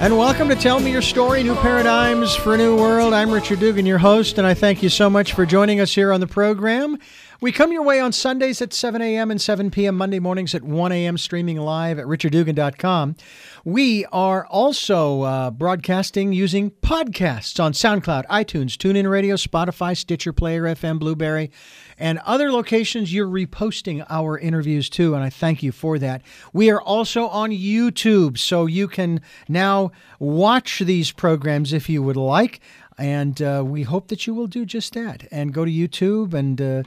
And 0.00 0.16
welcome 0.16 0.48
to 0.48 0.56
Tell 0.56 0.80
Me 0.80 0.90
Your 0.90 1.02
Story 1.02 1.42
New 1.42 1.54
Paradigms 1.56 2.34
for 2.34 2.54
a 2.54 2.56
New 2.56 2.74
World. 2.74 3.12
I'm 3.12 3.30
Richard 3.30 3.60
Dugan, 3.60 3.84
your 3.84 3.98
host, 3.98 4.38
and 4.38 4.46
I 4.46 4.54
thank 4.54 4.82
you 4.82 4.88
so 4.88 5.10
much 5.10 5.34
for 5.34 5.44
joining 5.44 5.78
us 5.78 5.94
here 5.94 6.10
on 6.10 6.20
the 6.20 6.26
program. 6.26 6.96
We 7.42 7.52
come 7.52 7.72
your 7.72 7.82
way 7.82 8.00
on 8.00 8.12
Sundays 8.12 8.60
at 8.60 8.74
7 8.74 9.00
a.m. 9.00 9.30
and 9.30 9.40
7 9.40 9.70
p.m., 9.70 9.96
Monday 9.96 10.18
mornings 10.18 10.54
at 10.54 10.62
1 10.62 10.92
a.m., 10.92 11.16
streaming 11.16 11.56
live 11.56 11.98
at 11.98 12.04
richarddugan.com. 12.04 13.16
We 13.64 14.04
are 14.12 14.44
also 14.44 15.22
uh, 15.22 15.50
broadcasting 15.50 16.34
using 16.34 16.70
podcasts 16.70 17.58
on 17.58 17.72
SoundCloud, 17.72 18.26
iTunes, 18.26 18.76
TuneIn 18.76 19.10
Radio, 19.10 19.36
Spotify, 19.36 19.96
Stitcher 19.96 20.34
Player 20.34 20.64
FM, 20.64 20.98
Blubrry, 20.98 21.50
and 21.96 22.18
other 22.26 22.52
locations 22.52 23.14
you're 23.14 23.26
reposting 23.26 24.04
our 24.10 24.38
interviews 24.38 24.90
too, 24.90 25.14
and 25.14 25.24
I 25.24 25.30
thank 25.30 25.62
you 25.62 25.72
for 25.72 25.98
that. 25.98 26.20
We 26.52 26.70
are 26.70 26.80
also 26.80 27.26
on 27.28 27.52
YouTube, 27.52 28.36
so 28.36 28.66
you 28.66 28.86
can 28.86 29.22
now 29.48 29.92
watch 30.18 30.80
these 30.80 31.10
programs 31.10 31.72
if 31.72 31.88
you 31.88 32.02
would 32.02 32.16
like. 32.18 32.60
And 33.00 33.40
uh, 33.40 33.64
we 33.66 33.84
hope 33.84 34.08
that 34.08 34.26
you 34.26 34.34
will 34.34 34.46
do 34.46 34.66
just 34.66 34.92
that 34.92 35.26
and 35.32 35.54
go 35.54 35.64
to 35.64 35.70
YouTube 35.70 36.34
and 36.34 36.60
uh, 36.60 36.82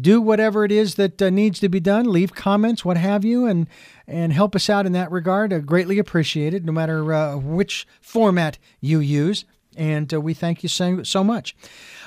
do 0.00 0.18
whatever 0.18 0.64
it 0.64 0.72
is 0.72 0.94
that 0.94 1.20
uh, 1.20 1.28
needs 1.28 1.60
to 1.60 1.68
be 1.68 1.78
done. 1.78 2.10
Leave 2.10 2.34
comments, 2.34 2.86
what 2.86 2.96
have 2.96 3.22
you, 3.22 3.44
and 3.44 3.66
and 4.06 4.32
help 4.32 4.56
us 4.56 4.70
out 4.70 4.86
in 4.86 4.92
that 4.92 5.10
regard. 5.10 5.52
Uh, 5.52 5.58
greatly 5.58 5.98
appreciated, 5.98 6.64
no 6.64 6.72
matter 6.72 7.12
uh, 7.12 7.36
which 7.36 7.86
format 8.00 8.56
you 8.80 8.98
use. 8.98 9.44
And 9.76 10.12
uh, 10.14 10.22
we 10.22 10.32
thank 10.32 10.62
you 10.62 10.70
so, 10.70 11.02
so 11.02 11.22
much. 11.22 11.54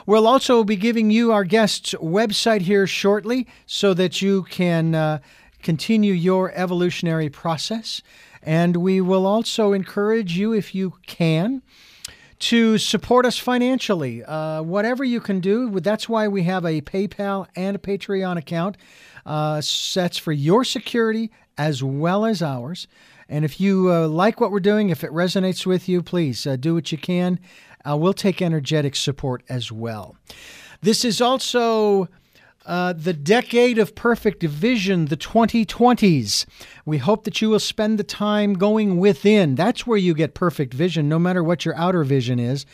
We'll 0.07 0.25
also 0.25 0.63
be 0.63 0.75
giving 0.75 1.11
you 1.11 1.31
our 1.31 1.43
guest's 1.43 1.93
website 1.93 2.61
here 2.61 2.87
shortly 2.87 3.47
so 3.67 3.93
that 3.93 4.23
you 4.23 4.41
can 4.43 5.21
continue 5.61 6.13
your 6.13 6.51
evolutionary 6.55 7.29
process. 7.29 8.01
And 8.41 8.77
we 8.77 9.01
will 9.01 9.27
also 9.27 9.71
encourage 9.71 10.35
you, 10.35 10.51
if 10.51 10.73
you 10.73 10.95
can, 11.05 11.61
to 12.41 12.77
support 12.77 13.25
us 13.25 13.37
financially. 13.37 14.23
Uh, 14.23 14.61
whatever 14.63 15.03
you 15.03 15.21
can 15.21 15.39
do, 15.39 15.79
that's 15.79 16.09
why 16.09 16.27
we 16.27 16.43
have 16.43 16.65
a 16.65 16.81
PayPal 16.81 17.47
and 17.55 17.75
a 17.75 17.79
Patreon 17.79 18.37
account. 18.37 18.77
Uh, 19.25 19.61
for 19.61 20.31
your 20.31 20.63
security 20.63 21.31
as 21.57 21.83
well 21.83 22.25
as 22.25 22.41
ours. 22.41 22.87
And 23.29 23.45
if 23.45 23.61
you 23.61 23.91
uh, 23.93 24.07
like 24.07 24.41
what 24.41 24.51
we're 24.51 24.59
doing, 24.59 24.89
if 24.89 25.03
it 25.03 25.11
resonates 25.11 25.65
with 25.65 25.87
you, 25.87 26.01
please 26.01 26.47
uh, 26.47 26.55
do 26.55 26.73
what 26.73 26.91
you 26.91 26.97
can. 26.97 27.39
Uh, 27.87 27.95
we'll 27.97 28.13
take 28.13 28.41
energetic 28.41 28.95
support 28.95 29.43
as 29.47 29.71
well. 29.71 30.15
This 30.81 31.05
is 31.05 31.21
also 31.21 32.09
uh, 32.65 32.93
the 32.93 33.13
decade 33.13 33.77
of 33.77 33.95
perfect 33.95 34.43
vision, 34.43 35.05
the 35.05 35.17
2020s. 35.17 36.45
We 36.85 36.99
hope 36.99 37.23
that 37.23 37.41
you 37.41 37.49
will 37.49 37.59
spend 37.59 37.97
the 37.97 38.03
time 38.03 38.53
going 38.53 38.99
within. 38.99 39.55
That's 39.55 39.87
where 39.87 39.97
you 39.97 40.13
get 40.13 40.33
perfect 40.33 40.73
vision, 40.73 41.09
no 41.09 41.19
matter 41.19 41.43
what 41.43 41.65
your 41.65 41.75
outer 41.75 42.03
vision 42.03 42.39
is, 42.39 42.65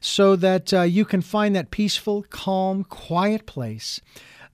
so 0.00 0.36
that 0.36 0.72
uh, 0.72 0.82
you 0.82 1.04
can 1.04 1.22
find 1.22 1.56
that 1.56 1.70
peaceful, 1.70 2.24
calm, 2.30 2.84
quiet 2.84 3.46
place 3.46 4.00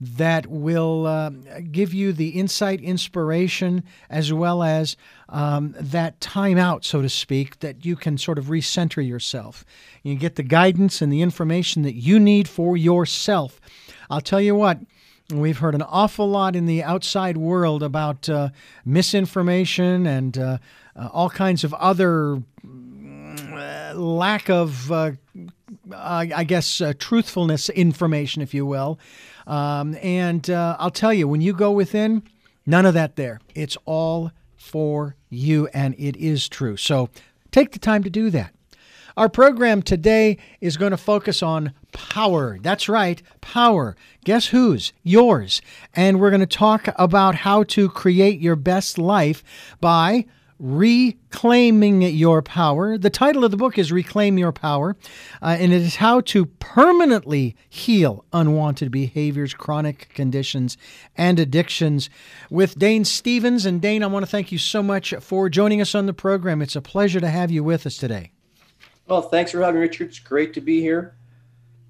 that 0.01 0.47
will 0.47 1.05
uh, 1.05 1.29
give 1.71 1.93
you 1.93 2.13
the 2.13 2.29
insight, 2.29 2.81
inspiration, 2.81 3.83
as 4.09 4.31
well 4.31 4.63
as 4.63 4.95
um, 5.27 5.75
that 5.79 6.19
time 6.21 6.57
out, 6.57 6.85
so 6.85 7.01
to 7.01 7.09
speak, 7.09 7.59
that 7.59 7.85
you 7.85 7.95
can 7.95 8.17
sort 8.17 8.37
of 8.37 8.45
recenter 8.45 9.05
yourself. 9.05 9.65
You 10.03 10.15
get 10.15 10.35
the 10.35 10.43
guidance 10.43 11.01
and 11.01 11.11
the 11.11 11.21
information 11.21 11.81
that 11.83 11.95
you 11.95 12.19
need 12.19 12.47
for 12.47 12.77
yourself 12.77 13.59
I'll 14.09 14.21
tell 14.21 14.41
you 14.41 14.55
what, 14.55 14.79
we've 15.31 15.59
heard 15.59 15.75
an 15.75 15.83
awful 15.83 16.27
lot 16.27 16.55
in 16.55 16.65
the 16.65 16.81
outside 16.81 17.37
world 17.37 17.83
about 17.83 18.27
uh, 18.27 18.49
misinformation 18.83 20.07
and 20.07 20.35
uh, 20.35 20.57
uh, 20.95 21.09
all 21.13 21.29
kinds 21.29 21.63
of 21.63 21.73
other 21.75 22.41
lack 23.93 24.49
of, 24.49 24.91
uh, 24.91 25.11
I 25.95 26.43
guess, 26.43 26.81
uh, 26.81 26.93
truthfulness 26.97 27.69
information, 27.69 28.41
if 28.41 28.53
you 28.53 28.65
will. 28.65 28.99
Um, 29.49 29.97
and 30.01 30.49
I'll 30.49 30.91
tell 30.91 31.13
you, 31.13 31.27
when 31.27 31.41
you 31.41 31.53
go 31.53 31.71
within, 31.71 32.23
none 32.65 32.85
of 32.85 32.93
that 32.93 33.15
there. 33.15 33.41
It's 33.55 33.77
all 33.85 34.31
for 34.55 35.15
you, 35.29 35.67
and 35.73 35.95
it 35.97 36.15
is 36.15 36.47
true. 36.47 36.77
So 36.77 37.09
take 37.51 37.71
the 37.71 37.79
time 37.79 38.03
to 38.03 38.09
do 38.09 38.29
that. 38.29 38.53
Our 39.17 39.27
program 39.27 39.81
today 39.81 40.37
is 40.61 40.77
going 40.77 40.91
to 40.91 40.97
focus 40.97 41.43
on 41.43 41.73
power. 41.91 42.57
That's 42.61 42.87
right, 42.87 43.21
power. 43.41 43.97
Guess 44.23 44.47
whose? 44.47 44.93
Yours. 45.03 45.61
And 45.93 46.19
we're 46.21 46.29
going 46.29 46.39
to 46.39 46.45
talk 46.45 46.87
about 46.95 47.35
how 47.35 47.63
to 47.63 47.89
create 47.89 48.39
your 48.39 48.55
best 48.55 48.97
life 48.97 49.43
by 49.81 50.25
Reclaiming 50.59 52.01
Your 52.01 52.41
Power. 52.41 52.97
The 52.97 53.09
title 53.09 53.45
of 53.45 53.51
the 53.51 53.57
book 53.57 53.77
is 53.77 53.91
Reclaim 53.91 54.37
Your 54.37 54.51
Power, 54.51 54.97
uh, 55.41 55.57
and 55.59 55.71
it 55.71 55.81
is 55.81 55.95
how 55.95 56.21
to 56.21 56.45
permanently 56.45 57.55
heal 57.69 58.25
unwanted 58.33 58.91
behaviors, 58.91 59.53
chronic 59.53 60.09
conditions, 60.13 60.77
and 61.15 61.39
addictions 61.39 62.09
with 62.49 62.77
Dane 62.77 63.05
Stevens. 63.05 63.65
And 63.65 63.81
Dane, 63.81 64.03
I 64.03 64.07
want 64.07 64.23
to 64.23 64.29
thank 64.29 64.51
you 64.51 64.57
so 64.57 64.83
much 64.83 65.13
for 65.21 65.49
joining 65.49 65.79
us 65.79 65.95
on 65.95 66.05
the 66.05 66.13
program. 66.13 66.61
It's 66.61 66.75
a 66.75 66.81
pleasure 66.81 67.21
to 67.21 67.29
have 67.29 67.51
you 67.51 67.63
with 67.63 67.85
us 67.85 67.97
today. 67.97 68.31
Well, 69.07 69.21
thanks 69.21 69.51
for 69.51 69.61
having 69.61 69.75
me, 69.75 69.87
Richard. 69.87 70.09
It's 70.09 70.19
great 70.19 70.53
to 70.53 70.61
be 70.61 70.81
here. 70.81 71.15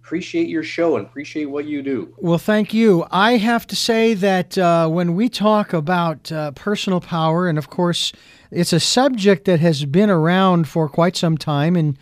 Appreciate 0.10 0.50
your 0.50 0.64
show 0.64 0.98
and 0.98 1.06
appreciate 1.06 1.46
what 1.46 1.66
you 1.66 1.84
do. 1.84 2.12
Well, 2.18 2.40
thank 2.40 2.74
you. 2.74 3.06
I 3.12 3.34
have 3.38 3.68
to 3.68 3.76
say 3.76 4.16
that 4.16 4.58
uh, 4.58 4.88
when 4.88 5.14
we 5.14 5.30
talk 5.30 5.72
about 5.72 6.32
uh, 6.32 6.50
personal 6.54 7.00
power, 7.00 7.48
and 7.48 7.60
of 7.60 7.70
course, 7.70 8.12
it's 8.50 8.74
a 8.74 8.80
subject 8.80 9.46
that 9.46 9.60
has 9.60 9.86
been 9.86 10.10
around 10.10 10.68
for 10.68 10.90
quite 10.90 11.16
some 11.16 11.38
time. 11.38 11.76
And 11.76 11.96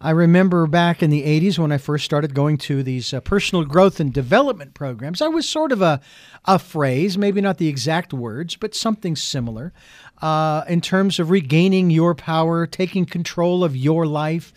I 0.00 0.10
remember 0.10 0.66
back 0.66 1.04
in 1.04 1.10
the 1.10 1.22
80s 1.22 1.56
when 1.56 1.70
I 1.70 1.78
first 1.78 2.04
started 2.04 2.34
going 2.34 2.58
to 2.58 2.82
these 2.82 3.14
uh, 3.14 3.20
personal 3.20 3.64
growth 3.64 4.00
and 4.00 4.12
development 4.12 4.74
programs, 4.74 5.22
I 5.22 5.28
was 5.28 5.48
sort 5.48 5.70
of 5.70 5.80
a, 5.80 6.00
a 6.46 6.58
phrase, 6.58 7.16
maybe 7.16 7.40
not 7.40 7.58
the 7.58 7.68
exact 7.68 8.12
words, 8.12 8.56
but 8.56 8.74
something 8.74 9.14
similar 9.14 9.72
uh, 10.20 10.64
in 10.66 10.80
terms 10.80 11.20
of 11.20 11.30
regaining 11.30 11.90
your 11.90 12.16
power, 12.16 12.66
taking 12.66 13.06
control 13.06 13.62
of 13.62 13.76
your 13.76 14.04
life. 14.04 14.52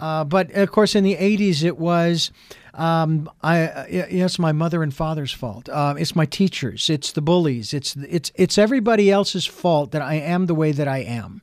Uh, 0.00 0.24
but 0.24 0.50
of 0.52 0.72
course, 0.72 0.94
in 0.96 1.04
the 1.04 1.16
80s, 1.16 1.62
it 1.62 1.78
was. 1.78 2.32
Um, 2.72 3.28
I 3.42 3.64
uh, 3.64 3.84
it's 3.88 4.38
my 4.38 4.52
mother 4.52 4.82
and 4.84 4.94
father's 4.94 5.32
fault. 5.32 5.68
Uh, 5.68 5.96
it's 5.98 6.14
my 6.14 6.24
teachers. 6.24 6.88
It's 6.88 7.10
the 7.12 7.20
bullies. 7.20 7.74
It's 7.74 7.96
it's 7.96 8.30
it's 8.36 8.58
everybody 8.58 9.10
else's 9.10 9.44
fault 9.44 9.90
that 9.90 10.02
I 10.02 10.14
am 10.14 10.46
the 10.46 10.54
way 10.54 10.70
that 10.70 10.86
I 10.86 10.98
am. 10.98 11.42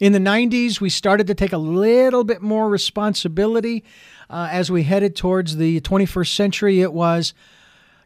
In 0.00 0.12
the 0.12 0.18
90s, 0.18 0.80
we 0.80 0.88
started 0.88 1.26
to 1.26 1.34
take 1.34 1.52
a 1.52 1.58
little 1.58 2.24
bit 2.24 2.40
more 2.40 2.70
responsibility 2.70 3.84
uh, 4.30 4.48
as 4.50 4.70
we 4.70 4.84
headed 4.84 5.14
towards 5.14 5.56
the 5.56 5.82
21st 5.82 6.34
century. 6.34 6.80
It 6.80 6.94
was, 6.94 7.34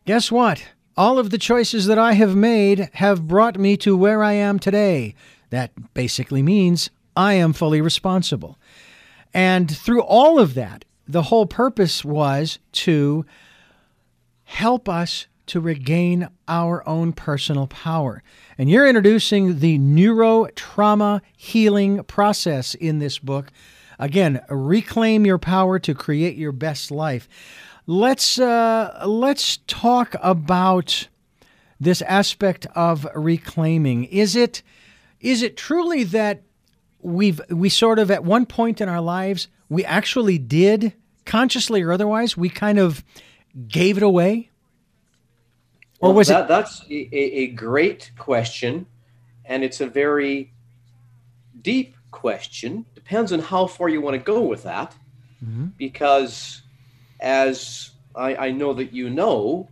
guess 0.04 0.32
what? 0.32 0.64
All 0.96 1.20
of 1.20 1.30
the 1.30 1.38
choices 1.38 1.86
that 1.86 1.98
I 1.98 2.14
have 2.14 2.34
made 2.34 2.90
have 2.94 3.28
brought 3.28 3.58
me 3.60 3.76
to 3.78 3.96
where 3.96 4.24
I 4.24 4.32
am 4.32 4.58
today. 4.58 5.14
That 5.50 5.94
basically 5.94 6.42
means 6.42 6.90
I 7.16 7.34
am 7.34 7.52
fully 7.52 7.80
responsible. 7.80 8.58
And 9.34 9.76
through 9.76 10.02
all 10.02 10.38
of 10.38 10.54
that, 10.54 10.84
the 11.06 11.24
whole 11.24 11.46
purpose 11.46 12.04
was 12.04 12.60
to 12.72 13.26
help 14.44 14.88
us 14.88 15.26
to 15.46 15.60
regain 15.60 16.28
our 16.48 16.86
own 16.88 17.12
personal 17.12 17.66
power. 17.66 18.22
And 18.56 18.70
you're 18.70 18.86
introducing 18.86 19.58
the 19.58 19.76
neuro 19.78 20.46
trauma 20.54 21.20
healing 21.36 22.02
process 22.04 22.74
in 22.74 23.00
this 23.00 23.18
book. 23.18 23.50
Again, 23.98 24.40
reclaim 24.48 25.26
your 25.26 25.38
power 25.38 25.78
to 25.80 25.94
create 25.94 26.36
your 26.36 26.52
best 26.52 26.90
life. 26.90 27.28
Let's 27.86 28.38
uh, 28.38 29.02
let's 29.06 29.58
talk 29.66 30.14
about 30.22 31.08
this 31.78 32.00
aspect 32.02 32.66
of 32.74 33.06
reclaiming. 33.14 34.04
Is 34.04 34.34
it 34.34 34.62
is 35.20 35.42
it 35.42 35.56
truly 35.56 36.04
that 36.04 36.43
we've 37.04 37.40
we 37.50 37.68
sort 37.68 37.98
of 37.98 38.10
at 38.10 38.24
one 38.24 38.46
point 38.46 38.80
in 38.80 38.88
our 38.88 39.00
lives 39.00 39.48
we 39.68 39.84
actually 39.84 40.38
did 40.38 40.94
consciously 41.24 41.82
or 41.82 41.92
otherwise 41.92 42.36
we 42.36 42.48
kind 42.48 42.78
of 42.78 43.04
gave 43.68 43.96
it 43.96 44.02
away? 44.02 44.50
Or 46.00 46.08
well, 46.08 46.16
was 46.16 46.28
that, 46.28 46.44
it 46.44 46.48
that's 46.48 46.82
a, 46.90 47.16
a 47.16 47.46
great 47.48 48.10
question 48.18 48.86
and 49.44 49.62
it's 49.62 49.80
a 49.80 49.86
very 49.86 50.52
deep 51.62 51.94
question. 52.10 52.86
Depends 52.94 53.32
on 53.32 53.38
how 53.38 53.66
far 53.66 53.88
you 53.88 54.00
want 54.00 54.14
to 54.14 54.22
go 54.22 54.42
with 54.42 54.64
that. 54.64 54.94
Mm-hmm. 55.44 55.66
because 55.76 56.62
as 57.20 57.90
I, 58.14 58.36
I 58.36 58.50
know 58.50 58.72
that 58.74 58.92
you 58.92 59.10
know, 59.10 59.68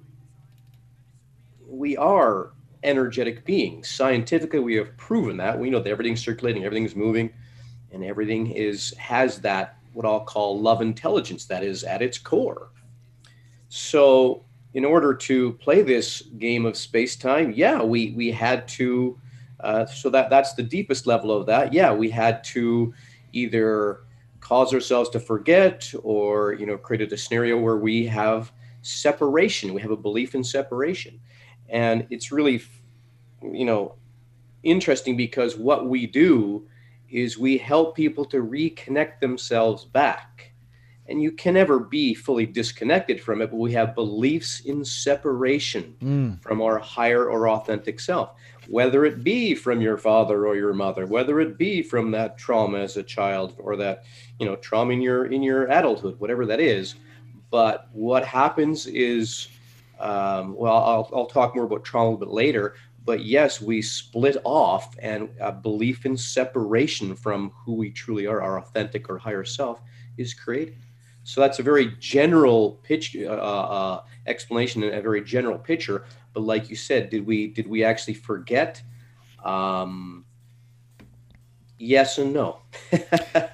we 1.67 1.97
are 1.97 2.51
energetic 2.83 3.45
beings. 3.45 3.89
Scientifically, 3.89 4.59
we 4.59 4.75
have 4.75 4.97
proven 4.97 5.37
that. 5.39 5.59
We 5.59 5.71
know 5.71 5.81
that 5.81 5.91
everything's 5.91 6.23
circulating, 6.23 6.65
everything's 6.65 6.97
moving, 6.97 7.33
and 7.93 8.05
everything 8.05 8.51
is 8.51 8.95
has 8.99 9.41
that 9.41 9.79
what 9.93 10.07
I'll 10.07 10.25
call 10.25 10.61
love 10.61 10.81
intelligence 10.81 11.45
that 11.47 11.63
is 11.63 11.85
at 11.85 12.03
its 12.03 12.19
core. 12.19 12.71
So, 13.69 14.45
in 14.75 14.85
order 14.85 15.15
to 15.15 15.53
play 15.55 15.83
this 15.83 16.23
game 16.39 16.65
of 16.67 16.77
space 16.77 17.17
time, 17.17 17.53
yeah, 17.53 17.83
we 17.83 18.13
we 18.13 18.31
had 18.31 18.67
to. 18.69 19.19
Uh, 19.61 19.87
so 19.87 20.11
that 20.11 20.29
that's 20.29 20.55
the 20.55 20.63
deepest 20.63 21.07
level 21.07 21.31
of 21.31 21.47
that. 21.47 21.73
Yeah, 21.73 21.93
we 21.93 22.11
had 22.11 22.43
to 22.45 22.93
either 23.33 24.01
cause 24.41 24.75
ourselves 24.75 25.09
to 25.11 25.21
forget 25.21 25.91
or 26.03 26.53
you 26.55 26.67
know 26.67 26.77
created 26.77 27.13
a 27.13 27.17
scenario 27.17 27.59
where 27.59 27.77
we 27.77 28.05
have 28.05 28.53
separation 28.83 29.73
we 29.73 29.81
have 29.81 29.93
a 29.93 29.97
belief 29.97 30.35
in 30.35 30.43
separation 30.43 31.19
and 31.73 32.07
it's 32.11 32.31
really 32.31 32.63
you 33.43 33.65
know 33.65 33.97
interesting 34.63 35.17
because 35.17 35.57
what 35.57 35.89
we 35.89 36.07
do 36.07 36.69
is 37.11 37.37
we 37.37 37.59
help 37.59 37.97
people 37.97 38.25
to 38.25 38.39
reconnect 38.39 39.21
themselves 39.21 39.85
back. 39.85 40.53
And 41.09 41.21
you 41.21 41.33
can 41.33 41.55
never 41.55 41.81
be 41.81 42.15
fully 42.15 42.47
disconnected 42.47 43.21
from 43.21 43.43
it 43.43 43.51
but 43.51 43.57
we 43.57 43.73
have 43.73 43.95
beliefs 43.95 44.61
in 44.61 44.85
separation 44.85 45.97
mm. 46.01 46.43
from 46.43 46.63
our 46.63 46.79
higher 46.79 47.29
or 47.29 47.49
authentic 47.49 47.99
self. 47.99 48.35
Whether 48.69 49.05
it 49.05 49.25
be 49.25 49.55
from 49.55 49.81
your 49.81 49.99
father 49.99 50.47
or 50.47 50.55
your 50.55 50.73
mother 50.73 51.05
whether 51.07 51.41
it 51.41 51.59
be 51.59 51.83
from 51.83 52.13
that 52.13 52.39
trauma 52.39 52.79
as 52.79 52.97
a 52.97 53.03
child 53.03 53.57
or 53.59 53.77
that 53.77 54.05
you 54.39 54.47
know 54.47 54.57
trauma 54.57 54.93
in 54.93 55.03
your 55.03 55.27
in 55.27 55.43
your 55.43 55.67
adulthood 55.67 56.19
whatever 56.21 56.47
that 56.47 56.61
is. 56.61 56.95
But 57.51 57.89
what 57.93 58.25
happens 58.25 58.87
is 58.87 59.49
um, 60.03 60.55
well 60.55 60.77
I'll, 60.77 61.11
I'll 61.15 61.27
talk 61.27 61.55
more 61.55 61.65
about 61.65 61.85
trauma 61.85 62.11
a 62.11 62.13
little 62.13 62.27
bit 62.27 62.35
later 62.35 62.75
but 63.05 63.25
yes 63.25 63.61
we 63.61 63.83
split 63.83 64.37
off 64.45 64.95
and 64.99 65.29
a 65.41 65.53
belief 65.53 66.07
in 66.07 66.17
separation 66.17 67.17
from 67.17 67.53
who 67.65 67.75
we 67.75 67.91
truly 67.91 68.27
are 68.27 68.43
our 68.43 68.59
authentic 68.59 69.09
or 69.09 69.19
higher 69.19 69.45
self 69.45 69.81
is 70.19 70.35
created 70.35 70.77
so 71.25 71.41
that's 71.41 71.59
a 71.59 71.63
very 71.63 71.95
general 71.99 72.81
pitch 72.83 73.17
uh, 73.17 73.29
uh, 73.29 74.03
explanation 74.27 74.83
and 74.83 74.95
a 74.95 75.01
very 75.01 75.23
general 75.23 75.59
picture. 75.59 76.05
But 76.33 76.43
like 76.43 76.69
you 76.69 76.77
said, 76.77 77.11
did 77.11 77.25
we 77.27 77.49
did 77.49 77.69
we 77.69 77.85
actually 77.85 78.15
forget? 78.15 78.83
Um, 79.45 80.25
yes 81.83 82.17
and 82.17 82.33
no. 82.33 82.59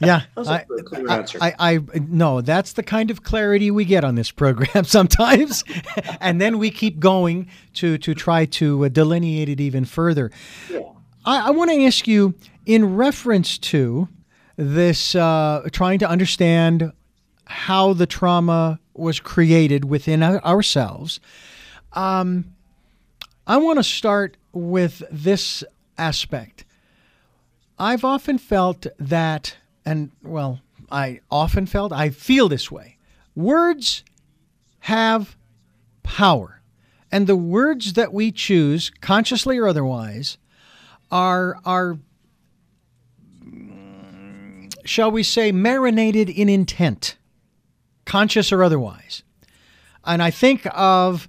yeah, 0.01 0.23
I, 0.37 0.65
I, 1.09 1.25
I, 1.41 1.55
I, 1.59 1.81
no, 2.09 2.41
that's 2.41 2.75
the 2.75 2.83
kind 2.83 3.11
of 3.11 3.23
clarity 3.23 3.71
we 3.71 3.85
get 3.85 4.05
on 4.05 4.15
this 4.15 4.31
program 4.31 4.85
sometimes, 4.85 5.65
and 6.21 6.41
then 6.41 6.59
we 6.59 6.71
keep 6.71 7.01
going 7.01 7.49
to 7.75 7.99
to 7.99 8.15
try 8.15 8.45
to 8.45 8.85
uh, 8.85 8.89
delineate 8.89 9.49
it 9.49 9.61
even 9.61 9.85
further. 9.85 10.31
Yeah. 10.71 10.81
I, 11.25 11.49
I 11.49 11.51
want 11.51 11.71
to 11.71 11.85
ask 11.85 12.07
you 12.07 12.35
in 12.67 12.97
reference 12.97 13.59
to 13.59 14.09
this 14.57 15.15
uh, 15.15 15.67
trying 15.73 15.99
to 16.01 16.09
understand 16.09 16.93
how 17.47 17.95
the 17.95 18.07
trauma 18.07 18.79
was 18.95 19.21
created 19.21 19.87
within 19.87 20.23
ourselves. 20.23 21.21
Um, 21.95 22.53
I 23.47 23.57
want 23.57 23.79
to 23.79 23.83
start 23.83 24.37
with 24.53 25.03
this 25.11 25.65
aspect. 25.97 26.65
I've 27.79 28.05
often 28.05 28.39
felt 28.39 28.87
that, 28.99 29.57
and 29.85 30.11
well, 30.23 30.61
I 30.91 31.21
often 31.31 31.67
felt, 31.67 31.93
I 31.93 32.11
feel 32.11 32.49
this 32.49 32.71
way. 32.71 32.97
Words 33.35 34.05
have 34.81 35.37
power. 36.03 36.61
And 37.11 37.27
the 37.27 37.37
words 37.37 37.95
that 37.95 38.13
we 38.13 38.33
choose, 38.33 38.91
consciously 39.01 39.59
or 39.59 39.69
otherwise, 39.69 40.39
are, 41.11 41.59
are 41.65 41.99
shall 44.85 45.11
we 45.11 45.23
say, 45.23 45.53
marinated 45.53 46.29
in 46.31 46.49
intent 46.49 47.17
conscious 48.09 48.51
or 48.51 48.65
otherwise. 48.65 49.23
And 50.05 50.23
I 50.23 50.31
think 50.31 50.67
of 50.73 51.29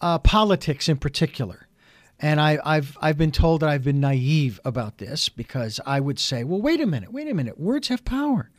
uh, 0.00 0.18
politics 0.18 0.88
in 0.88 0.96
particular. 0.96 1.65
And 2.18 2.40
I, 2.40 2.58
have 2.76 2.96
I've 3.00 3.18
been 3.18 3.32
told 3.32 3.60
that 3.60 3.68
I've 3.68 3.84
been 3.84 4.00
naive 4.00 4.58
about 4.64 4.98
this 4.98 5.28
because 5.28 5.80
I 5.84 6.00
would 6.00 6.18
say, 6.18 6.44
well, 6.44 6.60
wait 6.60 6.80
a 6.80 6.86
minute, 6.86 7.12
wait 7.12 7.28
a 7.28 7.34
minute, 7.34 7.60
words 7.60 7.88
have 7.88 8.04
power. 8.04 8.50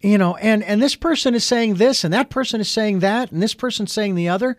You 0.00 0.18
know, 0.18 0.36
and, 0.36 0.62
and 0.62 0.82
this 0.82 0.96
person 0.96 1.34
is 1.34 1.44
saying 1.44 1.74
this, 1.74 2.04
and 2.04 2.12
that 2.12 2.30
person 2.30 2.60
is 2.60 2.70
saying 2.70 2.98
that, 3.00 3.30
and 3.30 3.42
this 3.42 3.54
person's 3.54 3.92
saying 3.92 4.14
the 4.14 4.28
other. 4.28 4.56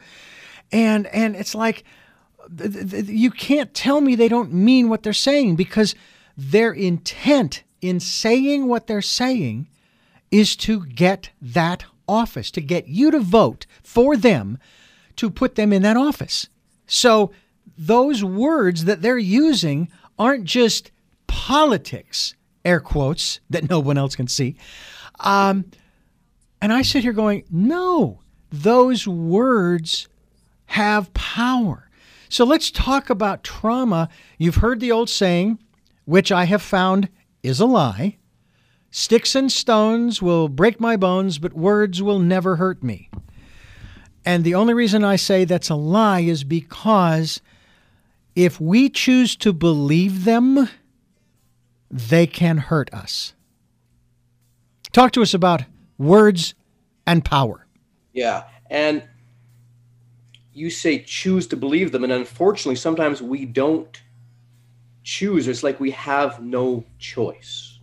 And, 0.72 1.08
and 1.08 1.36
it's 1.36 1.54
like, 1.54 1.84
th- 2.58 2.90
th- 2.90 3.06
you 3.06 3.32
can't 3.32 3.74
tell 3.74 4.02
me 4.02 4.16
they 4.16 4.30
don't 4.30 4.54
mean 4.54 4.90
what 4.90 5.04
they're 5.04 5.14
saying 5.14 5.58
because 5.58 5.94
their 6.38 6.72
intent 6.72 7.64
in 7.82 8.00
saying 8.00 8.68
what 8.68 8.88
they're 8.88 9.02
saying 9.02 9.68
is 10.32 10.56
to 10.56 10.86
get 10.86 11.30
that 11.42 11.86
office, 12.08 12.50
to 12.52 12.62
get 12.62 12.88
you 12.88 13.12
to 13.12 13.20
vote 13.20 13.66
for 13.84 14.16
them 14.16 14.58
to 15.18 15.30
put 15.30 15.56
them 15.56 15.74
in 15.74 15.82
that 15.82 15.98
office. 15.98 16.48
So 16.86 17.32
those 17.78 18.24
words 18.24 18.86
that 18.86 19.02
they're 19.02 19.18
using 19.18 19.90
aren't 20.18 20.46
just 20.46 20.92
politics, 21.28 22.36
air 22.66 22.80
quotes, 22.80 23.40
that 23.50 23.70
no 23.70 23.80
one 23.80 23.98
else 23.98 24.16
can 24.16 24.28
see. 24.28 24.56
Um, 25.20 25.66
and 26.62 26.74
I 26.74 26.82
sit 26.82 27.04
here 27.04 27.14
going, 27.14 27.44
no, 27.50 28.20
those 28.52 29.08
words 29.08 30.08
have 30.68 31.14
power. 31.14 31.90
So 32.30 32.44
let's 32.46 32.72
talk 32.72 33.10
about 33.10 33.44
trauma. 33.44 34.10
You've 34.38 34.56
heard 34.56 34.80
the 34.80 34.92
old 34.92 35.10
saying, 35.10 35.60
which 36.06 36.32
I 36.32 36.46
have 36.46 36.62
found 36.62 37.10
is 37.44 37.60
a 37.60 37.66
lie 37.66 38.18
Sticks 38.90 39.36
and 39.36 39.52
stones 39.52 40.22
will 40.22 40.48
break 40.48 40.80
my 40.80 40.96
bones, 40.96 41.40
but 41.40 41.54
words 41.54 42.02
will 42.02 42.20
never 42.20 42.56
hurt 42.56 42.82
me. 42.84 43.10
And 44.26 44.44
the 44.44 44.56
only 44.56 44.74
reason 44.74 45.04
I 45.04 45.18
say 45.18 45.46
that's 45.46 45.70
a 45.70 45.76
lie 45.76 46.22
is 46.22 46.44
because 46.44 47.42
if 48.38 48.62
we 48.62 48.88
choose 48.88 49.36
to 49.36 49.52
believe 49.52 50.24
them, 50.24 50.70
they 51.90 52.28
can 52.28 52.60
hurt 52.60 52.94
us. 52.94 53.34
Talk 54.92 55.12
to 55.14 55.24
us 55.24 55.34
about 55.34 55.64
words 55.98 56.54
and 57.08 57.26
power. 57.26 57.66
Yeah. 58.14 58.44
And 58.70 59.04
you 60.54 60.70
say 60.70 61.00
choose 61.00 61.48
to 61.48 61.58
believe 61.58 61.92
them. 61.92 62.04
And 62.04 62.14
unfortunately, 62.14 62.76
sometimes 62.76 63.24
we 63.24 63.44
don't 63.44 64.00
choose. 65.04 65.48
It's 65.48 65.64
like 65.64 65.80
we 65.80 65.90
have 65.92 66.40
no 66.40 66.86
choice. 67.00 67.80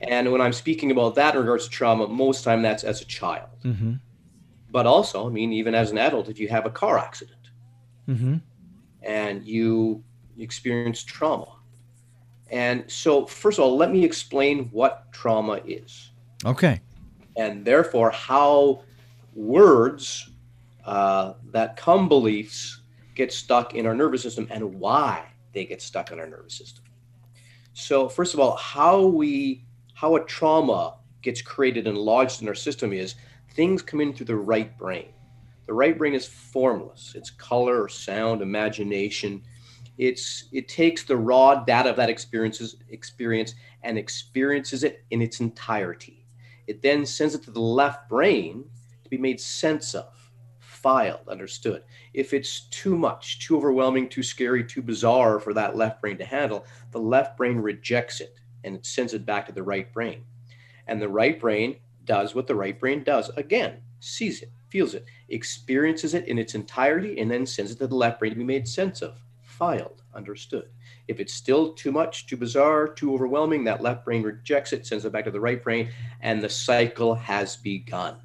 And 0.00 0.32
when 0.32 0.40
I'm 0.40 0.52
speaking 0.52 0.90
about 0.90 1.14
that 1.14 1.36
in 1.36 1.40
regards 1.40 1.66
to 1.66 1.70
trauma, 1.70 2.08
most 2.08 2.42
time 2.42 2.62
that's 2.62 2.82
as 2.82 3.00
a 3.00 3.04
child. 3.04 3.50
Mm-hmm. 3.62 3.94
But 4.72 4.86
also, 4.86 5.28
I 5.28 5.30
mean, 5.30 5.52
even 5.52 5.76
as 5.76 5.92
an 5.92 5.98
adult, 5.98 6.28
if 6.28 6.40
you 6.40 6.48
have 6.48 6.66
a 6.66 6.70
car 6.70 6.98
accident 6.98 7.38
mm-hmm. 8.08 8.36
And 9.06 9.46
you 9.46 10.02
experience 10.38 11.02
trauma. 11.02 11.52
And 12.50 12.84
so, 12.90 13.24
first 13.26 13.58
of 13.58 13.64
all, 13.64 13.76
let 13.76 13.90
me 13.90 14.04
explain 14.04 14.66
what 14.66 15.10
trauma 15.12 15.60
is. 15.64 16.10
Okay. 16.44 16.80
And 17.36 17.64
therefore, 17.64 18.10
how 18.10 18.82
words 19.34 20.30
uh, 20.84 21.34
that 21.52 21.76
come 21.76 22.08
beliefs 22.08 22.82
get 23.14 23.32
stuck 23.32 23.74
in 23.74 23.86
our 23.86 23.94
nervous 23.94 24.22
system 24.22 24.46
and 24.50 24.78
why 24.78 25.24
they 25.52 25.64
get 25.64 25.80
stuck 25.80 26.12
in 26.12 26.20
our 26.20 26.26
nervous 26.26 26.54
system. 26.54 26.84
So, 27.72 28.08
first 28.08 28.34
of 28.34 28.40
all, 28.40 28.56
how 28.56 29.06
we 29.06 29.64
how 29.94 30.16
a 30.16 30.24
trauma 30.24 30.96
gets 31.22 31.40
created 31.40 31.86
and 31.86 31.96
lodged 31.96 32.42
in 32.42 32.48
our 32.48 32.54
system 32.54 32.92
is 32.92 33.14
things 33.54 33.82
come 33.82 34.00
in 34.00 34.12
through 34.12 34.26
the 34.26 34.36
right 34.36 34.76
brain. 34.78 35.08
The 35.66 35.74
right 35.74 35.96
brain 35.96 36.14
is 36.14 36.26
formless. 36.26 37.14
It's 37.16 37.30
color, 37.30 37.88
sound, 37.88 38.40
imagination. 38.40 39.42
It's 39.98 40.48
it 40.52 40.68
takes 40.68 41.04
the 41.04 41.16
raw 41.16 41.64
data 41.64 41.90
of 41.90 41.96
that 41.96 42.10
experiences 42.10 42.76
experience 42.90 43.54
and 43.82 43.98
experiences 43.98 44.84
it 44.84 45.04
in 45.10 45.22
its 45.22 45.40
entirety. 45.40 46.26
It 46.66 46.82
then 46.82 47.06
sends 47.06 47.34
it 47.34 47.42
to 47.44 47.50
the 47.50 47.60
left 47.60 48.08
brain 48.08 48.64
to 49.04 49.10
be 49.10 49.18
made 49.18 49.40
sense 49.40 49.94
of, 49.94 50.12
filed, 50.58 51.28
understood. 51.28 51.84
If 52.12 52.32
it's 52.34 52.62
too 52.68 52.96
much, 52.96 53.38
too 53.40 53.56
overwhelming, 53.56 54.08
too 54.08 54.22
scary, 54.22 54.64
too 54.64 54.82
bizarre 54.82 55.38
for 55.38 55.54
that 55.54 55.76
left 55.76 56.00
brain 56.00 56.18
to 56.18 56.24
handle, 56.24 56.66
the 56.90 56.98
left 56.98 57.36
brain 57.36 57.56
rejects 57.56 58.20
it 58.20 58.38
and 58.64 58.74
it 58.74 58.84
sends 58.84 59.14
it 59.14 59.24
back 59.24 59.46
to 59.46 59.52
the 59.52 59.62
right 59.62 59.92
brain. 59.92 60.24
And 60.86 61.00
the 61.00 61.08
right 61.08 61.38
brain 61.40 61.76
does 62.04 62.34
what 62.34 62.46
the 62.46 62.54
right 62.54 62.78
brain 62.78 63.04
does 63.04 63.30
again, 63.30 63.80
sees 64.00 64.42
it, 64.42 64.50
feels 64.68 64.94
it, 64.94 65.04
experiences 65.28 66.14
it 66.14 66.28
in 66.28 66.38
its 66.38 66.54
entirety, 66.54 67.18
and 67.20 67.30
then 67.30 67.46
sends 67.46 67.72
it 67.72 67.78
to 67.78 67.86
the 67.86 67.94
left 67.94 68.18
brain 68.18 68.32
to 68.32 68.38
be 68.38 68.44
made 68.44 68.66
sense 68.68 69.02
of, 69.02 69.20
filed, 69.42 70.02
understood. 70.14 70.68
If 71.08 71.20
it's 71.20 71.34
still 71.34 71.72
too 71.72 71.92
much, 71.92 72.26
too 72.26 72.36
bizarre, 72.36 72.88
too 72.88 73.14
overwhelming, 73.14 73.64
that 73.64 73.82
left 73.82 74.04
brain 74.04 74.22
rejects 74.22 74.72
it, 74.72 74.86
sends 74.86 75.04
it 75.04 75.12
back 75.12 75.24
to 75.24 75.30
the 75.30 75.40
right 75.40 75.62
brain, 75.62 75.90
and 76.20 76.42
the 76.42 76.48
cycle 76.48 77.14
has 77.14 77.56
begun. 77.56 78.16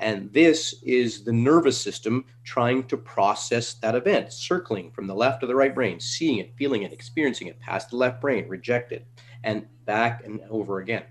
And 0.00 0.32
this 0.32 0.82
is 0.82 1.24
the 1.24 1.32
nervous 1.32 1.78
system 1.78 2.24
trying 2.42 2.84
to 2.84 2.96
process 2.96 3.74
that 3.74 3.94
event, 3.94 4.32
circling 4.32 4.90
from 4.92 5.06
the 5.06 5.14
left 5.14 5.42
to 5.42 5.46
the 5.46 5.54
right 5.54 5.74
brain, 5.74 6.00
seeing 6.00 6.38
it, 6.38 6.54
feeling 6.56 6.82
it, 6.82 6.92
experiencing 6.92 7.48
it, 7.48 7.60
past 7.60 7.90
the 7.90 7.96
left 7.96 8.20
brain, 8.20 8.48
reject 8.48 8.92
it 8.92 9.06
and 9.44 9.66
back 9.84 10.24
and 10.24 10.40
over 10.48 10.78
again. 10.78 11.04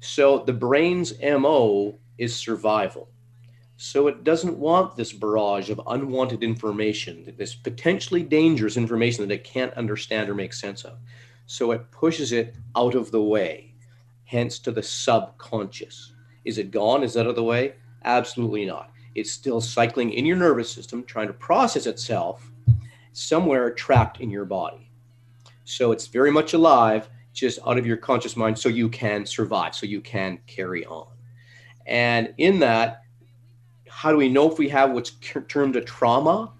So 0.00 0.38
the 0.38 0.52
brain's 0.52 1.18
MO 1.20 1.98
is 2.16 2.34
survival. 2.34 3.08
So 3.84 4.06
it 4.06 4.22
doesn't 4.22 4.58
want 4.58 4.94
this 4.94 5.12
barrage 5.12 5.68
of 5.68 5.80
unwanted 5.88 6.44
information, 6.44 7.34
this 7.36 7.52
potentially 7.52 8.22
dangerous 8.22 8.76
information 8.76 9.26
that 9.26 9.34
it 9.34 9.42
can't 9.42 9.74
understand 9.74 10.30
or 10.30 10.36
make 10.36 10.52
sense 10.52 10.84
of. 10.84 10.98
So 11.46 11.72
it 11.72 11.90
pushes 11.90 12.30
it 12.30 12.54
out 12.76 12.94
of 12.94 13.10
the 13.10 13.20
way. 13.20 13.74
hence 14.32 14.58
to 14.58 14.70
the 14.70 14.82
subconscious. 14.82 16.14
Is 16.46 16.56
it 16.56 16.70
gone? 16.70 17.02
Is 17.02 17.12
that 17.12 17.26
out 17.26 17.30
of 17.30 17.36
the 17.36 17.42
way? 17.42 17.74
Absolutely 18.04 18.64
not. 18.64 18.90
It's 19.14 19.30
still 19.30 19.60
cycling 19.60 20.10
in 20.14 20.24
your 20.24 20.38
nervous 20.38 20.70
system, 20.70 21.04
trying 21.04 21.26
to 21.26 21.34
process 21.34 21.86
itself 21.86 22.50
somewhere 23.12 23.70
trapped 23.70 24.22
in 24.22 24.30
your 24.30 24.46
body. 24.46 24.90
So 25.64 25.92
it's 25.92 26.06
very 26.06 26.30
much 26.30 26.54
alive, 26.54 27.10
just 27.34 27.58
out 27.66 27.76
of 27.76 27.86
your 27.86 27.98
conscious 27.98 28.38
mind, 28.38 28.58
so 28.58 28.70
you 28.70 28.88
can 28.88 29.26
survive, 29.26 29.74
so 29.74 29.84
you 29.84 30.00
can 30.00 30.38
carry 30.46 30.86
on. 30.86 31.08
And 31.84 32.32
in 32.38 32.58
that, 32.60 33.01
how 33.94 34.10
do 34.10 34.16
we 34.16 34.28
know 34.28 34.50
if 34.50 34.58
we 34.58 34.68
have 34.70 34.92
what's 34.92 35.10
termed 35.20 35.76
a 35.76 35.80
trauma? 35.82 36.50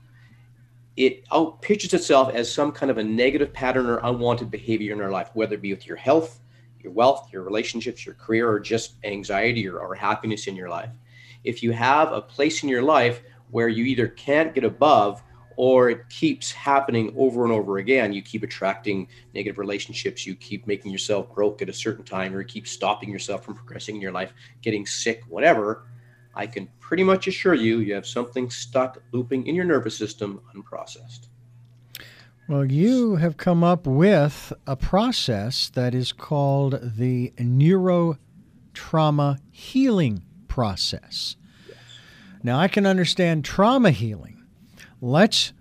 It 0.97 1.27
outpictures 1.31 1.95
itself 1.95 2.33
as 2.35 2.53
some 2.53 2.73
kind 2.73 2.91
of 2.91 2.99
a 2.99 3.03
negative 3.03 3.53
pattern 3.53 3.87
or 3.87 4.01
unwanted 4.05 4.51
behavior 4.51 4.93
in 4.93 5.01
our 5.01 5.11
life, 5.11 5.31
whether 5.33 5.55
it 5.55 5.63
be 5.63 5.73
with 5.73 5.87
your 5.87 5.97
health, 5.97 6.41
your 6.81 6.93
wealth, 6.93 7.33
your 7.33 7.43
relationships, 7.43 8.05
your 8.05 8.15
career, 8.17 8.51
or 8.51 8.61
just 8.61 8.95
anxiety 9.05 9.67
or, 9.67 9.79
or 9.79 9.95
happiness 9.95 10.47
in 10.47 10.55
your 10.55 10.69
life. 10.69 10.91
If 11.43 11.63
you 11.63 11.73
have 11.73 12.13
a 12.13 12.21
place 12.21 12.63
in 12.63 12.69
your 12.69 12.83
life 12.83 13.23
where 13.51 13.69
you 13.69 13.85
either 13.85 14.09
can't 14.09 14.55
get 14.55 14.65
above 14.65 15.23
or 15.57 15.91
it 15.91 16.09
keeps 16.09 16.53
happening 16.53 17.15
over 17.17 17.45
and 17.45 17.53
over 17.53 17.79
again. 17.79 18.13
You 18.13 18.23
keep 18.23 18.43
attracting 18.43 19.09
negative 19.35 19.59
relationships. 19.59 20.27
You 20.27 20.35
keep 20.35 20.67
making 20.67 20.91
yourself 20.91 21.35
broke 21.35 21.63
at 21.63 21.69
a 21.69 21.73
certain 21.73 22.05
time, 22.05 22.35
or 22.35 22.41
you 22.41 22.47
keep 22.47 22.67
stopping 22.67 23.11
yourself 23.11 23.45
from 23.45 23.55
progressing 23.55 23.97
in 23.97 24.03
your 24.03 24.13
life, 24.13 24.33
getting 24.63 24.87
sick, 24.87 25.23
whatever. 25.29 25.85
I 26.35 26.47
can 26.47 26.69
pretty 26.81 27.05
much 27.05 27.27
assure 27.27 27.55
you, 27.55 27.79
you 27.79 27.95
have 27.95 28.07
something 28.07 28.51
stuck 28.51 29.03
looping 29.13 29.47
in 29.47 29.55
your 29.55 29.65
nervous 29.65 29.97
system 29.97 30.41
unprocessed. 30.55 31.29
Well, 32.49 32.65
you 32.65 33.17
have 33.17 33.37
come 33.37 33.63
up 33.63 33.87
with 33.87 34.53
a 34.67 34.77
process 34.77 35.71
that 35.71 35.95
is 35.95 36.13
called 36.13 36.97
the 36.97 37.33
neurotrauma 37.39 39.39
healing 39.51 40.25
process. 40.49 41.37
Yes. 41.69 41.77
Now, 42.43 42.59
I 42.59 42.69
can 42.69 42.87
understand 42.87 43.45
trauma 43.45 43.91
healing 43.91 44.43
let's 45.03 45.53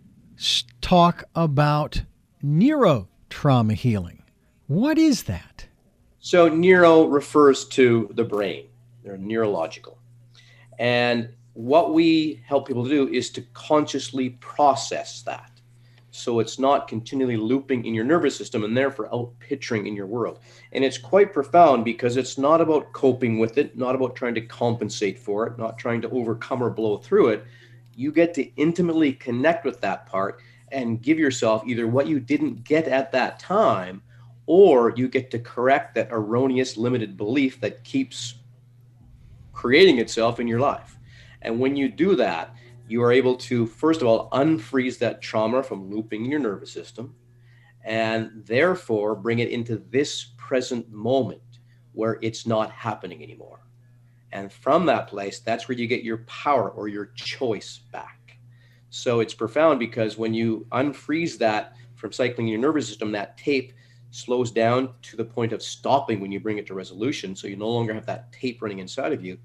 talk 0.80 1.25
about 1.36 2.04
neurotrauma 2.44 3.74
healing. 3.74 4.24
What 4.68 4.98
is 4.98 5.24
that? 5.24 5.66
So, 6.20 6.48
neuro 6.48 7.06
refers 7.06 7.66
to 7.70 8.10
the 8.13 8.24
brain, 8.24 8.68
they're 9.04 9.18
neurological. 9.18 9.98
And 10.81 11.29
what 11.53 11.93
we 11.93 12.41
help 12.43 12.67
people 12.67 12.83
do 12.83 13.07
is 13.07 13.29
to 13.33 13.43
consciously 13.53 14.31
process 14.41 15.21
that. 15.21 15.51
So 16.09 16.39
it's 16.39 16.57
not 16.57 16.88
continually 16.88 17.38
looping 17.38 17.85
in 17.85 17.93
your 17.93 18.03
nervous 18.03 18.35
system 18.35 18.63
and 18.63 18.75
therefore 18.75 19.13
out 19.13 19.31
picturing 19.39 19.85
in 19.85 19.95
your 19.95 20.07
world. 20.07 20.39
And 20.71 20.83
it's 20.83 20.97
quite 20.97 21.33
profound 21.33 21.85
because 21.85 22.17
it's 22.17 22.39
not 22.39 22.61
about 22.61 22.91
coping 22.93 23.38
with 23.38 23.59
it, 23.59 23.77
not 23.77 23.93
about 23.93 24.15
trying 24.15 24.33
to 24.33 24.41
compensate 24.41 25.19
for 25.19 25.45
it, 25.45 25.59
not 25.59 25.77
trying 25.77 26.01
to 26.01 26.09
overcome 26.09 26.63
or 26.63 26.71
blow 26.71 26.97
through 26.97 27.27
it, 27.27 27.45
you 27.95 28.11
get 28.11 28.33
to 28.33 28.51
intimately 28.55 29.13
connect 29.13 29.63
with 29.63 29.81
that 29.81 30.07
part 30.07 30.39
and 30.71 31.03
give 31.03 31.19
yourself 31.19 31.61
either 31.67 31.85
what 31.85 32.07
you 32.07 32.19
didn't 32.19 32.63
get 32.63 32.88
at 32.88 33.11
that 33.11 33.38
time 33.38 34.01
or 34.47 34.93
you 34.95 35.07
get 35.07 35.29
to 35.29 35.38
correct 35.38 35.93
that 35.93 36.07
erroneous 36.09 36.75
limited 36.75 37.17
belief 37.17 37.61
that 37.61 37.83
keeps 37.83 38.40
creating 39.62 40.00
itself 40.00 40.39
in 40.39 40.48
your 40.48 40.60
life. 40.60 40.98
And 41.44 41.60
when 41.60 41.75
you 41.75 41.88
do 41.88 42.15
that, 42.15 42.56
you 42.88 43.03
are 43.03 43.12
able 43.12 43.36
to, 43.36 43.68
first 43.68 44.01
of 44.01 44.08
all, 44.08 44.27
unfreeze 44.32 44.98
that 44.98 45.22
trauma 45.22 45.62
from 45.62 45.88
looping 45.88 46.25
in 46.25 46.32
your 46.32 46.39
nervous 46.39 46.72
system 46.72 47.13
and 47.86 48.44
therefore 48.48 49.13
bring 49.13 49.38
it 49.38 49.50
into 49.50 49.77
this 49.91 50.32
present 50.36 50.91
moment 50.91 51.60
where 51.94 52.18
it's 52.24 52.48
not 52.48 52.72
happening 52.72 53.22
anymore. 53.22 53.60
And 54.32 54.51
from 54.51 54.88
that 54.88 55.08
place, 55.08 55.39
that's 55.39 55.68
where 55.68 55.77
you 55.77 55.86
get 55.86 56.03
your 56.03 56.24
power 56.25 56.72
or 56.72 56.88
your 56.88 57.12
choice 57.13 57.82
back. 57.91 58.39
So 58.89 59.20
it's 59.20 59.36
profound 59.36 59.77
because 59.77 60.18
when 60.18 60.34
you 60.34 60.65
unfreeze 60.72 61.38
that 61.38 61.75
from 61.94 62.12
cycling 62.12 62.48
in 62.48 62.53
your 62.53 62.62
nervous 62.62 62.88
system, 62.88 63.12
that 63.12 63.38
tape 63.38 63.74
slows 64.10 64.50
down 64.50 64.94
to 65.03 65.15
the 65.15 65.24
point 65.24 65.53
of 65.53 65.62
stopping 65.62 66.20
when 66.20 66.32
you 66.32 66.39
bring 66.39 66.58
it 66.58 66.65
to 66.65 66.74
resolution. 66.74 67.36
So 67.36 67.48
you 67.48 67.58
no 67.58 67.70
longer 67.70 67.94
have 67.94 68.08
that 68.08 68.32
tape 68.32 68.63
running 68.63 68.80
inside 68.80 69.13
of 69.13 69.24
you. 69.24 69.38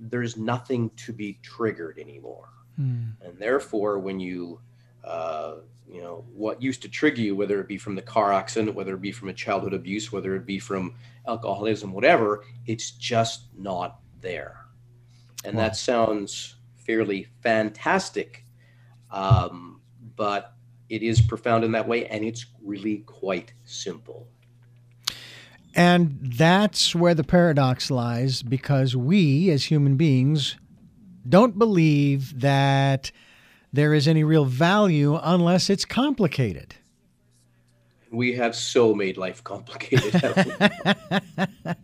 There's 0.00 0.36
nothing 0.36 0.90
to 0.96 1.12
be 1.12 1.38
triggered 1.42 1.98
anymore. 1.98 2.48
Mm. 2.80 3.14
And 3.20 3.38
therefore, 3.38 3.98
when 3.98 4.20
you, 4.20 4.60
uh, 5.04 5.56
you 5.90 6.00
know, 6.00 6.24
what 6.32 6.62
used 6.62 6.82
to 6.82 6.88
trigger 6.88 7.20
you, 7.20 7.34
whether 7.34 7.60
it 7.60 7.68
be 7.68 7.78
from 7.78 7.94
the 7.94 8.02
car 8.02 8.32
accident, 8.32 8.76
whether 8.76 8.94
it 8.94 9.00
be 9.00 9.12
from 9.12 9.28
a 9.28 9.34
childhood 9.34 9.74
abuse, 9.74 10.12
whether 10.12 10.36
it 10.36 10.46
be 10.46 10.58
from 10.58 10.94
alcoholism, 11.26 11.92
whatever, 11.92 12.44
it's 12.66 12.90
just 12.92 13.44
not 13.56 14.00
there. 14.20 14.66
And 15.44 15.56
wow. 15.56 15.64
that 15.64 15.76
sounds 15.76 16.56
fairly 16.76 17.28
fantastic, 17.42 18.44
um, 19.10 19.80
but 20.16 20.54
it 20.88 21.02
is 21.02 21.20
profound 21.20 21.64
in 21.64 21.72
that 21.72 21.86
way, 21.86 22.06
and 22.06 22.24
it's 22.24 22.46
really 22.62 22.98
quite 22.98 23.52
simple. 23.64 24.28
And 25.74 26.18
that's 26.22 26.94
where 26.94 27.14
the 27.14 27.24
paradox 27.24 27.90
lies 27.90 28.42
because 28.42 28.96
we, 28.96 29.50
as 29.50 29.64
human 29.64 29.96
beings, 29.96 30.56
don't 31.28 31.58
believe 31.58 32.40
that 32.40 33.12
there 33.72 33.94
is 33.94 34.08
any 34.08 34.24
real 34.24 34.44
value 34.44 35.18
unless 35.22 35.70
it's 35.70 35.84
complicated. 35.84 36.74
We 38.10 38.34
have 38.36 38.56
so 38.56 38.94
made 38.94 39.18
life 39.18 39.44
complicated. 39.44 40.14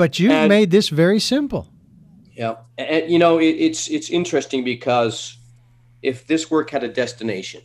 But 0.00 0.18
you've 0.18 0.32
and, 0.32 0.48
made 0.48 0.70
this 0.70 0.88
very 0.88 1.20
simple. 1.20 1.68
Yeah, 2.34 2.56
and 2.78 3.10
you 3.10 3.18
know 3.18 3.36
it, 3.38 3.50
it's 3.50 3.86
it's 3.88 4.08
interesting 4.08 4.64
because 4.64 5.36
if 6.00 6.26
this 6.26 6.50
work 6.50 6.70
had 6.70 6.82
a 6.82 6.88
destination, 6.88 7.60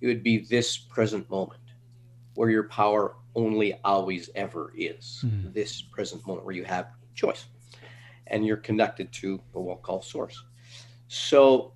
it 0.00 0.06
would 0.06 0.22
be 0.22 0.38
this 0.38 0.78
present 0.78 1.28
moment, 1.28 1.60
where 2.36 2.48
your 2.48 2.62
power 2.62 3.14
only 3.34 3.78
always 3.84 4.30
ever 4.34 4.72
is. 4.76 5.22
Mm-hmm. 5.24 5.52
This 5.52 5.82
present 5.82 6.26
moment 6.26 6.44
where 6.44 6.54
you 6.54 6.64
have 6.64 6.88
choice, 7.14 7.46
and 8.26 8.46
you're 8.46 8.56
connected 8.56 9.12
to 9.12 9.40
what 9.52 9.64
we'll 9.64 9.76
call 9.76 10.02
source. 10.02 10.42
So 11.08 11.72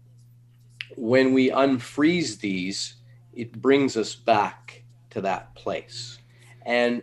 when 0.97 1.35
we 1.35 1.51
unfreeze 1.51 2.41
these, 2.41 2.97
it 3.35 3.61
brings 3.61 3.97
us 3.97 4.15
back 4.15 4.83
to 5.11 5.21
that 5.23 5.55
place. 5.55 6.19
And 6.65 7.03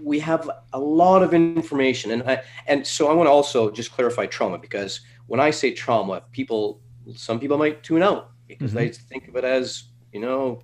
we 0.00 0.18
have 0.20 0.48
a 0.72 0.78
lot 0.78 1.22
of 1.22 1.34
information 1.34 2.12
and 2.12 2.22
I, 2.22 2.42
and 2.66 2.86
so 2.86 3.08
I 3.08 3.12
want 3.12 3.26
to 3.26 3.32
also 3.32 3.70
just 3.70 3.92
clarify 3.92 4.26
trauma 4.26 4.58
because 4.58 5.00
when 5.26 5.40
I 5.40 5.50
say 5.50 5.72
trauma, 5.72 6.22
people 6.32 6.80
some 7.14 7.40
people 7.40 7.58
might 7.58 7.82
tune 7.82 8.02
out 8.02 8.30
because 8.46 8.70
mm-hmm. 8.70 8.78
they 8.78 8.88
think 8.88 9.28
of 9.28 9.36
it 9.36 9.44
as 9.44 9.84
you 10.12 10.20
know 10.20 10.62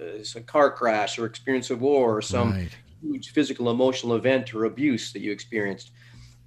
it's 0.00 0.36
a 0.36 0.40
car 0.40 0.70
crash 0.70 1.18
or 1.18 1.26
experience 1.26 1.70
of 1.70 1.80
war 1.80 2.16
or 2.16 2.22
some 2.22 2.52
right. 2.52 2.76
huge 3.02 3.30
physical 3.30 3.70
emotional 3.70 4.16
event 4.16 4.54
or 4.54 4.64
abuse 4.64 5.12
that 5.12 5.20
you 5.20 5.32
experienced, 5.32 5.92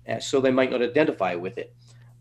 uh, 0.07 0.19
so 0.19 0.39
they 0.39 0.51
might 0.51 0.71
not 0.71 0.81
identify 0.81 1.35
with 1.35 1.57
it. 1.57 1.75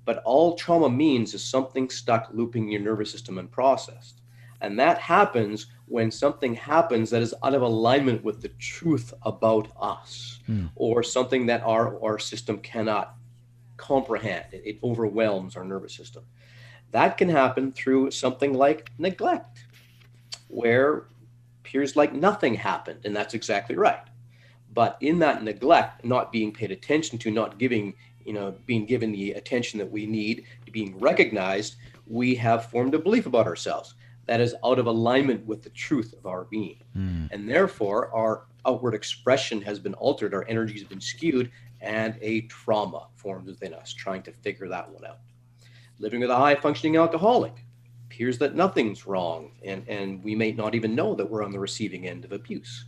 But 0.05 0.23
all 0.25 0.55
trauma 0.55 0.89
means 0.89 1.35
is 1.35 1.45
something 1.45 1.91
stuck 1.91 2.31
looping 2.33 2.71
your 2.71 2.81
nervous 2.81 3.11
system 3.11 3.39
and 3.39 3.51
processed, 3.51 4.23
and 4.61 4.79
that 4.79 4.99
happens 4.99 5.67
when 5.87 6.11
something 6.11 6.55
happens 6.55 7.11
that 7.11 7.23
is 7.23 7.35
out 7.43 7.55
of 7.55 7.63
alignment 7.63 8.23
with 8.23 8.43
the 8.43 8.49
truth 8.59 9.15
about 9.23 9.69
us 9.81 10.41
mm. 10.49 10.71
or 10.77 11.03
something 11.03 11.47
that 11.47 11.63
our, 11.63 12.03
our 12.03 12.19
system 12.19 12.59
cannot 12.59 13.15
comprehend. 13.77 14.45
It, 14.53 14.63
it 14.65 14.79
overwhelms 14.83 15.57
our 15.57 15.65
nervous 15.65 15.95
system. 15.95 16.25
That 16.91 17.17
can 17.17 17.29
happen 17.29 17.73
through 17.73 18.11
something 18.11 18.55
like 18.55 18.91
neglect, 18.99 19.65
where 20.49 21.07
appears 21.61 21.97
like 21.97 22.13
nothing 22.13 22.55
happened, 22.55 23.01
and 23.05 23.15
that's 23.15 23.35
exactly 23.35 23.77
right. 23.77 24.03
But 24.73 24.97
in 25.01 25.19
that 25.21 25.43
neglect, 25.43 26.05
not 26.05 26.33
being 26.33 26.53
paid 26.53 26.71
attention 26.71 27.19
to, 27.19 27.31
not 27.31 27.59
giving, 27.59 27.95
you 28.25 28.33
know, 28.33 28.55
being 28.67 28.87
given 28.87 29.13
the 29.13 29.33
attention 29.33 29.79
that 29.79 29.91
we 29.91 30.07
need, 30.07 30.45
to 30.67 30.73
being 30.73 30.99
recognized, 30.99 31.77
we 32.07 32.35
have 32.37 32.71
formed 32.71 32.95
a 32.95 32.99
belief 32.99 33.27
about 33.27 33.47
ourselves 33.47 33.95
that 34.27 34.41
is 34.41 34.55
out 34.65 34.79
of 34.79 34.87
alignment 34.87 35.45
with 35.47 35.63
the 35.63 35.71
truth 35.71 36.13
of 36.13 36.27
our 36.27 36.45
being. 36.45 36.83
Mm. 36.97 37.29
And 37.33 37.49
therefore, 37.49 38.15
our 38.15 38.45
outward 38.67 38.95
expression 38.95 39.63
has 39.63 39.79
been 39.79 39.95
altered, 39.95 40.35
our 40.35 40.45
energy 40.49 40.75
has 40.75 40.85
been 40.85 41.01
skewed, 41.01 41.51
and 41.81 42.19
a 42.21 42.43
trauma 42.43 43.09
formed 43.15 43.47
within 43.47 43.73
us, 43.73 43.93
trying 43.93 44.23
to 44.23 44.33
figure 44.33 44.69
that 44.69 44.91
one 44.91 45.05
out. 45.07 45.19
Living 45.99 46.21
with 46.21 46.31
a 46.31 46.37
high 46.37 46.55
functioning 46.55 46.97
alcoholic 46.97 47.55
appears 48.19 48.37
that 48.39 48.57
nothing's 48.57 49.07
wrong, 49.07 49.53
and, 49.65 49.89
and 49.89 50.25
we 50.25 50.35
may 50.35 50.51
not 50.51 50.75
even 50.75 50.93
know 50.93 51.15
that 51.15 51.31
we're 51.31 51.45
on 51.45 51.53
the 51.53 51.59
receiving 51.61 52.09
end 52.09 52.25
of 52.25 52.33
abuse. 52.33 52.87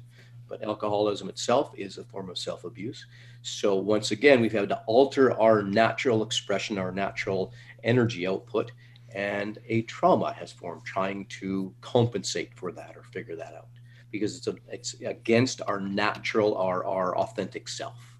But 0.49 0.60
alcoholism 0.64 1.28
itself 1.28 1.70
is 1.76 1.99
a 1.99 2.02
form 2.02 2.28
of 2.28 2.37
self 2.37 2.64
abuse. 2.64 3.06
So, 3.40 3.76
once 3.76 4.10
again, 4.10 4.40
we've 4.40 4.50
had 4.50 4.68
to 4.70 4.82
alter 4.88 5.40
our 5.40 5.62
natural 5.62 6.25
expression, 6.25 6.78
our 6.78 6.90
natural 6.90 7.52
energy 7.84 8.26
output 8.26 8.72
and 9.14 9.58
a 9.68 9.82
trauma 9.82 10.32
has 10.32 10.50
formed 10.50 10.84
trying 10.84 11.26
to 11.26 11.72
compensate 11.80 12.52
for 12.56 12.72
that 12.72 12.96
or 12.96 13.04
figure 13.04 13.37
that 13.37 13.54
out 13.54 13.68
because 14.10 14.37
it's 14.37 14.49
a, 14.49 14.54
it's 14.68 14.94
against 15.02 15.62
our 15.68 15.80
natural 15.80 16.56
our 16.56 16.84
our 16.84 17.16
authentic 17.16 17.68
self 17.68 18.16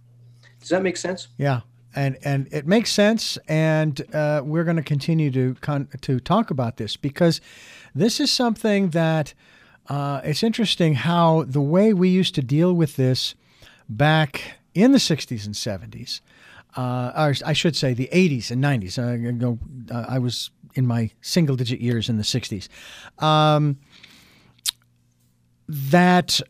Does 0.61 0.69
that 0.69 0.83
make 0.83 0.97
sense? 0.97 1.29
Yeah, 1.38 1.61
and 1.95 2.17
and 2.25 2.49
it 2.53 2.67
makes 2.67 2.93
sense, 2.93 3.39
and 3.49 4.01
uh, 4.15 4.43
we're 4.45 4.65
going 4.65 4.77
to 4.77 4.83
continue 4.83 5.31
to 5.31 5.55
con- 5.61 5.89
to 6.01 6.21
talk 6.21 6.51
about 6.51 6.77
this 6.77 6.97
because 6.97 7.41
this 7.95 8.21
is 8.21 8.31
something 8.31 8.91
that 8.91 9.35
uh, 9.89 10.21
it's 10.23 10.43
interesting 10.43 10.95
how 10.95 11.45
the 11.45 11.61
way 11.61 11.93
we 11.93 12.09
used 12.09 12.35
to 12.37 12.43
deal 12.43 12.73
with 12.73 12.97
this 12.97 13.35
back 13.89 14.59
in 14.73 14.93
the 14.93 14.99
60s 14.99 15.47
and 15.47 15.55
70s, 15.55 16.21
uh, 16.77 17.13
or 17.17 17.35
I 17.45 17.53
should 17.53 17.75
say 17.75 17.93
the 17.93 18.09
80s 18.13 18.53
and 18.53 18.63
90s. 18.63 18.99
Uh, 18.99 19.95
uh, 19.95 20.07
I 20.09 20.19
was 20.21 20.51
in 20.75 20.87
my 20.87 21.11
single 21.21 21.57
digit 21.57 21.81
years 21.81 22.09
in 22.09 22.17
the 22.17 22.23
60s. 22.23 22.69
Um, 23.23 23.79
that 25.69 26.41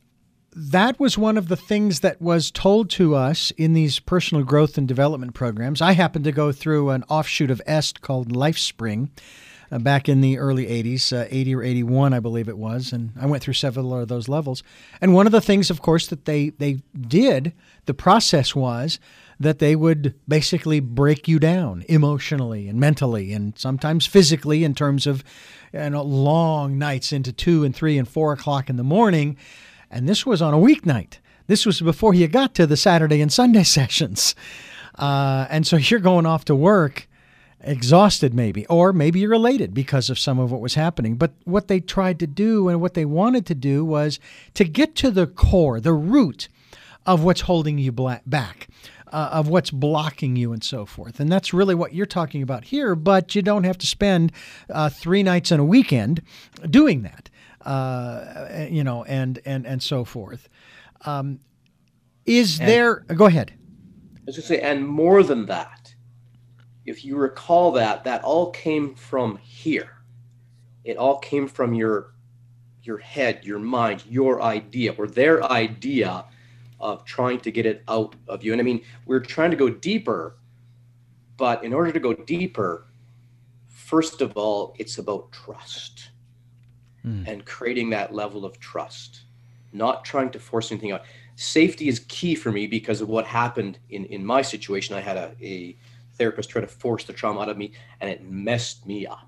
that 0.54 0.98
was 0.98 1.16
one 1.16 1.38
of 1.38 1.48
the 1.48 1.56
things 1.56 2.00
that 2.00 2.20
was 2.20 2.50
told 2.50 2.90
to 2.90 3.14
us 3.14 3.52
in 3.52 3.72
these 3.72 4.00
personal 4.00 4.44
growth 4.44 4.76
and 4.76 4.88
development 4.88 5.34
programs. 5.34 5.80
I 5.80 5.92
happened 5.92 6.24
to 6.24 6.32
go 6.32 6.50
through 6.52 6.90
an 6.90 7.04
offshoot 7.08 7.50
of 7.50 7.62
EST 7.66 8.00
called 8.00 8.32
LifeSpring 8.32 9.10
uh, 9.70 9.78
back 9.78 10.08
in 10.08 10.20
the 10.20 10.38
early 10.38 10.66
80s, 10.66 11.12
uh, 11.16 11.28
80 11.30 11.54
or 11.54 11.62
81, 11.62 12.12
I 12.12 12.20
believe 12.20 12.48
it 12.48 12.58
was, 12.58 12.92
and 12.92 13.12
I 13.20 13.26
went 13.26 13.42
through 13.42 13.54
several 13.54 13.94
of 13.94 14.08
those 14.08 14.28
levels. 14.28 14.64
And 15.00 15.14
one 15.14 15.26
of 15.26 15.32
the 15.32 15.40
things, 15.40 15.70
of 15.70 15.80
course, 15.82 16.08
that 16.08 16.24
they 16.24 16.50
they 16.50 16.80
did, 17.00 17.52
the 17.86 17.94
process 17.94 18.54
was 18.54 18.98
that 19.38 19.58
they 19.58 19.74
would 19.74 20.14
basically 20.28 20.80
break 20.80 21.26
you 21.26 21.38
down 21.38 21.84
emotionally 21.88 22.68
and 22.68 22.78
mentally 22.78 23.32
and 23.32 23.56
sometimes 23.56 24.04
physically 24.04 24.64
in 24.64 24.74
terms 24.74 25.06
of 25.06 25.24
you 25.72 25.88
know, 25.88 26.02
long 26.02 26.76
nights 26.76 27.12
into 27.12 27.32
two 27.32 27.64
and 27.64 27.74
three 27.74 27.96
and 27.96 28.06
four 28.06 28.32
o'clock 28.32 28.68
in 28.68 28.76
the 28.76 28.84
morning. 28.84 29.36
And 29.90 30.08
this 30.08 30.24
was 30.24 30.40
on 30.40 30.54
a 30.54 30.58
weeknight. 30.58 31.18
This 31.46 31.66
was 31.66 31.80
before 31.80 32.14
you 32.14 32.28
got 32.28 32.54
to 32.54 32.66
the 32.66 32.76
Saturday 32.76 33.20
and 33.20 33.32
Sunday 33.32 33.62
sessions. 33.64 34.34
Uh, 34.96 35.46
and 35.50 35.66
so 35.66 35.76
you're 35.76 36.00
going 36.00 36.26
off 36.26 36.44
to 36.46 36.54
work 36.54 37.08
exhausted, 37.62 38.32
maybe, 38.32 38.66
or 38.66 38.92
maybe 38.92 39.20
you're 39.20 39.34
elated 39.34 39.74
because 39.74 40.08
of 40.08 40.18
some 40.18 40.38
of 40.38 40.50
what 40.50 40.60
was 40.60 40.74
happening. 40.74 41.16
But 41.16 41.32
what 41.44 41.68
they 41.68 41.80
tried 41.80 42.18
to 42.20 42.26
do 42.26 42.68
and 42.68 42.80
what 42.80 42.94
they 42.94 43.04
wanted 43.04 43.44
to 43.46 43.54
do 43.54 43.84
was 43.84 44.18
to 44.54 44.64
get 44.64 44.94
to 44.96 45.10
the 45.10 45.26
core, 45.26 45.80
the 45.80 45.92
root 45.92 46.48
of 47.04 47.22
what's 47.22 47.42
holding 47.42 47.78
you 47.78 47.92
back 47.92 48.68
uh, 49.12 49.30
of 49.32 49.48
what's 49.48 49.70
blocking 49.70 50.36
you 50.36 50.52
and 50.52 50.62
so 50.62 50.86
forth. 50.86 51.20
And 51.20 51.30
that's 51.30 51.52
really 51.52 51.74
what 51.74 51.94
you're 51.94 52.06
talking 52.06 52.42
about 52.42 52.64
here, 52.64 52.94
but 52.94 53.34
you 53.34 53.42
don't 53.42 53.64
have 53.64 53.78
to 53.78 53.86
spend 53.86 54.32
uh, 54.68 54.88
three 54.88 55.22
nights 55.22 55.50
and 55.50 55.60
a 55.60 55.64
weekend 55.64 56.22
doing 56.68 57.02
that, 57.02 57.29
uh, 57.62 58.66
you 58.70 58.84
know, 58.84 59.04
and, 59.04 59.40
and, 59.44 59.66
and 59.66 59.82
so 59.82 60.04
forth. 60.04 60.48
Um, 61.04 61.40
is 62.26 62.58
and, 62.60 62.68
there, 62.68 62.96
go 63.14 63.26
ahead. 63.26 63.52
I 64.16 64.20
was 64.26 64.36
going 64.36 64.42
to 64.42 64.48
say, 64.48 64.60
and 64.60 64.86
more 64.86 65.22
than 65.22 65.46
that, 65.46 65.94
if 66.86 67.04
you 67.04 67.16
recall 67.16 67.72
that, 67.72 68.04
that 68.04 68.22
all 68.22 68.50
came 68.50 68.94
from 68.94 69.36
here. 69.36 69.96
It 70.84 70.96
all 70.96 71.18
came 71.18 71.46
from 71.46 71.74
your 71.74 72.14
your 72.82 72.98
head, 72.98 73.44
your 73.44 73.58
mind, 73.58 74.02
your 74.08 74.40
idea, 74.40 74.94
or 74.96 75.06
their 75.06 75.44
idea 75.44 76.24
of 76.80 77.04
trying 77.04 77.38
to 77.40 77.52
get 77.52 77.66
it 77.66 77.82
out 77.88 78.16
of 78.26 78.42
you. 78.42 78.52
And 78.52 78.60
I 78.60 78.64
mean, 78.64 78.82
we're 79.04 79.20
trying 79.20 79.50
to 79.50 79.56
go 79.56 79.68
deeper, 79.68 80.38
but 81.36 81.62
in 81.62 81.74
order 81.74 81.92
to 81.92 82.00
go 82.00 82.14
deeper, 82.14 82.86
first 83.68 84.22
of 84.22 84.36
all, 84.36 84.74
it's 84.78 84.96
about 84.96 85.30
trust 85.30 86.09
mm. 87.06 87.26
and 87.26 87.44
creating 87.44 87.90
that 87.90 88.14
level 88.14 88.44
of 88.44 88.58
trust, 88.58 89.22
not 89.72 90.04
trying 90.04 90.30
to 90.30 90.38
force 90.38 90.70
anything 90.70 90.92
out. 90.92 91.02
Safety 91.36 91.88
is 91.88 92.00
key 92.08 92.34
for 92.34 92.52
me 92.52 92.66
because 92.66 93.00
of 93.00 93.08
what 93.08 93.24
happened 93.24 93.78
in, 93.90 94.04
in 94.06 94.24
my 94.24 94.42
situation. 94.42 94.94
I 94.94 95.00
had 95.00 95.16
a, 95.16 95.34
a 95.40 95.76
therapist 96.14 96.50
try 96.50 96.60
to 96.60 96.66
force 96.66 97.04
the 97.04 97.12
trauma 97.12 97.40
out 97.40 97.48
of 97.48 97.56
me 97.56 97.72
and 98.00 98.10
it 98.10 98.22
messed 98.22 98.86
me 98.86 99.06
up. 99.06 99.26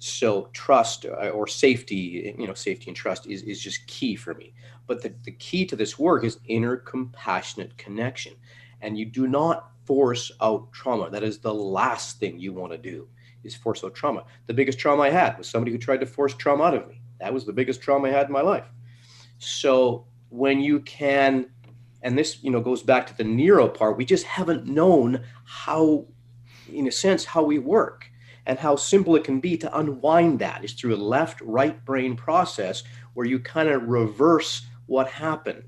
So 0.00 0.48
trust 0.52 1.04
uh, 1.04 1.28
or 1.28 1.46
safety, 1.46 2.34
you 2.38 2.46
know, 2.46 2.54
safety 2.54 2.86
and 2.88 2.96
trust 2.96 3.26
is, 3.26 3.42
is 3.42 3.60
just 3.60 3.86
key 3.86 4.16
for 4.16 4.34
me. 4.34 4.54
But 4.86 5.02
the, 5.02 5.12
the 5.24 5.32
key 5.32 5.66
to 5.66 5.76
this 5.76 5.98
work 5.98 6.24
is 6.24 6.38
inner 6.46 6.76
compassionate 6.76 7.76
connection. 7.76 8.32
And 8.80 8.98
you 8.98 9.04
do 9.04 9.28
not 9.28 9.70
force 9.84 10.32
out 10.40 10.72
trauma. 10.72 11.10
That 11.10 11.22
is 11.22 11.38
the 11.38 11.52
last 11.52 12.18
thing 12.18 12.38
you 12.38 12.54
want 12.54 12.72
to 12.72 12.78
do 12.78 13.06
is 13.44 13.54
force 13.54 13.84
out 13.84 13.94
trauma. 13.94 14.24
The 14.46 14.54
biggest 14.54 14.78
trauma 14.78 15.02
I 15.02 15.10
had 15.10 15.38
was 15.38 15.48
somebody 15.48 15.72
who 15.72 15.78
tried 15.78 16.00
to 16.00 16.06
force 16.06 16.34
trauma 16.34 16.64
out 16.64 16.74
of 16.74 16.88
me. 16.88 17.00
That 17.20 17.32
was 17.32 17.44
the 17.44 17.52
biggest 17.52 17.82
trauma 17.82 18.08
I 18.08 18.12
had 18.12 18.26
in 18.26 18.32
my 18.32 18.40
life. 18.40 18.66
So 19.38 20.06
when 20.28 20.60
you 20.60 20.80
can, 20.80 21.50
and 22.02 22.16
this, 22.16 22.42
you 22.42 22.50
know, 22.50 22.60
goes 22.60 22.82
back 22.82 23.06
to 23.08 23.16
the 23.16 23.24
neuro 23.24 23.68
part, 23.68 23.96
we 23.96 24.04
just 24.04 24.24
haven't 24.24 24.66
known 24.66 25.22
how, 25.44 26.06
in 26.72 26.86
a 26.86 26.92
sense, 26.92 27.24
how 27.24 27.42
we 27.42 27.58
work 27.58 28.10
and 28.46 28.58
how 28.58 28.76
simple 28.76 29.16
it 29.16 29.24
can 29.24 29.40
be 29.40 29.56
to 29.58 29.78
unwind 29.78 30.38
that 30.38 30.64
is 30.64 30.72
through 30.72 30.94
a 30.94 30.96
left 30.96 31.40
right 31.42 31.84
brain 31.84 32.16
process 32.16 32.82
where 33.14 33.26
you 33.26 33.38
kind 33.38 33.68
of 33.68 33.82
reverse 33.84 34.66
what 34.86 35.08
happened. 35.08 35.62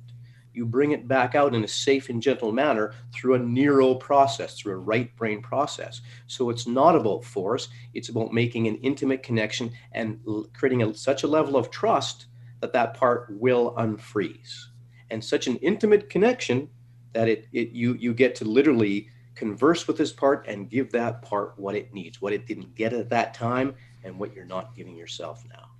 You 0.54 0.66
bring 0.66 0.92
it 0.92 1.08
back 1.08 1.34
out 1.34 1.54
in 1.54 1.64
a 1.64 1.68
safe 1.68 2.08
and 2.08 2.22
gentle 2.22 2.52
manner 2.52 2.94
through 3.12 3.34
a 3.34 3.38
neuro 3.38 3.94
process, 3.94 4.58
through 4.58 4.74
a 4.74 4.78
right 4.78 5.14
brain 5.16 5.42
process. 5.42 6.00
So 6.26 6.50
it's 6.50 6.66
not 6.66 6.96
about 6.96 7.24
force, 7.24 7.68
it's 7.94 8.08
about 8.08 8.32
making 8.32 8.68
an 8.68 8.76
intimate 8.76 9.22
connection 9.22 9.72
and 9.92 10.20
creating 10.54 10.82
a, 10.82 10.94
such 10.94 11.22
a 11.22 11.28
level 11.28 11.56
of 11.56 11.70
trust 11.70 12.26
that 12.60 12.72
that 12.72 12.94
part 12.94 13.28
will 13.30 13.74
unfreeze. 13.76 14.66
And 15.10 15.22
such 15.22 15.46
an 15.46 15.56
intimate 15.56 16.08
connection 16.08 16.68
that 17.12 17.28
it, 17.28 17.46
it 17.52 17.70
you 17.72 17.94
you 17.94 18.14
get 18.14 18.34
to 18.36 18.44
literally 18.46 19.08
converse 19.34 19.86
with 19.86 19.96
this 19.96 20.12
part 20.12 20.46
and 20.46 20.70
give 20.70 20.92
that 20.92 21.22
part 21.22 21.58
what 21.58 21.74
it 21.74 21.92
needs, 21.92 22.20
what 22.20 22.32
it 22.32 22.46
didn't 22.46 22.74
get 22.74 22.92
at 22.92 23.10
that 23.10 23.34
time, 23.34 23.74
and 24.04 24.18
what 24.18 24.34
you're 24.34 24.44
not 24.44 24.74
giving 24.74 24.96
yourself 24.96 25.44
now. 25.48 25.71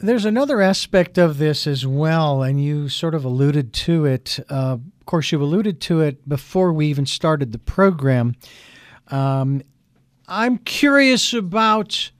There's 0.00 0.24
another 0.24 0.60
aspect 0.60 1.18
of 1.18 1.38
this 1.38 1.66
as 1.66 1.86
well, 1.86 2.42
and 2.42 2.62
you 2.62 2.88
sort 2.88 3.14
of 3.14 3.24
alluded 3.24 3.72
to 3.72 4.04
it. 4.04 4.38
Uh, 4.50 4.76
of 5.00 5.06
course, 5.06 5.32
you 5.32 5.42
alluded 5.42 5.80
to 5.82 6.00
it 6.00 6.28
before 6.28 6.72
we 6.72 6.86
even 6.86 7.06
started 7.06 7.52
the 7.52 7.58
program. 7.58 8.34
Um, 9.08 9.62
I'm 10.26 10.58
curious 10.58 11.32
about 11.32 12.10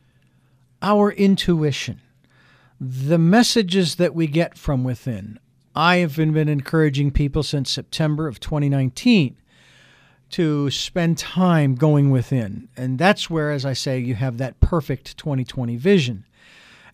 our 0.80 1.12
intuition, 1.12 2.00
the 2.80 3.18
messages 3.18 3.96
that 3.96 4.14
we 4.14 4.26
get 4.26 4.56
from 4.56 4.82
within. 4.84 5.38
I 5.74 5.96
have 5.96 6.16
been, 6.16 6.32
been 6.32 6.48
encouraging 6.48 7.10
people 7.10 7.42
since 7.42 7.70
September 7.70 8.26
of 8.26 8.40
2019 8.40 9.36
to 10.30 10.70
spend 10.70 11.18
time 11.18 11.74
going 11.74 12.10
within. 12.10 12.68
And 12.76 12.98
that's 12.98 13.30
where, 13.30 13.50
as 13.50 13.64
I 13.64 13.72
say, 13.72 13.98
you 13.98 14.14
have 14.14 14.38
that 14.38 14.60
perfect 14.60 15.16
2020 15.16 15.76
vision, 15.76 16.24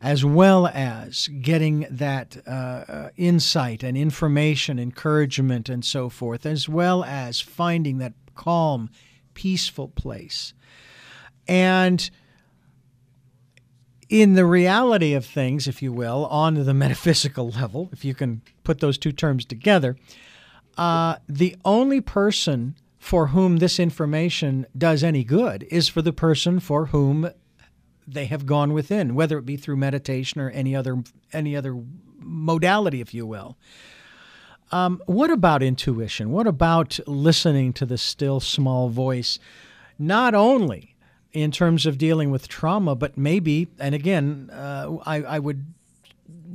as 0.04 0.22
well 0.22 0.66
as 0.66 1.28
getting 1.40 1.86
that 1.90 2.36
uh, 2.46 2.50
uh, 2.50 3.08
insight 3.16 3.82
and 3.82 3.96
information, 3.96 4.78
encouragement, 4.78 5.70
and 5.70 5.82
so 5.82 6.10
forth, 6.10 6.44
as 6.44 6.68
well 6.68 7.02
as 7.04 7.40
finding 7.40 7.96
that 7.96 8.12
calm, 8.34 8.90
peaceful 9.32 9.88
place. 9.88 10.52
And 11.48 12.10
in 14.10 14.34
the 14.34 14.44
reality 14.44 15.14
of 15.14 15.24
things, 15.24 15.66
if 15.66 15.80
you 15.80 15.90
will, 15.90 16.26
on 16.26 16.52
the 16.52 16.74
metaphysical 16.74 17.48
level, 17.48 17.88
if 17.90 18.04
you 18.04 18.14
can 18.14 18.42
put 18.62 18.80
those 18.80 18.98
two 18.98 19.10
terms 19.10 19.46
together, 19.46 19.96
uh, 20.76 21.16
the 21.26 21.56
only 21.64 22.02
person 22.02 22.76
for 22.98 23.28
whom 23.28 23.56
this 23.56 23.80
information 23.80 24.66
does 24.76 25.02
any 25.02 25.24
good 25.24 25.66
is 25.70 25.88
for 25.88 26.02
the 26.02 26.12
person 26.12 26.60
for 26.60 26.86
whom 26.86 27.30
they 28.06 28.26
have 28.26 28.46
gone 28.46 28.72
within, 28.72 29.14
whether 29.14 29.38
it 29.38 29.46
be 29.46 29.56
through 29.56 29.76
meditation 29.76 30.40
or 30.40 30.50
any 30.50 30.74
other 30.74 31.02
any 31.32 31.56
other 31.56 31.80
modality, 32.18 33.00
if 33.00 33.14
you 33.14 33.26
will. 33.26 33.56
Um, 34.72 35.02
what 35.06 35.30
about 35.30 35.62
intuition? 35.62 36.30
What 36.30 36.46
about 36.46 36.98
listening 37.06 37.72
to 37.74 37.86
the 37.86 37.98
still 37.98 38.40
small 38.40 38.88
voice? 38.88 39.38
Not 39.98 40.34
only 40.34 40.96
in 41.32 41.50
terms 41.50 41.86
of 41.86 41.98
dealing 41.98 42.30
with 42.30 42.48
trauma, 42.48 42.94
but 42.94 43.18
maybe, 43.18 43.68
and 43.78 43.94
again, 43.94 44.50
uh, 44.52 44.96
I, 45.04 45.16
I 45.22 45.38
would 45.38 45.64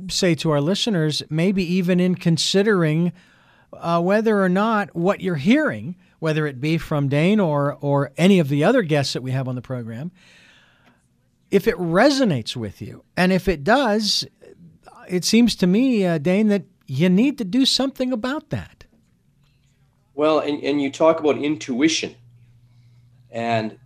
say 0.08 0.34
to 0.36 0.50
our 0.50 0.60
listeners, 0.60 1.22
maybe 1.30 1.62
even 1.74 2.00
in 2.00 2.14
considering 2.14 3.12
uh, 3.72 4.00
whether 4.00 4.42
or 4.42 4.48
not 4.48 4.94
what 4.94 5.20
you're 5.20 5.36
hearing 5.36 5.94
whether 6.20 6.46
it 6.46 6.60
be 6.60 6.78
from 6.78 7.08
Dane 7.08 7.40
or, 7.40 7.76
or 7.80 8.12
any 8.16 8.38
of 8.38 8.48
the 8.48 8.62
other 8.62 8.82
guests 8.82 9.14
that 9.14 9.22
we 9.22 9.32
have 9.32 9.48
on 9.48 9.56
the 9.56 9.62
program, 9.62 10.12
if 11.50 11.66
it 11.66 11.76
resonates 11.76 12.56
with 12.56 12.80
you. 12.80 13.04
And 13.16 13.32
if 13.32 13.48
it 13.48 13.64
does, 13.64 14.26
it 15.08 15.24
seems 15.24 15.56
to 15.56 15.66
me, 15.66 16.06
uh, 16.06 16.18
Dane, 16.18 16.48
that 16.48 16.64
you 16.86 17.08
need 17.08 17.38
to 17.38 17.44
do 17.44 17.64
something 17.64 18.12
about 18.12 18.50
that. 18.50 18.84
Well, 20.14 20.40
and, 20.40 20.62
and 20.62 20.80
you 20.80 20.90
talk 20.90 21.20
about 21.20 21.38
intuition. 21.38 22.14
And, 23.30 23.78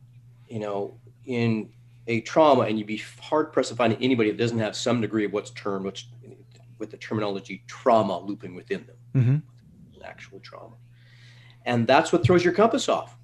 you 0.49 0.59
know, 0.59 0.99
in 1.27 1.71
a 2.07 2.21
trauma, 2.23 2.63
and 2.63 2.79
you'd 2.79 2.87
be 2.87 3.03
hard 3.21 3.53
pressed 3.53 3.71
to 3.71 3.77
find 3.77 3.97
anybody 4.01 4.31
that 4.31 4.37
doesn't 4.39 4.59
have 4.59 4.75
some 4.75 5.01
degree 5.01 5.25
of 5.25 5.33
what's 5.33 5.51
termed, 5.51 5.85
which 5.85 6.09
with 6.79 6.91
the 6.91 6.97
terminology 6.97 7.63
trauma 7.67 8.19
looping 8.19 8.55
within 8.55 8.87
them, 8.87 8.97
mm-hmm. 9.15 10.03
actual 10.05 10.41
trauma. 10.41 10.77
And 11.65 11.87
that's 11.87 12.13
what 12.13 12.25
throws 12.25 12.45
your 12.45 12.53
compass 12.53 12.89
off. 12.89 13.17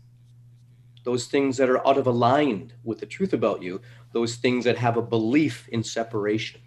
Those 1.04 1.26
things 1.26 1.56
that 1.56 1.70
are 1.70 1.86
out 1.86 1.98
of 1.98 2.06
aligned 2.06 2.74
with 2.84 3.00
the 3.00 3.06
truth 3.06 3.32
about 3.32 3.62
you, 3.62 3.80
those 4.12 4.36
things 4.36 4.64
that 4.64 4.76
have 4.76 4.96
a 4.96 5.02
belief 5.02 5.68
in 5.68 5.82
separation. 5.82 6.60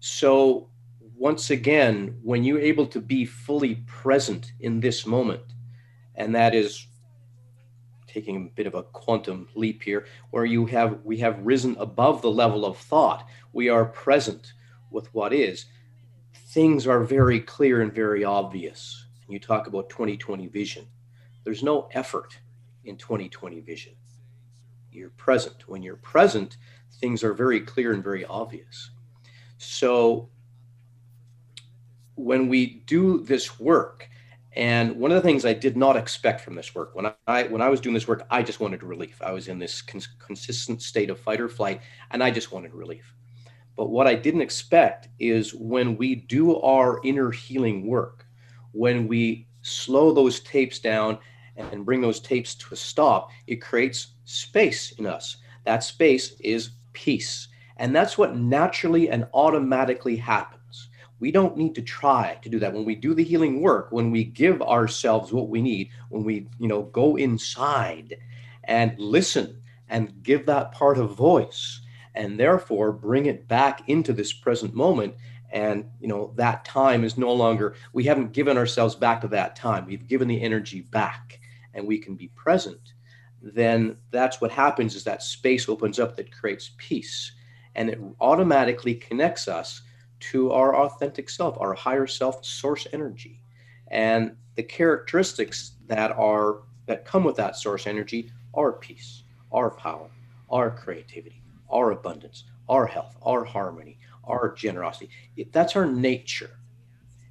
So, 0.00 0.68
once 1.16 1.50
again, 1.50 2.18
when 2.22 2.44
you're 2.44 2.60
able 2.60 2.86
to 2.86 3.00
be 3.00 3.24
fully 3.24 3.76
present 3.86 4.52
in 4.60 4.80
this 4.80 5.06
moment, 5.06 5.44
and 6.14 6.34
that 6.34 6.54
is 6.54 6.86
taking 8.06 8.36
a 8.36 8.54
bit 8.56 8.66
of 8.66 8.74
a 8.74 8.82
quantum 8.82 9.48
leap 9.54 9.82
here 9.82 10.06
where 10.30 10.44
you 10.44 10.66
have 10.66 10.98
we 11.04 11.18
have 11.18 11.38
risen 11.46 11.76
above 11.78 12.22
the 12.22 12.30
level 12.30 12.64
of 12.64 12.76
thought 12.76 13.28
we 13.52 13.68
are 13.68 13.84
present 13.84 14.52
with 14.90 15.12
what 15.14 15.32
is 15.32 15.66
things 16.50 16.86
are 16.86 17.04
very 17.04 17.38
clear 17.40 17.80
and 17.80 17.92
very 17.94 18.24
obvious. 18.24 19.06
You 19.28 19.38
talk 19.38 19.68
about 19.68 19.88
2020 19.88 20.48
vision. 20.48 20.86
There's 21.44 21.62
no 21.62 21.88
effort 21.92 22.36
in 22.84 22.96
2020 22.96 23.60
vision 23.60 23.92
you're 24.92 25.10
present 25.10 25.68
when 25.68 25.82
you're 25.82 25.96
present 25.96 26.56
things 27.00 27.22
are 27.22 27.34
very 27.34 27.60
clear 27.60 27.92
and 27.92 28.02
very 28.02 28.24
obvious 28.24 28.90
so 29.58 30.28
when 32.14 32.48
we 32.48 32.82
do 32.86 33.20
this 33.20 33.58
work 33.58 34.08
and 34.54 34.96
one 34.96 35.12
of 35.12 35.14
the 35.14 35.26
things 35.26 35.44
I 35.44 35.52
did 35.52 35.76
not 35.76 35.96
expect 35.96 36.40
from 36.40 36.56
this 36.56 36.74
work, 36.74 36.94
when 36.94 37.12
I 37.26 37.44
when 37.44 37.62
I 37.62 37.68
was 37.68 37.80
doing 37.80 37.94
this 37.94 38.08
work, 38.08 38.26
I 38.30 38.42
just 38.42 38.58
wanted 38.58 38.82
relief. 38.82 39.20
I 39.22 39.32
was 39.32 39.46
in 39.46 39.58
this 39.58 39.80
cons- 39.80 40.08
consistent 40.18 40.82
state 40.82 41.08
of 41.08 41.20
fight 41.20 41.40
or 41.40 41.48
flight, 41.48 41.82
and 42.10 42.22
I 42.22 42.30
just 42.30 42.50
wanted 42.50 42.74
relief. 42.74 43.14
But 43.76 43.90
what 43.90 44.08
I 44.08 44.14
didn't 44.14 44.40
expect 44.40 45.08
is 45.20 45.54
when 45.54 45.96
we 45.96 46.16
do 46.16 46.56
our 46.60 47.00
inner 47.04 47.30
healing 47.30 47.86
work, 47.86 48.26
when 48.72 49.06
we 49.06 49.46
slow 49.62 50.12
those 50.12 50.40
tapes 50.40 50.80
down 50.80 51.18
and 51.72 51.84
bring 51.84 52.00
those 52.00 52.20
tapes 52.20 52.54
to 52.56 52.74
a 52.74 52.76
stop, 52.76 53.30
it 53.46 53.56
creates 53.56 54.08
space 54.24 54.92
in 54.92 55.06
us. 55.06 55.36
That 55.64 55.84
space 55.84 56.38
is 56.40 56.70
peace. 56.92 57.48
And 57.76 57.94
that's 57.94 58.18
what 58.18 58.36
naturally 58.36 59.08
and 59.10 59.26
automatically 59.32 60.16
happens 60.16 60.60
we 61.20 61.30
don't 61.30 61.56
need 61.56 61.74
to 61.74 61.82
try 61.82 62.38
to 62.42 62.48
do 62.48 62.58
that 62.58 62.72
when 62.72 62.84
we 62.84 62.94
do 62.94 63.14
the 63.14 63.22
healing 63.22 63.60
work 63.60 63.92
when 63.92 64.10
we 64.10 64.24
give 64.24 64.60
ourselves 64.62 65.32
what 65.32 65.48
we 65.48 65.62
need 65.62 65.90
when 66.08 66.24
we 66.24 66.48
you 66.58 66.66
know 66.66 66.82
go 66.84 67.16
inside 67.16 68.16
and 68.64 68.98
listen 68.98 69.62
and 69.88 70.22
give 70.22 70.46
that 70.46 70.72
part 70.72 70.98
a 70.98 71.06
voice 71.06 71.80
and 72.14 72.40
therefore 72.40 72.90
bring 72.90 73.26
it 73.26 73.46
back 73.46 73.88
into 73.88 74.12
this 74.12 74.32
present 74.32 74.74
moment 74.74 75.14
and 75.52 75.88
you 76.00 76.08
know 76.08 76.32
that 76.36 76.64
time 76.64 77.04
is 77.04 77.16
no 77.16 77.32
longer 77.32 77.76
we 77.92 78.04
haven't 78.04 78.32
given 78.32 78.56
ourselves 78.56 78.94
back 78.94 79.20
to 79.20 79.28
that 79.28 79.54
time 79.54 79.86
we've 79.86 80.08
given 80.08 80.26
the 80.26 80.40
energy 80.40 80.80
back 80.80 81.38
and 81.74 81.86
we 81.86 81.98
can 81.98 82.14
be 82.14 82.28
present 82.28 82.94
then 83.42 83.96
that's 84.10 84.40
what 84.40 84.50
happens 84.50 84.94
is 84.94 85.04
that 85.04 85.22
space 85.22 85.68
opens 85.68 85.98
up 85.98 86.16
that 86.16 86.30
creates 86.30 86.72
peace 86.76 87.32
and 87.74 87.88
it 87.88 87.98
automatically 88.20 88.94
connects 88.94 89.48
us 89.48 89.82
to 90.18 90.52
our 90.52 90.76
authentic 90.76 91.30
self, 91.30 91.56
our 91.58 91.74
higher 91.74 92.06
self 92.06 92.44
source 92.44 92.86
energy. 92.92 93.40
And 93.88 94.36
the 94.56 94.62
characteristics 94.62 95.72
that 95.86 96.12
are 96.12 96.62
that 96.86 97.04
come 97.04 97.24
with 97.24 97.36
that 97.36 97.56
source 97.56 97.86
energy 97.86 98.30
are 98.54 98.72
peace, 98.72 99.22
our 99.52 99.70
power, 99.70 100.10
our 100.50 100.70
creativity, 100.70 101.42
our 101.70 101.92
abundance, 101.92 102.44
our 102.68 102.86
health, 102.86 103.16
our 103.22 103.44
harmony, 103.44 103.98
our 104.24 104.52
generosity. 104.52 105.08
That's 105.52 105.76
our 105.76 105.86
nature. 105.86 106.50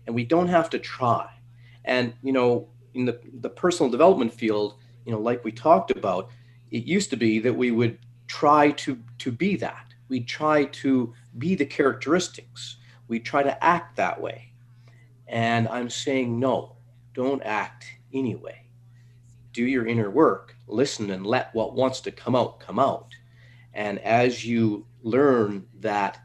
And 0.07 0.15
we 0.15 0.25
don't 0.25 0.47
have 0.47 0.69
to 0.71 0.79
try. 0.79 1.29
And 1.85 2.13
you 2.23 2.33
know, 2.33 2.69
in 2.93 3.05
the, 3.05 3.19
the 3.41 3.49
personal 3.49 3.91
development 3.91 4.33
field, 4.33 4.75
you 5.05 5.11
know, 5.11 5.19
like 5.19 5.43
we 5.43 5.51
talked 5.51 5.91
about, 5.91 6.29
it 6.71 6.83
used 6.83 7.09
to 7.09 7.17
be 7.17 7.39
that 7.39 7.53
we 7.53 7.71
would 7.71 7.97
try 8.27 8.71
to 8.71 8.99
to 9.17 9.31
be 9.31 9.55
that. 9.57 9.85
We 10.07 10.21
try 10.21 10.65
to 10.65 11.13
be 11.37 11.55
the 11.55 11.65
characteristics 11.65 12.77
we 13.09 13.19
try 13.19 13.43
to 13.43 13.61
act 13.61 13.97
that 13.97 14.21
way. 14.21 14.53
And 15.27 15.67
I'm 15.67 15.89
saying, 15.89 16.39
no, 16.39 16.77
don't 17.13 17.43
act 17.43 17.85
anyway. 18.13 18.67
Do 19.51 19.65
your 19.65 19.85
inner 19.85 20.09
work, 20.09 20.55
listen, 20.67 21.09
and 21.09 21.25
let 21.25 21.53
what 21.53 21.73
wants 21.73 21.99
to 22.01 22.11
come 22.11 22.35
out 22.35 22.59
come 22.61 22.79
out. 22.79 23.09
And 23.73 23.99
as 23.99 24.45
you 24.45 24.85
learn 25.01 25.67
that, 25.79 26.19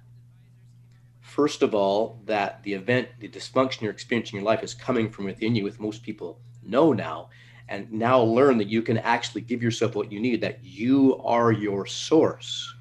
first 1.21 1.63
of 1.63 1.75
all, 1.75 2.21
that 2.27 2.63
the 2.63 2.75
event, 2.75 3.09
the 3.19 3.29
dysfunction 3.29 3.81
you're 3.83 3.91
experiencing 3.91 4.39
in 4.39 4.45
your 4.45 4.51
life 4.51 4.63
is 4.63 4.75
coming 4.75 5.11
from 5.11 5.25
within 5.25 5.57
you, 5.57 5.65
with 5.65 5.81
most 5.81 6.03
people 6.03 6.41
know 6.67 6.93
now, 6.93 7.31
and 7.69 7.91
now 7.93 8.21
learn 8.21 8.59
that 8.59 8.69
you 8.69 8.83
can 8.83 8.99
actually 8.99 9.41
give 9.41 9.63
yourself 9.63 9.95
what 9.95 10.13
you 10.13 10.21
need, 10.21 10.41
that 10.41 10.63
you 10.63 11.17
are 11.19 11.53
your 11.53 11.87
source 11.87 12.75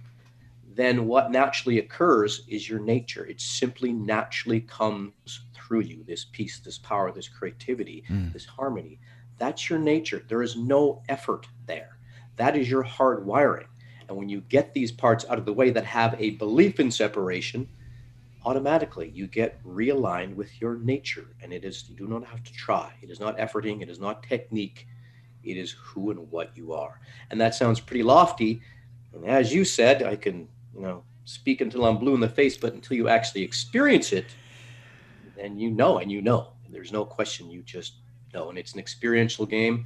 then 0.75 1.05
what 1.05 1.31
naturally 1.31 1.79
occurs 1.79 2.43
is 2.47 2.67
your 2.67 2.79
nature. 2.79 3.25
It 3.25 3.39
simply 3.39 3.93
naturally 3.93 4.61
comes 4.61 5.41
through 5.53 5.81
you 5.81 6.03
this 6.03 6.25
peace, 6.31 6.59
this 6.59 6.77
power, 6.77 7.11
this 7.11 7.27
creativity, 7.29 8.03
mm. 8.09 8.33
this 8.33 8.45
harmony. 8.45 8.99
That's 9.37 9.69
your 9.69 9.79
nature. 9.79 10.23
There 10.27 10.41
is 10.41 10.55
no 10.55 11.01
effort 11.09 11.47
there. 11.67 11.97
That 12.37 12.57
is 12.57 12.69
your 12.69 12.83
hard 12.83 13.25
wiring. 13.25 13.67
And 14.07 14.17
when 14.17 14.29
you 14.29 14.41
get 14.41 14.73
these 14.73 14.91
parts 14.91 15.25
out 15.29 15.37
of 15.37 15.45
the 15.45 15.53
way 15.53 15.69
that 15.69 15.85
have 15.85 16.15
a 16.19 16.31
belief 16.31 16.79
in 16.79 16.91
separation, 16.91 17.67
automatically 18.45 19.09
you 19.13 19.27
get 19.27 19.63
realigned 19.63 20.35
with 20.35 20.61
your 20.61 20.75
nature. 20.75 21.35
And 21.41 21.53
it 21.53 21.63
is, 21.63 21.89
you 21.89 21.95
do 21.95 22.07
not 22.07 22.25
have 22.25 22.43
to 22.43 22.53
try. 22.53 22.93
It 23.01 23.09
is 23.09 23.19
not 23.19 23.37
efforting, 23.37 23.81
it 23.81 23.89
is 23.89 23.99
not 23.99 24.23
technique. 24.23 24.87
It 25.43 25.57
is 25.57 25.71
who 25.71 26.11
and 26.11 26.31
what 26.31 26.55
you 26.55 26.73
are. 26.73 27.01
And 27.29 27.39
that 27.41 27.53
sounds 27.53 27.79
pretty 27.79 28.03
lofty. 28.03 28.61
And 29.13 29.25
as 29.25 29.53
you 29.53 29.65
said, 29.65 30.03
I 30.03 30.15
can 30.15 30.47
you 30.73 30.81
know, 30.81 31.03
speak 31.25 31.61
until 31.61 31.85
I'm 31.85 31.97
blue 31.97 32.15
in 32.15 32.21
the 32.21 32.29
face, 32.29 32.57
but 32.57 32.73
until 32.73 32.97
you 32.97 33.09
actually 33.09 33.43
experience 33.43 34.13
it, 34.13 34.35
then 35.35 35.59
you 35.59 35.69
know 35.69 35.97
and 35.97 36.11
you 36.11 36.21
know. 36.21 36.53
There's 36.69 36.91
no 36.91 37.05
question, 37.05 37.51
you 37.51 37.61
just 37.61 37.95
know. 38.33 38.49
And 38.49 38.57
it's 38.57 38.73
an 38.73 38.79
experiential 38.79 39.45
game 39.45 39.85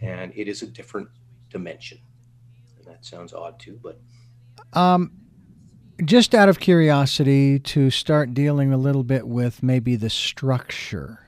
and 0.00 0.32
it 0.36 0.46
is 0.46 0.62
a 0.62 0.66
different 0.66 1.08
dimension. 1.50 1.98
And 2.78 2.86
that 2.86 3.04
sounds 3.04 3.32
odd 3.32 3.58
too, 3.58 3.80
but. 3.82 3.98
Um, 4.72 5.12
just 6.04 6.34
out 6.34 6.48
of 6.48 6.60
curiosity, 6.60 7.58
to 7.58 7.90
start 7.90 8.34
dealing 8.34 8.72
a 8.72 8.76
little 8.76 9.02
bit 9.02 9.26
with 9.26 9.62
maybe 9.62 9.96
the 9.96 10.10
structure. 10.10 11.20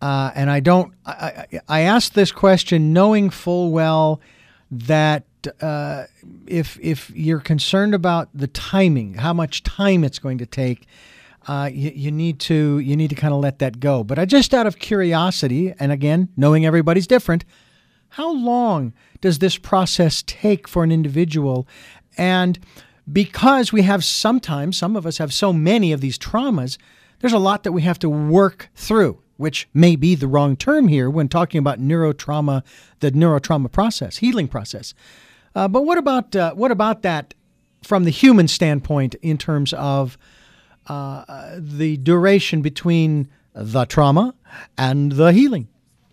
Uh, 0.00 0.30
and 0.34 0.50
I 0.50 0.60
don't, 0.60 0.94
I, 1.04 1.46
I, 1.68 1.80
asked 1.80 2.14
this 2.14 2.32
question 2.32 2.94
knowing 2.94 3.28
full 3.28 3.70
well 3.70 4.20
that 4.70 5.24
uh, 5.60 6.04
if 6.46 6.78
if 6.80 7.10
you're 7.10 7.40
concerned 7.40 7.94
about 7.94 8.30
the 8.34 8.46
timing, 8.46 9.14
how 9.14 9.34
much 9.34 9.62
time 9.62 10.02
it's 10.02 10.18
going 10.18 10.38
to 10.38 10.46
take, 10.46 10.86
uh, 11.48 11.68
you, 11.70 11.92
you, 11.94 12.10
need 12.10 12.38
to 12.40 12.78
you 12.78 12.96
need 12.96 13.10
to 13.10 13.14
kind 13.14 13.34
of 13.34 13.40
let 13.40 13.58
that 13.58 13.78
go. 13.78 14.02
But 14.02 14.18
I 14.18 14.24
just 14.24 14.54
out 14.54 14.66
of 14.66 14.78
curiosity, 14.78 15.74
and 15.78 15.92
again, 15.92 16.30
knowing 16.36 16.64
everybody's 16.64 17.06
different, 17.06 17.44
how 18.10 18.32
long 18.32 18.92
does 19.20 19.38
this 19.38 19.58
process 19.58 20.22
take 20.26 20.66
for 20.66 20.82
an 20.82 20.92
individual? 20.92 21.66
And 22.16 22.58
because 23.10 23.72
we 23.72 23.82
have 23.82 24.04
sometimes 24.04 24.76
some 24.76 24.96
of 24.96 25.06
us 25.06 25.18
have 25.18 25.32
so 25.32 25.52
many 25.52 25.92
of 25.92 26.00
these 26.00 26.18
traumas, 26.18 26.78
there's 27.20 27.32
a 27.32 27.38
lot 27.38 27.64
that 27.64 27.72
we 27.72 27.82
have 27.82 27.98
to 28.00 28.08
work 28.08 28.70
through 28.74 29.20
which 29.40 29.66
may 29.72 29.96
be 29.96 30.14
the 30.14 30.26
wrong 30.26 30.54
term 30.54 30.86
here 30.86 31.08
when 31.08 31.26
talking 31.26 31.58
about 31.58 31.80
neurotrauma, 31.80 32.62
the 32.98 33.10
neurotrauma 33.10 33.72
process, 33.72 34.18
healing 34.18 34.46
process. 34.46 34.92
Uh, 35.54 35.66
but 35.66 35.86
what 35.86 35.96
about 35.96 36.36
uh, 36.36 36.52
what 36.52 36.70
about 36.70 37.00
that 37.00 37.32
from 37.82 38.04
the 38.04 38.10
human 38.10 38.46
standpoint 38.46 39.14
in 39.22 39.38
terms 39.38 39.72
of 39.72 40.18
uh, 40.88 41.56
the 41.56 41.96
duration 41.96 42.60
between 42.60 43.30
the 43.54 43.86
trauma 43.86 44.34
and 44.76 45.12
the 45.12 45.32
healing? 45.32 45.68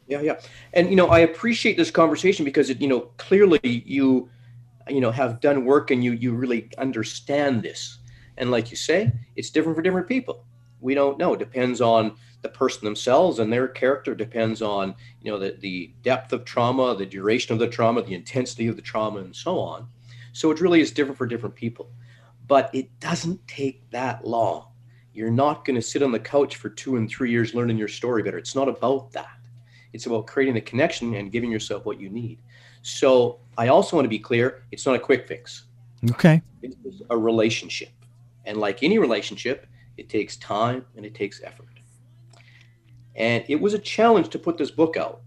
Yeah, 0.08 0.22
yeah, 0.22 0.40
and 0.74 0.90
you 0.90 0.96
know 0.96 1.08
I 1.08 1.20
appreciate 1.20 1.76
this 1.76 1.92
conversation 1.92 2.46
because 2.46 2.70
it 2.70 2.80
you 2.80 2.88
know 2.88 3.02
clearly 3.18 3.84
you 3.86 4.30
you 4.90 5.02
know 5.02 5.12
have 5.12 5.40
done 5.40 5.66
work 5.66 5.92
and 5.92 6.04
you 6.04 6.14
you 6.14 6.34
really 6.34 6.70
understand 6.78 7.64
this, 7.64 8.00
and 8.38 8.52
like 8.52 8.72
you 8.72 8.78
say, 8.78 9.12
it's 9.36 9.50
different 9.50 9.76
for 9.76 9.82
different 9.82 10.08
people. 10.08 10.46
We 10.80 10.94
don't 10.94 11.18
know. 11.18 11.34
It 11.34 11.40
depends 11.40 11.82
on 11.82 12.16
the 12.42 12.50
person 12.50 12.86
themselves 12.86 13.40
and 13.40 13.52
their 13.52 13.68
character. 13.68 14.14
Depends 14.14 14.62
on 14.62 14.96
you 15.22 15.32
know 15.32 15.40
the, 15.40 15.58
the 15.60 15.94
depth 16.04 16.34
of 16.34 16.46
trauma 16.46 16.96
the 16.96 17.06
duration 17.06 17.54
of 17.54 17.60
the 17.60 17.68
trauma 17.68 18.02
the 18.02 18.14
intensity 18.14 18.68
of 18.68 18.76
the 18.76 18.82
trauma 18.82 19.20
and 19.20 19.36
so 19.36 19.60
on. 19.60 19.88
So 20.34 20.52
it 20.52 20.62
really 20.62 20.82
is 20.82 20.92
different 20.92 21.18
for 21.18 21.26
different 21.26 21.56
people. 21.56 21.90
But 22.48 22.70
it 22.74 23.00
doesn't 23.00 23.46
take 23.48 23.90
that 23.92 24.26
long. 24.26 24.68
You're 25.14 25.32
not 25.32 25.66
going 25.66 25.76
to 25.76 25.82
sit 25.82 26.04
on 26.04 26.12
the 26.12 26.20
couch 26.20 26.58
for 26.58 26.70
two 26.70 26.96
and 26.96 27.10
three 27.10 27.32
years 27.32 27.56
learning 27.56 27.78
your 27.78 27.88
story 27.88 28.22
better. 28.22 28.38
It's 28.38 28.56
not 28.56 28.70
about 28.70 29.12
that. 29.14 29.40
It's 29.92 30.06
about 30.06 30.28
creating 30.28 30.58
a 30.58 30.62
connection 30.62 31.16
and 31.16 31.32
giving 31.32 31.52
yourself 31.52 31.86
what 31.86 32.00
you 32.00 32.10
need 32.10 32.40
so 32.88 33.40
i 33.58 33.68
also 33.68 33.96
want 33.96 34.06
to 34.06 34.10
be 34.10 34.20
clear 34.20 34.64
it's 34.72 34.86
not 34.86 34.96
a 34.96 35.00
quick 35.00 35.28
fix 35.28 35.66
okay 36.12 36.42
it's 36.62 37.02
a 37.10 37.18
relationship 37.18 37.90
and 38.46 38.58
like 38.58 38.84
any 38.84 38.98
relationship 38.98 39.68
it 39.98 40.10
takes 40.10 40.38
time 40.38 40.86
and 40.96 41.06
it 41.06 41.14
takes 41.16 41.42
effort 41.44 41.68
And 43.18 43.44
it 43.48 43.60
was 43.60 43.74
a 43.74 43.80
challenge 43.80 44.30
to 44.30 44.40
put 44.40 44.58
this 44.58 44.72
book 44.72 44.96
out. 44.96 45.22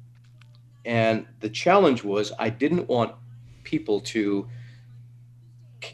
And 0.85 1.27
the 1.41 1.51
challenge 1.51 2.05
was 2.05 2.33
I 2.39 2.49
didn't 2.49 2.89
want 2.89 3.15
people 3.65 4.01
to 4.01 4.49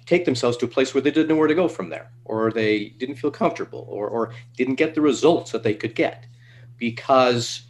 take 0.04 0.24
themselves 0.24 0.56
to 0.58 0.66
a 0.66 0.68
place 0.68 0.92
where 0.94 1.00
they 1.00 1.10
didn't 1.10 1.28
know 1.28 1.36
where 1.36 1.48
to 1.48 1.54
go 1.54 1.68
from 1.68 1.88
there, 1.88 2.12
or 2.24 2.52
they 2.52 2.90
didn't 2.90 3.16
feel 3.16 3.30
comfortable, 3.30 3.86
or, 3.88 4.08
or 4.08 4.34
didn't 4.56 4.74
get 4.74 4.94
the 4.94 5.00
results 5.00 5.52
that 5.52 5.62
they 5.62 5.74
could 5.74 5.94
get. 5.94 6.26
Because 6.76 7.62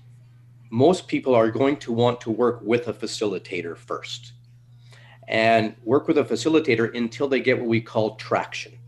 most 0.70 1.08
people 1.08 1.34
are 1.34 1.50
going 1.50 1.76
to 1.78 1.92
want 1.92 2.20
to 2.22 2.30
work 2.30 2.60
with 2.62 2.88
a 2.88 2.92
facilitator 2.92 3.76
first 3.76 4.32
and 5.28 5.74
work 5.82 6.06
with 6.06 6.18
a 6.18 6.24
facilitator 6.24 6.96
until 6.96 7.28
they 7.28 7.40
get 7.40 7.58
what 7.58 7.68
we 7.68 7.80
call 7.80 8.16
traction. 8.16 8.78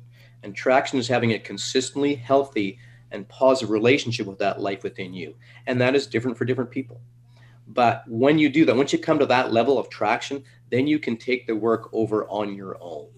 And 0.42 0.54
traction 0.54 0.98
is 0.98 1.08
having 1.08 1.32
a 1.32 1.38
consistently 1.38 2.14
healthy 2.14 2.78
and 3.10 3.28
positive 3.28 3.70
relationship 3.70 4.26
with 4.26 4.38
that 4.38 4.60
life 4.60 4.82
within 4.82 5.12
you. 5.12 5.34
And 5.66 5.80
that 5.80 5.96
is 5.96 6.06
different 6.06 6.36
for 6.36 6.44
different 6.44 6.70
people. 6.70 7.00
But 7.66 8.04
when 8.06 8.38
you 8.38 8.48
do 8.48 8.64
that, 8.64 8.76
once 8.76 8.92
you 8.92 8.98
come 8.98 9.18
to 9.18 9.26
that 9.26 9.52
level 9.52 9.78
of 9.78 9.90
traction, 9.90 10.44
then 10.70 10.86
you 10.86 10.98
can 10.98 11.16
take 11.16 11.46
the 11.46 11.56
work 11.56 11.90
over 11.92 12.26
on 12.28 12.54
your 12.54 12.76
own. 12.80 13.08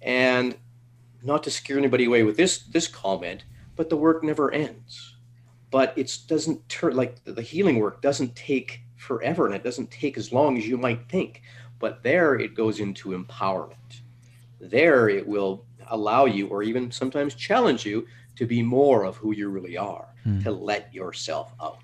And 0.00 0.56
not 1.22 1.42
to 1.42 1.50
scare 1.50 1.76
anybody 1.76 2.04
away 2.04 2.22
with 2.22 2.36
this 2.36 2.58
this 2.58 2.86
comment, 2.86 3.44
but 3.74 3.90
the 3.90 3.96
work 3.96 4.22
never 4.22 4.52
ends. 4.52 5.15
But 5.70 5.92
it 5.96 6.18
doesn't 6.28 6.68
turn 6.68 6.96
like 6.96 7.22
the 7.24 7.42
healing 7.42 7.78
work 7.78 8.00
doesn't 8.00 8.36
take 8.36 8.82
forever 8.96 9.46
and 9.46 9.54
it 9.54 9.64
doesn't 9.64 9.90
take 9.90 10.16
as 10.16 10.32
long 10.32 10.56
as 10.56 10.66
you 10.66 10.76
might 10.76 11.08
think. 11.08 11.42
But 11.78 12.02
there 12.02 12.34
it 12.34 12.54
goes 12.54 12.80
into 12.80 13.10
empowerment. 13.10 14.00
There 14.60 15.08
it 15.08 15.26
will 15.26 15.66
allow 15.88 16.24
you 16.24 16.48
or 16.48 16.62
even 16.62 16.90
sometimes 16.90 17.34
challenge 17.34 17.84
you 17.84 18.06
to 18.36 18.46
be 18.46 18.62
more 18.62 19.04
of 19.04 19.16
who 19.16 19.32
you 19.32 19.48
really 19.48 19.76
are, 19.76 20.14
mm. 20.26 20.42
to 20.42 20.50
let 20.50 20.92
yourself 20.94 21.52
out. 21.60 21.78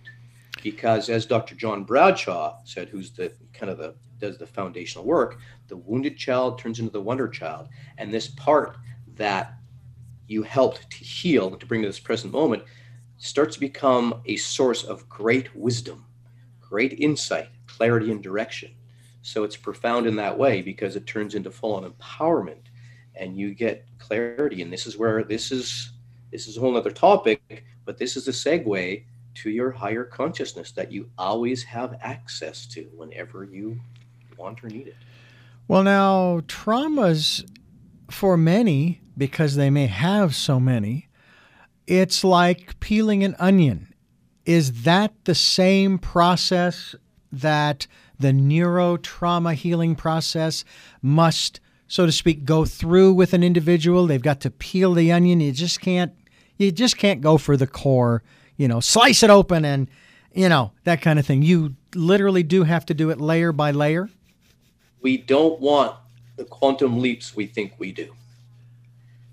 Because 0.63 1.09
as 1.09 1.27
Dr. 1.27 1.55
John 1.55 1.85
Bradshaw 1.85 2.59
said, 2.65 2.89
who's 2.89 3.11
the 3.11 3.33
kind 3.53 3.71
of 3.71 3.79
the 3.79 3.95
does 4.23 4.39
the 4.39 4.47
foundational 4.47 5.05
work, 5.05 5.41
the 5.69 5.77
wounded 5.77 6.17
child 6.17 6.59
turns 6.59 6.79
into 6.79 6.93
the 6.93 7.01
wonder 7.01 7.29
child. 7.29 7.69
And 7.99 8.15
this 8.15 8.29
part 8.29 8.77
that 9.17 9.55
you 10.29 10.43
helped 10.43 10.89
to 10.91 11.05
heal, 11.05 11.51
to 11.51 11.67
bring 11.67 11.83
to 11.83 11.89
this 11.89 11.99
present 11.99 12.33
moment, 12.33 12.63
starts 13.23 13.55
to 13.55 13.61
become 13.61 14.21
a 14.27 14.37
source 14.37 14.83
of 14.83 15.09
great 15.09 15.55
wisdom, 15.55 16.05
great 16.61 16.95
insight, 16.95 17.49
clarity, 17.69 18.11
and 18.11 18.21
direction. 18.21 18.73
So 19.23 19.45
it's 19.45 19.57
profound 19.57 20.09
in 20.09 20.17
that 20.17 20.37
way 20.37 20.61
because 20.61 20.97
it 20.97 21.07
turns 21.07 21.37
into 21.37 21.49
full 21.53 21.77
on 21.77 21.89
empowerment 21.89 22.65
and 23.15 23.37
you 23.37 23.55
get 23.55 23.87
clarity. 23.99 24.61
And 24.61 24.73
this 24.73 24.89
is 24.89 24.99
where 24.99 25.23
this 25.23 25.53
is 25.53 25.93
this 26.33 26.49
is 26.49 26.57
a 26.57 26.61
whole 26.61 26.77
other 26.77 26.91
topic, 26.91 27.65
but 27.85 27.97
this 27.97 28.17
is 28.17 28.27
a 28.27 28.33
segue 28.33 29.05
to 29.35 29.51
your 29.51 29.71
higher 29.71 30.03
consciousness 30.03 30.73
that 30.73 30.91
you 30.91 31.09
always 31.17 31.63
have 31.63 31.97
access 32.01 32.67
to 32.67 32.91
whenever 32.97 33.45
you 33.45 33.79
want 34.37 34.65
or 34.65 34.69
need 34.69 34.89
it. 34.89 34.97
Well, 35.69 35.85
now, 35.85 36.41
traumas 36.49 37.49
for 38.11 38.37
many, 38.37 39.01
because 39.17 39.55
they 39.55 39.71
may 39.71 39.87
have 39.87 40.35
so 40.35 40.59
many, 40.59 41.09
it's 41.87 42.25
like 42.25 42.79
peeling 42.81 43.25
an 43.25 43.37
onion. 43.39 43.95
Is 44.45 44.83
that 44.83 45.13
the 45.25 45.35
same 45.35 45.99
process 45.99 46.95
that 47.31 47.87
the 48.19 48.33
neurotrauma 48.33 49.55
healing 49.55 49.95
process 49.95 50.65
must, 51.01 51.61
so 51.87 52.07
to 52.07 52.13
speak, 52.13 52.45
go 52.45 52.65
through 52.65 53.13
with 53.13 53.33
an 53.35 53.43
individual? 53.43 54.07
They've 54.07 54.21
got 54.21 54.41
to 54.41 54.51
peel 54.51 54.95
the 54.95 55.13
onion. 55.13 55.41
You 55.41 55.53
just 55.53 55.81
can't 55.81 56.13
you 56.59 56.71
just 56.71 56.97
can't 56.97 57.21
go 57.21 57.39
for 57.39 57.57
the 57.57 57.67
core, 57.67 58.23
you 58.57 58.69
know, 58.69 58.81
slice 58.81 59.23
it 59.23 59.31
open 59.31 59.65
and 59.65 59.89
you 60.35 60.49
know, 60.49 60.73
that 60.85 61.03
kind 61.03 61.19
of 61.19 61.27
thing. 61.27 61.43
You 61.43 61.77
literally 61.95 62.43
do 62.43 62.63
have 62.63 62.87
to 62.87 62.95
do 62.95 63.11
it 63.11 63.21
layer 63.21 63.53
by 63.53 63.71
layer 63.71 64.09
we 65.03 65.17
don't 65.19 65.61
want 65.61 65.95
the 66.37 66.45
quantum 66.45 67.01
leaps 67.01 67.37
we 67.37 67.47
think 67.47 67.75
we 67.79 67.93
do 67.93 68.15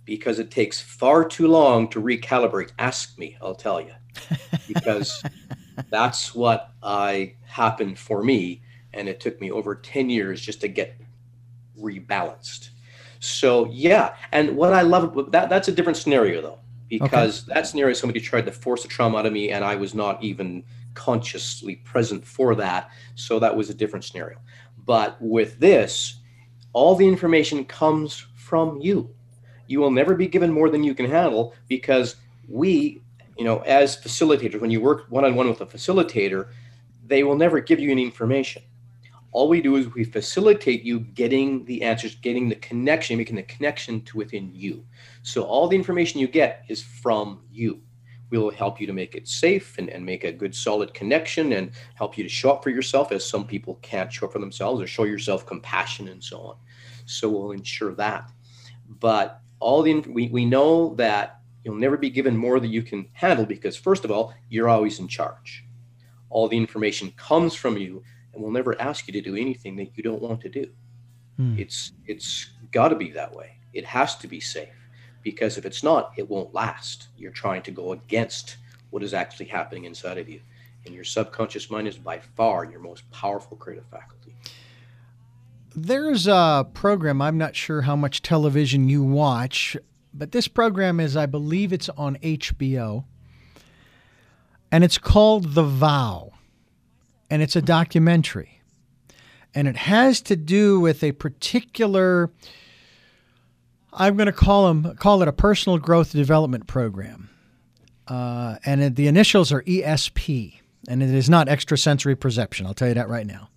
because 0.09 0.39
it 0.39 0.49
takes 0.49 0.81
far 0.81 1.23
too 1.23 1.47
long 1.47 1.87
to 1.87 2.01
recalibrate. 2.01 2.71
Ask 2.79 3.17
me, 3.19 3.37
I'll 3.41 3.53
tell 3.53 3.79
you. 3.79 3.93
Because 4.67 5.23
that's 5.91 6.33
what 6.33 6.71
I 6.81 7.35
happened 7.45 7.99
for 7.99 8.23
me. 8.23 8.63
And 8.91 9.07
it 9.07 9.19
took 9.19 9.39
me 9.39 9.51
over 9.51 9.75
10 9.75 10.09
years 10.09 10.41
just 10.41 10.61
to 10.61 10.67
get 10.67 10.99
rebalanced. 11.79 12.69
So, 13.19 13.69
yeah. 13.69 14.15
And 14.31 14.57
what 14.57 14.73
I 14.73 14.81
love, 14.81 15.31
that, 15.31 15.47
that's 15.47 15.67
a 15.67 15.71
different 15.71 15.97
scenario, 15.97 16.41
though, 16.41 16.59
because 16.87 17.43
okay. 17.43 17.53
that 17.53 17.67
scenario, 17.67 17.93
somebody 17.93 18.19
tried 18.19 18.47
to 18.47 18.51
force 18.51 18.83
a 18.85 18.87
trauma 18.87 19.19
out 19.19 19.27
of 19.27 19.33
me, 19.33 19.51
and 19.51 19.63
I 19.63 19.75
was 19.75 19.93
not 19.93 20.23
even 20.23 20.63
consciously 20.95 21.75
present 21.75 22.25
for 22.25 22.55
that. 22.55 22.89
So, 23.13 23.37
that 23.39 23.55
was 23.55 23.69
a 23.69 23.75
different 23.75 24.05
scenario. 24.05 24.39
But 24.85 25.17
with 25.21 25.59
this, 25.59 26.19
all 26.73 26.95
the 26.95 27.07
information 27.07 27.63
comes 27.65 28.25
from 28.35 28.81
you. 28.81 29.13
You 29.69 29.79
will 29.79 29.91
never 29.91 30.15
be 30.15 30.27
given 30.27 30.51
more 30.51 30.69
than 30.69 30.84
you 30.84 30.95
can 30.95 31.10
handle 31.10 31.53
because 31.67 32.15
we, 32.47 33.01
you 33.38 33.45
know, 33.45 33.60
as 33.60 33.95
facilitators, 33.95 34.60
when 34.60 34.71
you 34.71 34.82
work 34.82 35.05
one 35.10 35.23
on 35.23 35.36
one 35.36 35.47
with 35.47 35.62
a 35.62 35.65
facilitator, 35.65 36.49
they 37.05 37.23
will 37.23 37.36
never 37.36 37.60
give 37.60 37.79
you 37.79 37.91
any 37.91 38.03
information. 38.03 38.63
All 39.32 39.47
we 39.47 39.62
do 39.62 39.75
is 39.75 39.93
we 39.93 40.03
facilitate 40.03 40.82
you 40.82 40.99
getting 40.99 41.63
the 41.65 41.84
answers, 41.84 42.15
getting 42.15 42.49
the 42.49 42.55
connection, 42.55 43.17
making 43.17 43.36
the 43.36 43.43
connection 43.43 44.01
to 44.05 44.17
within 44.17 44.51
you. 44.55 44.84
So 45.21 45.43
all 45.43 45.67
the 45.67 45.75
information 45.75 46.19
you 46.19 46.27
get 46.27 46.65
is 46.67 46.82
from 46.82 47.41
you 47.51 47.79
we'll 48.29 48.51
help 48.51 48.79
you 48.79 48.88
to 48.88 48.93
make 48.93 49.15
it 49.15 49.27
safe 49.27 49.77
and, 49.77 49.89
and 49.89 50.05
make 50.05 50.23
a 50.23 50.32
good 50.32 50.53
solid 50.53 50.93
connection 50.93 51.53
and 51.53 51.71
help 51.95 52.17
you 52.17 52.23
to 52.23 52.29
show 52.29 52.51
up 52.51 52.63
for 52.63 52.69
yourself 52.69 53.12
as 53.12 53.27
some 53.27 53.45
people 53.45 53.79
can't 53.82 54.12
show 54.12 54.27
up 54.27 54.34
for 54.34 54.39
themselves 54.39 54.82
or 54.82 54.88
show 54.88 55.03
yourself 55.03 55.45
compassion 55.45 56.08
and 56.10 56.23
so 56.23 56.39
on 56.41 56.55
so 57.05 57.29
we'll 57.29 57.51
ensure 57.51 57.93
that 57.93 58.29
but 58.99 59.41
all 59.59 59.81
the 59.81 59.99
we, 60.01 60.27
we 60.29 60.45
know 60.45 60.95
that 60.95 61.39
you'll 61.63 61.75
never 61.75 61.97
be 61.97 62.09
given 62.09 62.35
more 62.35 62.59
than 62.59 62.71
you 62.71 62.81
can 62.81 63.07
handle 63.13 63.45
because 63.45 63.75
first 63.75 64.05
of 64.05 64.11
all 64.11 64.33
you're 64.49 64.69
always 64.69 64.99
in 64.99 65.07
charge 65.07 65.65
all 66.29 66.47
the 66.47 66.57
information 66.57 67.11
comes 67.17 67.53
from 67.53 67.77
you 67.77 68.03
and 68.33 68.41
we'll 68.41 68.51
never 68.51 68.79
ask 68.81 69.07
you 69.07 69.13
to 69.13 69.21
do 69.21 69.35
anything 69.35 69.75
that 69.75 69.95
you 69.95 70.03
don't 70.03 70.21
want 70.21 70.41
to 70.41 70.49
do 70.49 70.69
hmm. 71.37 71.57
it's 71.57 71.91
it's 72.05 72.51
got 72.71 72.89
to 72.89 72.95
be 72.95 73.11
that 73.11 73.33
way 73.33 73.57
it 73.73 73.85
has 73.85 74.15
to 74.17 74.27
be 74.27 74.39
safe 74.39 74.69
because 75.21 75.57
if 75.57 75.65
it's 75.65 75.83
not, 75.83 76.13
it 76.17 76.29
won't 76.29 76.53
last. 76.53 77.09
You're 77.17 77.31
trying 77.31 77.61
to 77.63 77.71
go 77.71 77.91
against 77.91 78.57
what 78.89 79.03
is 79.03 79.13
actually 79.13 79.47
happening 79.47 79.85
inside 79.85 80.17
of 80.17 80.29
you. 80.29 80.41
And 80.85 80.95
your 80.95 81.03
subconscious 81.03 81.69
mind 81.69 81.87
is 81.87 81.97
by 81.97 82.19
far 82.19 82.65
your 82.65 82.79
most 82.79 83.09
powerful 83.11 83.57
creative 83.57 83.85
faculty. 83.91 84.35
There's 85.75 86.27
a 86.27 86.67
program, 86.73 87.21
I'm 87.21 87.38
not 87.38 87.55
sure 87.55 87.82
how 87.82 87.95
much 87.95 88.21
television 88.21 88.89
you 88.89 89.03
watch, 89.03 89.77
but 90.13 90.32
this 90.32 90.47
program 90.47 90.99
is, 90.99 91.15
I 91.15 91.25
believe 91.25 91.71
it's 91.71 91.89
on 91.89 92.17
HBO, 92.17 93.05
and 94.71 94.84
it's 94.84 94.97
called 94.97 95.53
The 95.53 95.63
Vow, 95.63 96.32
and 97.29 97.41
it's 97.41 97.55
a 97.55 97.62
documentary. 97.62 98.62
And 99.53 99.67
it 99.67 99.75
has 99.75 100.21
to 100.21 100.36
do 100.36 100.79
with 100.79 101.03
a 101.03 101.12
particular 101.13 102.32
I'm 103.91 104.15
going 104.15 104.27
to 104.27 104.32
call 104.32 104.67
them 104.67 104.95
call 104.95 105.21
it 105.21 105.27
a 105.27 105.34
personal 105.34 105.77
growth 105.77 106.12
development 106.12 106.67
program, 106.67 107.29
uh, 108.08 108.58
and 108.65 108.95
the 108.95 109.08
initials 109.08 109.51
are 109.51 109.63
ESP, 109.63 110.60
and 110.88 111.01
it 111.01 111.10
is 111.10 111.29
not 111.29 111.49
extrasensory 111.49 112.15
perception. 112.15 112.65
I'll 112.65 112.73
tell 112.73 112.89
you 112.89 112.93
that 112.93 113.10
right 113.10 113.25
now. 113.25 113.49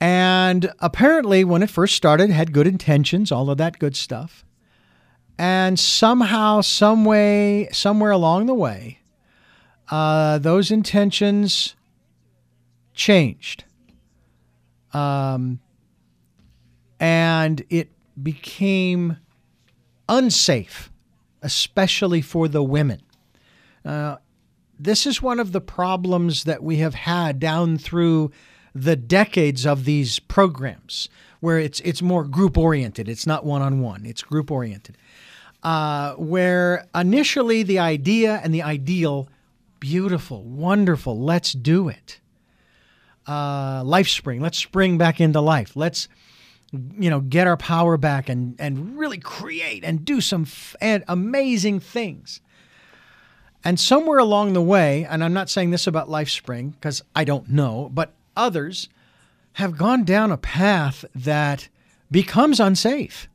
And 0.00 0.72
apparently, 0.78 1.44
when 1.44 1.62
it 1.62 1.70
first 1.70 1.96
started, 1.96 2.30
had 2.30 2.52
good 2.52 2.66
intentions, 2.66 3.32
all 3.32 3.50
of 3.50 3.58
that 3.58 3.78
good 3.78 3.96
stuff. 3.96 4.44
And 5.38 5.78
somehow, 5.78 6.60
some 6.60 7.04
way, 7.04 7.68
somewhere 7.72 8.10
along 8.10 8.46
the 8.46 8.54
way, 8.54 9.00
uh, 9.90 10.38
those 10.38 10.70
intentions 10.70 11.76
changed. 12.94 13.64
Um, 14.92 15.60
and 16.98 17.64
it 17.68 17.90
became 18.22 19.18
unsafe, 20.08 20.90
especially 21.42 22.22
for 22.22 22.48
the 22.48 22.62
women. 22.62 23.02
Uh, 23.84 24.16
this 24.78 25.06
is 25.06 25.22
one 25.22 25.40
of 25.40 25.52
the 25.52 25.60
problems 25.60 26.44
that 26.44 26.62
we 26.62 26.78
have 26.78 26.94
had 26.94 27.38
down 27.38 27.78
through 27.78 28.30
the 28.76 28.96
decades 28.96 29.64
of 29.66 29.84
these 29.84 30.18
programs, 30.18 31.08
where 31.40 31.58
it's 31.58 31.80
it's 31.80 32.02
more 32.02 32.24
group 32.24 32.58
oriented. 32.58 33.08
It's 33.08 33.26
not 33.26 33.44
one 33.44 33.62
on 33.62 33.80
one. 33.80 34.04
It's 34.04 34.22
group 34.22 34.50
oriented. 34.50 34.96
Uh, 35.62 36.14
where 36.14 36.86
initially 36.94 37.62
the 37.62 37.78
idea 37.78 38.40
and 38.44 38.54
the 38.54 38.62
ideal, 38.62 39.28
beautiful, 39.80 40.44
wonderful. 40.44 41.18
Let's 41.18 41.52
do 41.52 41.88
it. 41.88 42.20
Uh, 43.26 43.82
life 43.84 44.08
spring. 44.08 44.40
Let's 44.40 44.58
spring 44.58 44.98
back 44.98 45.20
into 45.20 45.40
life. 45.40 45.74
Let's 45.74 46.08
you 46.72 47.10
know, 47.10 47.20
get 47.20 47.46
our 47.46 47.56
power 47.56 47.96
back 47.96 48.28
and, 48.28 48.54
and 48.58 48.98
really 48.98 49.18
create 49.18 49.84
and 49.84 50.04
do 50.04 50.20
some 50.20 50.42
f- 50.42 50.76
and 50.80 51.04
amazing 51.08 51.80
things. 51.80 52.40
And 53.64 53.80
somewhere 53.80 54.18
along 54.18 54.52
the 54.52 54.62
way, 54.62 55.04
and 55.04 55.24
I'm 55.24 55.32
not 55.32 55.48
saying 55.48 55.70
this 55.70 55.86
about 55.86 56.08
LifeSpring 56.08 56.72
because 56.72 57.02
I 57.14 57.24
don't 57.24 57.48
know, 57.48 57.90
but 57.92 58.12
others 58.36 58.88
have 59.54 59.76
gone 59.76 60.04
down 60.04 60.30
a 60.30 60.36
path 60.36 61.04
that 61.14 61.68
becomes 62.10 62.60
unsafe. 62.60 63.28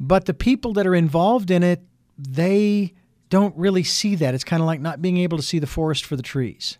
But 0.00 0.24
the 0.24 0.34
people 0.34 0.72
that 0.72 0.86
are 0.86 0.94
involved 0.94 1.50
in 1.50 1.62
it, 1.62 1.82
they 2.18 2.94
don't 3.28 3.56
really 3.56 3.82
see 3.82 4.14
that. 4.16 4.34
It's 4.34 4.44
kind 4.44 4.60
of 4.60 4.66
like 4.66 4.80
not 4.80 5.00
being 5.00 5.16
able 5.18 5.38
to 5.38 5.42
see 5.42 5.58
the 5.58 5.66
forest 5.66 6.04
for 6.04 6.16
the 6.16 6.22
trees. 6.22 6.78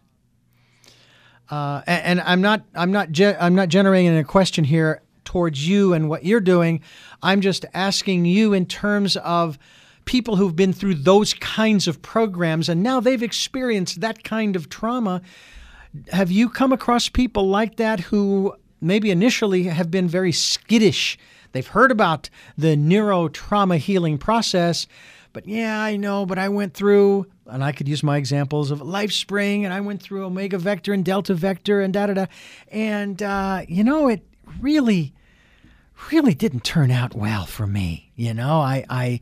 Uh, 1.51 1.83
and, 1.87 2.05
and, 2.05 2.21
I'm 2.23 2.41
not 2.41 2.65
I'm 2.75 2.93
not 2.93 3.11
ge- 3.11 3.37
I'm 3.39 3.55
not 3.55 3.69
generating 3.69 4.17
a 4.17 4.25
question 4.25 4.65
here 4.65 5.03
towards 5.25 5.67
you 5.69 5.93
and 5.93 6.09
what 6.09 6.25
you're 6.25 6.41
doing. 6.41 6.81
I'm 7.23 7.41
just 7.41 7.65
asking 7.75 8.25
you 8.25 8.53
in 8.53 8.67
terms 8.67 9.17
of 9.19 9.59
people 10.05 10.37
who've 10.37 10.57
been 10.57 10.73
through 10.73 10.95
those 10.95 11.35
kinds 11.35 11.87
of 11.87 12.03
programs 12.03 12.69
and 12.69 12.83
now 12.83 13.01
they've 13.01 13.23
experienced 13.23 14.01
that 14.01 14.25
kind 14.25 14.57
of 14.57 14.69
trauma. 14.69 15.23
Have 16.11 16.31
you 16.31 16.49
come 16.49 16.73
across 16.73 17.09
people 17.09 17.49
like 17.49 17.77
that 17.77 18.01
who 18.01 18.55
maybe 18.81 19.11
initially 19.11 19.65
have 19.65 19.91
been 19.91 20.09
very 20.09 20.33
skittish? 20.33 21.19
They've 21.53 21.67
heard 21.67 21.91
about 21.91 22.31
the 22.57 22.77
neuro 22.77 23.29
trauma 23.29 23.77
healing 23.77 24.17
process, 24.17 24.87
but 25.33 25.47
yeah, 25.47 25.81
I 25.81 25.97
know, 25.97 26.25
but 26.27 26.39
I 26.39 26.49
went 26.49 26.75
through, 26.75 27.27
and 27.47 27.63
I 27.63 27.73
could 27.73 27.89
use 27.89 28.03
my 28.03 28.17
examples 28.17 28.71
of 28.71 28.81
LifeSpring, 28.81 29.65
and 29.65 29.73
I 29.73 29.81
went 29.81 30.03
through 30.03 30.25
Omega 30.25 30.59
Vector 30.59 30.93
and 30.93 31.05
Delta 31.05 31.35
Vector 31.35 31.81
and 31.81 31.93
da 31.93 32.07
da 32.07 32.15
da. 32.15 32.27
And, 32.69 33.23
uh, 33.23 33.63
you 33.69 33.85
know, 33.85 34.09
it 34.09 34.27
really, 34.61 35.13
really 36.11 36.35
didn't 36.35 36.65
turn 36.65 36.91
out 36.91 37.15
well 37.15 37.45
for 37.45 37.67
me. 37.67 38.13
You 38.17 38.35
know, 38.35 38.61
I, 38.61 38.85
I, 38.89 39.21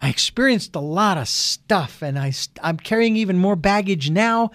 I 0.00 0.08
experienced 0.08 0.74
a 0.74 0.80
lot 0.80 1.16
of 1.16 1.28
stuff, 1.28 2.02
and 2.02 2.18
I, 2.18 2.32
I'm 2.62 2.76
carrying 2.76 3.16
even 3.16 3.38
more 3.38 3.56
baggage 3.56 4.10
now. 4.10 4.50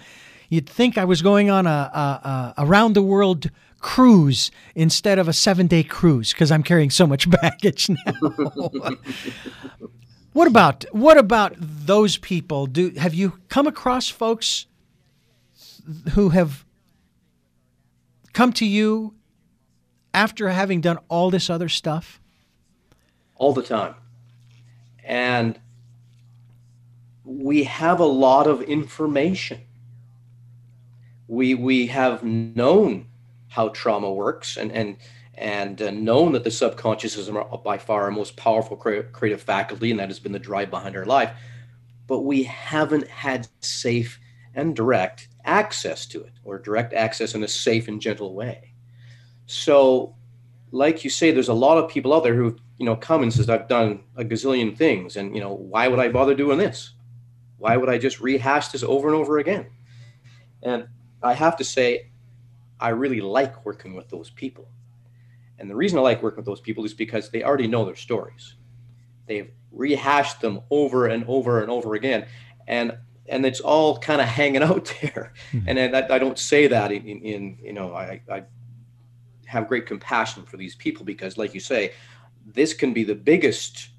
You'd 0.48 0.68
think 0.68 0.96
I 0.96 1.04
was 1.04 1.22
going 1.22 1.50
on 1.50 1.66
a, 1.66 1.70
a, 1.70 2.54
a 2.56 2.64
around 2.64 2.94
the 2.94 3.02
world 3.02 3.50
cruise 3.80 4.50
instead 4.74 5.18
of 5.18 5.28
a 5.28 5.32
seven 5.32 5.66
day 5.66 5.82
cruise 5.82 6.32
because 6.32 6.50
I'm 6.50 6.62
carrying 6.62 6.90
so 6.90 7.06
much 7.06 7.28
baggage 7.42 7.88
now. 7.90 8.70
What 10.38 10.46
about 10.46 10.84
what 10.92 11.18
about 11.18 11.54
those 11.58 12.16
people? 12.16 12.66
Do 12.66 12.90
have 12.90 13.12
you 13.12 13.40
come 13.48 13.66
across 13.66 14.08
folks 14.08 14.66
who 16.12 16.28
have 16.28 16.64
come 18.32 18.52
to 18.52 18.64
you 18.64 19.14
after 20.14 20.48
having 20.48 20.80
done 20.80 20.98
all 21.08 21.30
this 21.30 21.50
other 21.50 21.68
stuff? 21.68 22.20
All 23.34 23.52
the 23.52 23.64
time. 23.64 23.96
And 25.02 25.58
we 27.24 27.64
have 27.64 27.98
a 27.98 28.06
lot 28.06 28.46
of 28.46 28.62
information. 28.62 29.60
We 31.28 31.54
we 31.54 31.86
have 31.86 32.24
known 32.24 33.06
how 33.48 33.68
trauma 33.68 34.12
works 34.12 34.56
and 34.56 34.72
and 34.72 34.96
and 35.34 35.80
uh, 35.80 35.90
known 35.92 36.32
that 36.32 36.42
the 36.42 36.50
subconscious 36.50 37.16
is 37.16 37.30
by 37.64 37.78
far 37.78 38.02
our 38.02 38.10
most 38.10 38.36
powerful 38.36 38.76
creative 38.76 39.42
faculty, 39.42 39.90
and 39.90 40.00
that 40.00 40.08
has 40.08 40.18
been 40.18 40.32
the 40.32 40.38
drive 40.38 40.70
behind 40.70 40.96
our 40.96 41.06
life. 41.06 41.30
But 42.06 42.20
we 42.20 42.42
haven't 42.42 43.06
had 43.06 43.46
safe 43.60 44.18
and 44.54 44.74
direct 44.74 45.28
access 45.44 46.06
to 46.06 46.22
it, 46.22 46.32
or 46.42 46.58
direct 46.58 46.92
access 46.92 47.34
in 47.34 47.44
a 47.44 47.48
safe 47.48 47.86
and 47.86 48.00
gentle 48.00 48.34
way. 48.34 48.72
So, 49.46 50.16
like 50.72 51.04
you 51.04 51.10
say, 51.10 51.30
there's 51.30 51.48
a 51.48 51.54
lot 51.54 51.78
of 51.78 51.88
people 51.88 52.12
out 52.12 52.24
there 52.24 52.34
who, 52.34 52.56
you 52.78 52.84
know, 52.84 52.96
come 52.96 53.22
and 53.22 53.32
says, 53.32 53.48
"I've 53.48 53.68
done 53.68 54.00
a 54.16 54.24
gazillion 54.24 54.76
things, 54.76 55.16
and 55.16 55.34
you 55.34 55.40
know, 55.40 55.52
why 55.52 55.86
would 55.86 56.00
I 56.00 56.08
bother 56.08 56.34
doing 56.34 56.58
this? 56.58 56.94
Why 57.58 57.76
would 57.76 57.88
I 57.88 57.98
just 57.98 58.20
rehash 58.20 58.68
this 58.68 58.82
over 58.82 59.06
and 59.06 59.16
over 59.16 59.38
again?" 59.38 59.66
And 60.62 60.88
I 61.22 61.34
have 61.34 61.56
to 61.56 61.64
say, 61.64 62.10
I 62.80 62.90
really 62.90 63.20
like 63.20 63.64
working 63.64 63.94
with 63.94 64.08
those 64.08 64.30
people 64.30 64.68
and 65.58 65.68
the 65.68 65.74
reason 65.74 65.98
I 65.98 66.02
like 66.02 66.22
working 66.22 66.38
with 66.38 66.46
those 66.46 66.60
people 66.60 66.84
is 66.84 66.94
because 66.94 67.30
they 67.30 67.42
already 67.42 67.66
know 67.66 67.84
their 67.84 67.96
stories. 67.96 68.54
They've 69.26 69.50
rehashed 69.72 70.40
them 70.40 70.60
over 70.70 71.06
and 71.06 71.24
over 71.26 71.62
and 71.62 71.70
over 71.70 71.94
again. 71.94 72.26
And 72.66 72.96
and 73.30 73.44
it's 73.44 73.60
all 73.60 73.98
kind 73.98 74.20
of 74.20 74.28
hanging 74.28 74.62
out 74.62 74.94
there. 75.02 75.34
Mm-hmm. 75.52 75.68
And 75.68 75.96
I, 75.96 76.14
I, 76.14 76.18
don't 76.18 76.38
say 76.38 76.66
that 76.68 76.90
in, 76.92 77.04
in, 77.06 77.22
in 77.22 77.58
you 77.62 77.72
know, 77.74 77.92
I, 77.92 78.22
I 78.30 78.44
have 79.44 79.68
great 79.68 79.84
compassion 79.84 80.46
for 80.46 80.56
these 80.56 80.74
people 80.76 81.04
because, 81.04 81.36
like 81.36 81.52
you 81.52 81.60
say, 81.60 81.92
this 82.46 82.72
can 82.72 82.94
be 82.94 83.04
the 83.04 83.14
biggest 83.14 83.90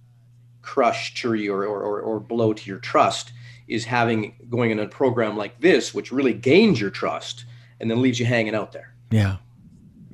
crush 0.64 1.14
to 1.22 1.36
you 1.36 1.54
or, 1.54 1.64
or, 1.64 2.02
or 2.02 2.20
blow 2.20 2.54
to 2.54 2.66
your 2.68 2.80
trust 2.80 3.34
is 3.70 3.86
having 3.86 4.36
going 4.50 4.72
in 4.72 4.80
a 4.80 4.88
program 4.88 5.38
like 5.38 5.62
this, 5.62 5.94
which 5.94 6.12
really 6.12 6.34
gains 6.34 6.82
your 6.82 6.90
trust 6.90 7.46
and 7.80 7.90
then 7.90 8.02
leaves 8.02 8.20
you 8.20 8.26
hanging 8.26 8.56
out 8.56 8.74
there. 8.74 8.94
Yeah. 9.12 9.38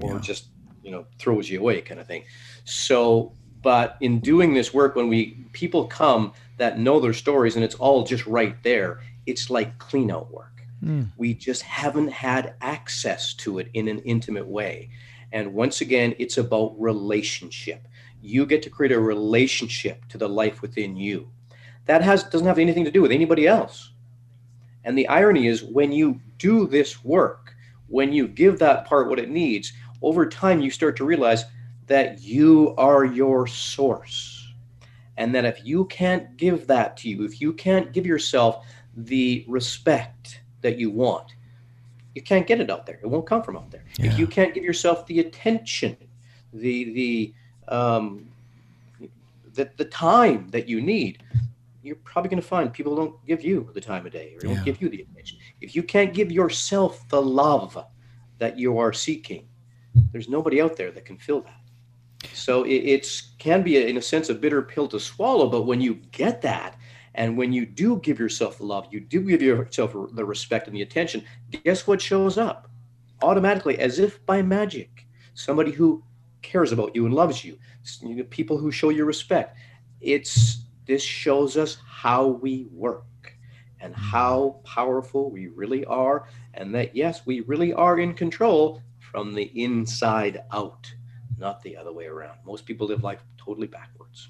Or 0.02 0.14
yeah. 0.14 0.20
just 0.20 0.46
you 0.86 0.92
know 0.92 1.06
throws 1.18 1.50
you 1.50 1.60
away 1.60 1.82
kind 1.82 2.00
of 2.00 2.08
thing 2.08 2.24
so 2.64 3.34
but 3.62 3.98
in 4.00 4.20
doing 4.20 4.54
this 4.54 4.74
work 4.74 4.96
when 4.96 5.10
we 5.10 5.46
people 5.52 5.88
come 5.88 6.32
that 6.58 6.80
know 6.80 7.00
their 7.00 7.14
stories 7.14 7.56
and 7.56 7.66
it's 7.66 7.76
all 7.76 8.04
just 8.06 8.26
right 8.28 8.62
there 8.64 9.02
it's 9.26 9.50
like 9.50 9.78
clean 9.80 10.12
out 10.12 10.32
work 10.32 10.62
mm. 10.82 11.10
we 11.18 11.34
just 11.34 11.64
haven't 11.64 12.10
had 12.10 12.54
access 12.62 13.34
to 13.34 13.58
it 13.58 13.68
in 13.74 13.88
an 13.88 14.00
intimate 14.00 14.46
way 14.48 14.90
and 15.32 15.52
once 15.54 15.82
again 15.82 16.14
it's 16.20 16.38
about 16.38 16.80
relationship 16.80 17.88
you 18.22 18.46
get 18.46 18.62
to 18.62 18.70
create 18.70 18.92
a 18.92 19.00
relationship 19.00 20.06
to 20.08 20.18
the 20.20 20.30
life 20.30 20.62
within 20.62 20.96
you 20.96 21.28
that 21.86 22.02
has 22.02 22.24
doesn't 22.24 22.48
have 22.48 22.60
anything 22.60 22.86
to 22.86 22.92
do 22.92 23.02
with 23.02 23.12
anybody 23.12 23.48
else 23.48 23.92
and 24.84 24.98
the 24.98 25.08
irony 25.08 25.48
is 25.48 25.64
when 25.64 25.92
you 25.92 26.20
do 26.38 26.68
this 26.68 27.04
work 27.04 27.56
when 27.88 28.12
you 28.12 28.28
give 28.28 28.60
that 28.60 28.86
part 28.86 29.10
what 29.10 29.20
it 29.20 29.30
needs 29.30 29.74
over 30.02 30.28
time 30.28 30.62
you 30.62 30.70
start 30.70 30.96
to 30.98 31.06
realize 31.06 31.46
that 31.88 32.22
you 32.22 32.74
are 32.78 33.06
your 33.06 33.48
source. 33.48 34.54
And 35.18 35.34
that 35.34 35.46
if 35.46 35.66
you 35.66 35.86
can't 35.86 36.36
give 36.36 36.68
that 36.68 36.98
to 36.98 37.10
you, 37.10 37.24
if 37.24 37.40
you 37.40 37.54
can't 37.54 37.94
give 37.94 38.06
yourself 38.06 38.66
the 38.98 39.46
respect 39.48 40.42
that 40.62 40.78
you 40.78 40.90
want, 40.90 41.36
you 42.16 42.22
can't 42.22 42.48
get 42.48 42.60
it 42.60 42.70
out 42.70 42.86
there. 42.86 43.00
It 43.02 43.08
won't 43.08 43.26
come 43.26 43.42
from 43.42 43.56
out 43.56 43.72
there. 43.72 43.86
Yeah. 43.98 44.08
If 44.08 44.20
you 44.20 44.28
can't 44.28 44.54
give 44.54 44.64
yourself 44.64 45.06
the 45.06 45.20
attention, 45.20 45.96
the 46.54 46.94
the 46.94 47.34
um, 47.68 48.28
the, 49.54 49.70
the 49.78 49.86
time 49.86 50.50
that 50.50 50.68
you 50.68 50.82
need, 50.82 51.24
you're 51.86 51.96
probably 51.98 52.30
going 52.30 52.42
to 52.42 52.48
find 52.48 52.74
people 52.74 52.96
don't 52.96 53.26
give 53.26 53.44
you 53.44 53.70
the 53.74 53.82
time 53.82 54.06
of 54.06 54.12
day 54.12 54.34
or 54.36 54.40
don't 54.40 54.66
give 54.66 54.82
you 54.82 54.90
the 54.90 55.02
attention. 55.02 55.38
If 55.62 55.76
you 55.76 55.84
can't 55.84 56.14
give 56.14 56.32
yourself 56.32 57.08
the 57.10 57.22
love 57.22 57.78
that 58.40 58.58
you 58.58 58.78
are 58.78 58.92
seeking, 58.92 59.48
there's 60.12 60.28
nobody 60.28 60.62
out 60.62 60.76
there 60.76 60.92
that 60.92 61.06
can 61.06 61.18
fill 61.18 61.42
that. 61.42 61.62
So 62.34 62.64
it 62.64 62.70
it's, 62.74 63.34
can 63.38 63.62
be, 63.62 63.78
a, 63.78 63.88
in 63.88 63.98
a 63.98 64.02
sense, 64.02 64.30
a 64.30 64.34
bitter 64.34 64.62
pill 64.62 64.88
to 64.90 65.00
swallow. 65.00 65.48
But 65.48 65.64
when 65.64 65.80
you 65.80 65.96
get 66.12 66.42
that, 66.42 66.78
and 67.14 67.38
when 67.38 67.54
you 67.54 67.66
do 67.66 68.00
give 68.02 68.20
yourself 68.20 68.58
the 68.58 68.66
love, 68.66 68.88
you 68.92 69.00
do 69.00 69.22
give 69.22 69.42
yourself 69.42 69.96
the 70.12 70.26
respect 70.26 70.68
and 70.68 70.76
the 70.76 70.82
attention, 70.82 71.24
guess 71.64 71.88
what 71.88 72.02
shows 72.02 72.38
up? 72.38 72.70
Automatically, 73.22 73.80
as 73.80 74.00
if 74.00 74.26
by 74.26 74.42
magic, 74.42 75.06
somebody 75.34 75.72
who 75.72 76.04
cares 76.42 76.72
about 76.72 76.96
you 76.96 77.06
and 77.06 77.14
loves 77.14 77.44
you 77.44 77.58
people 78.30 78.58
who 78.58 78.72
show 78.72 78.90
you 78.90 79.06
respect. 79.06 79.58
It's 80.02 80.65
this 80.86 81.04
shows 81.04 81.58
us 81.58 81.78
how 81.86 82.28
we 82.28 82.68
work 82.72 83.06
and 83.80 83.94
how 83.96 84.62
powerful 84.64 85.30
we 85.30 85.48
really 85.48 85.86
are, 85.86 86.28
and 86.54 86.74
that 86.74 86.96
yes, 86.96 87.26
we 87.26 87.42
really 87.42 87.74
are 87.74 88.00
in 88.00 88.14
control 88.14 88.82
from 89.00 89.34
the 89.34 89.52
inside 89.62 90.44
out, 90.52 90.94
not 91.38 91.62
the 91.62 91.78
other 91.78 91.94
way 91.94 92.06
around. 92.06 92.38
Most 92.46 92.66
people 92.66 92.88
live 92.88 93.04
life 93.04 93.24
totally 93.38 93.68
backwards. 93.68 94.30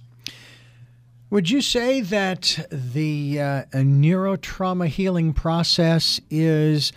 Would 1.29 1.49
you 1.49 1.61
say 1.61 2.01
that 2.01 2.67
the 2.71 3.39
uh, 3.41 3.63
neurotrauma 3.73 4.87
healing 4.87 5.33
process 5.33 6.21
is 6.29 6.91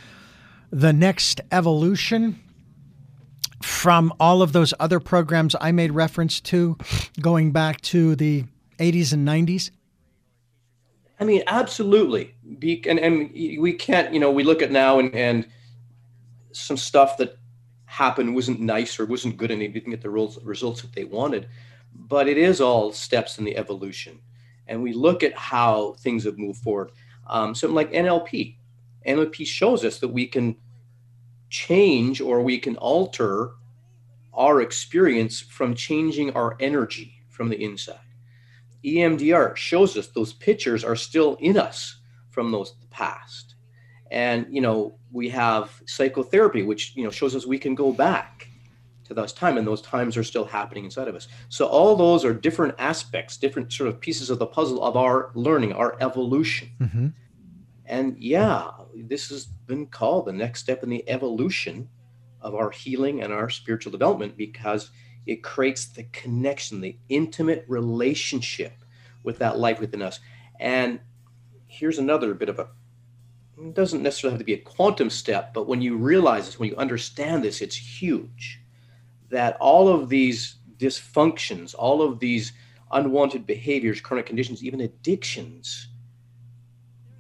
the 0.70 0.92
next 0.92 1.40
evolution 1.50 2.38
from 3.62 4.12
all 4.20 4.42
of 4.42 4.52
those 4.52 4.74
other 4.78 5.00
programs 5.00 5.56
I 5.60 5.72
made 5.72 5.92
reference 5.92 6.40
to 6.42 6.76
going 7.20 7.52
back 7.52 7.80
to 7.82 8.14
the 8.16 8.44
80s 8.78 9.12
and 9.12 9.26
90s? 9.26 9.70
I 11.20 11.24
mean, 11.24 11.42
absolutely. 11.46 12.34
Be, 12.58 12.82
and, 12.88 12.98
and 12.98 13.30
we 13.32 13.72
can't, 13.72 14.14
you 14.14 14.20
know, 14.20 14.30
we 14.30 14.44
look 14.44 14.62
at 14.62 14.70
now 14.70 14.98
and, 14.98 15.14
and 15.14 15.46
some 16.52 16.76
stuff 16.76 17.16
that 17.18 17.36
happened 17.86 18.34
wasn't 18.34 18.60
nice 18.60 19.00
or 19.00 19.06
wasn't 19.06 19.36
good 19.36 19.50
and 19.50 19.60
they 19.60 19.66
didn't 19.66 19.90
get 19.90 20.02
the 20.02 20.10
results 20.10 20.82
that 20.82 20.92
they 20.92 21.04
wanted. 21.04 21.48
But 21.94 22.28
it 22.28 22.38
is 22.38 22.60
all 22.60 22.92
steps 22.92 23.38
in 23.38 23.44
the 23.44 23.56
evolution. 23.56 24.20
And 24.68 24.82
we 24.82 24.92
look 24.92 25.22
at 25.22 25.36
how 25.36 25.94
things 25.94 26.24
have 26.24 26.38
moved 26.38 26.62
forward. 26.62 26.92
Um, 27.26 27.54
something 27.54 27.74
like 27.74 27.92
NLP. 27.92 28.56
NLP 29.06 29.46
shows 29.46 29.84
us 29.84 29.98
that 29.98 30.08
we 30.08 30.26
can 30.26 30.56
change 31.48 32.20
or 32.20 32.42
we 32.42 32.58
can 32.58 32.76
alter 32.76 33.52
our 34.34 34.60
experience 34.60 35.40
from 35.40 35.74
changing 35.74 36.30
our 36.34 36.56
energy 36.60 37.14
from 37.28 37.48
the 37.48 37.62
inside. 37.62 37.98
EMDR 38.84 39.56
shows 39.56 39.96
us 39.96 40.08
those 40.08 40.32
pictures 40.32 40.84
are 40.84 40.96
still 40.96 41.36
in 41.40 41.56
us, 41.56 41.98
from 42.30 42.52
those 42.52 42.74
past. 42.90 43.56
And, 44.10 44.46
you 44.48 44.60
know, 44.60 44.96
we 45.10 45.28
have 45.30 45.82
psychotherapy, 45.86 46.62
which, 46.62 46.94
you 46.94 47.02
know, 47.02 47.10
shows 47.10 47.34
us 47.34 47.46
we 47.46 47.58
can 47.58 47.74
go 47.74 47.92
back 47.92 48.48
to 49.04 49.14
those 49.14 49.32
time 49.32 49.58
and 49.58 49.66
those 49.66 49.82
times 49.82 50.16
are 50.16 50.22
still 50.22 50.44
happening 50.44 50.84
inside 50.84 51.08
of 51.08 51.16
us. 51.16 51.28
So 51.48 51.66
all 51.66 51.96
those 51.96 52.24
are 52.24 52.32
different 52.32 52.74
aspects, 52.78 53.36
different 53.36 53.72
sort 53.72 53.88
of 53.88 54.00
pieces 54.00 54.30
of 54.30 54.38
the 54.38 54.46
puzzle 54.46 54.82
of 54.84 54.96
our 54.96 55.30
learning, 55.34 55.72
our 55.72 55.96
evolution. 56.00 56.70
Mm-hmm. 56.80 57.08
And 57.86 58.16
yeah, 58.18 58.70
this 58.94 59.30
has 59.30 59.46
been 59.46 59.86
called 59.86 60.26
the 60.26 60.32
next 60.32 60.60
step 60.60 60.82
in 60.82 60.90
the 60.90 61.08
evolution 61.08 61.88
of 62.40 62.54
our 62.54 62.70
healing 62.70 63.22
and 63.22 63.32
our 63.32 63.50
spiritual 63.50 63.90
development 63.90 64.36
because 64.36 64.90
it 65.28 65.42
creates 65.42 65.84
the 65.84 66.04
connection, 66.04 66.80
the 66.80 66.96
intimate 67.10 67.64
relationship 67.68 68.72
with 69.22 69.38
that 69.38 69.58
life 69.58 69.78
within 69.78 70.00
us. 70.00 70.20
And 70.58 71.00
here's 71.66 71.98
another 71.98 72.32
bit 72.32 72.48
of 72.48 72.58
a 72.58 72.68
it 73.58 73.74
doesn't 73.74 74.02
necessarily 74.02 74.34
have 74.34 74.40
to 74.40 74.44
be 74.44 74.54
a 74.54 74.58
quantum 74.58 75.10
step, 75.10 75.52
but 75.52 75.66
when 75.66 75.82
you 75.82 75.96
realize 75.96 76.46
this, 76.46 76.58
when 76.58 76.70
you 76.70 76.76
understand 76.76 77.44
this, 77.44 77.60
it's 77.60 77.76
huge 77.76 78.60
that 79.30 79.56
all 79.60 79.88
of 79.88 80.08
these 80.08 80.56
dysfunctions, 80.78 81.74
all 81.76 82.00
of 82.00 82.20
these 82.20 82.52
unwanted 82.92 83.46
behaviors, 83.46 84.00
chronic 84.00 84.26
conditions, 84.26 84.64
even 84.64 84.80
addictions, 84.80 85.88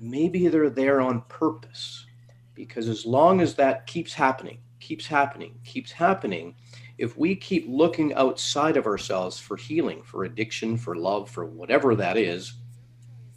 maybe 0.00 0.46
they're 0.46 0.70
there 0.70 1.00
on 1.00 1.22
purpose. 1.22 2.06
Because 2.54 2.88
as 2.88 3.04
long 3.04 3.40
as 3.40 3.56
that 3.56 3.86
keeps 3.86 4.14
happening, 4.14 4.58
keeps 4.78 5.08
happening, 5.08 5.58
keeps 5.64 5.90
happening, 5.90 6.54
if 6.98 7.16
we 7.16 7.36
keep 7.36 7.64
looking 7.68 8.12
outside 8.14 8.76
of 8.76 8.86
ourselves 8.86 9.38
for 9.38 9.56
healing, 9.56 10.02
for 10.02 10.24
addiction, 10.24 10.76
for 10.76 10.96
love, 10.96 11.30
for 11.30 11.46
whatever 11.46 11.94
that 11.94 12.16
is, 12.16 12.54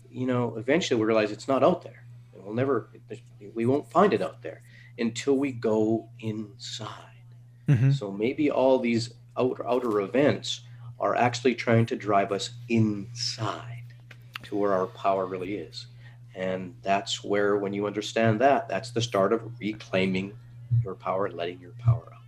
you 0.09 0.25
know, 0.25 0.55
eventually 0.57 0.99
we 0.99 1.05
realize 1.05 1.31
it's 1.31 1.47
not 1.47 1.63
out 1.63 1.83
there. 1.83 2.03
And 2.33 2.43
we'll 2.43 2.55
never, 2.55 2.89
we 3.53 3.67
won't 3.67 3.89
find 3.89 4.13
it 4.13 4.21
out 4.21 4.41
there 4.41 4.63
until 4.97 5.37
we 5.37 5.51
go 5.51 6.09
inside. 6.19 6.89
Mm-hmm. 7.67 7.91
So 7.91 8.11
maybe 8.11 8.49
all 8.49 8.79
these 8.79 9.13
outer, 9.37 9.65
outer 9.67 10.01
events 10.01 10.61
are 10.99 11.15
actually 11.15 11.55
trying 11.55 11.85
to 11.87 11.95
drive 11.95 12.31
us 12.31 12.49
inside 12.67 13.93
to 14.43 14.55
where 14.55 14.73
our 14.73 14.87
power 14.87 15.27
really 15.27 15.55
is. 15.55 15.85
And 16.35 16.75
that's 16.81 17.23
where, 17.23 17.57
when 17.57 17.73
you 17.73 17.85
understand 17.85 18.41
that, 18.41 18.67
that's 18.67 18.91
the 18.91 19.01
start 19.01 19.33
of 19.33 19.59
reclaiming 19.59 20.33
your 20.83 20.95
power 20.95 21.25
and 21.27 21.35
letting 21.35 21.59
your 21.59 21.73
power 21.79 22.07
out. 22.13 22.20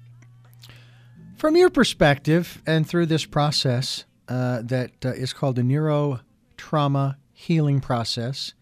From 1.43 1.57
your 1.57 1.69
perspective, 1.69 2.61
and 2.65 2.87
through 2.87 3.07
this 3.07 3.25
process 3.25 4.05
uh, 4.29 4.61
that 4.61 4.91
uh, 5.03 5.09
is 5.09 5.33
called 5.33 5.57
the 5.57 5.63
neuro 5.63 6.21
trauma 6.55 7.17
healing 7.33 7.81
process, 7.81 8.53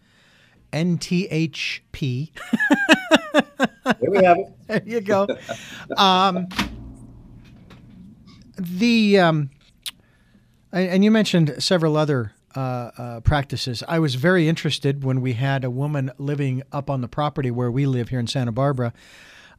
NTHP. 0.72 2.32
there 3.84 4.10
we 4.10 4.24
have 4.24 4.36
it. 4.36 4.46
There 4.66 4.82
you 4.84 5.00
go. 5.00 5.28
Um, 5.96 6.48
the 8.58 9.20
um, 9.20 9.50
and 10.72 11.04
you 11.04 11.12
mentioned 11.12 11.54
several 11.60 11.96
other 11.96 12.32
uh, 12.56 12.58
uh, 12.58 13.20
practices. 13.20 13.84
I 13.86 14.00
was 14.00 14.16
very 14.16 14.48
interested 14.48 15.04
when 15.04 15.20
we 15.20 15.34
had 15.34 15.62
a 15.62 15.70
woman 15.70 16.10
living 16.18 16.64
up 16.72 16.90
on 16.90 17.00
the 17.00 17.06
property 17.06 17.52
where 17.52 17.70
we 17.70 17.86
live 17.86 18.08
here 18.08 18.18
in 18.18 18.26
Santa 18.26 18.50
Barbara. 18.50 18.92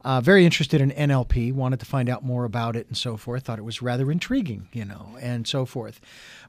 Uh, 0.04 0.20
very 0.20 0.44
interested 0.44 0.80
in 0.80 0.90
NLP, 0.90 1.52
wanted 1.52 1.80
to 1.80 1.86
find 1.86 2.08
out 2.10 2.22
more 2.22 2.44
about 2.44 2.76
it 2.76 2.86
and 2.88 2.96
so 2.96 3.16
forth. 3.16 3.44
Thought 3.44 3.58
it 3.58 3.64
was 3.64 3.80
rather 3.80 4.10
intriguing, 4.12 4.68
you 4.72 4.84
know, 4.84 5.16
and 5.20 5.46
so 5.46 5.64
forth. 5.64 6.00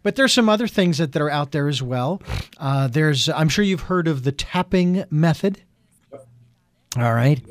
But 0.03 0.17
there's 0.17 0.33
some 0.33 0.49
other 0.49 0.67
things 0.67 0.97
that, 0.97 1.13
that 1.13 1.21
are 1.21 1.29
out 1.29 1.51
there 1.51 1.67
as 1.67 1.81
well. 1.81 2.21
Uh, 2.57 2.87
there's, 2.87 3.29
I'm 3.29 3.47
sure 3.47 3.63
you've 3.63 3.81
heard 3.81 4.07
of 4.07 4.23
the 4.23 4.31
tapping 4.33 5.05
method. 5.09 5.61
All 6.97 7.13
right. 7.13 7.41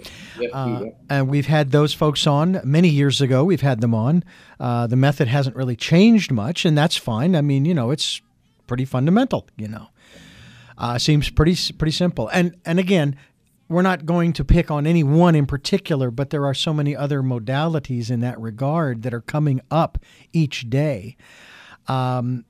Uh, 0.52 0.86
and 1.10 1.28
we've 1.28 1.46
had 1.46 1.70
those 1.70 1.92
folks 1.92 2.26
on 2.26 2.60
many 2.64 2.88
years 2.88 3.20
ago. 3.20 3.44
We've 3.44 3.60
had 3.60 3.80
them 3.80 3.94
on. 3.94 4.24
Uh, 4.58 4.86
the 4.86 4.96
method 4.96 5.28
hasn't 5.28 5.54
really 5.54 5.76
changed 5.76 6.30
much, 6.32 6.64
and 6.64 6.76
that's 6.76 6.96
fine. 6.96 7.36
I 7.36 7.42
mean, 7.42 7.64
you 7.64 7.74
know, 7.74 7.90
it's 7.90 8.22
pretty 8.66 8.86
fundamental. 8.86 9.46
You 9.56 9.68
know, 9.68 9.88
uh, 10.78 10.98
seems 10.98 11.28
pretty 11.28 11.56
pretty 11.74 11.92
simple. 11.92 12.28
And 12.28 12.56
and 12.64 12.78
again, 12.78 13.16
we're 13.68 13.82
not 13.82 14.04
going 14.04 14.32
to 14.34 14.44
pick 14.44 14.70
on 14.70 14.86
any 14.86 15.02
one 15.02 15.34
in 15.34 15.46
particular, 15.46 16.10
but 16.10 16.30
there 16.30 16.46
are 16.46 16.54
so 16.54 16.74
many 16.74 16.94
other 16.94 17.22
modalities 17.22 18.10
in 18.10 18.20
that 18.20 18.38
regard 18.40 19.02
that 19.02 19.14
are 19.14 19.20
coming 19.20 19.60
up 19.70 19.98
each 20.32 20.68
day. 20.68 21.16
Um, 21.88 22.44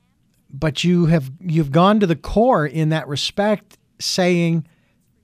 but 0.51 0.85
you 0.85 1.07
have 1.07 1.31
you've 1.41 1.73
gone 1.73 2.01
to 2.01 2.07
the 2.07 2.17
core 2.17 2.67
in 2.67 2.89
that 2.91 3.09
respect, 3.09 3.77
saying 3.99 4.67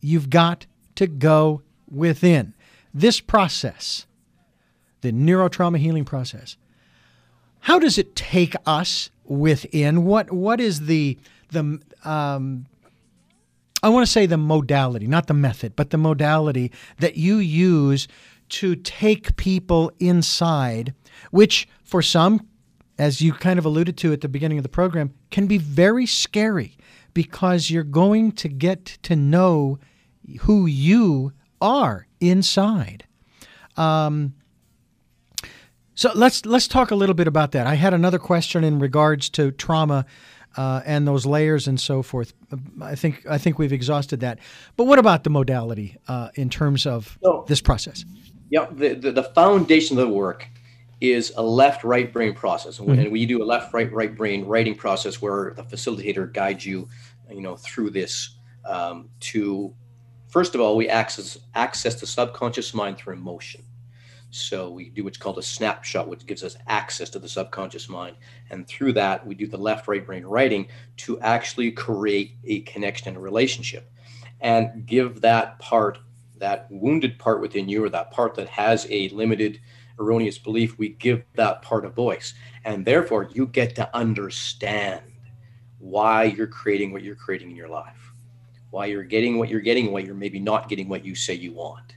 you've 0.01 0.31
got 0.31 0.67
to 0.97 1.07
go 1.07 1.63
within. 1.89 2.55
This 2.93 3.21
process, 3.21 4.07
the 5.01 5.13
neurotrauma 5.13 5.79
healing 5.79 6.05
process, 6.05 6.57
how 7.61 7.79
does 7.79 7.99
it 7.99 8.17
take 8.17 8.55
us 8.67 9.11
within? 9.25 10.05
What 10.05 10.33
what 10.33 10.61
is 10.61 10.87
the 10.87 11.19
the 11.51 11.81
um, 12.05 12.67
I 13.83 13.89
want 13.89 14.07
to 14.07 14.13
say 14.13 14.27
the 14.27 14.37
modality, 14.37 15.07
not 15.07 15.27
the 15.27 15.35
method, 15.35 15.75
but 15.75 15.91
the 15.91 15.99
modality 15.99 16.71
that 16.99 17.17
you 17.17 17.39
use 17.39 18.09
to 18.51 18.77
take 18.77 19.37
people 19.37 19.91
inside, 19.99 20.95
which 21.31 21.69
for 21.83 22.03
some, 22.03 22.47
as 22.99 23.21
you 23.21 23.33
kind 23.33 23.59
of 23.59 23.65
alluded 23.65 23.97
to 23.99 24.13
at 24.13 24.21
the 24.21 24.29
beginning 24.29 24.59
of 24.59 24.63
the 24.63 24.69
program, 24.69 25.15
can 25.31 25.47
be 25.47 25.57
very 25.57 26.05
scary 26.05 26.77
because 27.15 27.71
you're 27.71 27.83
going 27.83 28.33
to 28.33 28.49
get 28.49 28.85
to 29.03 29.17
know 29.17 29.79
who 30.41 30.67
you 30.67 31.33
are 31.61 32.07
inside. 32.21 33.05
Um, 33.77 34.35
so 35.95 36.11
let's 36.15 36.47
let's 36.47 36.67
talk 36.67 36.91
a 36.91 36.95
little 36.95 37.15
bit 37.15 37.27
about 37.27 37.53
that. 37.53 37.67
I 37.67 37.75
had 37.75 37.93
another 37.93 38.19
question 38.19 38.65
in 38.65 38.79
regards 38.79 39.29
to 39.31 39.51
trauma 39.51 40.07
uh, 40.57 40.83
and 40.85 41.07
those 41.07 41.27
layers 41.27 41.69
and 41.69 41.81
so 41.81 42.03
forth. 42.03 42.33
I 42.81 42.95
think 42.95 43.25
I 43.29 43.39
think 43.39 43.59
we've 43.59 43.73
exhausted 43.73 44.21
that. 44.21 44.39
But 44.77 44.85
what 44.85 44.99
about 44.99 45.25
the 45.25 45.31
modality 45.31 45.97
uh, 46.09 46.31
in 46.35 46.51
terms 46.51 46.87
of 46.87 47.19
so, 47.23 47.45
this 47.49 47.61
process? 47.61 48.05
Yeah, 48.51 48.67
the, 48.71 48.95
the, 48.95 49.13
the 49.13 49.23
foundation 49.23 49.99
of 49.99 50.09
the 50.09 50.13
work 50.13 50.49
is 51.01 51.33
a 51.37 51.43
left 51.43 51.85
right 51.85 52.13
brain 52.13 52.35
process, 52.35 52.79
mm-hmm. 52.79 52.91
and 52.91 53.13
we 53.13 53.27
do 53.27 53.43
a 53.43 53.45
left 53.45 53.73
right 53.73 53.91
right 53.93 54.15
brain 54.15 54.45
writing 54.45 54.75
process 54.75 55.23
where 55.23 55.55
the 55.55 55.63
facilitator 55.63 56.33
guides 56.33 56.67
you, 56.67 56.89
you 57.31 57.41
know, 57.41 57.57
through 57.57 57.91
this 57.91 58.37
um, 58.65 59.09
to 59.21 59.75
First 60.31 60.55
of 60.55 60.61
all, 60.61 60.77
we 60.77 60.89
access 60.89 61.39
access 61.55 62.01
the 62.01 62.07
subconscious 62.07 62.73
mind 62.73 62.97
through 62.97 63.15
emotion. 63.15 63.63
So 64.31 64.71
we 64.71 64.91
do 64.91 65.05
what's 65.05 65.19
called 65.19 65.39
a 65.39 65.43
snapshot, 65.43 66.09
which 66.09 66.27
gives 66.27 66.45
us 66.45 66.57
access 66.69 67.11
to 67.11 67.19
the 67.19 67.29
subconscious 67.29 67.89
mind. 67.89 68.17
And 68.51 68.67
through 68.67 68.93
that, 68.95 69.27
we 69.27 69.35
do 69.35 69.47
the 69.47 69.59
left 69.59 69.89
right 69.89 70.05
brain 70.05 70.25
writing 70.25 70.69
to 70.99 71.21
actually 71.21 71.73
create 71.73 72.37
a 72.45 72.61
connection 72.61 73.09
and 73.09 73.17
a 73.17 73.21
relationship 73.21 73.93
and 74.41 74.87
give 74.87 75.21
that 75.21 75.59
part, 75.59 75.99
that 76.39 76.67
wounded 76.71 77.19
part 77.19 77.41
within 77.41 77.69
you, 77.69 77.85
or 77.85 77.91
that 77.91 78.11
part 78.11 78.35
that 78.37 78.49
has 78.49 78.87
a 78.89 79.09
limited, 79.11 79.61
erroneous 79.99 80.39
belief, 80.39 80.79
we 80.79 80.91
give 80.91 81.25
that 81.35 81.61
part 81.63 81.85
a 81.85 81.91
voice. 81.91 82.35
And 82.65 82.85
therefore, 82.85 83.29
you 83.33 83.47
get 83.47 83.75
to 83.77 83.97
understand 83.97 85.03
why 85.79 86.25
you're 86.25 86.47
creating 86.47 86.93
what 86.93 87.03
you're 87.03 87.17
creating 87.17 87.51
in 87.51 87.57
your 87.57 87.69
life 87.69 88.11
why 88.71 88.87
you're 88.87 89.05
getting 89.05 89.39
what 89.39 89.49
you're 89.49 89.61
getting, 89.61 89.93
why 89.93 90.01
you're 90.01 90.15
maybe 90.15 90.39
not 90.39 90.69
getting 90.69 90.89
what 90.89 91.05
you 91.05 91.15
say 91.15 91.35
you 91.35 91.53
want. 91.53 91.97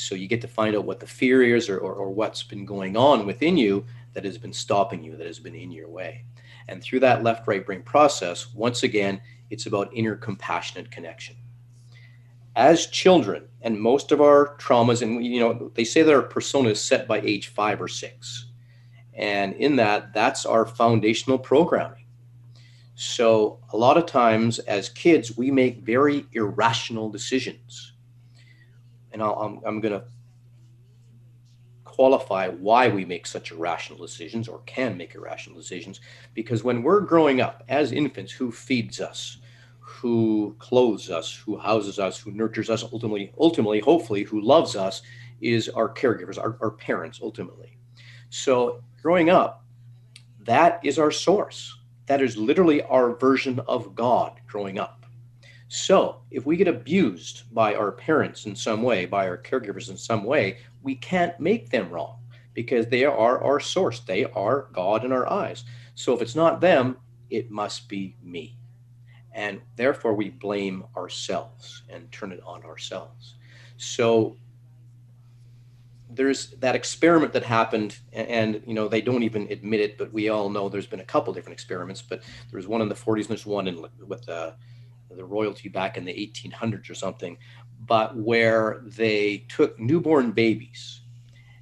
So 0.00 0.14
you 0.14 0.26
get 0.26 0.40
to 0.40 0.48
find 0.48 0.74
out 0.74 0.84
what 0.84 0.98
the 0.98 1.06
fear 1.06 1.42
is 1.42 1.68
or, 1.68 1.78
or, 1.78 1.92
or 1.92 2.10
what's 2.10 2.42
been 2.42 2.64
going 2.64 2.96
on 2.96 3.26
within 3.26 3.56
you 3.56 3.84
that 4.14 4.24
has 4.24 4.38
been 4.38 4.52
stopping 4.52 5.04
you, 5.04 5.16
that 5.16 5.26
has 5.26 5.38
been 5.38 5.54
in 5.54 5.70
your 5.70 5.88
way. 5.88 6.24
And 6.68 6.82
through 6.82 7.00
that 7.00 7.22
left 7.22 7.46
right 7.46 7.64
brain 7.64 7.82
process, 7.82 8.52
once 8.54 8.82
again, 8.82 9.20
it's 9.50 9.66
about 9.66 9.90
inner 9.92 10.16
compassionate 10.16 10.90
connection. 10.90 11.36
As 12.56 12.86
children, 12.86 13.48
and 13.60 13.78
most 13.78 14.10
of 14.10 14.20
our 14.20 14.56
traumas, 14.56 15.02
and 15.02 15.24
you 15.24 15.38
know, 15.38 15.70
they 15.74 15.84
say 15.84 16.02
that 16.02 16.14
our 16.14 16.22
persona 16.22 16.70
is 16.70 16.80
set 16.80 17.06
by 17.06 17.20
age 17.20 17.48
five 17.48 17.80
or 17.80 17.88
six. 17.88 18.46
And 19.12 19.54
in 19.54 19.76
that, 19.76 20.14
that's 20.14 20.46
our 20.46 20.64
foundational 20.64 21.38
programming. 21.38 22.06
So, 22.94 23.58
a 23.72 23.76
lot 23.76 23.96
of 23.96 24.06
times 24.06 24.58
as 24.60 24.88
kids, 24.88 25.36
we 25.36 25.50
make 25.50 25.78
very 25.78 26.26
irrational 26.32 27.10
decisions. 27.10 27.89
And 29.12 29.22
i 29.22 29.28
am 29.28 29.60
I'm 29.64 29.80
going 29.80 29.94
to 29.94 30.04
qualify 31.84 32.48
why 32.48 32.88
we 32.88 33.04
make 33.04 33.26
such 33.26 33.50
irrational 33.50 33.98
decisions 33.98 34.48
or 34.48 34.60
can 34.66 34.96
make 34.96 35.14
irrational 35.14 35.58
decisions. 35.58 36.00
Because 36.34 36.62
when 36.64 36.82
we're 36.82 37.00
growing 37.00 37.40
up 37.40 37.64
as 37.68 37.92
infants, 37.92 38.32
who 38.32 38.52
feeds 38.52 39.00
us, 39.00 39.38
who 39.80 40.54
clothes 40.58 41.10
us, 41.10 41.34
who 41.34 41.58
houses 41.58 41.98
us, 41.98 42.18
who 42.18 42.30
nurtures 42.30 42.70
us, 42.70 42.84
ultimately, 42.84 43.32
ultimately, 43.38 43.80
hopefully, 43.80 44.22
who 44.22 44.40
loves 44.40 44.76
us, 44.76 45.02
is 45.40 45.68
our 45.68 45.92
caregivers, 45.92 46.38
our, 46.38 46.56
our 46.60 46.70
parents, 46.70 47.20
ultimately. 47.22 47.76
So, 48.30 48.82
growing 49.02 49.30
up, 49.30 49.64
that 50.44 50.80
is 50.84 50.98
our 50.98 51.10
source 51.10 51.76
that 52.10 52.20
is 52.20 52.36
literally 52.36 52.82
our 52.82 53.14
version 53.14 53.60
of 53.68 53.94
God 53.94 54.40
growing 54.48 54.80
up. 54.80 54.99
So 55.72 56.22
if 56.32 56.44
we 56.44 56.56
get 56.56 56.66
abused 56.66 57.54
by 57.54 57.76
our 57.76 57.92
parents 57.92 58.44
in 58.44 58.56
some 58.56 58.82
way, 58.82 59.06
by 59.06 59.28
our 59.28 59.38
caregivers 59.38 59.88
in 59.88 59.96
some 59.96 60.24
way, 60.24 60.58
we 60.82 60.96
can't 60.96 61.38
make 61.38 61.70
them 61.70 61.88
wrong 61.90 62.18
because 62.54 62.88
they 62.88 63.04
are 63.04 63.40
our 63.40 63.60
source. 63.60 64.00
They 64.00 64.24
are 64.24 64.66
God 64.72 65.04
in 65.04 65.12
our 65.12 65.30
eyes. 65.30 65.62
So 65.94 66.12
if 66.12 66.22
it's 66.22 66.34
not 66.34 66.60
them, 66.60 66.96
it 67.30 67.52
must 67.52 67.88
be 67.88 68.16
me. 68.20 68.56
And 69.32 69.60
therefore, 69.76 70.12
we 70.14 70.30
blame 70.30 70.86
ourselves 70.96 71.84
and 71.88 72.10
turn 72.10 72.32
it 72.32 72.40
on 72.44 72.64
ourselves. 72.64 73.36
So 73.76 74.36
there's 76.12 76.50
that 76.58 76.74
experiment 76.74 77.32
that 77.32 77.44
happened 77.44 77.96
and, 78.12 78.60
you 78.66 78.74
know 78.74 78.88
they 78.88 79.00
don't 79.00 79.22
even 79.22 79.46
admit 79.48 79.78
it 79.78 79.96
but 79.96 80.12
we 80.12 80.28
all 80.28 80.50
know 80.50 80.68
there's 80.68 80.88
been 80.88 80.98
a 80.98 81.04
couple 81.04 81.32
different 81.32 81.52
experiments 81.52 82.02
but 82.02 82.18
there 82.50 82.56
was 82.56 82.66
one 82.66 82.82
in 82.82 82.88
the 82.88 82.96
40s 82.96 83.18
and 83.20 83.28
there's 83.28 83.46
one 83.46 83.68
in 83.68 83.86
with 84.08 84.28
uh, 84.28 84.50
the 85.16 85.24
royalty 85.24 85.68
back 85.68 85.96
in 85.96 86.04
the 86.04 86.12
1800s 86.12 86.90
or 86.90 86.94
something 86.94 87.36
but 87.86 88.16
where 88.16 88.82
they 88.84 89.44
took 89.48 89.78
newborn 89.78 90.32
babies 90.32 91.00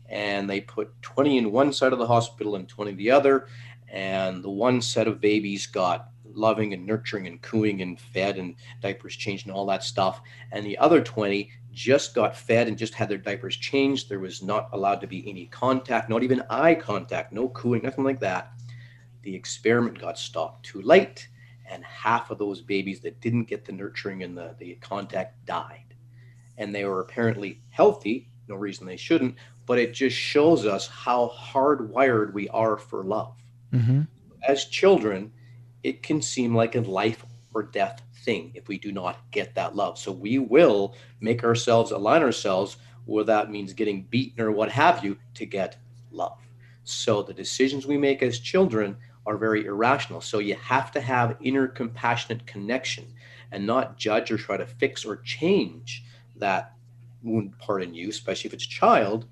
and 0.08 0.48
they 0.48 0.60
put 0.60 0.90
20 1.02 1.38
in 1.38 1.52
one 1.52 1.72
side 1.72 1.92
of 1.92 1.98
the 1.98 2.06
hospital 2.06 2.56
and 2.56 2.68
20 2.68 2.92
in 2.92 2.96
the 2.96 3.10
other 3.10 3.46
and 3.90 4.42
the 4.42 4.50
one 4.50 4.80
set 4.82 5.08
of 5.08 5.20
babies 5.20 5.66
got 5.66 6.10
loving 6.34 6.72
and 6.72 6.86
nurturing 6.86 7.26
and 7.26 7.40
cooing 7.42 7.82
and 7.82 7.98
fed 7.98 8.38
and 8.38 8.54
diapers 8.80 9.16
changed 9.16 9.46
and 9.46 9.54
all 9.54 9.66
that 9.66 9.82
stuff. 9.82 10.20
And 10.52 10.64
the 10.64 10.78
other 10.78 11.00
20 11.00 11.50
just 11.72 12.14
got 12.14 12.36
fed 12.36 12.68
and 12.68 12.78
just 12.78 12.94
had 12.94 13.08
their 13.08 13.18
diapers 13.18 13.56
changed. 13.56 14.08
There 14.08 14.20
was 14.20 14.42
not 14.42 14.68
allowed 14.72 15.00
to 15.00 15.06
be 15.06 15.28
any 15.28 15.46
contact, 15.46 16.08
not 16.08 16.22
even 16.22 16.42
eye 16.50 16.74
contact, 16.74 17.32
no 17.32 17.48
cooing, 17.50 17.82
nothing 17.82 18.04
like 18.04 18.20
that. 18.20 18.52
The 19.22 19.34
experiment 19.34 19.98
got 19.98 20.18
stopped 20.18 20.64
too 20.64 20.82
late, 20.82 21.28
and 21.68 21.84
half 21.84 22.30
of 22.30 22.38
those 22.38 22.60
babies 22.60 23.00
that 23.00 23.20
didn't 23.20 23.44
get 23.44 23.64
the 23.64 23.72
nurturing 23.72 24.22
and 24.22 24.36
the, 24.36 24.54
the 24.58 24.74
contact 24.80 25.44
died. 25.46 25.94
And 26.56 26.74
they 26.74 26.84
were 26.84 27.00
apparently 27.00 27.60
healthy, 27.70 28.28
no 28.48 28.56
reason 28.56 28.86
they 28.86 28.96
shouldn't, 28.96 29.36
but 29.66 29.78
it 29.78 29.92
just 29.92 30.16
shows 30.16 30.66
us 30.66 30.86
how 30.88 31.32
hardwired 31.36 32.32
we 32.32 32.48
are 32.48 32.78
for 32.78 33.04
love. 33.04 33.36
Mm-hmm. 33.72 34.02
As 34.46 34.64
children, 34.64 35.32
it 35.82 36.02
can 36.02 36.22
seem 36.22 36.54
like 36.54 36.74
a 36.74 36.80
life 36.80 37.24
or 37.54 37.62
death 37.62 38.02
thing 38.24 38.52
if 38.54 38.68
we 38.68 38.78
do 38.78 38.92
not 38.92 39.18
get 39.30 39.54
that 39.54 39.76
love. 39.76 39.98
So 39.98 40.12
we 40.12 40.38
will 40.38 40.94
make 41.20 41.44
ourselves 41.44 41.90
align 41.90 42.22
ourselves 42.22 42.78
where 43.04 43.24
that 43.24 43.50
means 43.50 43.72
getting 43.72 44.02
beaten 44.04 44.40
or 44.42 44.50
what 44.50 44.70
have 44.70 45.04
you 45.04 45.16
to 45.34 45.46
get 45.46 45.76
love. 46.10 46.38
So 46.84 47.22
the 47.22 47.34
decisions 47.34 47.86
we 47.86 47.96
make 47.96 48.22
as 48.22 48.38
children 48.38 48.96
are 49.28 49.36
very 49.36 49.66
irrational. 49.66 50.22
So 50.22 50.38
you 50.38 50.54
have 50.54 50.90
to 50.92 51.00
have 51.02 51.36
inner 51.42 51.68
compassionate 51.68 52.46
connection 52.46 53.04
and 53.52 53.66
not 53.66 53.98
judge 53.98 54.30
or 54.30 54.38
try 54.38 54.56
to 54.56 54.66
fix 54.66 55.04
or 55.04 55.16
change 55.18 56.02
that 56.36 56.72
wound 57.22 57.58
part 57.58 57.82
in 57.82 57.92
you, 57.94 58.08
especially 58.08 58.48
if 58.48 58.54
it's 58.54 58.64
a 58.64 58.68
child, 58.68 59.26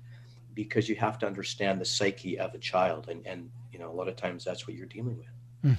because 0.53 0.87
you 0.87 0.95
have 0.95 1.17
to 1.19 1.25
understand 1.25 1.81
the 1.81 1.85
psyche 1.85 2.37
of 2.37 2.53
a 2.53 2.59
child. 2.59 3.09
And, 3.09 3.25
and 3.25 3.49
you 3.73 3.79
know, 3.79 3.89
a 3.89 3.95
lot 3.95 4.07
of 4.07 4.15
times 4.15 4.45
that's 4.45 4.67
what 4.67 4.75
you're 4.75 4.85
dealing 4.85 5.17
with. 5.17 5.71
Mm. 5.71 5.77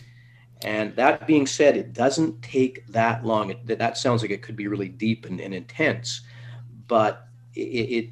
And 0.64 0.97
that 0.97 1.29
being 1.29 1.47
said, 1.47 1.77
it 1.77 1.93
doesn't 1.93 2.43
take 2.43 2.85
that 2.89 3.25
long. 3.25 3.51
It, 3.51 3.79
that 3.79 3.97
sounds 3.97 4.23
like 4.23 4.33
it 4.33 4.43
could 4.43 4.57
be 4.57 4.66
really 4.66 4.89
deep 4.89 5.27
and, 5.27 5.41
and 5.41 5.55
intense, 5.55 6.23
but 6.89 7.29
it, 7.55 7.61
it, 7.61 8.11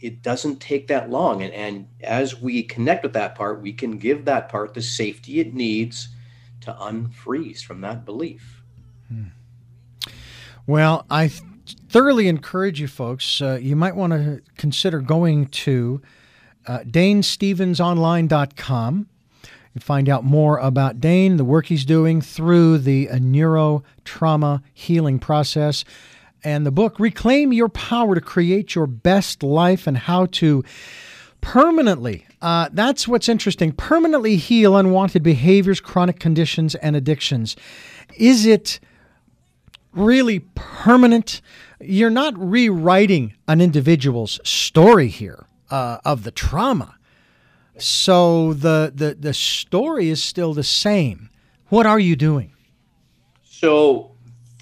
it 0.00 0.22
doesn't 0.22 0.60
take 0.60 0.88
that 0.88 1.10
long. 1.10 1.42
And, 1.42 1.52
and 1.52 1.88
as 2.02 2.40
we 2.40 2.62
connect 2.62 3.02
with 3.02 3.12
that 3.14 3.34
part, 3.34 3.62
we 3.62 3.72
can 3.72 3.98
give 3.98 4.26
that 4.26 4.48
part 4.48 4.74
the 4.74 4.82
safety 4.82 5.40
it 5.40 5.54
needs 5.54 6.08
to 6.62 6.72
unfreeze 6.72 7.62
from 7.62 7.80
that 7.82 8.04
belief. 8.04 8.62
Hmm. 9.08 9.24
Well, 10.66 11.06
I 11.10 11.30
thoroughly 11.88 12.28
encourage 12.28 12.80
you 12.80 12.88
folks. 12.88 13.40
Uh, 13.40 13.58
you 13.60 13.76
might 13.76 13.96
want 13.96 14.12
to 14.12 14.42
consider 14.56 15.00
going 15.00 15.46
to 15.46 16.02
uh, 16.66 16.80
DaneStevensOnline.com 16.80 19.08
and 19.74 19.82
find 19.82 20.08
out 20.08 20.24
more 20.24 20.58
about 20.58 21.00
Dane, 21.00 21.36
the 21.36 21.44
work 21.44 21.66
he's 21.66 21.84
doing 21.84 22.20
through 22.20 22.78
the 22.78 23.08
neuro 23.20 23.82
trauma 24.04 24.62
healing 24.72 25.18
process, 25.18 25.84
and 26.46 26.64
the 26.64 26.70
book, 26.70 27.00
Reclaim 27.00 27.52
Your 27.52 27.68
Power 27.68 28.14
to 28.14 28.20
Create 28.20 28.76
Your 28.76 28.86
Best 28.86 29.42
Life 29.42 29.88
and 29.88 29.98
How 29.98 30.26
to 30.26 30.62
Permanently, 31.40 32.24
uh, 32.40 32.68
that's 32.72 33.08
what's 33.08 33.28
interesting, 33.28 33.72
permanently 33.72 34.36
heal 34.36 34.76
unwanted 34.76 35.24
behaviors, 35.24 35.80
chronic 35.80 36.20
conditions, 36.20 36.76
and 36.76 36.94
addictions. 36.94 37.56
Is 38.16 38.46
it 38.46 38.78
really 39.92 40.40
permanent? 40.54 41.40
You're 41.80 42.10
not 42.10 42.38
rewriting 42.38 43.34
an 43.48 43.60
individual's 43.60 44.38
story 44.44 45.08
here 45.08 45.46
uh, 45.68 45.98
of 46.04 46.22
the 46.22 46.30
trauma 46.30 46.96
so 47.78 48.54
the, 48.54 48.90
the, 48.94 49.16
the 49.18 49.34
story 49.34 50.08
is 50.08 50.24
still 50.24 50.54
the 50.54 50.64
same. 50.64 51.28
What 51.68 51.84
are 51.84 51.98
you 51.98 52.16
doing? 52.16 52.54
So 53.44 54.15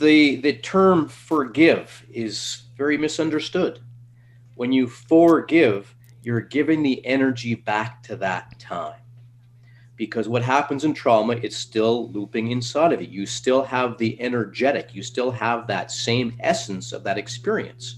the 0.05 0.37
the 0.37 0.53
term 0.53 1.09
forgive 1.09 2.07
is 2.13 2.63
very 2.77 2.97
misunderstood. 2.97 3.81
When 4.55 4.73
you 4.73 4.87
forgive, 4.87 5.95
you're 6.23 6.41
giving 6.41 6.83
the 6.83 7.05
energy 7.05 7.55
back 7.55 8.03
to 8.05 8.17
that 8.17 8.59
time. 8.61 9.01
Because 9.97 10.29
what 10.29 10.43
happens 10.43 10.85
in 10.85 10.95
trauma, 10.95 11.35
it's 11.35 11.57
still 11.57 12.11
looping 12.11 12.51
inside 12.51 12.93
of 12.93 13.01
you. 13.01 13.09
You 13.09 13.27
still 13.27 13.63
have 13.63 13.99
the 13.99 14.21
energetic, 14.21 14.95
you 14.95 15.03
still 15.03 15.31
have 15.31 15.67
that 15.67 15.91
same 15.91 16.37
essence 16.41 16.93
of 16.93 17.05
that 17.05 17.19
experience 17.19 17.97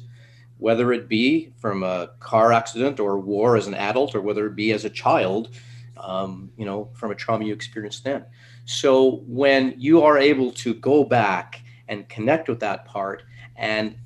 whether 0.58 0.92
it 0.92 1.08
be 1.08 1.52
from 1.58 1.82
a 1.82 2.10
car 2.20 2.52
accident 2.52 2.98
or 2.98 3.18
war 3.18 3.56
as 3.56 3.66
an 3.66 3.74
adult, 3.74 4.14
or 4.14 4.20
whether 4.20 4.46
it 4.46 4.56
be 4.56 4.72
as 4.72 4.84
a 4.84 4.90
child, 4.90 5.50
um, 5.98 6.50
you 6.56 6.64
know, 6.64 6.88
from 6.94 7.10
a 7.10 7.14
trauma 7.14 7.44
you 7.44 7.52
experienced 7.52 8.04
then. 8.04 8.24
So 8.64 9.22
when 9.26 9.74
you 9.76 10.02
are 10.02 10.18
able 10.18 10.52
to 10.52 10.74
go 10.74 11.04
back 11.04 11.62
and 11.88 12.08
connect 12.08 12.48
with 12.48 12.60
that 12.60 12.84
part, 12.84 13.22
and 13.56 13.96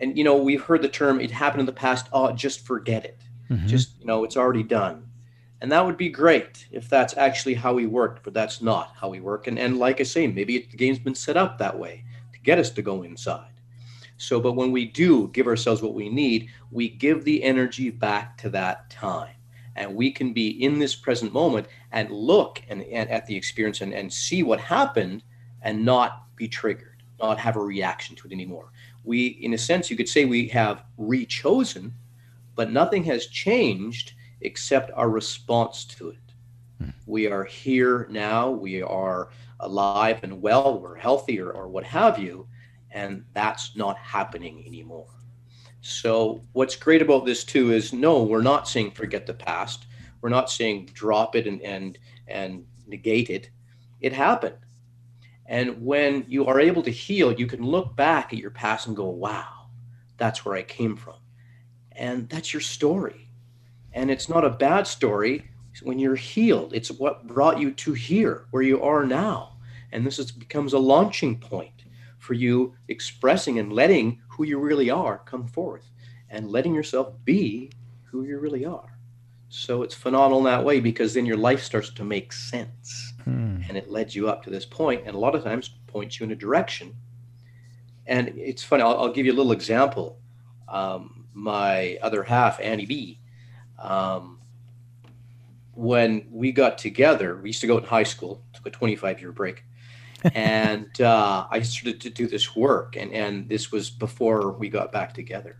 and 0.00 0.16
you 0.16 0.24
know, 0.24 0.36
we've 0.36 0.62
heard 0.62 0.82
the 0.82 0.88
term 0.88 1.20
"it 1.20 1.30
happened 1.30 1.60
in 1.60 1.66
the 1.66 1.72
past." 1.72 2.08
Oh, 2.12 2.32
just 2.32 2.66
forget 2.66 3.04
it. 3.04 3.20
Mm-hmm. 3.50 3.66
Just 3.66 3.98
you 4.00 4.06
know, 4.06 4.24
it's 4.24 4.36
already 4.36 4.62
done. 4.62 5.06
And 5.60 5.72
that 5.72 5.86
would 5.86 5.96
be 5.96 6.10
great 6.10 6.66
if 6.70 6.88
that's 6.88 7.16
actually 7.16 7.54
how 7.54 7.72
we 7.72 7.86
work 7.86 8.22
but 8.22 8.34
that's 8.34 8.60
not 8.60 8.92
how 9.00 9.08
we 9.08 9.20
work. 9.20 9.46
And, 9.46 9.58
and 9.58 9.78
like 9.78 10.00
I 10.00 10.04
say, 10.04 10.26
maybe 10.26 10.68
the 10.70 10.76
game's 10.76 10.98
been 10.98 11.14
set 11.14 11.36
up 11.36 11.58
that 11.58 11.78
way 11.78 12.04
to 12.32 12.38
get 12.40 12.58
us 12.58 12.70
to 12.70 12.82
go 12.82 13.02
inside. 13.02 13.52
So, 14.18 14.40
but 14.40 14.52
when 14.52 14.72
we 14.72 14.86
do 14.86 15.28
give 15.28 15.46
ourselves 15.46 15.82
what 15.82 15.94
we 15.94 16.08
need, 16.08 16.50
we 16.70 16.88
give 16.88 17.24
the 17.24 17.42
energy 17.42 17.90
back 17.90 18.38
to 18.38 18.50
that 18.50 18.88
time. 18.90 19.34
And 19.74 19.94
we 19.94 20.10
can 20.10 20.32
be 20.32 20.48
in 20.62 20.78
this 20.78 20.94
present 20.94 21.34
moment 21.34 21.66
and 21.92 22.10
look 22.10 22.62
and, 22.68 22.82
and 22.82 23.10
at 23.10 23.26
the 23.26 23.36
experience 23.36 23.82
and, 23.82 23.92
and 23.92 24.10
see 24.10 24.42
what 24.42 24.58
happened 24.58 25.22
and 25.60 25.84
not 25.84 26.34
be 26.36 26.48
triggered, 26.48 26.95
not 27.20 27.38
have 27.38 27.56
a 27.56 27.60
reaction 27.60 28.16
to 28.16 28.26
it 28.26 28.32
anymore. 28.32 28.70
We, 29.04 29.26
in 29.26 29.54
a 29.54 29.58
sense, 29.58 29.90
you 29.90 29.96
could 29.96 30.08
say 30.08 30.24
we 30.24 30.48
have 30.48 30.84
rechosen, 30.98 31.92
but 32.54 32.72
nothing 32.72 33.04
has 33.04 33.26
changed 33.26 34.12
except 34.40 34.90
our 34.94 35.08
response 35.08 35.84
to 35.84 36.10
it. 36.10 36.18
Hmm. 36.78 36.90
We 37.06 37.26
are 37.26 37.44
here 37.44 38.06
now. 38.10 38.50
We 38.50 38.82
are 38.82 39.30
alive 39.60 40.20
and 40.22 40.42
well. 40.42 40.80
We're 40.80 40.96
healthy 40.96 41.40
or, 41.40 41.50
or 41.50 41.68
what 41.68 41.84
have 41.84 42.18
you 42.18 42.46
and 42.96 43.24
that's 43.34 43.76
not 43.76 43.98
happening 43.98 44.64
anymore. 44.66 45.06
So, 45.82 46.40
what's 46.52 46.74
great 46.74 47.02
about 47.02 47.26
this 47.26 47.44
too 47.44 47.72
is 47.72 47.92
no, 47.92 48.22
we're 48.22 48.42
not 48.42 48.66
saying 48.66 48.92
forget 48.92 49.26
the 49.26 49.34
past. 49.34 49.86
We're 50.20 50.30
not 50.30 50.50
saying 50.50 50.90
drop 50.94 51.36
it 51.36 51.46
and 51.46 51.60
and 51.60 51.98
and 52.26 52.64
negate 52.86 53.30
it. 53.30 53.50
It 54.00 54.12
happened. 54.12 54.56
And 55.48 55.84
when 55.84 56.24
you 56.28 56.46
are 56.46 56.60
able 56.60 56.82
to 56.82 56.90
heal, 56.90 57.32
you 57.32 57.46
can 57.46 57.62
look 57.62 57.94
back 57.94 58.32
at 58.32 58.38
your 58.38 58.50
past 58.50 58.86
and 58.86 58.96
go, 58.96 59.08
wow, 59.08 59.68
that's 60.16 60.44
where 60.44 60.56
I 60.56 60.62
came 60.62 60.96
from. 60.96 61.16
And 61.92 62.28
that's 62.28 62.52
your 62.52 62.60
story. 62.60 63.28
And 63.92 64.10
it's 64.10 64.28
not 64.28 64.44
a 64.44 64.50
bad 64.50 64.86
story 64.86 65.48
when 65.82 65.98
you're 65.98 66.16
healed. 66.16 66.74
It's 66.74 66.90
what 66.90 67.26
brought 67.26 67.60
you 67.60 67.70
to 67.72 67.92
here, 67.92 68.46
where 68.50 68.62
you 68.62 68.82
are 68.82 69.06
now. 69.06 69.56
And 69.92 70.04
this 70.06 70.18
is, 70.18 70.32
becomes 70.32 70.72
a 70.72 70.78
launching 70.78 71.38
point 71.38 71.84
for 72.18 72.34
you 72.34 72.74
expressing 72.88 73.58
and 73.58 73.72
letting 73.72 74.20
who 74.28 74.44
you 74.44 74.58
really 74.58 74.90
are 74.90 75.18
come 75.18 75.46
forth 75.46 75.90
and 76.28 76.50
letting 76.50 76.74
yourself 76.74 77.14
be 77.24 77.70
who 78.04 78.24
you 78.24 78.38
really 78.38 78.64
are. 78.64 78.98
So 79.48 79.82
it's 79.82 79.94
phenomenal 79.94 80.38
in 80.38 80.44
that 80.44 80.64
way 80.64 80.80
because 80.80 81.14
then 81.14 81.24
your 81.24 81.36
life 81.36 81.62
starts 81.62 81.90
to 81.90 82.04
make 82.04 82.32
sense 82.32 83.05
hmm. 83.26 83.60
and 83.68 83.76
it 83.76 83.90
led 83.90 84.14
you 84.14 84.28
up 84.28 84.42
to 84.44 84.50
this 84.50 84.64
point 84.64 85.02
and 85.04 85.14
a 85.14 85.18
lot 85.18 85.34
of 85.34 85.44
times 85.44 85.70
points 85.86 86.18
you 86.18 86.24
in 86.24 86.32
a 86.32 86.36
direction. 86.36 86.94
And 88.06 88.28
it's 88.38 88.62
funny, 88.62 88.82
I'll, 88.82 88.98
I'll 88.98 89.12
give 89.12 89.26
you 89.26 89.32
a 89.32 89.38
little 89.40 89.52
example. 89.52 90.18
Um, 90.68 91.26
my 91.34 91.98
other 92.00 92.22
half, 92.22 92.58
Annie 92.60 92.86
B, 92.86 93.20
um, 93.78 94.38
when 95.74 96.26
we 96.30 96.52
got 96.52 96.78
together, 96.78 97.36
we 97.36 97.50
used 97.50 97.60
to 97.60 97.66
go 97.66 97.76
in 97.76 97.84
high 97.84 98.04
school, 98.04 98.42
took 98.54 98.66
a 98.66 98.70
25 98.70 99.20
year 99.20 99.32
break 99.32 99.64
and 100.34 101.00
uh, 101.00 101.46
I 101.50 101.60
started 101.60 102.00
to 102.02 102.10
do 102.10 102.26
this 102.26 102.56
work, 102.56 102.96
and 102.96 103.12
and 103.12 103.48
this 103.48 103.70
was 103.70 103.90
before 103.90 104.52
we 104.52 104.68
got 104.68 104.92
back 104.92 105.12
together. 105.12 105.58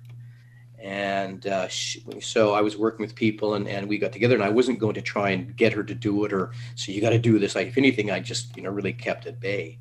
And 0.87 1.45
uh, 1.49 1.67
she, 1.67 2.05
so 2.21 2.55
I 2.55 2.61
was 2.61 2.77
working 2.77 3.05
with 3.05 3.17
people, 3.17 3.55
and, 3.55 3.67
and 3.67 3.89
we 3.89 3.99
got 3.99 4.13
together. 4.13 4.37
And 4.37 4.45
I 4.45 4.51
wasn't 4.51 4.79
going 4.79 4.95
to 4.95 5.03
try 5.03 5.31
and 5.31 5.57
get 5.57 5.73
her 5.73 5.83
to 5.83 5.95
do 5.95 6.25
it, 6.25 6.33
or 6.33 6.53
so 6.77 6.93
you 6.93 7.01
got 7.01 7.11
to 7.11 7.19
do 7.19 7.41
this. 7.41 7.57
I, 7.57 7.63
if 7.63 7.77
anything, 7.77 8.13
I 8.13 8.21
just 8.21 8.57
you 8.57 8.63
know 8.63 8.71
really 8.71 8.93
kept 8.93 9.27
at 9.27 9.41
bay. 9.41 9.81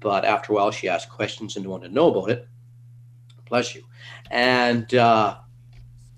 But 0.00 0.24
after 0.24 0.52
a 0.52 0.56
while, 0.56 0.70
she 0.70 0.88
asked 0.88 1.10
questions 1.10 1.56
and 1.56 1.66
wanted 1.66 1.88
to 1.88 1.94
know 1.94 2.10
about 2.10 2.30
it. 2.30 2.48
Bless 3.50 3.74
you. 3.74 3.84
And 4.30 4.94
uh, 4.94 5.36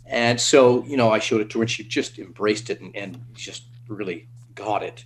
and 0.04 0.40
so 0.40 0.84
you 0.84 0.96
know, 0.96 1.10
I 1.10 1.18
showed 1.18 1.40
it 1.40 1.50
to 1.50 1.58
her, 1.58 1.62
and 1.64 1.70
she 1.70 1.82
just 1.82 2.20
embraced 2.20 2.70
it 2.70 2.80
and, 2.80 2.94
and 2.94 3.20
just 3.34 3.64
really 3.88 4.28
got 4.54 4.84
it 4.84 5.04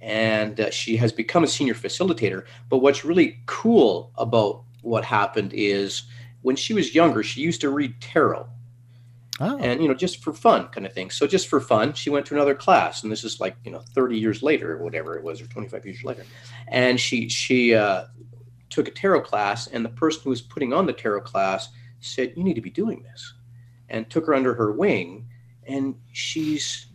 and 0.00 0.60
uh, 0.60 0.70
she 0.70 0.98
has 0.98 1.12
become 1.12 1.44
a 1.44 1.46
senior 1.46 1.72
facilitator. 1.72 2.44
But 2.68 2.78
what's 2.78 3.06
really 3.06 3.38
cool 3.46 4.12
about 4.18 4.64
what 4.82 5.02
happened 5.02 5.52
is 5.54 6.02
when 6.44 6.56
she 6.56 6.74
was 6.74 6.94
younger, 6.94 7.22
she 7.22 7.40
used 7.40 7.62
to 7.62 7.70
read 7.70 7.98
tarot. 8.02 8.46
Oh. 9.40 9.58
And 9.58 9.80
you 9.80 9.88
know, 9.88 9.94
just 9.94 10.22
for 10.22 10.34
fun, 10.34 10.68
kind 10.68 10.86
of 10.86 10.92
thing. 10.92 11.10
So 11.10 11.26
just 11.26 11.48
for 11.48 11.58
fun, 11.58 11.94
she 11.94 12.10
went 12.10 12.26
to 12.26 12.34
another 12.34 12.54
class, 12.54 13.02
and 13.02 13.10
this 13.10 13.24
is 13.24 13.40
like 13.40 13.56
you 13.64 13.72
know, 13.72 13.80
thirty 13.94 14.18
years 14.18 14.42
later, 14.42 14.72
or 14.74 14.84
whatever 14.84 15.16
it 15.16 15.24
was, 15.24 15.40
or 15.40 15.46
twenty-five 15.46 15.86
years 15.86 16.04
later. 16.04 16.24
And 16.68 17.00
she 17.00 17.30
she 17.30 17.74
uh, 17.74 18.04
took 18.68 18.86
a 18.88 18.90
tarot 18.90 19.22
class, 19.22 19.68
and 19.68 19.82
the 19.82 19.88
person 19.88 20.20
who 20.24 20.30
was 20.30 20.42
putting 20.42 20.74
on 20.74 20.84
the 20.84 20.92
tarot 20.92 21.22
class 21.22 21.70
said, 22.00 22.34
"You 22.36 22.44
need 22.44 22.54
to 22.54 22.60
be 22.60 22.70
doing 22.70 23.02
this," 23.02 23.32
and 23.88 24.08
took 24.10 24.26
her 24.26 24.34
under 24.34 24.52
her 24.54 24.70
wing. 24.70 25.26
And 25.66 25.94
she's 26.12 26.88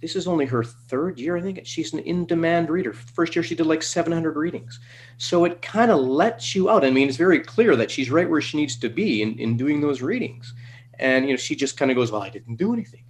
this 0.00 0.14
is 0.14 0.28
only 0.28 0.46
her 0.46 0.62
third 0.62 1.18
year, 1.18 1.36
I 1.36 1.40
think. 1.40 1.60
She's 1.64 1.92
an 1.92 1.98
in 2.00 2.24
demand 2.24 2.70
reader. 2.70 2.92
First 2.92 3.34
year, 3.34 3.42
she 3.42 3.56
did 3.56 3.66
like 3.66 3.82
700 3.82 4.36
readings. 4.36 4.78
So 5.16 5.44
it 5.44 5.60
kind 5.60 5.90
of 5.90 5.98
lets 6.00 6.54
you 6.54 6.70
out. 6.70 6.84
I 6.84 6.90
mean, 6.90 7.08
it's 7.08 7.16
very 7.16 7.40
clear 7.40 7.74
that 7.74 7.90
she's 7.90 8.10
right 8.10 8.28
where 8.28 8.40
she 8.40 8.56
needs 8.56 8.76
to 8.76 8.88
be 8.88 9.22
in, 9.22 9.38
in 9.38 9.56
doing 9.56 9.80
those 9.80 10.00
readings. 10.00 10.54
And, 11.00 11.26
you 11.26 11.32
know, 11.32 11.36
she 11.36 11.56
just 11.56 11.76
kind 11.76 11.90
of 11.90 11.96
goes, 11.96 12.12
Well, 12.12 12.22
I 12.22 12.28
didn't 12.28 12.56
do 12.56 12.72
anything. 12.72 13.04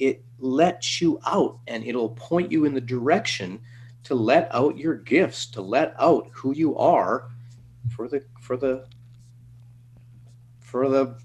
It 0.00 0.24
lets 0.40 1.00
you 1.00 1.20
out 1.24 1.58
and 1.68 1.84
it'll 1.84 2.10
point 2.10 2.50
you 2.50 2.64
in 2.64 2.74
the 2.74 2.80
direction 2.80 3.60
to 4.04 4.14
let 4.16 4.52
out 4.52 4.76
your 4.76 4.96
gifts, 4.96 5.46
to 5.46 5.62
let 5.62 5.94
out 5.98 6.28
who 6.32 6.52
you 6.52 6.76
are 6.76 7.28
for 7.94 8.08
the, 8.08 8.24
for 8.40 8.56
the, 8.56 8.86
for 10.58 10.88
the 10.88 11.16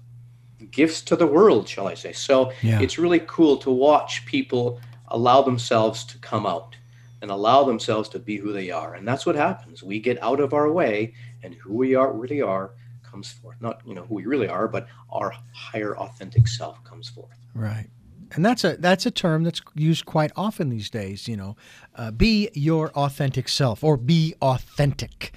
gifts 0.70 1.00
to 1.02 1.16
the 1.16 1.26
world, 1.26 1.68
shall 1.68 1.88
I 1.88 1.94
say. 1.94 2.12
So 2.12 2.52
yeah. 2.62 2.80
it's 2.80 2.96
really 2.96 3.20
cool 3.26 3.56
to 3.58 3.70
watch 3.70 4.24
people 4.24 4.80
allow 5.10 5.42
themselves 5.42 6.04
to 6.04 6.18
come 6.18 6.46
out 6.46 6.76
and 7.22 7.30
allow 7.30 7.64
themselves 7.64 8.08
to 8.10 8.18
be 8.18 8.36
who 8.36 8.52
they 8.52 8.70
are. 8.70 8.94
And 8.94 9.06
that's 9.06 9.26
what 9.26 9.36
happens. 9.36 9.82
We 9.82 10.00
get 10.00 10.22
out 10.22 10.40
of 10.40 10.54
our 10.54 10.72
way 10.72 11.14
and 11.42 11.54
who 11.54 11.74
we 11.74 11.94
are 11.94 12.12
really 12.12 12.40
are 12.40 12.72
comes 13.02 13.32
forth. 13.32 13.56
Not, 13.60 13.80
you 13.84 13.94
know, 13.94 14.04
who 14.04 14.14
we 14.14 14.26
really 14.26 14.48
are, 14.48 14.68
but 14.68 14.86
our 15.10 15.34
higher 15.52 15.96
authentic 15.96 16.48
self 16.48 16.82
comes 16.84 17.08
forth. 17.08 17.36
Right. 17.54 17.88
And 18.32 18.44
that's 18.44 18.62
a 18.62 18.76
that's 18.76 19.06
a 19.06 19.10
term 19.10 19.42
that's 19.42 19.60
used 19.74 20.06
quite 20.06 20.30
often 20.36 20.68
these 20.68 20.88
days. 20.88 21.26
You 21.26 21.36
know, 21.36 21.56
uh, 21.96 22.12
be 22.12 22.48
your 22.54 22.90
authentic 22.90 23.48
self 23.48 23.82
or 23.82 23.96
be 23.96 24.34
authentic. 24.40 25.32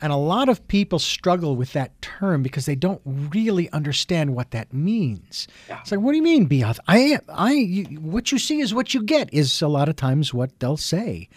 And 0.00 0.12
a 0.12 0.16
lot 0.16 0.48
of 0.48 0.66
people 0.68 0.98
struggle 0.98 1.56
with 1.56 1.72
that 1.72 2.00
term 2.02 2.42
because 2.42 2.66
they 2.66 2.74
don't 2.74 3.00
really 3.04 3.70
understand 3.70 4.34
what 4.34 4.50
that 4.50 4.72
means. 4.72 5.48
Yeah. 5.68 5.80
It's 5.80 5.90
like, 5.90 6.00
what 6.00 6.12
do 6.12 6.18
you 6.18 6.22
mean 6.22 6.44
be 6.46 6.62
I 6.64 7.18
I 7.28 7.52
you, 7.52 7.84
what 8.00 8.30
you 8.30 8.38
see 8.38 8.60
is 8.60 8.74
what 8.74 8.92
you 8.92 9.02
get 9.02 9.32
is 9.32 9.62
a 9.62 9.68
lot 9.68 9.88
of 9.88 9.96
times 9.96 10.34
what 10.34 10.58
they'll 10.60 10.76
say. 10.76 11.28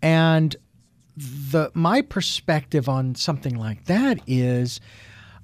And 0.00 0.56
the 1.16 1.70
my 1.74 2.00
perspective 2.00 2.88
on 2.88 3.14
something 3.14 3.56
like 3.56 3.84
that 3.84 4.20
is 4.26 4.80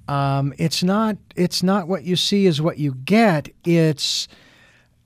um, 0.07 0.53
it's 0.57 0.83
not 0.83 1.17
it's 1.35 1.61
not 1.61 1.87
what 1.87 2.03
you 2.03 2.15
see 2.15 2.47
is 2.47 2.59
what 2.61 2.79
you 2.79 2.95
get. 2.95 3.49
It's 3.63 4.27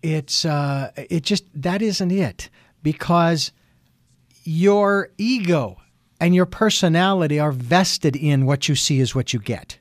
it's 0.01 0.45
uh, 0.45 0.91
it 0.95 1.23
just 1.23 1.45
that 1.53 1.81
isn't 1.81 2.11
it 2.11 2.49
because 2.81 3.51
your 4.45 5.09
ego 5.17 5.77
and 6.24 6.34
your 6.34 6.45
personality 6.45 7.38
are 7.38 7.51
vested 7.51 8.15
in 8.15 8.45
what 8.45 8.69
you 8.69 8.76
see 8.76 9.01
is 9.01 9.13
what 9.13 9.34
you 9.34 9.39
get. 9.41 9.78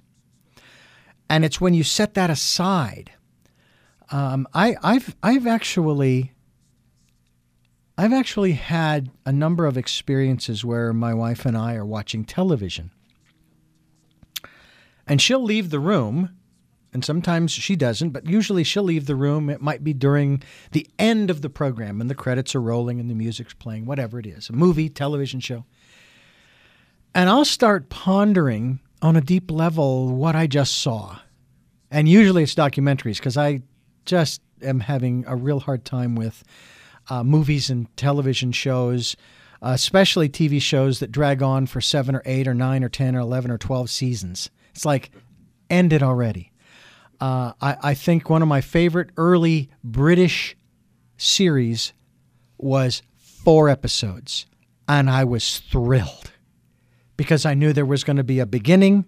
And 1.30 1.45
it's 1.45 1.61
when 1.61 1.72
you 1.72 1.84
set 1.84 2.14
that 2.14 2.30
aside. 2.30 3.12
Um, 4.11 4.49
I, 4.53 4.74
I've 4.82 5.14
I've 5.22 5.47
actually 5.47 6.32
I've 7.97 8.12
actually 8.12 8.55
had 8.55 9.09
a 9.24 9.30
number 9.30 9.66
of 9.66 9.78
experiences 9.78 10.64
where 10.64 10.93
my 10.93 11.14
wife 11.14 11.47
and 11.47 11.57
I 11.57 11.76
are 11.76 11.86
watching 11.86 12.24
television. 12.24 12.90
And 15.07 15.22
she'll 15.22 15.45
leave 15.45 15.70
the 15.70 15.78
room, 15.78 16.30
and 16.93 17.05
sometimes 17.05 17.53
she 17.53 17.76
doesn't, 17.76 18.11
but 18.11 18.26
usually 18.26 18.64
she'll 18.64 18.82
leave 18.82 19.07
the 19.07 19.14
room. 19.14 19.49
It 19.49 19.61
might 19.62 19.84
be 19.84 19.93
during 19.93 20.43
the 20.72 20.88
end 20.99 21.30
of 21.30 21.40
the 21.40 21.51
program 21.51 22.01
and 22.01 22.11
the 22.11 22.16
credits 22.16 22.57
are 22.57 22.61
rolling 22.61 22.99
and 22.99 23.09
the 23.09 23.14
music's 23.14 23.55
playing, 23.55 23.86
whatever 23.86 24.18
it 24.18 24.26
is 24.26 24.51
a 24.51 24.53
movie, 24.53 24.88
television 24.88 25.38
show. 25.38 25.66
And 27.14 27.28
I'll 27.28 27.44
start 27.44 27.90
pondering 27.90 28.80
on 29.02 29.16
a 29.16 29.20
deep 29.20 29.50
level 29.50 30.08
what 30.14 30.34
I 30.34 30.46
just 30.46 30.76
saw. 30.80 31.18
And 31.90 32.08
usually 32.08 32.42
it's 32.42 32.54
documentaries 32.54 33.16
because 33.18 33.36
I 33.36 33.62
just 34.06 34.40
am 34.62 34.80
having 34.80 35.24
a 35.26 35.36
real 35.36 35.60
hard 35.60 35.84
time 35.84 36.14
with 36.14 36.42
uh, 37.10 37.22
movies 37.22 37.68
and 37.68 37.94
television 37.96 38.52
shows, 38.52 39.14
especially 39.60 40.28
TV 40.28 40.60
shows 40.60 41.00
that 41.00 41.12
drag 41.12 41.42
on 41.42 41.66
for 41.66 41.80
seven 41.80 42.14
or 42.14 42.22
eight 42.24 42.48
or 42.48 42.54
nine 42.54 42.82
or 42.82 42.88
10 42.88 43.14
or 43.14 43.20
11 43.20 43.50
or 43.50 43.58
12 43.58 43.90
seasons. 43.90 44.50
It's 44.74 44.86
like, 44.86 45.10
end 45.68 45.92
it 45.92 46.02
already. 46.02 46.52
Uh, 47.20 47.52
I, 47.60 47.76
I 47.82 47.94
think 47.94 48.30
one 48.30 48.42
of 48.42 48.48
my 48.48 48.62
favorite 48.62 49.10
early 49.16 49.70
British 49.84 50.56
series 51.18 51.92
was 52.56 53.02
four 53.16 53.68
episodes, 53.68 54.46
and 54.88 55.10
I 55.10 55.24
was 55.24 55.58
thrilled 55.58 56.32
because 57.22 57.46
I 57.46 57.54
knew 57.54 57.72
there 57.72 57.86
was 57.86 58.02
going 58.02 58.16
to 58.16 58.24
be 58.24 58.40
a 58.40 58.46
beginning, 58.46 59.04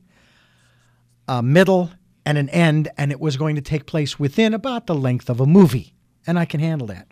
a 1.26 1.42
middle, 1.42 1.90
and 2.24 2.38
an 2.38 2.48
end, 2.50 2.88
and 2.96 3.10
it 3.10 3.18
was 3.18 3.36
going 3.36 3.56
to 3.56 3.60
take 3.60 3.86
place 3.86 4.20
within 4.20 4.54
about 4.54 4.86
the 4.86 4.94
length 4.94 5.28
of 5.28 5.40
a 5.40 5.46
movie. 5.46 5.94
And 6.24 6.38
I 6.38 6.44
can 6.44 6.60
handle 6.60 6.86
that. 6.86 7.08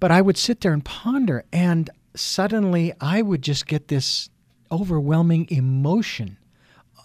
But 0.00 0.10
I 0.10 0.22
would 0.22 0.38
sit 0.38 0.62
there 0.62 0.72
and 0.72 0.82
ponder, 0.82 1.44
and 1.52 1.90
suddenly 2.16 2.94
I 2.98 3.20
would 3.20 3.42
just 3.42 3.66
get 3.66 3.88
this 3.88 4.30
overwhelming 4.70 5.48
emotion, 5.50 6.38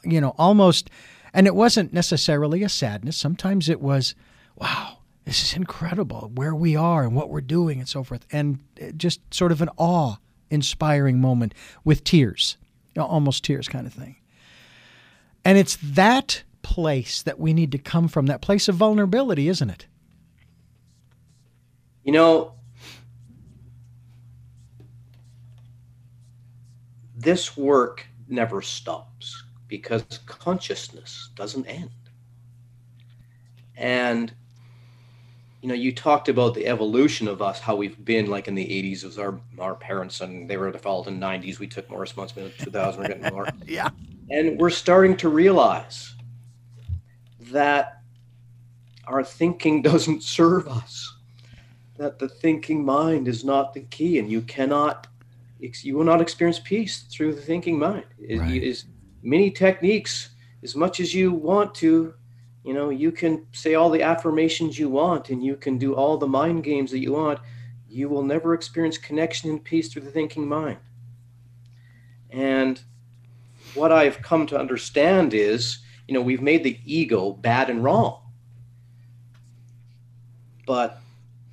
you 0.05 0.21
know, 0.21 0.33
almost, 0.37 0.89
and 1.33 1.47
it 1.47 1.53
wasn't 1.53 1.91
necessarily 1.91 2.63
a 2.63 2.69
sadness. 2.69 3.17
Sometimes 3.17 3.67
it 3.67 3.81
was, 3.81 4.15
wow, 4.55 4.99
this 5.25 5.43
is 5.43 5.53
incredible 5.53 6.31
where 6.33 6.55
we 6.55 6.77
are 6.77 7.03
and 7.03 7.13
what 7.13 7.29
we're 7.29 7.41
doing 7.41 7.79
and 7.79 7.89
so 7.89 8.05
forth. 8.05 8.25
And 8.31 8.59
uh, 8.81 8.91
just 8.95 9.19
sort 9.33 9.51
of 9.51 9.61
an 9.61 9.69
awe 9.75 10.15
inspiring 10.49 11.19
moment 11.19 11.53
with 11.83 12.03
tears, 12.03 12.57
almost 12.97 13.43
tears 13.43 13.67
kind 13.67 13.85
of 13.87 13.93
thing. 13.93 14.15
And 15.45 15.57
it's 15.57 15.77
that 15.81 16.43
place 16.61 17.21
that 17.21 17.39
we 17.39 17.53
need 17.53 17.71
to 17.71 17.77
come 17.77 18.07
from, 18.07 18.25
that 18.25 18.41
place 18.41 18.67
of 18.67 18.75
vulnerability, 18.75 19.47
isn't 19.47 19.69
it? 19.69 19.87
You 22.03 22.11
know, 22.11 22.53
this 27.15 27.55
work 27.57 28.05
never 28.27 28.61
stops 28.61 29.43
because 29.67 30.03
consciousness 30.25 31.29
doesn't 31.35 31.65
end. 31.65 31.91
And 33.75 34.33
you 35.62 35.68
know, 35.68 35.74
you 35.74 35.91
talked 35.91 36.30
about 36.30 36.53
the 36.53 36.68
evolution 36.68 37.28
of 37.28 37.41
us, 37.41 37.60
how 37.60 37.76
we've 37.76 38.03
been 38.05 38.28
like 38.28 38.47
in 38.47 38.55
the 38.55 38.66
80s 38.66 39.03
it 39.03 39.08
was 39.08 39.18
our 39.18 39.39
our 39.60 39.76
parents 39.76 40.22
and 40.22 40.49
they 40.49 40.58
were 40.58 40.72
default 40.72 41.08
in 41.08 41.20
90s. 41.20 41.60
We 41.60 41.68
took 41.68 41.89
more 41.89 41.99
responsibility 41.99 42.55
in 42.60 42.66
2000, 42.66 43.01
we're 43.01 43.08
getting 43.08 43.34
more. 43.34 43.47
yeah. 43.68 43.89
And 44.30 44.60
we're 44.60 44.70
starting 44.70 45.18
to 45.18 45.30
realize 45.30 46.14
that 47.51 48.01
our 49.05 49.24
thinking 49.24 49.82
doesn't 49.91 50.24
serve 50.24 50.68
us. 50.68 51.14
That 51.95 52.20
the 52.20 52.30
thinking 52.30 52.86
mind 52.86 53.28
is 53.28 53.43
not 53.43 53.74
the 53.74 53.82
key, 53.82 54.20
and 54.20 54.30
you 54.30 54.41
cannot, 54.41 55.08
you 55.60 55.97
will 55.97 56.03
not 56.03 56.22
experience 56.22 56.60
peace 56.60 56.99
through 57.12 57.34
the 57.34 57.41
thinking 57.41 57.80
mind. 57.80 58.05
It 58.20 58.39
right. 58.39 58.62
is 58.62 58.86
many 59.24 59.49
techniques, 59.49 60.30
as 60.62 60.76
much 60.76 60.99
as 60.99 61.16
you 61.16 61.32
want 61.32 61.74
to, 61.76 62.14
you 62.68 62.74
know 62.74 62.89
you 62.89 63.11
can 63.11 63.45
say 63.53 63.76
all 63.76 63.89
the 63.89 64.01
affirmations 64.01 64.78
you 64.78 64.89
want 64.89 65.30
and 65.30 65.43
you 65.43 65.55
can 65.55 65.78
do 65.78 65.95
all 65.95 66.18
the 66.18 66.28
mind 66.28 66.63
games 66.63 66.91
that 66.91 66.99
you 66.99 67.13
want 67.13 67.39
you 67.89 68.09
will 68.09 68.24
never 68.24 68.53
experience 68.53 68.97
connection 68.97 69.49
and 69.49 69.63
peace 69.63 69.91
through 69.91 70.01
the 70.01 70.11
thinking 70.11 70.47
mind 70.47 70.78
and 72.30 72.82
what 73.74 73.91
i've 73.91 74.22
come 74.22 74.45
to 74.45 74.59
understand 74.59 75.34
is 75.34 75.80
you 76.07 76.13
know 76.13 76.22
we've 76.22 76.41
made 76.41 76.63
the 76.63 76.78
ego 76.86 77.32
bad 77.32 77.70
and 77.70 77.84
wrong 77.84 78.22
but 80.65 81.01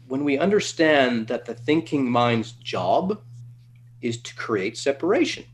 when 0.08 0.24
we 0.24 0.36
understand 0.36 1.28
that 1.28 1.44
the 1.44 1.54
thinking 1.54 2.10
mind's 2.10 2.52
job 2.52 3.20
is 4.02 4.20
to 4.20 4.34
create 4.34 4.76
separation. 4.76 5.44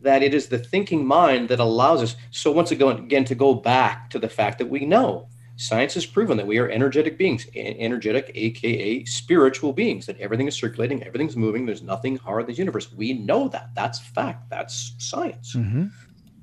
That 0.00 0.22
it 0.22 0.32
is 0.32 0.48
the 0.48 0.58
thinking 0.58 1.04
mind 1.04 1.48
that 1.48 1.58
allows 1.58 2.02
us. 2.02 2.16
So, 2.30 2.52
once 2.52 2.70
again, 2.70 2.98
again, 2.98 3.24
to 3.24 3.34
go 3.34 3.54
back 3.54 4.10
to 4.10 4.18
the 4.18 4.28
fact 4.28 4.58
that 4.58 4.70
we 4.70 4.86
know 4.86 5.28
science 5.58 5.94
has 5.94 6.06
proven 6.06 6.36
that 6.36 6.46
we 6.46 6.58
are 6.58 6.68
energetic 6.68 7.18
beings, 7.18 7.48
energetic, 7.54 8.30
aka 8.34 9.04
spiritual 9.04 9.72
beings, 9.72 10.06
that 10.06 10.18
everything 10.20 10.46
is 10.46 10.54
circulating, 10.54 11.02
everything's 11.02 11.36
moving, 11.36 11.66
there's 11.66 11.82
nothing 11.82 12.16
hard 12.16 12.42
in 12.42 12.46
this 12.46 12.58
universe. 12.58 12.92
We 12.92 13.12
know 13.12 13.48
that. 13.48 13.70
That's 13.74 13.98
fact. 13.98 14.48
That's 14.48 14.94
science. 14.98 15.54
Mm-hmm. 15.54 15.86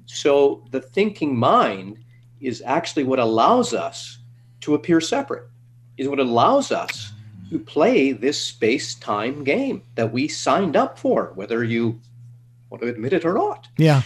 So, 0.06 0.66
the 0.72 0.82
thinking 0.82 1.36
mind 1.36 2.00
is 2.42 2.62
actually 2.66 3.06
what 3.06 3.20
allows 3.20 3.74
us 3.74 4.20
to 4.62 4.76
appear 4.76 5.00
separate, 5.00 5.48
is 5.98 6.08
what 6.08 6.20
allows 6.20 6.72
us 6.72 7.14
to 7.50 7.60
play 7.60 8.12
this 8.12 8.42
space 8.42 8.96
time 8.96 9.44
game 9.44 9.84
that 9.96 10.12
we 10.12 10.28
signed 10.28 10.76
up 10.76 11.00
for, 11.00 11.32
whether 11.36 11.64
you 11.64 12.00
want 12.76 12.84
to 12.84 12.94
admit 12.94 13.14
it 13.14 13.26
or 13.26 13.34
not. 13.34 13.68
Yeah. 13.78 14.02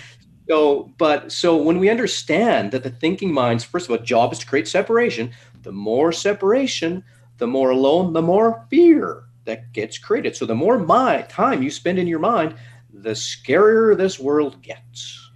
So, 0.47 0.91
but 0.97 1.31
so 1.31 1.57
when 1.57 1.79
we 1.79 1.89
understand 1.89 2.71
that 2.71 2.83
the 2.83 2.89
thinking 2.89 3.31
mind's 3.31 3.63
first 3.63 3.87
of 3.87 3.91
all 3.91 4.03
job 4.03 4.33
is 4.33 4.39
to 4.39 4.45
create 4.45 4.67
separation, 4.67 5.31
the 5.61 5.71
more 5.71 6.11
separation, 6.11 7.03
the 7.37 7.47
more 7.47 7.71
alone, 7.71 8.13
the 8.13 8.21
more 8.21 8.65
fear 8.69 9.23
that 9.45 9.71
gets 9.73 9.97
created. 9.97 10.35
So 10.35 10.45
the 10.45 10.55
more 10.55 10.79
my 10.79 11.21
time 11.23 11.61
you 11.61 11.71
spend 11.71 11.99
in 11.99 12.07
your 12.07 12.19
mind, 12.19 12.55
the 12.91 13.11
scarier 13.11 13.95
this 13.97 14.19
world 14.19 14.61
gets. 14.61 15.29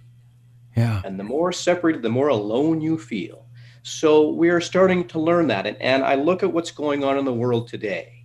Yeah. 0.76 1.00
And 1.04 1.18
the 1.18 1.24
more 1.24 1.52
separated, 1.52 2.02
the 2.02 2.08
more 2.08 2.28
alone 2.28 2.80
you 2.80 2.98
feel. 2.98 3.46
So 3.82 4.30
we 4.30 4.48
are 4.48 4.60
starting 4.60 5.06
to 5.08 5.20
learn 5.20 5.46
that. 5.48 5.66
And, 5.66 5.80
and 5.80 6.02
I 6.04 6.14
look 6.16 6.42
at 6.42 6.52
what's 6.52 6.72
going 6.72 7.04
on 7.04 7.18
in 7.18 7.24
the 7.24 7.32
world 7.32 7.68
today 7.68 8.24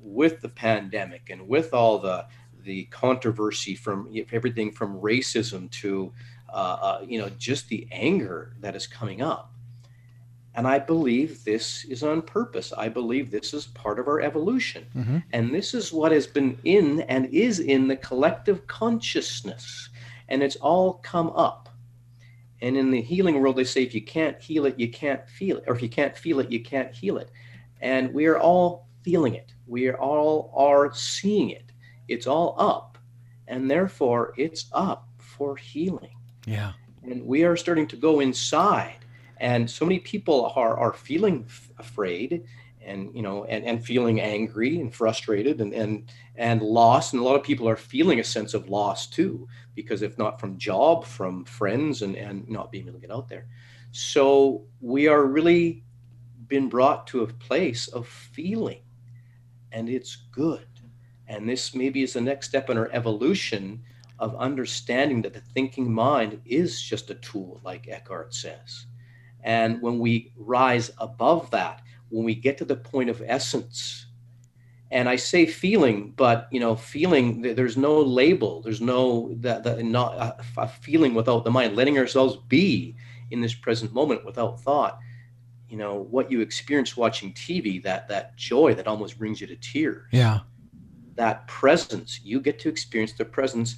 with 0.00 0.40
the 0.40 0.48
pandemic 0.48 1.30
and 1.30 1.46
with 1.46 1.72
all 1.72 1.98
the 1.98 2.26
the 2.66 2.84
controversy 2.86 3.74
from 3.74 4.12
everything 4.32 4.70
from 4.70 5.00
racism 5.00 5.70
to 5.70 6.12
uh, 6.50 6.52
uh, 6.80 7.04
you 7.06 7.18
know 7.18 7.30
just 7.38 7.68
the 7.68 7.88
anger 7.90 8.54
that 8.60 8.76
is 8.76 8.86
coming 8.86 9.22
up 9.22 9.52
and 10.54 10.66
i 10.66 10.78
believe 10.78 11.42
this 11.44 11.84
is 11.86 12.02
on 12.02 12.20
purpose 12.20 12.72
i 12.76 12.88
believe 12.88 13.30
this 13.30 13.54
is 13.54 13.66
part 13.68 13.98
of 13.98 14.08
our 14.08 14.20
evolution 14.20 14.84
mm-hmm. 14.94 15.18
and 15.32 15.54
this 15.54 15.72
is 15.72 15.92
what 15.92 16.12
has 16.12 16.26
been 16.26 16.58
in 16.64 17.00
and 17.02 17.26
is 17.26 17.60
in 17.60 17.88
the 17.88 17.96
collective 17.96 18.66
consciousness 18.66 19.88
and 20.28 20.42
it's 20.42 20.56
all 20.56 20.94
come 21.02 21.30
up 21.30 21.66
and 22.62 22.76
in 22.76 22.90
the 22.90 23.02
healing 23.02 23.40
world, 23.40 23.56
they 23.56 23.64
say 23.64 23.82
if 23.82 23.94
you 23.94 24.02
can't 24.02 24.40
heal 24.40 24.66
it, 24.66 24.78
you 24.78 24.90
can't 24.90 25.28
feel 25.28 25.58
it. 25.58 25.64
Or 25.66 25.74
if 25.74 25.82
you 25.82 25.88
can't 25.88 26.16
feel 26.16 26.40
it, 26.40 26.50
you 26.50 26.62
can't 26.62 26.94
heal 26.94 27.18
it. 27.18 27.30
And 27.80 28.12
we 28.14 28.26
are 28.26 28.38
all 28.38 28.88
feeling 29.02 29.34
it. 29.34 29.52
We 29.66 29.88
are 29.88 29.98
all 29.98 30.52
are 30.56 30.92
seeing 30.94 31.50
it. 31.50 31.65
It's 32.08 32.26
all 32.26 32.54
up. 32.58 32.98
And 33.48 33.70
therefore 33.70 34.34
it's 34.36 34.66
up 34.72 35.08
for 35.18 35.56
healing. 35.56 36.16
Yeah. 36.46 36.72
And 37.02 37.24
we 37.24 37.44
are 37.44 37.56
starting 37.56 37.86
to 37.88 37.96
go 37.96 38.20
inside. 38.20 38.98
And 39.38 39.70
so 39.70 39.84
many 39.84 40.00
people 40.00 40.52
are, 40.56 40.76
are 40.78 40.92
feeling 40.92 41.44
f- 41.46 41.70
afraid 41.78 42.44
and 42.86 43.14
you 43.14 43.20
know 43.20 43.44
and, 43.44 43.64
and 43.64 43.84
feeling 43.84 44.20
angry 44.20 44.80
and 44.80 44.94
frustrated 44.94 45.60
and, 45.60 45.74
and 45.74 46.10
and 46.36 46.62
lost 46.62 47.12
and 47.12 47.20
a 47.20 47.24
lot 47.24 47.34
of 47.34 47.42
people 47.42 47.68
are 47.68 47.76
feeling 47.76 48.20
a 48.20 48.24
sense 48.24 48.54
of 48.54 48.68
loss 48.68 49.06
too 49.06 49.46
because 49.74 50.02
if 50.02 50.16
not 50.16 50.40
from 50.40 50.56
job 50.56 51.04
from 51.04 51.44
friends 51.44 52.02
and 52.02 52.16
and 52.16 52.48
not 52.48 52.70
being 52.70 52.86
able 52.86 52.98
to 52.98 53.06
get 53.06 53.14
out 53.14 53.28
there 53.28 53.46
so 53.90 54.62
we 54.80 55.08
are 55.08 55.24
really 55.24 55.82
been 56.46 56.68
brought 56.68 57.06
to 57.06 57.22
a 57.22 57.26
place 57.26 57.88
of 57.88 58.06
feeling 58.06 58.80
and 59.72 59.88
it's 59.88 60.16
good 60.30 60.66
and 61.28 61.48
this 61.48 61.74
maybe 61.74 62.02
is 62.02 62.12
the 62.12 62.20
next 62.20 62.48
step 62.48 62.70
in 62.70 62.78
our 62.78 62.90
evolution 62.92 63.82
of 64.18 64.34
understanding 64.36 65.22
that 65.22 65.34
the 65.34 65.40
thinking 65.40 65.92
mind 65.92 66.40
is 66.46 66.80
just 66.80 67.10
a 67.10 67.14
tool 67.16 67.60
like 67.64 67.88
eckhart 67.88 68.34
says. 68.34 68.86
And 69.42 69.80
when 69.82 69.98
we 69.98 70.32
rise 70.36 70.90
above 70.98 71.50
that 71.50 71.82
when 72.08 72.24
we 72.24 72.34
get 72.34 72.58
to 72.58 72.64
the 72.64 72.76
point 72.76 73.10
of 73.10 73.22
essence 73.26 74.06
and 74.92 75.08
i 75.08 75.16
say 75.16 75.44
feeling 75.44 76.12
but 76.16 76.46
you 76.52 76.60
know 76.60 76.76
feeling 76.76 77.42
there's 77.42 77.76
no 77.76 78.00
label 78.00 78.62
there's 78.62 78.80
no 78.80 79.34
that 79.40 79.64
the, 79.64 79.82
not 79.82 80.14
a, 80.14 80.44
a 80.56 80.68
feeling 80.68 81.14
without 81.14 81.42
the 81.42 81.50
mind 81.50 81.74
letting 81.74 81.98
ourselves 81.98 82.36
be 82.48 82.94
in 83.32 83.40
this 83.40 83.54
present 83.54 83.92
moment 83.92 84.24
without 84.24 84.60
thought. 84.60 85.00
You 85.68 85.76
know 85.76 86.06
what 86.10 86.30
you 86.30 86.40
experience 86.40 86.96
watching 86.96 87.32
tv 87.32 87.82
that 87.82 88.08
that 88.08 88.36
joy 88.36 88.74
that 88.74 88.86
almost 88.86 89.18
brings 89.18 89.40
you 89.40 89.48
to 89.48 89.56
tears. 89.56 90.06
Yeah 90.12 90.40
that 91.16 91.46
presence 91.48 92.20
you 92.22 92.40
get 92.40 92.58
to 92.58 92.68
experience 92.68 93.12
the 93.12 93.24
presence 93.24 93.76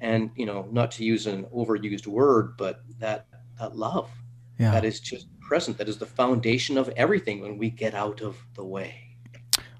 and 0.00 0.30
you 0.36 0.46
know 0.46 0.68
not 0.70 0.90
to 0.90 1.04
use 1.04 1.26
an 1.26 1.44
overused 1.54 2.06
word 2.06 2.56
but 2.56 2.82
that 2.98 3.26
that 3.58 3.76
love 3.76 4.10
yeah. 4.58 4.70
that 4.70 4.84
is 4.84 5.00
just 5.00 5.26
present 5.50 5.78
that 5.78 5.88
is 5.88 5.98
the 5.98 6.06
foundation 6.06 6.78
of 6.78 6.88
everything 6.90 7.40
when 7.40 7.58
we 7.58 7.70
get 7.70 7.92
out 7.92 8.20
of 8.20 8.36
the 8.54 8.64
way. 8.64 8.94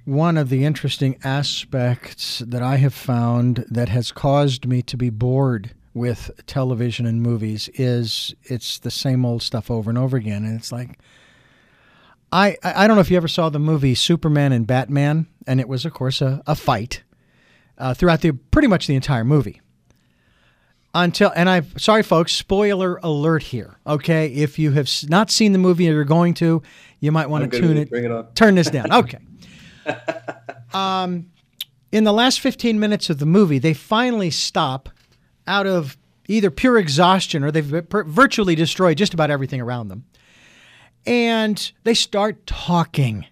One 0.04 0.36
of 0.36 0.48
the 0.48 0.64
interesting 0.64 1.16
aspects 1.22 2.40
that 2.40 2.60
I 2.60 2.76
have 2.76 2.92
found 2.92 3.64
that 3.70 3.88
has 3.88 4.10
caused 4.10 4.66
me 4.66 4.82
to 4.82 4.96
be 4.96 5.10
bored 5.10 5.72
with 5.94 6.32
television 6.46 7.06
and 7.06 7.22
movies 7.22 7.68
is 7.74 8.34
it's 8.42 8.80
the 8.80 8.90
same 8.90 9.24
old 9.24 9.42
stuff 9.42 9.70
over 9.70 9.90
and 9.90 9.98
over 9.98 10.16
again. 10.16 10.44
And 10.44 10.58
it's 10.58 10.72
like, 10.72 10.98
I, 12.32 12.56
I 12.62 12.86
don't 12.86 12.96
know 12.96 13.00
if 13.00 13.10
you 13.10 13.16
ever 13.16 13.28
saw 13.28 13.48
the 13.48 13.58
movie 13.58 13.94
Superman 13.94 14.52
and 14.52 14.66
Batman, 14.66 15.26
and 15.46 15.60
it 15.60 15.68
was, 15.68 15.84
of 15.84 15.92
course, 15.92 16.22
a, 16.22 16.42
a 16.46 16.54
fight 16.54 17.02
uh, 17.76 17.94
throughout 17.94 18.20
the 18.20 18.32
pretty 18.32 18.68
much 18.68 18.86
the 18.86 18.94
entire 18.94 19.24
movie 19.24 19.60
until 20.94 21.32
and 21.34 21.48
I'm 21.48 21.78
sorry 21.78 22.02
folks, 22.02 22.32
spoiler 22.32 22.98
alert 23.02 23.42
here. 23.42 23.78
Okay, 23.86 24.28
if 24.28 24.58
you 24.58 24.72
have 24.72 24.88
not 25.08 25.30
seen 25.30 25.52
the 25.52 25.58
movie 25.58 25.88
or 25.88 25.92
you're 25.92 26.04
going 26.04 26.34
to, 26.34 26.62
you 26.98 27.12
might 27.12 27.28
want 27.28 27.50
to 27.50 27.60
tune 27.60 27.76
it, 27.76 27.92
it 27.92 28.34
turn 28.34 28.54
this 28.54 28.70
down. 28.70 28.88
Okay. 29.00 29.18
um, 30.74 31.30
in 31.90 32.04
the 32.04 32.12
last 32.12 32.40
15 32.40 32.78
minutes 32.78 33.08
of 33.08 33.18
the 33.18 33.26
movie, 33.26 33.58
they 33.58 33.72
finally 33.72 34.30
stop 34.30 34.90
out 35.46 35.66
of 35.66 35.96
either 36.28 36.50
pure 36.50 36.76
exhaustion 36.76 37.42
or 37.42 37.50
they've 37.50 37.64
virtually 37.64 38.54
destroyed 38.54 38.98
just 38.98 39.14
about 39.14 39.30
everything 39.30 39.60
around 39.60 39.88
them. 39.88 40.04
And 41.06 41.72
they 41.84 41.94
start 41.94 42.46
talking. 42.46 43.26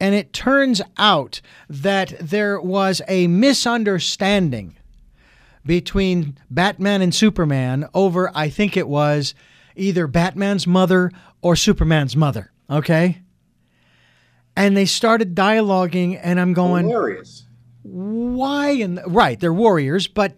And 0.00 0.14
it 0.14 0.32
turns 0.32 0.80
out 0.96 1.40
that 1.68 2.14
there 2.20 2.60
was 2.60 3.02
a 3.08 3.26
misunderstanding 3.26 4.76
between 5.66 6.38
Batman 6.50 7.02
and 7.02 7.14
Superman 7.14 7.88
over, 7.94 8.30
I 8.34 8.48
think 8.48 8.76
it 8.76 8.88
was 8.88 9.34
either 9.76 10.06
Batman's 10.06 10.66
mother 10.66 11.10
or 11.42 11.56
Superman's 11.56 12.16
mother. 12.16 12.52
Okay. 12.70 13.22
And 14.56 14.76
they 14.76 14.86
started 14.86 15.34
dialoguing, 15.34 16.18
and 16.22 16.40
I'm 16.40 16.52
going, 16.52 16.88
Hilarious. 16.88 17.46
Why? 17.82 18.70
And 18.70 19.00
right, 19.06 19.38
they're 19.38 19.52
warriors, 19.52 20.08
but 20.08 20.36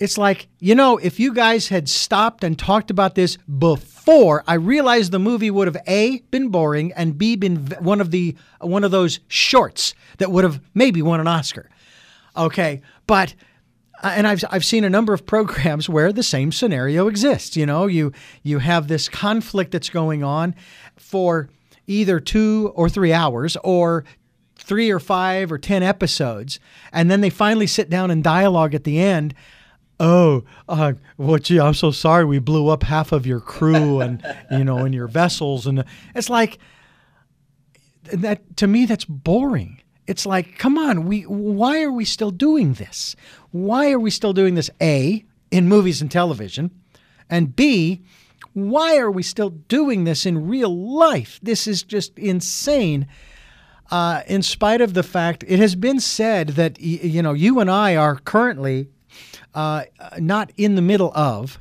it's 0.00 0.16
like, 0.16 0.48
you 0.58 0.74
know, 0.74 0.96
if 0.96 1.20
you 1.20 1.34
guys 1.34 1.68
had 1.68 1.88
stopped 1.88 2.42
and 2.42 2.58
talked 2.58 2.90
about 2.90 3.14
this 3.14 3.36
before, 3.36 4.42
I 4.46 4.54
realized 4.54 5.12
the 5.12 5.18
movie 5.18 5.50
would 5.50 5.68
have 5.68 5.76
A 5.86 6.20
been 6.30 6.48
boring 6.48 6.90
and 6.94 7.18
B 7.18 7.36
been 7.36 7.66
one 7.80 8.00
of 8.00 8.10
the 8.10 8.34
one 8.60 8.82
of 8.82 8.90
those 8.90 9.20
shorts 9.28 9.94
that 10.16 10.30
would 10.32 10.42
have 10.42 10.60
maybe 10.72 11.02
won 11.02 11.20
an 11.20 11.28
Oscar. 11.28 11.68
Okay, 12.34 12.80
but 13.06 13.34
uh, 14.02 14.14
and 14.16 14.26
I've 14.26 14.42
I've 14.50 14.64
seen 14.64 14.84
a 14.84 14.90
number 14.90 15.12
of 15.12 15.26
programs 15.26 15.86
where 15.90 16.14
the 16.14 16.22
same 16.22 16.50
scenario 16.50 17.06
exists. 17.06 17.54
You 17.54 17.66
know, 17.66 17.86
you 17.86 18.12
you 18.42 18.58
have 18.58 18.88
this 18.88 19.06
conflict 19.06 19.70
that's 19.70 19.90
going 19.90 20.24
on 20.24 20.54
for 20.96 21.50
either 21.86 22.20
two 22.20 22.72
or 22.74 22.88
three 22.88 23.12
hours 23.12 23.56
or 23.62 24.04
three 24.56 24.90
or 24.90 24.98
five 24.98 25.52
or 25.52 25.58
ten 25.58 25.82
episodes, 25.82 26.58
and 26.90 27.10
then 27.10 27.20
they 27.20 27.30
finally 27.30 27.66
sit 27.66 27.90
down 27.90 28.10
and 28.10 28.24
dialogue 28.24 28.74
at 28.74 28.84
the 28.84 28.98
end. 28.98 29.34
Oh, 30.00 30.44
uh, 30.66 30.94
well, 31.18 31.38
gee, 31.38 31.60
I'm 31.60 31.74
so 31.74 31.90
sorry 31.90 32.24
we 32.24 32.38
blew 32.38 32.68
up 32.68 32.84
half 32.84 33.12
of 33.12 33.26
your 33.26 33.38
crew 33.38 34.00
and 34.00 34.24
you 34.50 34.64
know 34.64 34.78
and 34.78 34.94
your 34.94 35.06
vessels, 35.06 35.66
and 35.66 35.84
it's 36.14 36.30
like 36.30 36.58
that 38.04 38.56
to 38.56 38.66
me 38.66 38.86
that's 38.86 39.04
boring. 39.04 39.82
It's 40.06 40.24
like, 40.24 40.58
come 40.58 40.78
on, 40.78 41.04
we 41.04 41.22
why 41.22 41.82
are 41.82 41.92
we 41.92 42.06
still 42.06 42.30
doing 42.30 42.72
this? 42.72 43.14
Why 43.50 43.92
are 43.92 43.98
we 44.00 44.10
still 44.10 44.32
doing 44.32 44.54
this? 44.54 44.70
A, 44.80 45.22
in 45.50 45.68
movies 45.68 46.00
and 46.00 46.10
television, 46.10 46.70
and 47.28 47.54
B, 47.54 48.02
why 48.54 48.96
are 48.96 49.10
we 49.10 49.22
still 49.22 49.50
doing 49.50 50.04
this 50.04 50.24
in 50.24 50.48
real 50.48 50.74
life? 50.74 51.38
This 51.42 51.66
is 51.66 51.82
just 51.82 52.18
insane. 52.18 53.06
Uh, 53.90 54.22
in 54.28 54.40
spite 54.40 54.80
of 54.80 54.94
the 54.94 55.02
fact 55.02 55.44
it 55.48 55.58
has 55.58 55.74
been 55.74 56.00
said 56.00 56.50
that 56.50 56.80
you 56.80 57.20
know 57.20 57.34
you 57.34 57.60
and 57.60 57.70
I 57.70 57.96
are 57.96 58.16
currently 58.16 58.88
uh, 59.54 59.84
not 60.18 60.52
in 60.56 60.74
the 60.74 60.82
middle 60.82 61.12
of, 61.14 61.58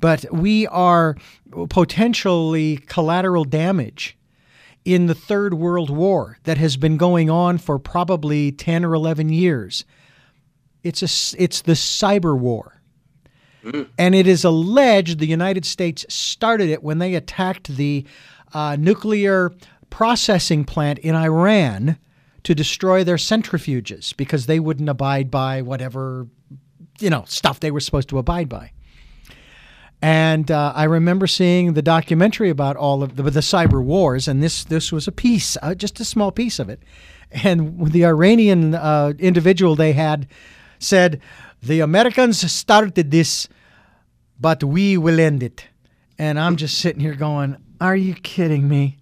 but 0.00 0.24
we 0.32 0.66
are 0.68 1.16
potentially 1.68 2.78
collateral 2.86 3.44
damage 3.44 4.16
in 4.84 5.06
the 5.06 5.14
Third 5.14 5.54
World 5.54 5.90
War 5.90 6.38
that 6.44 6.58
has 6.58 6.76
been 6.76 6.96
going 6.96 7.28
on 7.28 7.58
for 7.58 7.78
probably 7.78 8.52
10 8.52 8.84
or 8.84 8.94
11 8.94 9.28
years. 9.30 9.84
It's 10.82 11.02
a 11.02 11.42
it's 11.42 11.62
the 11.62 11.72
cyber 11.72 12.38
war. 12.38 12.80
Mm. 13.64 13.88
And 13.98 14.14
it 14.14 14.26
is 14.26 14.44
alleged 14.44 15.18
the 15.18 15.26
United 15.26 15.64
States 15.64 16.06
started 16.08 16.70
it 16.70 16.82
when 16.82 16.98
they 16.98 17.14
attacked 17.14 17.76
the 17.76 18.06
uh, 18.54 18.76
nuclear 18.78 19.52
processing 19.90 20.64
plant 20.64 20.98
in 21.00 21.14
Iran 21.14 21.98
to 22.44 22.54
destroy 22.54 23.04
their 23.04 23.16
centrifuges 23.16 24.16
because 24.16 24.46
they 24.46 24.60
wouldn't 24.60 24.88
abide 24.88 25.30
by 25.30 25.60
whatever 25.60 26.28
you 27.00 27.10
know 27.10 27.24
stuff 27.26 27.60
they 27.60 27.70
were 27.70 27.80
supposed 27.80 28.08
to 28.10 28.18
abide 28.18 28.48
by. 28.48 28.72
And 30.00 30.50
uh, 30.50 30.72
I 30.76 30.84
remember 30.84 31.26
seeing 31.26 31.72
the 31.72 31.82
documentary 31.82 32.50
about 32.50 32.76
all 32.76 33.02
of 33.02 33.16
the, 33.16 33.24
the 33.24 33.40
cyber 33.40 33.82
wars, 33.82 34.28
and 34.28 34.42
this 34.42 34.64
this 34.64 34.92
was 34.92 35.08
a 35.08 35.12
piece, 35.12 35.56
uh, 35.62 35.74
just 35.74 35.98
a 36.00 36.04
small 36.04 36.30
piece 36.30 36.58
of 36.58 36.68
it. 36.68 36.82
And 37.30 37.90
the 37.90 38.06
Iranian 38.06 38.74
uh, 38.74 39.12
individual 39.18 39.74
they 39.74 39.92
had 39.92 40.28
said, 40.78 41.20
"The 41.62 41.80
Americans 41.80 42.50
started 42.50 43.10
this, 43.10 43.48
but 44.38 44.62
we 44.62 44.96
will 44.96 45.18
end 45.18 45.42
it." 45.42 45.66
And 46.16 46.38
I'm 46.38 46.56
just 46.56 46.78
sitting 46.78 47.00
here 47.00 47.14
going, 47.14 47.56
"Are 47.80 47.96
you 47.96 48.14
kidding 48.14 48.68
me?" 48.68 48.98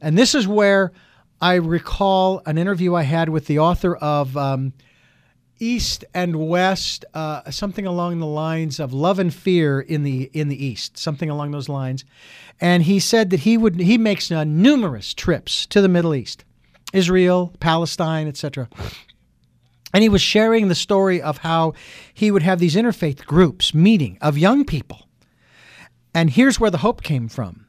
And 0.00 0.16
this 0.16 0.34
is 0.34 0.46
where 0.46 0.92
I 1.40 1.54
recall 1.54 2.40
an 2.46 2.56
interview 2.56 2.94
I 2.94 3.02
had 3.02 3.28
with 3.30 3.46
the 3.46 3.58
author 3.58 3.96
of. 3.96 4.36
Um, 4.36 4.74
East 5.60 6.04
and 6.14 6.48
West, 6.48 7.04
uh, 7.12 7.48
something 7.50 7.86
along 7.86 8.18
the 8.18 8.26
lines 8.26 8.80
of 8.80 8.92
love 8.94 9.18
and 9.18 9.32
fear 9.32 9.80
in 9.80 10.02
the 10.02 10.30
in 10.32 10.48
the 10.48 10.64
East, 10.64 10.98
something 10.98 11.28
along 11.28 11.50
those 11.50 11.68
lines. 11.68 12.04
And 12.60 12.82
he 12.82 12.98
said 12.98 13.30
that 13.30 13.40
he 13.40 13.56
would 13.56 13.78
he 13.78 13.98
makes 13.98 14.32
uh, 14.32 14.44
numerous 14.44 15.14
trips 15.14 15.66
to 15.66 15.80
the 15.80 15.88
Middle 15.88 16.14
East, 16.14 16.44
Israel, 16.92 17.52
Palestine, 17.60 18.26
etc. 18.26 18.68
And 19.92 20.02
he 20.02 20.08
was 20.08 20.22
sharing 20.22 20.68
the 20.68 20.74
story 20.74 21.20
of 21.20 21.38
how 21.38 21.74
he 22.14 22.30
would 22.30 22.42
have 22.42 22.58
these 22.58 22.76
interfaith 22.76 23.24
groups 23.26 23.74
meeting 23.74 24.18
of 24.20 24.38
young 24.38 24.64
people. 24.64 25.08
And 26.14 26.30
here's 26.30 26.58
where 26.58 26.70
the 26.70 26.78
hope 26.78 27.02
came 27.02 27.28
from. 27.28 27.66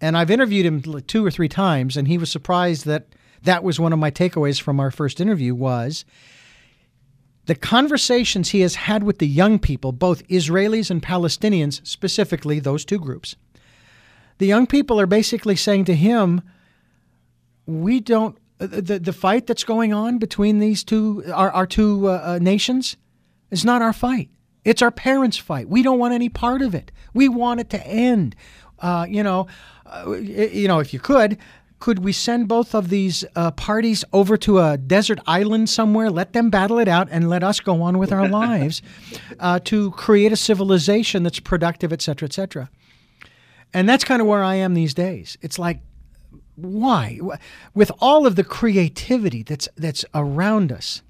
And 0.00 0.16
I've 0.16 0.30
interviewed 0.30 0.66
him 0.66 1.02
two 1.02 1.24
or 1.24 1.30
three 1.30 1.48
times, 1.48 1.96
and 1.96 2.06
he 2.06 2.18
was 2.18 2.30
surprised 2.30 2.84
that 2.86 3.06
that 3.42 3.64
was 3.64 3.80
one 3.80 3.92
of 3.92 3.98
my 3.98 4.10
takeaways 4.10 4.60
from 4.60 4.78
our 4.78 4.90
first 4.90 5.20
interview 5.20 5.54
was 5.54 6.04
the 7.46 7.54
conversations 7.54 8.50
he 8.50 8.60
has 8.60 8.74
had 8.74 9.02
with 9.02 9.18
the 9.18 9.26
young 9.26 9.58
people, 9.58 9.92
both 9.92 10.26
Israelis 10.28 10.90
and 10.90 11.02
Palestinians, 11.02 11.84
specifically 11.86 12.60
those 12.60 12.84
two 12.84 12.98
groups, 12.98 13.36
the 14.38 14.46
young 14.46 14.66
people 14.66 15.00
are 15.00 15.06
basically 15.06 15.56
saying 15.56 15.84
to 15.86 15.94
him, 15.94 16.42
"We 17.66 18.00
don't 18.00 18.36
the 18.58 18.98
the 18.98 19.12
fight 19.12 19.46
that's 19.46 19.64
going 19.64 19.92
on 19.92 20.18
between 20.18 20.58
these 20.58 20.82
two 20.84 21.24
our, 21.32 21.50
our 21.50 21.66
two 21.66 22.08
uh, 22.08 22.22
uh, 22.24 22.38
nations 22.40 22.96
is 23.50 23.64
not 23.64 23.82
our 23.82 23.92
fight. 23.92 24.30
It's 24.64 24.82
our 24.82 24.90
parents' 24.90 25.36
fight. 25.36 25.68
We 25.68 25.82
don't 25.82 25.98
want 25.98 26.14
any 26.14 26.28
part 26.28 26.62
of 26.62 26.74
it. 26.74 26.90
We 27.14 27.28
want 27.28 27.60
it 27.60 27.70
to 27.70 27.86
end. 27.86 28.34
Uh, 28.80 29.06
you 29.08 29.22
know, 29.22 29.46
uh, 29.86 30.10
you 30.10 30.68
know, 30.68 30.80
if 30.80 30.92
you 30.92 31.00
could, 31.00 31.38
could 31.78 31.98
we 32.00 32.12
send 32.12 32.48
both 32.48 32.74
of 32.74 32.88
these 32.88 33.24
uh, 33.34 33.50
parties 33.50 34.04
over 34.12 34.36
to 34.38 34.58
a 34.58 34.76
desert 34.76 35.20
island 35.26 35.68
somewhere, 35.68 36.10
let 36.10 36.32
them 36.32 36.50
battle 36.50 36.78
it 36.78 36.88
out, 36.88 37.08
and 37.10 37.28
let 37.28 37.42
us 37.42 37.60
go 37.60 37.82
on 37.82 37.98
with 37.98 38.12
our 38.12 38.28
lives 38.42 38.82
uh, 39.38 39.58
to 39.64 39.90
create 39.92 40.32
a 40.32 40.36
civilization 40.36 41.22
that's 41.22 41.40
productive, 41.40 41.92
et 41.92 42.02
cetera, 42.02 42.26
et 42.26 42.32
cetera? 42.32 42.70
And 43.74 43.88
that's 43.88 44.04
kind 44.04 44.22
of 44.22 44.28
where 44.28 44.42
I 44.42 44.54
am 44.54 44.74
these 44.74 44.94
days. 44.94 45.36
It's 45.42 45.58
like, 45.58 45.80
why? 46.54 47.20
With 47.74 47.92
all 48.00 48.26
of 48.26 48.36
the 48.36 48.44
creativity 48.44 49.42
that's 49.42 49.68
that's 49.76 50.04
around 50.14 50.72
us. 50.72 51.02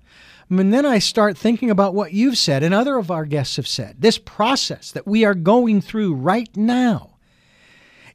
And 0.50 0.72
then 0.72 0.86
I 0.86 0.98
start 0.98 1.36
thinking 1.36 1.70
about 1.70 1.94
what 1.94 2.12
you've 2.12 2.38
said 2.38 2.62
and 2.62 2.74
other 2.74 2.98
of 2.98 3.10
our 3.10 3.24
guests 3.24 3.56
have 3.56 3.66
said. 3.66 3.96
This 4.00 4.18
process 4.18 4.90
that 4.92 5.06
we 5.06 5.24
are 5.24 5.34
going 5.34 5.80
through 5.80 6.14
right 6.14 6.54
now 6.56 7.15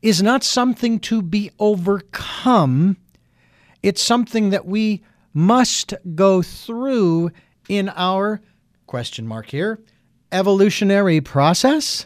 is 0.01 0.21
not 0.21 0.43
something 0.43 0.99
to 0.99 1.21
be 1.21 1.51
overcome. 1.59 2.97
It's 3.83 4.01
something 4.01 4.49
that 4.49 4.65
we 4.65 5.03
must 5.33 5.93
go 6.15 6.41
through 6.41 7.31
in 7.69 7.89
our 7.95 8.41
question 8.87 9.27
mark 9.27 9.49
here 9.49 9.79
evolutionary 10.31 11.19
process. 11.19 12.05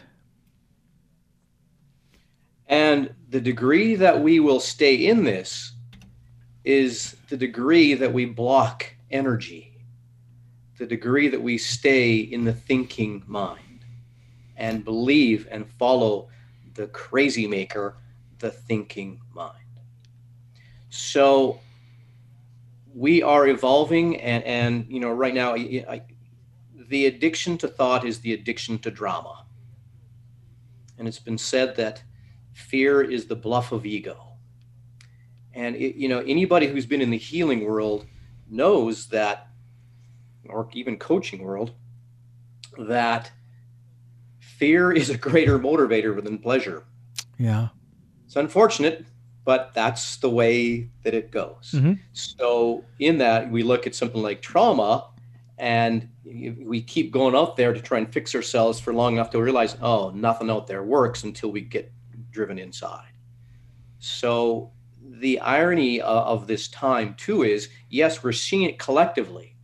And 2.68 3.14
the 3.28 3.40
degree 3.40 3.94
that 3.94 4.20
we 4.20 4.40
will 4.40 4.58
stay 4.58 5.06
in 5.06 5.22
this 5.22 5.72
is 6.64 7.14
the 7.28 7.36
degree 7.36 7.94
that 7.94 8.12
we 8.12 8.24
block 8.24 8.92
energy, 9.10 9.72
the 10.78 10.86
degree 10.86 11.28
that 11.28 11.40
we 11.40 11.58
stay 11.58 12.16
in 12.16 12.44
the 12.44 12.52
thinking 12.52 13.22
mind 13.26 13.84
and 14.56 14.84
believe 14.84 15.46
and 15.50 15.68
follow 15.78 16.28
the 16.76 16.86
crazy 16.88 17.46
maker, 17.46 17.96
the 18.38 18.50
thinking 18.50 19.20
mind. 19.34 19.52
So 20.90 21.60
we 22.94 23.22
are 23.22 23.48
evolving, 23.48 24.20
and 24.20 24.44
and 24.44 24.86
you 24.88 25.00
know, 25.00 25.10
right 25.10 25.34
now, 25.34 25.54
I, 25.54 25.84
I, 25.88 26.02
the 26.88 27.06
addiction 27.06 27.58
to 27.58 27.68
thought 27.68 28.04
is 28.04 28.20
the 28.20 28.32
addiction 28.32 28.78
to 28.80 28.90
drama, 28.90 29.44
and 30.98 31.08
it's 31.08 31.18
been 31.18 31.38
said 31.38 31.76
that 31.76 32.02
fear 32.52 33.02
is 33.02 33.26
the 33.26 33.36
bluff 33.36 33.72
of 33.72 33.84
ego. 33.84 34.16
And 35.52 35.74
it, 35.76 35.96
you 35.96 36.08
know, 36.08 36.20
anybody 36.20 36.66
who's 36.66 36.86
been 36.86 37.00
in 37.00 37.10
the 37.10 37.18
healing 37.18 37.64
world 37.64 38.06
knows 38.48 39.06
that, 39.08 39.48
or 40.48 40.68
even 40.72 40.98
coaching 40.98 41.42
world, 41.42 41.72
that 42.78 43.30
fear 44.58 44.92
is 44.92 45.10
a 45.10 45.18
greater 45.18 45.58
motivator 45.58 46.22
than 46.22 46.38
pleasure. 46.38 46.84
Yeah. 47.38 47.68
It's 48.24 48.36
unfortunate, 48.36 49.06
but 49.44 49.72
that's 49.74 50.16
the 50.16 50.30
way 50.30 50.90
that 51.02 51.14
it 51.14 51.30
goes. 51.30 51.72
Mm-hmm. 51.74 51.94
So, 52.12 52.84
in 52.98 53.18
that, 53.18 53.50
we 53.50 53.62
look 53.62 53.86
at 53.86 53.94
something 53.94 54.22
like 54.22 54.42
trauma 54.42 55.08
and 55.58 56.08
we 56.24 56.82
keep 56.82 57.12
going 57.12 57.34
out 57.34 57.56
there 57.56 57.72
to 57.72 57.80
try 57.80 57.98
and 57.98 58.12
fix 58.12 58.34
ourselves 58.34 58.80
for 58.80 58.92
long 58.92 59.14
enough 59.14 59.30
to 59.30 59.40
realize, 59.40 59.76
oh, 59.80 60.10
nothing 60.10 60.50
out 60.50 60.66
there 60.66 60.82
works 60.82 61.22
until 61.22 61.50
we 61.50 61.60
get 61.60 61.92
driven 62.30 62.58
inside. 62.58 63.12
So, 63.98 64.72
the 65.02 65.38
irony 65.40 66.00
of 66.00 66.46
this 66.46 66.68
time, 66.68 67.14
too, 67.14 67.42
is 67.42 67.68
yes, 67.88 68.22
we're 68.22 68.32
seeing 68.32 68.62
it 68.64 68.78
collectively, 68.78 69.56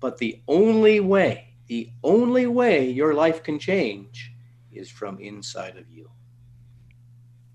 but 0.00 0.18
the 0.18 0.40
only 0.48 1.00
way 1.00 1.49
the 1.70 1.88
only 2.02 2.48
way 2.48 2.90
your 2.90 3.14
life 3.14 3.44
can 3.44 3.56
change 3.56 4.32
is 4.72 4.90
from 4.90 5.20
inside 5.20 5.76
of 5.76 5.88
you. 5.88 6.10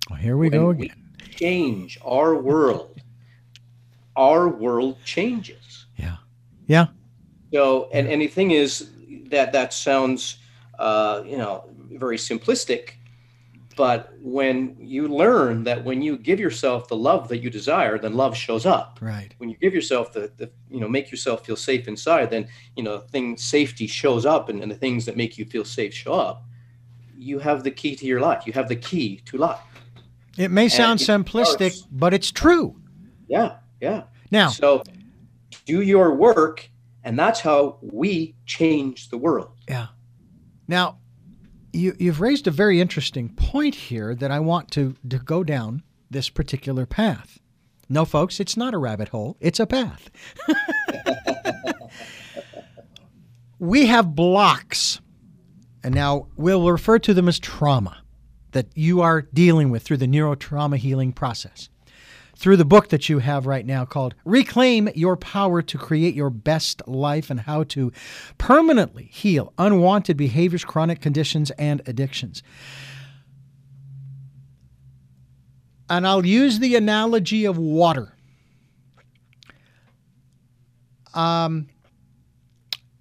Well, 0.09 0.17
here 0.17 0.37
we 0.37 0.47
when 0.49 0.57
go 0.57 0.69
again. 0.69 0.95
We 1.19 1.33
change 1.33 1.99
our 2.01 2.33
world. 2.33 3.01
Our 4.15 4.47
world 4.47 4.99
changes. 5.03 5.87
Yeah. 5.97 6.15
Yeah. 6.65 6.85
So, 7.51 7.89
and, 7.91 8.07
and 8.07 8.21
the 8.21 8.27
thing 8.27 8.51
is 8.51 8.89
that 9.31 9.51
that 9.51 9.73
sounds, 9.73 10.37
uh, 10.79 11.21
you 11.25 11.35
know, 11.35 11.65
very 11.91 12.15
simplistic, 12.15 12.91
but 13.75 14.13
when 14.19 14.75
you 14.79 15.07
learn 15.07 15.63
that 15.65 15.83
when 15.83 16.01
you 16.01 16.17
give 16.17 16.39
yourself 16.39 16.87
the 16.87 16.95
love 16.95 17.27
that 17.29 17.39
you 17.39 17.49
desire, 17.49 17.97
then 17.97 18.13
love 18.13 18.35
shows 18.35 18.65
up. 18.65 18.99
Right. 19.01 19.33
When 19.37 19.49
you 19.49 19.57
give 19.57 19.73
yourself 19.73 20.13
the, 20.13 20.31
the 20.37 20.49
you 20.69 20.79
know, 20.79 20.87
make 20.87 21.11
yourself 21.11 21.45
feel 21.45 21.55
safe 21.55 21.87
inside, 21.87 22.29
then, 22.29 22.47
you 22.75 22.83
know, 22.83 22.99
thing 22.99 23.37
safety 23.37 23.87
shows 23.87 24.25
up 24.25 24.49
and, 24.49 24.61
and 24.61 24.71
the 24.71 24.75
things 24.75 25.05
that 25.05 25.17
make 25.17 25.37
you 25.37 25.45
feel 25.45 25.65
safe 25.65 25.93
show 25.93 26.13
up. 26.13 26.45
You 27.17 27.39
have 27.39 27.63
the 27.63 27.71
key 27.71 27.95
to 27.95 28.05
your 28.05 28.21
life. 28.21 28.45
You 28.45 28.53
have 28.53 28.69
the 28.69 28.75
key 28.75 29.21
to 29.25 29.37
life. 29.37 29.59
It 30.37 30.51
may 30.51 30.67
sound 30.69 30.99
simplistic, 30.99 31.71
starts, 31.71 31.87
but 31.91 32.13
it's 32.13 32.31
true. 32.31 32.79
Yeah. 33.27 33.57
Yeah. 33.81 34.03
Now, 34.31 34.49
so 34.49 34.83
do 35.65 35.81
your 35.81 36.15
work, 36.15 36.69
and 37.03 37.17
that's 37.17 37.39
how 37.39 37.77
we 37.81 38.35
change 38.45 39.09
the 39.09 39.17
world. 39.17 39.51
Yeah. 39.67 39.87
Now, 40.67 40.97
you, 41.75 41.95
you've 41.99 42.21
raised 42.21 42.47
a 42.47 42.51
very 42.51 42.79
interesting 42.79 43.29
point 43.29 43.75
here 43.75 44.15
that 44.15 44.31
I 44.31 44.39
want 44.39 44.71
to, 44.71 44.95
to 45.09 45.19
go 45.19 45.43
down 45.43 45.83
this 46.09 46.29
particular 46.29 46.85
path. 46.85 47.39
No, 47.89 48.05
folks, 48.05 48.39
it's 48.39 48.57
not 48.57 48.73
a 48.73 48.77
rabbit 48.77 49.09
hole, 49.09 49.37
it's 49.39 49.59
a 49.59 49.67
path. 49.67 50.09
we 53.59 53.85
have 53.85 54.15
blocks, 54.15 55.01
and 55.83 55.93
now 55.93 56.27
we'll 56.35 56.69
refer 56.71 56.97
to 56.99 57.13
them 57.13 57.27
as 57.27 57.37
trauma 57.37 58.01
that 58.51 58.67
you 58.75 59.01
are 59.01 59.21
dealing 59.21 59.69
with 59.69 59.83
through 59.83 59.97
the 59.97 60.07
neurotrauma 60.07 60.77
healing 60.77 61.11
process 61.11 61.69
through 62.35 62.57
the 62.57 62.65
book 62.65 62.89
that 62.89 63.09
you 63.09 63.19
have 63.19 63.45
right 63.45 63.65
now 63.65 63.85
called 63.85 64.13
Reclaim 64.25 64.89
Your 64.93 65.15
Power 65.15 65.61
to 65.61 65.77
Create 65.77 66.15
Your 66.15 66.29
Best 66.29 66.85
Life 66.87 67.29
and 67.29 67.41
How 67.41 67.63
to 67.65 67.91
Permanently 68.37 69.05
Heal 69.11 69.53
Unwanted 69.57 70.17
Behaviors, 70.17 70.65
Chronic 70.65 71.01
Conditions, 71.01 71.51
and 71.51 71.81
Addictions. 71.85 72.43
And 75.89 76.05
I'll 76.05 76.25
use 76.25 76.59
the 76.59 76.75
analogy 76.75 77.45
of 77.45 77.57
water. 77.57 78.13
Um, 81.13 81.67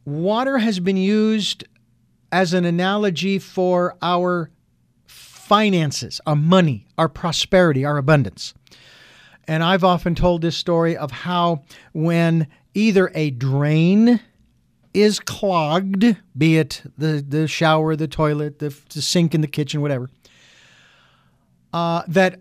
water 0.04 0.58
has 0.58 0.78
been 0.78 0.96
used 0.96 1.64
as 2.30 2.52
an 2.52 2.64
analogy 2.64 3.38
for 3.38 3.96
our 4.02 4.50
finances, 5.06 6.20
our 6.26 6.36
money, 6.36 6.86
our 6.96 7.08
prosperity, 7.08 7.84
our 7.84 7.96
abundance. 7.96 8.54
And 9.46 9.62
I've 9.62 9.84
often 9.84 10.14
told 10.14 10.42
this 10.42 10.56
story 10.56 10.96
of 10.96 11.10
how 11.10 11.62
when 11.92 12.46
either 12.74 13.10
a 13.14 13.30
drain 13.30 14.20
is 14.92 15.18
clogged, 15.20 16.16
be 16.36 16.58
it 16.58 16.82
the, 16.96 17.24
the 17.26 17.48
shower, 17.48 17.96
the 17.96 18.08
toilet, 18.08 18.58
the, 18.58 18.74
the 18.90 19.02
sink 19.02 19.34
in 19.34 19.40
the 19.40 19.48
kitchen, 19.48 19.80
whatever, 19.80 20.08
uh, 21.72 22.02
that 22.08 22.40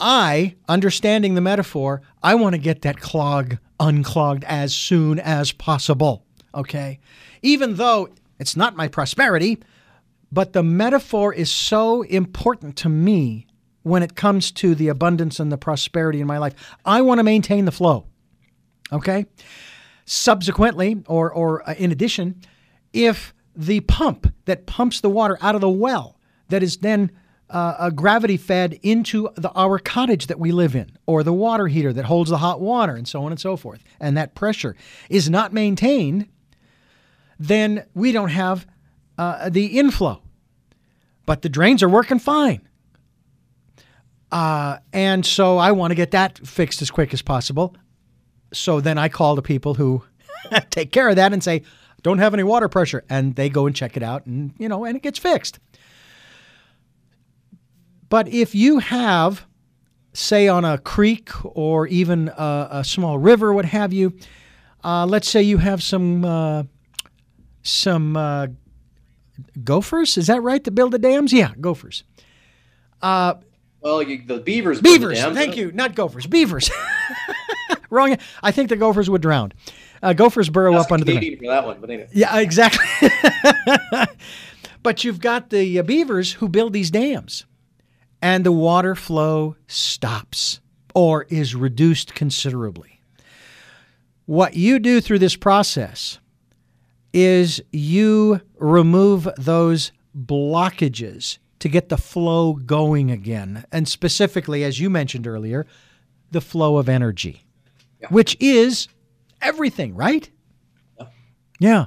I, 0.00 0.56
understanding 0.68 1.34
the 1.34 1.42
metaphor, 1.42 2.00
I 2.22 2.34
want 2.34 2.54
to 2.54 2.58
get 2.58 2.82
that 2.82 3.00
clog 3.00 3.58
unclogged 3.78 4.44
as 4.44 4.74
soon 4.74 5.18
as 5.20 5.52
possible. 5.52 6.24
Okay? 6.54 6.98
Even 7.42 7.76
though 7.76 8.08
it's 8.38 8.56
not 8.56 8.76
my 8.76 8.88
prosperity, 8.88 9.58
but 10.32 10.52
the 10.52 10.62
metaphor 10.62 11.34
is 11.34 11.50
so 11.50 12.02
important 12.02 12.76
to 12.76 12.88
me 12.88 13.46
when 13.82 14.02
it 14.02 14.14
comes 14.14 14.50
to 14.52 14.74
the 14.74 14.88
abundance 14.88 15.40
and 15.40 15.50
the 15.50 15.58
prosperity 15.58 16.20
in 16.20 16.26
my 16.26 16.38
life. 16.38 16.54
I 16.84 17.02
want 17.02 17.18
to 17.18 17.24
maintain 17.24 17.64
the 17.64 17.72
flow. 17.72 18.06
Okay? 18.92 19.26
Subsequently, 20.04 21.02
or, 21.06 21.32
or 21.32 21.68
uh, 21.68 21.74
in 21.74 21.92
addition, 21.92 22.42
if 22.92 23.32
the 23.54 23.80
pump 23.80 24.32
that 24.44 24.66
pumps 24.66 25.00
the 25.00 25.10
water 25.10 25.38
out 25.40 25.54
of 25.54 25.60
the 25.60 25.68
well 25.68 26.18
that 26.48 26.62
is 26.62 26.78
then 26.78 27.10
uh, 27.50 27.90
gravity 27.90 28.36
fed 28.36 28.78
into 28.82 29.28
the, 29.34 29.50
our 29.52 29.78
cottage 29.78 30.28
that 30.28 30.38
we 30.38 30.52
live 30.52 30.76
in, 30.76 30.96
or 31.06 31.22
the 31.22 31.32
water 31.32 31.66
heater 31.66 31.92
that 31.92 32.04
holds 32.04 32.30
the 32.30 32.38
hot 32.38 32.60
water, 32.60 32.94
and 32.94 33.08
so 33.08 33.24
on 33.24 33.32
and 33.32 33.40
so 33.40 33.56
forth, 33.56 33.82
and 33.98 34.16
that 34.16 34.34
pressure 34.34 34.76
is 35.08 35.28
not 35.28 35.52
maintained, 35.52 36.28
then 37.38 37.84
we 37.94 38.12
don't 38.12 38.28
have 38.28 38.66
uh, 39.18 39.50
the 39.50 39.78
inflow. 39.78 40.22
But 41.26 41.42
the 41.42 41.48
drains 41.48 41.82
are 41.82 41.88
working 41.88 42.18
fine. 42.18 42.68
Uh, 44.32 44.78
and 44.92 45.24
so 45.26 45.58
I 45.58 45.72
want 45.72 45.90
to 45.90 45.94
get 45.94 46.12
that 46.12 46.38
fixed 46.46 46.82
as 46.82 46.90
quick 46.90 47.12
as 47.12 47.22
possible. 47.22 47.74
So 48.52 48.80
then 48.80 48.98
I 48.98 49.08
call 49.08 49.34
the 49.34 49.42
people 49.42 49.74
who 49.74 50.02
take 50.70 50.92
care 50.92 51.08
of 51.08 51.16
that 51.16 51.32
and 51.32 51.42
say, 51.42 51.62
don't 52.02 52.18
have 52.18 52.34
any 52.34 52.42
water 52.42 52.68
pressure. 52.68 53.04
And 53.08 53.34
they 53.36 53.48
go 53.48 53.66
and 53.66 53.74
check 53.74 53.96
it 53.96 54.02
out 54.02 54.26
and, 54.26 54.52
you 54.58 54.68
know, 54.68 54.84
and 54.84 54.96
it 54.96 55.02
gets 55.02 55.18
fixed. 55.18 55.58
But 58.08 58.28
if 58.28 58.54
you 58.54 58.78
have, 58.78 59.46
say, 60.12 60.48
on 60.48 60.64
a 60.64 60.78
creek 60.78 61.30
or 61.44 61.86
even 61.86 62.28
a, 62.28 62.68
a 62.70 62.84
small 62.84 63.18
river, 63.18 63.52
what 63.52 63.66
have 63.66 63.92
you, 63.92 64.16
uh, 64.82 65.06
let's 65.06 65.28
say 65.28 65.42
you 65.42 65.58
have 65.58 65.82
some 65.82 66.24
uh, 66.24 66.64
some 67.62 68.16
uh, 68.16 68.48
gophers. 69.62 70.16
Is 70.16 70.26
that 70.26 70.42
right? 70.42 70.62
To 70.64 70.70
build 70.70 70.92
the 70.92 70.98
dams? 70.98 71.32
Yeah, 71.32 71.52
gophers. 71.60 72.04
Well, 73.80 74.02
you, 74.02 74.22
the 74.24 74.38
beavers. 74.38 74.80
Beavers. 74.80 75.20
Thank 75.20 75.56
you. 75.56 75.72
Not 75.72 75.94
gophers. 75.94 76.26
Beavers. 76.26 76.70
Wrong. 77.90 78.16
I 78.42 78.52
think 78.52 78.68
the 78.68 78.76
gophers 78.76 79.08
would 79.08 79.22
drown. 79.22 79.52
Uh, 80.02 80.12
gophers 80.12 80.48
burrow 80.48 80.72
That's 80.72 80.86
up 80.86 80.92
under 80.92 81.04
the. 81.04 81.36
For 81.36 81.46
that 81.48 81.64
one, 81.64 81.80
but 81.80 81.90
anyway. 81.90 82.08
Yeah, 82.12 82.38
exactly. 82.38 83.10
but 84.82 85.04
you've 85.04 85.20
got 85.20 85.50
the 85.50 85.78
uh, 85.78 85.82
beavers 85.82 86.34
who 86.34 86.48
build 86.48 86.72
these 86.72 86.90
dams, 86.90 87.46
and 88.22 88.44
the 88.44 88.52
water 88.52 88.94
flow 88.94 89.56
stops 89.66 90.60
or 90.94 91.26
is 91.28 91.54
reduced 91.54 92.14
considerably. 92.14 93.00
What 94.26 94.54
you 94.54 94.78
do 94.78 95.00
through 95.00 95.18
this 95.18 95.36
process 95.36 96.18
is 97.12 97.60
you 97.72 98.40
remove 98.58 99.28
those 99.36 99.92
blockages 100.16 101.38
to 101.60 101.68
get 101.68 101.88
the 101.88 101.96
flow 101.96 102.54
going 102.54 103.10
again. 103.10 103.64
And 103.70 103.86
specifically, 103.88 104.64
as 104.64 104.80
you 104.80 104.90
mentioned 104.90 105.26
earlier, 105.26 105.66
the 106.30 106.40
flow 106.40 106.78
of 106.78 106.88
energy, 106.88 107.44
yeah. 108.00 108.08
which 108.08 108.36
is 108.40 108.88
everything, 109.40 109.94
right? 109.94 110.28
Yeah. 110.98 111.06
yeah. 111.58 111.86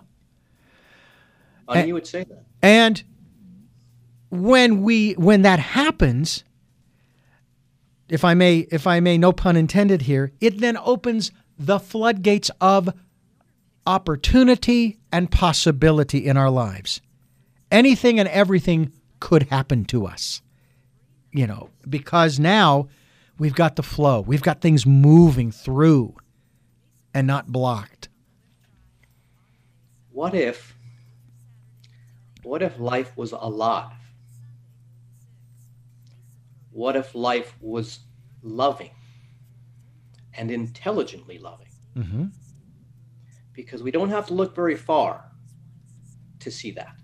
I 1.68 1.80
and, 1.80 1.88
you 1.88 1.94
would 1.94 2.08
say 2.08 2.24
that. 2.24 2.46
And 2.62 3.04
when 4.30 4.82
we 4.82 5.14
when 5.14 5.44
that 5.44 5.60
happens, 5.60 6.44
if 8.10 8.24
I 8.24 8.34
may, 8.34 8.68
if 8.72 8.88
I 8.88 9.00
may, 9.00 9.18
no 9.18 9.32
pun 9.32 9.56
intended 9.56 10.04
here, 10.04 10.32
it 10.40 10.60
then 10.60 10.78
opens 10.78 11.32
the 11.58 11.80
floodgates 11.80 12.52
of 12.60 12.90
opportunity 13.86 15.00
and 15.12 15.32
possibility 15.32 16.26
in 16.26 16.38
our 16.38 16.50
lives. 16.50 17.02
Anything 17.72 18.20
and 18.20 18.30
everything 18.30 18.92
could 19.24 19.44
happen 19.44 19.86
to 19.86 20.06
us. 20.06 20.42
You 21.32 21.48
know, 21.48 21.70
because 21.90 22.40
now 22.40 22.90
we've 23.40 23.56
got 23.56 23.78
the 23.78 23.84
flow, 23.84 24.20
we've 24.22 24.44
got 24.44 24.60
things 24.60 24.86
moving 24.86 25.50
through 25.52 26.16
and 27.14 27.26
not 27.26 27.48
blocked. 27.48 28.10
What 30.12 30.36
if 30.36 30.76
what 32.44 32.62
if 32.62 32.78
life 32.78 33.16
was 33.16 33.32
alive? 33.32 33.94
What 36.72 36.96
if 36.98 37.16
life 37.16 37.56
was 37.62 38.00
loving 38.42 38.92
and 40.34 40.52
intelligently 40.52 41.38
loving? 41.40 41.70
Mm-hmm 41.96 42.26
because 43.54 43.84
we 43.84 43.92
don't 43.92 44.10
have 44.10 44.26
to 44.28 44.34
look 44.34 44.56
very 44.56 44.76
far 44.76 45.32
to 46.40 46.50
see 46.52 46.72
that. 46.72 46.96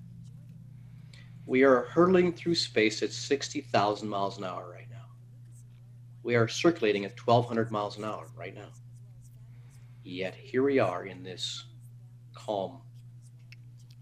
We 1.50 1.64
are 1.64 1.86
hurtling 1.86 2.34
through 2.34 2.56
space 2.56 3.02
at 3.02 3.12
60,000 3.12 4.08
miles 4.08 4.38
an 4.38 4.44
hour 4.44 4.70
right 4.72 4.90
now. 4.92 5.08
We 6.22 6.36
are 6.36 6.48
circulating 6.48 7.06
at 7.06 7.18
1,200 7.26 7.72
miles 7.72 7.98
an 7.98 8.04
hour 8.04 8.28
right 8.38 8.54
now. 8.54 8.70
Yet 10.04 10.36
here 10.36 10.62
we 10.62 10.78
are 10.78 11.06
in 11.06 11.24
this 11.24 11.66
calm, 12.36 12.82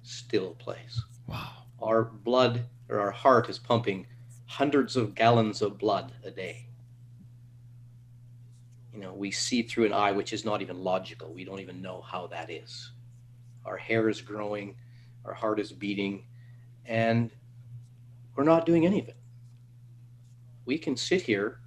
still 0.03 0.55
place. 0.55 1.01
Wow. 1.25 1.51
Our 1.81 2.03
blood 2.03 2.65
or 2.89 2.99
our 2.99 3.11
heart 3.11 3.49
is 3.49 3.57
pumping 3.57 4.07
hundreds 4.45 4.97
of 4.97 5.15
gallons 5.15 5.61
of 5.61 5.77
blood 5.77 6.11
a 6.25 6.31
day 6.31 6.67
you 8.97 9.03
know, 9.03 9.13
we 9.13 9.29
see 9.29 9.61
through 9.61 9.85
an 9.85 9.93
eye 9.93 10.11
which 10.11 10.33
is 10.33 10.43
not 10.43 10.63
even 10.63 10.83
logical. 10.83 11.31
We 11.31 11.45
don't 11.45 11.59
even 11.59 11.83
know 11.83 12.01
how 12.01 12.25
that 12.27 12.49
is. 12.49 12.89
Our 13.63 13.77
hair 13.77 14.09
is 14.09 14.21
growing, 14.21 14.75
our 15.23 15.35
heart 15.35 15.59
is 15.59 15.71
beating, 15.71 16.23
and 16.83 17.29
we're 18.37 18.43
not 18.43 18.65
doing 18.65 18.85
any 18.85 18.99
of 18.99 19.07
it. 19.07 19.17
We 20.65 20.77
can 20.77 20.95
sit 20.95 21.23
here 21.23 21.59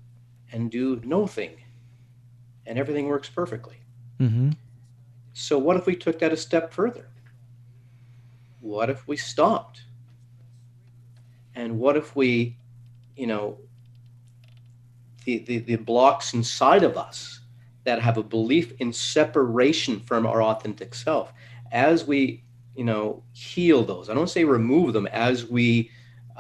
and 0.52 0.70
do 0.70 1.00
nothing, 1.04 1.56
and 2.66 2.78
everything 2.78 3.08
works 3.08 3.28
perfectly. 3.28 3.76
Mm-hmm. 4.20 4.50
So, 5.32 5.58
what 5.58 5.76
if 5.76 5.86
we 5.86 5.96
took 5.96 6.20
that 6.20 6.32
a 6.32 6.36
step 6.36 6.72
further? 6.72 7.08
What 8.60 8.88
if 8.88 9.06
we 9.08 9.16
stopped? 9.16 9.82
And 11.54 11.78
what 11.78 11.96
if 11.96 12.14
we, 12.14 12.56
you 13.16 13.26
know, 13.26 13.58
the, 15.24 15.38
the, 15.38 15.58
the 15.58 15.76
blocks 15.76 16.32
inside 16.32 16.82
of 16.82 16.96
us 16.96 17.40
that 17.84 18.00
have 18.00 18.16
a 18.16 18.22
belief 18.22 18.72
in 18.78 18.92
separation 18.92 20.00
from 20.00 20.26
our 20.26 20.42
authentic 20.42 20.94
self 20.94 21.32
as 21.72 22.04
we 22.04 22.42
you 22.76 22.84
know 22.84 23.22
heal 23.32 23.82
those 23.84 24.08
i 24.08 24.14
don't 24.14 24.30
say 24.30 24.44
remove 24.44 24.92
them 24.92 25.06
as 25.08 25.46
we 25.46 25.90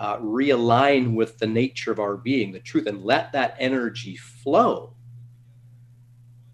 uh, 0.00 0.16
realign 0.18 1.14
with 1.14 1.38
the 1.38 1.46
nature 1.46 1.92
of 1.92 2.00
our 2.00 2.16
being 2.16 2.52
the 2.52 2.58
truth 2.60 2.86
and 2.86 3.04
let 3.04 3.32
that 3.32 3.54
energy 3.58 4.16
flow 4.16 4.94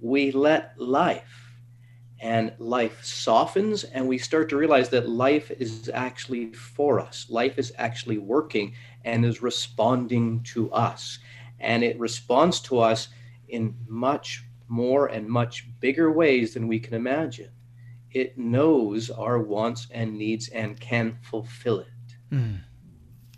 we 0.00 0.30
let 0.32 0.78
life 0.78 1.52
and 2.20 2.52
life 2.58 3.04
softens 3.04 3.84
and 3.84 4.06
we 4.06 4.18
start 4.18 4.48
to 4.48 4.56
realize 4.56 4.88
that 4.88 5.08
life 5.08 5.50
is 5.50 5.90
actually 5.94 6.52
for 6.52 6.98
us 6.98 7.26
life 7.30 7.58
is 7.58 7.72
actually 7.78 8.18
working 8.18 8.74
and 9.04 9.24
is 9.24 9.40
responding 9.40 10.42
to 10.42 10.70
us 10.72 11.18
and 11.60 11.82
it 11.82 11.98
responds 11.98 12.60
to 12.60 12.78
us 12.78 13.08
in 13.48 13.74
much 13.86 14.44
more 14.68 15.06
and 15.06 15.28
much 15.28 15.68
bigger 15.80 16.12
ways 16.12 16.54
than 16.54 16.68
we 16.68 16.78
can 16.78 16.94
imagine. 16.94 17.50
It 18.10 18.38
knows 18.38 19.10
our 19.10 19.38
wants 19.38 19.86
and 19.90 20.16
needs 20.16 20.48
and 20.48 20.78
can 20.80 21.18
fulfill 21.22 21.80
it. 21.80 21.86
Mm. 22.32 22.60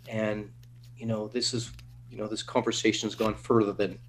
And 0.09 0.51
you 0.97 1.05
know, 1.05 1.27
this 1.27 1.53
is 1.53 1.71
you 2.09 2.17
know, 2.17 2.27
this 2.27 2.43
conversation 2.43 3.07
has 3.07 3.15
gone 3.15 3.35
further 3.35 3.71
than 3.71 3.99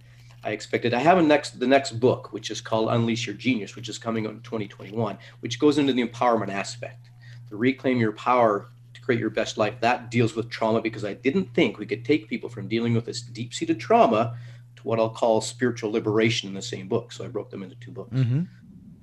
I 0.43 0.51
expected. 0.53 0.95
I 0.95 1.01
have 1.01 1.19
a 1.19 1.23
next 1.23 1.61
the 1.61 1.67
next 1.67 1.93
book, 1.93 2.33
which 2.33 2.51
is 2.51 2.61
called 2.61 2.89
Unleash 2.91 3.27
Your 3.27 3.37
Genius, 3.37 3.77
which 3.77 3.89
is 3.89 3.99
coming 3.99 4.27
out 4.27 4.33
in 4.33 4.41
2021, 4.41 5.19
which 5.41 5.59
goes 5.59 5.79
into 5.79 5.93
the 5.93 6.07
empowerment 6.07 6.49
aspect, 6.49 7.11
the 7.51 7.57
reclaim 7.57 7.99
your 7.99 8.13
power 8.13 8.69
to 8.95 9.01
create 9.01 9.21
your 9.21 9.31
best 9.31 9.59
life. 9.59 9.75
That 9.81 10.11
deals 10.11 10.35
with 10.35 10.49
trauma 10.49 10.81
because 10.81 11.05
I 11.05 11.15
didn't 11.15 11.55
think 11.55 11.79
we 11.79 11.87
could 11.87 12.05
take 12.05 12.29
people 12.29 12.49
from 12.49 12.69
dealing 12.69 12.95
with 12.95 13.05
this 13.05 13.21
deep 13.21 13.53
seated 13.53 13.79
trauma 13.79 14.39
to 14.77 14.83
what 14.83 14.99
I'll 14.99 15.11
call 15.11 15.41
spiritual 15.41 15.93
liberation 15.93 16.49
in 16.49 16.55
the 16.55 16.63
same 16.63 16.89
book. 16.89 17.13
So 17.13 17.25
I 17.25 17.29
broke 17.29 17.51
them 17.51 17.63
into 17.63 17.77
two 17.77 17.91
books. 17.91 18.17
Mm-hmm. 18.17 18.43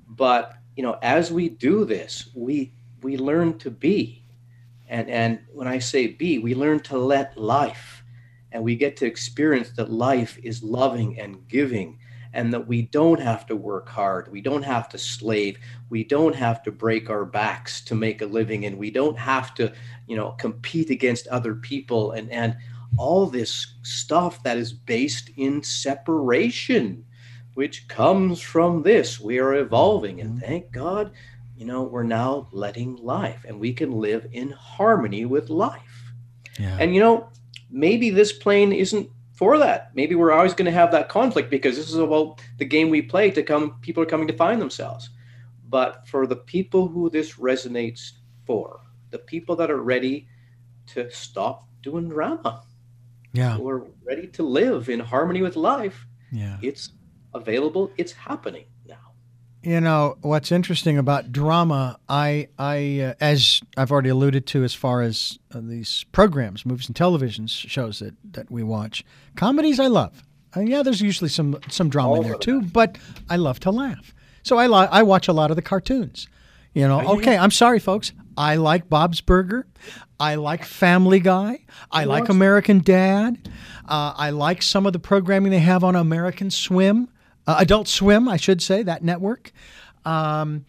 But, 0.09 0.55
you 0.75 0.81
know, 0.81 0.97
as 1.03 1.31
we 1.31 1.49
do 1.49 1.85
this, 1.85 2.29
we 2.33 2.73
we 3.03 3.17
learn 3.17 3.59
to 3.59 3.69
be. 3.69 4.23
And, 4.87 5.09
and 5.09 5.39
when 5.51 5.67
I 5.67 5.79
say 5.79 6.07
be, 6.07 6.39
we 6.39 6.55
learn 6.55 6.79
to 6.81 6.97
let 6.97 7.37
life. 7.37 8.03
And 8.51 8.63
we 8.63 8.75
get 8.75 8.95
to 8.97 9.05
experience 9.05 9.71
that 9.71 9.91
life 9.91 10.37
is 10.41 10.63
loving 10.63 11.19
and 11.19 11.47
giving 11.47 11.99
and 12.33 12.53
that 12.53 12.67
we 12.67 12.83
don't 12.83 13.19
have 13.19 13.45
to 13.47 13.55
work 13.55 13.89
hard. 13.89 14.31
We 14.31 14.41
don't 14.41 14.63
have 14.63 14.89
to 14.89 14.97
slave. 14.97 15.57
We 15.89 16.03
don't 16.03 16.35
have 16.35 16.63
to 16.63 16.71
break 16.71 17.09
our 17.09 17.25
backs 17.25 17.81
to 17.81 17.95
make 17.95 18.21
a 18.21 18.25
living. 18.25 18.65
And 18.65 18.77
we 18.77 18.91
don't 18.91 19.17
have 19.17 19.53
to, 19.55 19.73
you 20.07 20.15
know, 20.15 20.31
compete 20.31 20.89
against 20.89 21.27
other 21.27 21.55
people 21.55 22.11
and, 22.11 22.31
and 22.31 22.55
all 22.97 23.25
this 23.25 23.75
stuff 23.81 24.43
that 24.43 24.57
is 24.57 24.71
based 24.71 25.31
in 25.35 25.63
separation, 25.63 27.03
which 27.55 27.87
comes 27.87 28.39
from 28.39 28.83
this. 28.83 29.19
We 29.19 29.39
are 29.39 29.55
evolving. 29.55 30.21
And 30.21 30.31
mm-hmm. 30.31 30.45
thank 30.45 30.71
God 30.71 31.11
you 31.57 31.65
know, 31.65 31.83
we're 31.83 32.03
now 32.03 32.47
letting 32.51 32.95
life 32.97 33.43
and 33.47 33.59
we 33.59 33.73
can 33.73 33.91
live 33.91 34.27
in 34.31 34.51
harmony 34.51 35.25
with 35.25 35.49
life. 35.49 36.13
Yeah. 36.59 36.77
And, 36.79 36.93
you 36.93 37.01
know, 37.01 37.29
maybe 37.69 38.09
this 38.11 38.31
plane 38.31 38.71
isn't 38.71 39.09
for 39.33 39.57
that. 39.57 39.91
Maybe 39.95 40.15
we're 40.15 40.31
always 40.31 40.53
going 40.53 40.65
to 40.65 40.71
have 40.71 40.91
that 40.91 41.09
conflict 41.09 41.49
because 41.49 41.75
this 41.75 41.89
is 41.89 41.95
about 41.95 42.41
the 42.57 42.65
game 42.65 42.89
we 42.89 43.01
play 43.01 43.31
to 43.31 43.43
come, 43.43 43.79
people 43.81 44.03
are 44.03 44.07
coming 44.07 44.27
to 44.27 44.37
find 44.37 44.61
themselves. 44.61 45.09
But 45.69 46.07
for 46.07 46.27
the 46.27 46.35
people 46.35 46.87
who 46.87 47.09
this 47.09 47.33
resonates 47.33 48.11
for, 48.45 48.79
the 49.09 49.19
people 49.19 49.55
that 49.57 49.71
are 49.71 49.81
ready 49.81 50.27
to 50.93 51.09
stop 51.11 51.67
doing 51.81 52.09
drama, 52.09 52.63
yeah, 53.33 53.57
who 53.57 53.67
are 53.69 53.87
ready 54.05 54.27
to 54.27 54.43
live 54.43 54.89
in 54.89 54.99
harmony 54.99 55.41
with 55.41 55.55
life, 55.55 56.05
yeah, 56.31 56.57
it's 56.61 56.93
available, 57.33 57.91
it's 57.97 58.13
happening. 58.13 58.65
You 59.63 59.81
know 59.81 60.17
what's 60.21 60.51
interesting 60.51 60.97
about 60.97 61.31
drama, 61.31 61.99
I, 62.07 62.47
I, 62.57 62.99
uh, 63.01 63.13
as 63.19 63.61
I've 63.75 63.91
already 63.91 64.09
alluded 64.09 64.45
to, 64.47 64.63
as 64.63 64.73
far 64.73 65.01
as 65.01 65.39
uh, 65.53 65.59
these 65.61 66.05
programs, 66.11 66.65
movies 66.65 66.87
and 66.87 66.95
television 66.95 67.47
shows 67.47 67.99
that 67.99 68.13
that 68.33 68.51
we 68.51 68.63
watch, 68.63 69.03
comedies 69.35 69.79
I 69.79 69.87
love. 69.87 70.23
Uh, 70.55 70.61
yeah, 70.61 70.83
there's 70.83 71.01
usually 71.01 71.29
some 71.29 71.59
some 71.69 71.89
drama 71.89 72.09
All 72.09 72.21
in 72.21 72.23
there 72.23 72.37
too, 72.37 72.61
but 72.61 72.97
I 73.29 73.35
love 73.37 73.59
to 73.61 73.71
laugh. 73.71 74.13
So 74.43 74.57
I 74.57 74.67
li- 74.67 74.87
I 74.91 75.03
watch 75.03 75.27
a 75.27 75.33
lot 75.33 75.49
of 75.49 75.55
the 75.55 75.61
cartoons. 75.61 76.27
You 76.73 76.87
know, 76.87 77.15
okay, 77.17 77.35
I'm 77.35 77.51
sorry, 77.51 77.79
folks. 77.79 78.13
I 78.37 78.55
like 78.55 78.87
Bob's 78.87 79.19
Burger. 79.19 79.65
I 80.19 80.35
like 80.35 80.63
Family 80.63 81.19
Guy. 81.19 81.65
I 81.91 82.03
like 82.03 82.29
American 82.29 82.79
Dad. 82.79 83.49
Uh, 83.87 84.13
I 84.15 84.29
like 84.29 84.61
some 84.61 84.85
of 84.85 84.93
the 84.93 84.99
programming 84.99 85.51
they 85.51 85.59
have 85.59 85.83
on 85.83 85.95
American 85.95 86.51
Swim 86.51 87.09
uh, 87.47 87.55
Adult 87.59 87.87
Swim, 87.87 88.27
I 88.27 88.37
should 88.37 88.61
say, 88.61 88.83
that 88.83 89.03
network. 89.03 89.51
Um, 90.05 90.65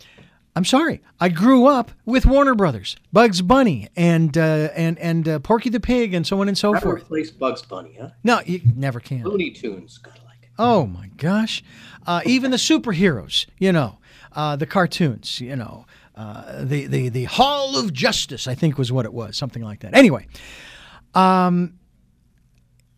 I'm 0.57 0.65
sorry, 0.65 1.03
I 1.21 1.29
grew 1.29 1.67
up 1.67 1.93
with 2.05 2.27
Warner 2.27 2.55
Brothers, 2.55 2.97
Bugs 3.13 3.43
Bunny, 3.43 3.89
and 3.97 4.37
uh, 4.37 4.71
and 4.75 4.99
and 4.99 5.29
uh, 5.29 5.39
Porky 5.39 5.69
the 5.69 5.79
Pig, 5.79 6.15
and 6.15 6.27
so 6.27 6.41
on 6.41 6.49
and 6.49 6.59
so 6.59 6.73
forth. 6.73 6.85
never 6.85 6.97
forth. 6.97 7.03
Replace 7.05 7.31
Bugs 7.31 7.63
Bunny, 7.63 7.97
huh? 8.01 8.11
No, 8.25 8.41
you 8.45 8.63
never 8.75 8.99
can. 8.99 9.23
Looney 9.23 9.51
Tunes, 9.51 9.99
gotta 9.99 10.21
like 10.25 10.39
it. 10.43 10.49
Oh 10.59 10.87
my 10.87 11.11
gosh, 11.17 11.63
uh, 12.07 12.23
even 12.25 12.51
the 12.51 12.57
superheroes, 12.57 13.47
you 13.59 13.71
know, 13.71 13.99
uh, 14.33 14.57
the 14.57 14.67
cartoons, 14.67 15.41
you 15.41 15.55
know, 15.55 15.87
uh, 16.17 16.65
the 16.65 16.87
the 16.87 17.09
the 17.09 17.25
Hall 17.25 17.79
of 17.79 17.93
Justice, 17.93 18.49
I 18.49 18.57
think 18.57 18.79
was 18.79 18.91
what 18.91 19.05
it 19.05 19.13
was, 19.13 19.37
something 19.37 19.63
like 19.63 19.81
that. 19.81 19.97
Anyway, 19.97 20.27
um, 21.15 21.79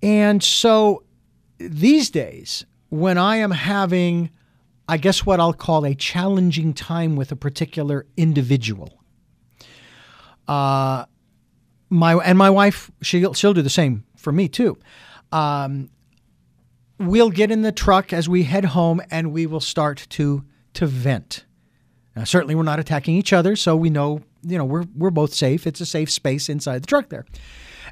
and 0.03 0.43
so 0.43 1.03
these 1.59 2.09
days 2.09 2.64
when 2.91 3.16
I 3.16 3.36
am 3.36 3.53
having, 3.53 4.30
I 4.88 4.97
guess, 4.97 5.24
what 5.24 5.41
I'll 5.41 5.55
call 5.55 5.86
a 5.86 5.95
challenging 5.95 6.74
time 6.74 7.16
with 7.16 7.32
a 7.32 7.36
particular 7.36 8.07
individual. 8.16 9.03
Uh, 10.47 11.07
my 11.88 12.14
and 12.16 12.36
my 12.36 12.51
wife, 12.51 12.91
she'll 13.01 13.32
she'll 13.32 13.55
do 13.55 13.62
the 13.62 13.70
same 13.70 14.05
for 14.16 14.32
me 14.32 14.49
too. 14.49 14.76
Um, 15.32 15.91
we'll 16.99 17.30
get 17.30 17.51
in 17.51 17.62
the 17.62 17.72
truck 17.72 18.12
as 18.12 18.28
we 18.28 18.43
head 18.43 18.66
home, 18.66 19.01
and 19.11 19.32
we 19.32 19.47
will 19.47 19.61
start 19.61 20.07
to 20.11 20.45
to 20.74 20.86
vent. 20.86 21.45
Now, 22.16 22.24
certainly, 22.24 22.55
we're 22.55 22.64
not 22.64 22.80
attacking 22.80 23.14
each 23.14 23.32
other, 23.32 23.55
so 23.55 23.76
we 23.76 23.91
know 23.91 24.22
you 24.43 24.59
know 24.59 24.64
we're 24.64 24.86
we're 24.97 25.11
both 25.11 25.32
safe. 25.32 25.66
It's 25.66 25.80
a 25.80 25.86
safe 25.86 26.11
space 26.11 26.49
inside 26.49 26.82
the 26.82 26.86
truck 26.86 27.09
there 27.09 27.24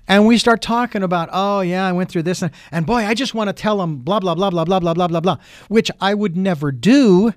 and 0.07 0.27
we 0.27 0.39
start 0.39 0.63
talking 0.63 1.03
about, 1.03 1.29
oh 1.33 1.61
yeah, 1.61 1.87
I 1.87 1.93
went 1.93 2.11
through 2.11 2.23
this, 2.25 2.43
and, 2.43 2.53
and 2.71 2.87
boy, 2.87 3.05
I 3.05 3.15
just 3.15 3.35
want 3.35 3.49
to 3.49 3.53
tell 3.53 3.79
them 3.79 3.99
blah 3.99 4.21
blah 4.21 4.35
blah 4.35 4.51
blah 4.51 4.65
blah 4.65 4.81
blah 4.81 4.95
blah 4.95 5.09
blah 5.09 5.21
blah, 5.21 5.37
which 5.69 5.91
I 6.01 6.15
would 6.15 6.37
never 6.37 6.73
do. 6.73 7.33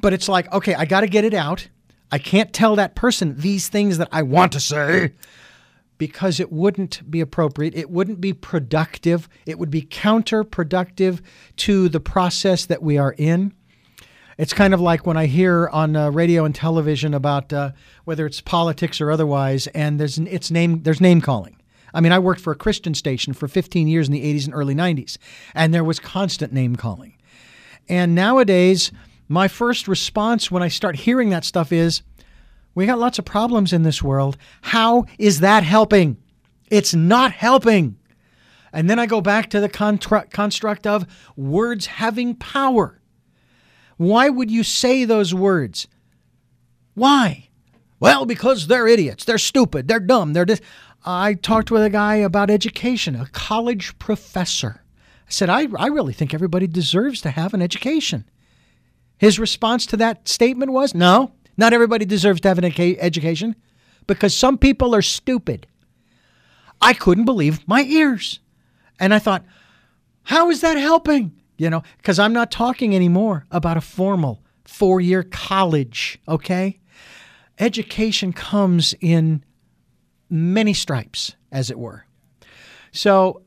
But 0.00 0.12
it's 0.12 0.28
like, 0.28 0.52
okay, 0.52 0.74
I 0.74 0.84
got 0.84 1.00
to 1.00 1.08
get 1.08 1.24
it 1.24 1.34
out. 1.34 1.68
I 2.10 2.18
can't 2.18 2.52
tell 2.52 2.76
that 2.76 2.94
person 2.94 3.36
these 3.36 3.68
things 3.68 3.98
that 3.98 4.08
I 4.12 4.22
want 4.22 4.52
to 4.52 4.60
say 4.60 5.12
because 5.98 6.40
it 6.40 6.50
wouldn't 6.52 7.10
be 7.10 7.20
appropriate. 7.20 7.74
It 7.74 7.90
wouldn't 7.90 8.20
be 8.20 8.32
productive. 8.32 9.28
It 9.44 9.58
would 9.58 9.70
be 9.70 9.82
counterproductive 9.82 11.20
to 11.56 11.88
the 11.88 12.00
process 12.00 12.64
that 12.66 12.82
we 12.82 12.96
are 12.96 13.14
in. 13.18 13.52
It's 14.38 14.54
kind 14.54 14.72
of 14.72 14.80
like 14.80 15.04
when 15.04 15.16
I 15.16 15.26
hear 15.26 15.68
on 15.70 15.96
uh, 15.96 16.10
radio 16.10 16.44
and 16.44 16.54
television 16.54 17.12
about 17.12 17.52
uh, 17.52 17.72
whether 18.04 18.24
it's 18.24 18.40
politics 18.40 19.00
or 19.00 19.10
otherwise, 19.10 19.66
and 19.68 19.98
there's 19.98 20.16
it's 20.16 20.52
name 20.52 20.84
there's 20.84 21.00
name 21.00 21.20
calling. 21.20 21.56
I 21.92 22.00
mean, 22.00 22.12
I 22.12 22.20
worked 22.20 22.40
for 22.40 22.52
a 22.52 22.56
Christian 22.56 22.94
station 22.94 23.32
for 23.32 23.48
15 23.48 23.88
years 23.88 24.06
in 24.06 24.12
the 24.12 24.22
80s 24.22 24.44
and 24.44 24.54
early 24.54 24.76
90s, 24.76 25.18
and 25.54 25.74
there 25.74 25.82
was 25.82 25.98
constant 25.98 26.52
name 26.52 26.76
calling. 26.76 27.16
And 27.88 28.14
nowadays, 28.14 28.92
my 29.26 29.48
first 29.48 29.88
response 29.88 30.50
when 30.52 30.62
I 30.62 30.68
start 30.68 30.96
hearing 30.96 31.30
that 31.30 31.44
stuff 31.44 31.72
is, 31.72 32.02
we 32.76 32.86
got 32.86 33.00
lots 33.00 33.18
of 33.18 33.24
problems 33.24 33.72
in 33.72 33.82
this 33.82 34.02
world. 34.04 34.36
How 34.60 35.06
is 35.18 35.40
that 35.40 35.64
helping? 35.64 36.16
It's 36.70 36.94
not 36.94 37.32
helping. 37.32 37.96
And 38.72 38.88
then 38.88 39.00
I 39.00 39.06
go 39.06 39.20
back 39.20 39.50
to 39.50 39.60
the 39.60 39.68
contra- 39.68 40.26
construct 40.28 40.86
of 40.86 41.06
words 41.34 41.86
having 41.86 42.36
power. 42.36 42.97
Why 43.98 44.30
would 44.30 44.50
you 44.50 44.62
say 44.64 45.04
those 45.04 45.34
words? 45.34 45.86
Why? 46.94 47.48
Well, 48.00 48.24
because 48.24 48.66
they're 48.66 48.88
idiots. 48.88 49.24
They're 49.24 49.38
stupid. 49.38 49.88
They're 49.88 50.00
dumb. 50.00 50.32
They're 50.32 50.44
dis- 50.44 50.60
I 51.04 51.34
talked 51.34 51.70
with 51.70 51.82
a 51.82 51.90
guy 51.90 52.16
about 52.16 52.48
education, 52.50 53.16
a 53.16 53.26
college 53.26 53.98
professor. 53.98 54.82
I 55.26 55.30
said, 55.30 55.48
I, 55.50 55.66
I 55.76 55.88
really 55.88 56.12
think 56.12 56.32
everybody 56.32 56.66
deserves 56.66 57.20
to 57.22 57.30
have 57.30 57.54
an 57.54 57.62
education. 57.62 58.24
His 59.18 59.38
response 59.38 59.84
to 59.86 59.96
that 59.96 60.28
statement 60.28 60.72
was, 60.72 60.94
No, 60.94 61.32
not 61.56 61.72
everybody 61.72 62.04
deserves 62.04 62.40
to 62.42 62.48
have 62.48 62.58
an 62.58 62.64
education 62.64 63.56
because 64.06 64.34
some 64.34 64.58
people 64.58 64.94
are 64.94 65.02
stupid. 65.02 65.66
I 66.80 66.94
couldn't 66.94 67.24
believe 67.24 67.66
my 67.66 67.82
ears. 67.82 68.38
And 69.00 69.12
I 69.12 69.18
thought, 69.18 69.44
How 70.24 70.50
is 70.50 70.60
that 70.60 70.76
helping? 70.76 71.32
You 71.58 71.68
know, 71.68 71.82
because 71.98 72.18
I'm 72.18 72.32
not 72.32 72.50
talking 72.50 72.94
anymore 72.94 73.44
about 73.50 73.76
a 73.76 73.82
formal 73.82 74.42
four 74.64 75.00
year 75.00 75.24
college, 75.24 76.18
okay? 76.28 76.78
Education 77.58 78.32
comes 78.32 78.94
in 79.00 79.44
many 80.30 80.72
stripes, 80.72 81.34
as 81.50 81.70
it 81.70 81.78
were. 81.78 82.04
So, 82.92 83.42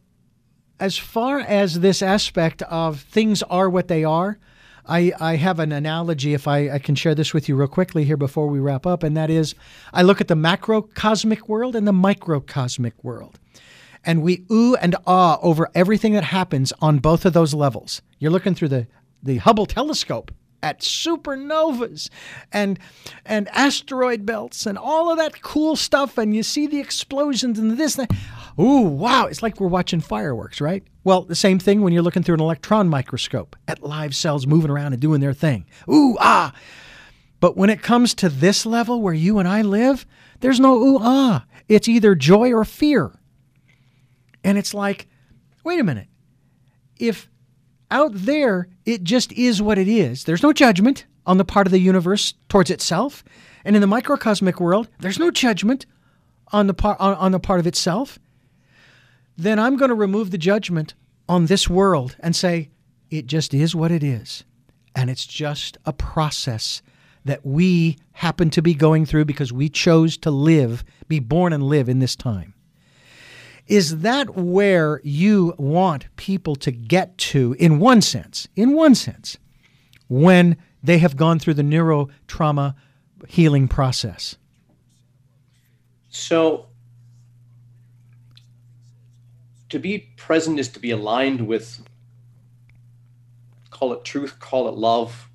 as 0.79 0.97
far 0.97 1.39
as 1.39 1.79
this 1.79 2.01
aspect 2.01 2.63
of 2.63 3.01
things 3.01 3.43
are 3.43 3.69
what 3.69 3.87
they 3.87 4.03
are, 4.03 4.39
I, 4.85 5.13
I 5.19 5.35
have 5.35 5.59
an 5.59 5.71
analogy, 5.71 6.33
if 6.33 6.47
I, 6.47 6.71
I 6.71 6.79
can 6.79 6.95
share 6.95 7.13
this 7.13 7.35
with 7.35 7.47
you 7.47 7.55
real 7.55 7.67
quickly 7.67 8.03
here 8.03 8.17
before 8.17 8.47
we 8.47 8.59
wrap 8.59 8.87
up, 8.87 9.03
and 9.03 9.15
that 9.15 9.29
is 9.29 9.53
I 9.93 10.01
look 10.01 10.19
at 10.19 10.27
the 10.27 10.35
macrocosmic 10.35 11.47
world 11.47 11.75
and 11.75 11.87
the 11.87 11.93
microcosmic 11.93 13.03
world 13.03 13.39
and 14.03 14.21
we 14.21 14.45
ooh 14.51 14.75
and 14.75 14.95
ah 15.05 15.39
over 15.41 15.69
everything 15.75 16.13
that 16.13 16.23
happens 16.25 16.73
on 16.81 16.99
both 16.99 17.25
of 17.25 17.33
those 17.33 17.53
levels. 17.53 18.01
You're 18.19 18.31
looking 18.31 18.55
through 18.55 18.69
the, 18.69 18.87
the 19.21 19.37
Hubble 19.37 19.65
telescope 19.65 20.31
at 20.63 20.79
supernovas 20.81 22.09
and 22.51 22.79
and 23.25 23.49
asteroid 23.49 24.25
belts 24.25 24.65
and 24.65 24.77
all 24.77 25.11
of 25.11 25.17
that 25.17 25.41
cool 25.41 25.75
stuff 25.75 26.17
and 26.17 26.35
you 26.35 26.43
see 26.43 26.67
the 26.67 26.79
explosions 26.79 27.57
and 27.57 27.77
this 27.77 27.97
and 27.97 28.07
that. 28.07 28.17
Ooh, 28.59 28.81
wow, 28.81 29.25
it's 29.25 29.41
like 29.41 29.59
we're 29.59 29.67
watching 29.67 30.01
fireworks, 30.01 30.59
right? 30.59 30.83
Well, 31.03 31.23
the 31.23 31.35
same 31.35 31.57
thing 31.57 31.81
when 31.81 31.93
you're 31.93 32.03
looking 32.03 32.21
through 32.21 32.35
an 32.35 32.41
electron 32.41 32.89
microscope 32.89 33.55
at 33.67 33.81
live 33.81 34.15
cells 34.15 34.45
moving 34.45 34.69
around 34.69 34.93
and 34.93 35.01
doing 35.01 35.21
their 35.21 35.33
thing. 35.33 35.65
Ooh, 35.89 36.17
ah. 36.19 36.53
But 37.39 37.57
when 37.57 37.71
it 37.71 37.81
comes 37.81 38.13
to 38.15 38.29
this 38.29 38.65
level 38.65 39.01
where 39.01 39.13
you 39.13 39.39
and 39.39 39.47
I 39.47 39.61
live, 39.61 40.05
there's 40.41 40.59
no 40.59 40.77
ooh, 40.77 40.99
ah. 41.01 41.45
It's 41.67 41.87
either 41.87 42.13
joy 42.13 42.51
or 42.51 42.65
fear. 42.65 43.13
And 44.43 44.57
it's 44.57 44.73
like, 44.73 45.07
wait 45.63 45.79
a 45.79 45.83
minute. 45.83 46.07
If 46.97 47.29
out 47.89 48.11
there 48.13 48.69
it 48.85 49.03
just 49.03 49.31
is 49.33 49.61
what 49.61 49.77
it 49.77 49.87
is, 49.87 50.23
there's 50.23 50.43
no 50.43 50.53
judgment 50.53 51.05
on 51.25 51.37
the 51.37 51.45
part 51.45 51.67
of 51.67 51.71
the 51.71 51.79
universe 51.79 52.33
towards 52.49 52.69
itself. 52.69 53.23
And 53.63 53.75
in 53.75 53.81
the 53.81 53.87
microcosmic 53.87 54.59
world, 54.59 54.89
there's 54.99 55.19
no 55.19 55.29
judgment 55.31 55.85
on 56.51 56.67
the 56.67 56.73
part 56.73 56.99
on, 56.99 57.15
on 57.15 57.31
the 57.31 57.39
part 57.39 57.59
of 57.59 57.67
itself. 57.67 58.19
Then 59.37 59.59
I'm 59.59 59.77
going 59.77 59.89
to 59.89 59.95
remove 59.95 60.31
the 60.31 60.37
judgment 60.37 60.93
on 61.29 61.45
this 61.45 61.69
world 61.69 62.15
and 62.19 62.35
say, 62.35 62.69
it 63.09 63.27
just 63.27 63.53
is 63.53 63.75
what 63.75 63.91
it 63.91 64.03
is. 64.03 64.43
And 64.95 65.09
it's 65.09 65.25
just 65.25 65.77
a 65.85 65.93
process 65.93 66.81
that 67.23 67.45
we 67.45 67.97
happen 68.13 68.49
to 68.49 68.61
be 68.61 68.73
going 68.73 69.05
through 69.05 69.25
because 69.25 69.53
we 69.53 69.69
chose 69.69 70.17
to 70.17 70.31
live, 70.31 70.83
be 71.07 71.19
born 71.19 71.53
and 71.53 71.63
live 71.63 71.87
in 71.87 71.99
this 71.99 72.15
time. 72.15 72.53
Is 73.71 73.99
that 73.99 74.35
where 74.35 74.99
you 75.01 75.55
want 75.57 76.13
people 76.17 76.57
to 76.57 76.71
get 76.71 77.17
to, 77.19 77.55
in 77.57 77.79
one 77.79 78.01
sense, 78.01 78.49
in 78.53 78.73
one 78.73 78.95
sense, 78.95 79.37
when 80.09 80.57
they 80.83 80.97
have 80.97 81.15
gone 81.15 81.39
through 81.39 81.53
the 81.53 81.61
neurotrauma 81.61 82.75
healing 83.29 83.69
process? 83.69 84.35
So, 86.09 86.65
to 89.69 89.79
be 89.79 89.99
present 90.17 90.59
is 90.59 90.67
to 90.67 90.79
be 90.81 90.91
aligned 90.91 91.47
with, 91.47 91.81
call 93.69 93.93
it 93.93 94.03
truth, 94.03 94.37
call 94.41 94.67
it 94.67 94.73
love, 94.73 95.29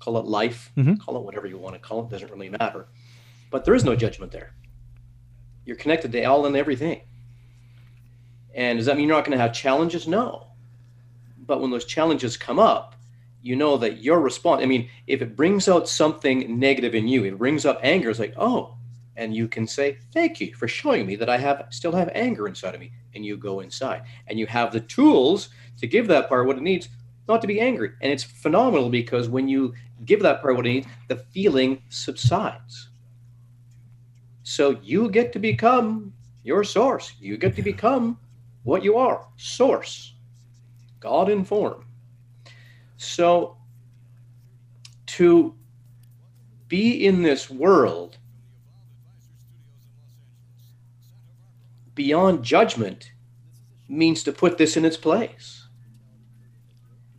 call 0.00 0.16
it 0.16 0.24
life, 0.24 0.72
mm-hmm. 0.74 0.94
call 0.94 1.18
it 1.18 1.22
whatever 1.22 1.46
you 1.46 1.58
want 1.58 1.74
to 1.74 1.80
call 1.80 2.02
it, 2.02 2.08
doesn't 2.08 2.30
really 2.30 2.48
matter. 2.48 2.86
But 3.50 3.66
there 3.66 3.74
is 3.74 3.84
no 3.84 3.94
judgment 3.94 4.32
there. 4.32 4.54
You're 5.66 5.76
connected 5.76 6.12
to 6.12 6.24
all 6.24 6.46
and 6.46 6.56
everything. 6.56 7.02
And 8.58 8.76
does 8.76 8.86
that 8.86 8.96
mean 8.96 9.06
you're 9.06 9.16
not 9.16 9.24
going 9.24 9.38
to 9.38 9.42
have 9.42 9.52
challenges? 9.52 10.08
No. 10.08 10.48
But 11.46 11.60
when 11.60 11.70
those 11.70 11.84
challenges 11.84 12.36
come 12.36 12.58
up, 12.58 12.96
you 13.40 13.54
know 13.54 13.76
that 13.76 14.02
your 14.02 14.18
response, 14.18 14.64
I 14.64 14.66
mean, 14.66 14.90
if 15.06 15.22
it 15.22 15.36
brings 15.36 15.68
out 15.68 15.88
something 15.88 16.58
negative 16.58 16.92
in 16.96 17.06
you, 17.06 17.24
it 17.24 17.38
brings 17.38 17.64
up 17.64 17.78
anger, 17.84 18.10
it's 18.10 18.18
like, 18.18 18.34
oh, 18.36 18.76
and 19.16 19.32
you 19.32 19.46
can 19.46 19.68
say, 19.68 19.98
thank 20.12 20.40
you 20.40 20.56
for 20.56 20.66
showing 20.66 21.06
me 21.06 21.14
that 21.14 21.28
I 21.28 21.38
have 21.38 21.66
still 21.70 21.92
have 21.92 22.10
anger 22.16 22.48
inside 22.48 22.74
of 22.74 22.80
me. 22.80 22.90
And 23.14 23.24
you 23.24 23.36
go 23.36 23.60
inside 23.60 24.02
and 24.26 24.40
you 24.40 24.46
have 24.48 24.72
the 24.72 24.80
tools 24.80 25.50
to 25.78 25.86
give 25.86 26.08
that 26.08 26.28
part 26.28 26.48
what 26.48 26.56
it 26.56 26.62
needs, 26.62 26.88
not 27.28 27.40
to 27.42 27.46
be 27.46 27.60
angry. 27.60 27.92
And 28.02 28.10
it's 28.10 28.24
phenomenal 28.24 28.90
because 28.90 29.28
when 29.28 29.46
you 29.48 29.72
give 30.04 30.20
that 30.22 30.42
part 30.42 30.56
what 30.56 30.66
it 30.66 30.70
needs, 30.70 30.88
the 31.06 31.16
feeling 31.16 31.80
subsides. 31.90 32.88
So 34.42 34.80
you 34.82 35.10
get 35.10 35.32
to 35.34 35.38
become 35.38 36.12
your 36.42 36.64
source. 36.64 37.12
You 37.20 37.36
get 37.36 37.54
to 37.54 37.62
become 37.62 38.18
what 38.62 38.82
you 38.82 38.96
are 38.96 39.26
source, 39.36 40.14
God 41.00 41.28
in 41.28 41.44
form. 41.44 41.84
So 42.96 43.56
to 45.06 45.54
be 46.68 47.06
in 47.06 47.22
this 47.22 47.48
world 47.48 48.18
beyond 51.94 52.44
judgment 52.44 53.12
means 53.88 54.22
to 54.22 54.32
put 54.32 54.58
this 54.58 54.76
in 54.76 54.84
its 54.84 54.96
place. 54.96 55.66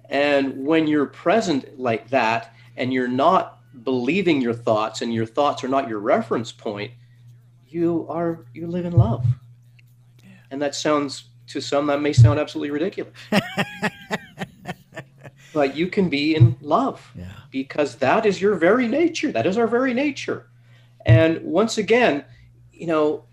And 0.10 0.66
when 0.66 0.88
you're 0.88 1.06
present 1.06 1.80
like 1.80 2.10
that 2.10 2.54
and 2.78 2.94
you're 2.94 3.08
not 3.08 3.60
believing 3.84 4.42
your 4.42 4.54
thoughts 4.54 5.02
and 5.02 5.14
your 5.14 5.26
thoughts 5.26 5.64
are 5.64 5.68
not 5.68 5.90
your 5.90 6.00
reference 6.00 6.52
point, 6.52 6.92
you 7.68 8.08
are 8.10 8.46
you 8.54 8.68
live 8.68 8.86
in 8.86 8.94
love. 8.94 9.26
And 10.52 10.62
that 10.62 10.76
sounds 10.76 11.29
to 11.50 11.62
some 11.62 11.88
that 11.88 12.02
may 12.02 12.14
sound 12.14 12.40
absolutely 12.40 12.72
ridiculous. 12.72 13.14
but 15.54 15.76
you 15.76 15.88
can 15.88 16.10
be 16.10 16.36
in 16.36 16.56
love 16.62 17.12
yeah. 17.16 17.32
because 17.52 17.96
that 17.98 18.26
is 18.26 18.42
your 18.42 18.56
very 18.56 18.88
nature. 18.88 19.32
That 19.32 19.46
is 19.46 19.58
our 19.58 19.68
very 19.68 19.94
nature. 19.94 20.48
And 21.06 21.42
once 21.44 21.78
again, 21.78 22.24
you 22.72 22.88
know, 22.88 23.26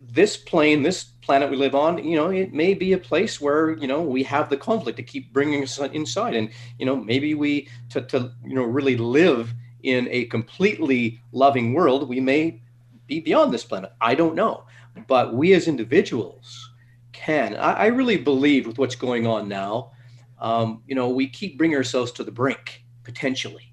this 0.00 0.36
plane, 0.36 0.82
this 0.82 1.04
planet 1.04 1.50
we 1.50 1.56
live 1.56 1.74
on, 1.74 2.02
you 2.02 2.16
know, 2.16 2.30
it 2.30 2.54
may 2.54 2.72
be 2.72 2.92
a 2.92 2.98
place 2.98 3.40
where, 3.40 3.76
you 3.76 3.86
know, 3.86 4.00
we 4.00 4.22
have 4.22 4.48
the 4.48 4.56
conflict 4.56 4.96
to 4.96 5.02
keep 5.02 5.32
bringing 5.32 5.62
us 5.62 5.78
inside. 5.78 6.34
And, 6.34 6.50
you 6.78 6.86
know, 6.86 6.96
maybe 6.96 7.34
we, 7.34 7.68
to, 7.90 8.00
to 8.02 8.32
you 8.44 8.54
know, 8.54 8.62
really 8.62 8.96
live 8.96 9.52
in 9.82 10.08
a 10.10 10.24
completely 10.26 11.20
loving 11.32 11.74
world, 11.74 12.08
we 12.08 12.20
may 12.20 12.60
be 13.06 13.20
beyond 13.20 13.52
this 13.52 13.64
planet. 13.64 13.92
I 14.00 14.14
don't 14.14 14.34
know. 14.34 14.64
But 15.06 15.34
we 15.34 15.52
as 15.52 15.68
individuals 15.68 16.70
can. 17.26 17.56
I, 17.56 17.72
I 17.72 17.86
really 17.86 18.16
believe 18.16 18.66
with 18.66 18.78
what's 18.78 18.94
going 18.94 19.26
on 19.26 19.48
now, 19.48 19.90
um, 20.38 20.82
you 20.86 20.94
know, 20.94 21.08
we 21.08 21.26
keep 21.28 21.58
bringing 21.58 21.76
ourselves 21.76 22.12
to 22.12 22.24
the 22.24 22.30
brink 22.30 22.84
potentially, 23.02 23.72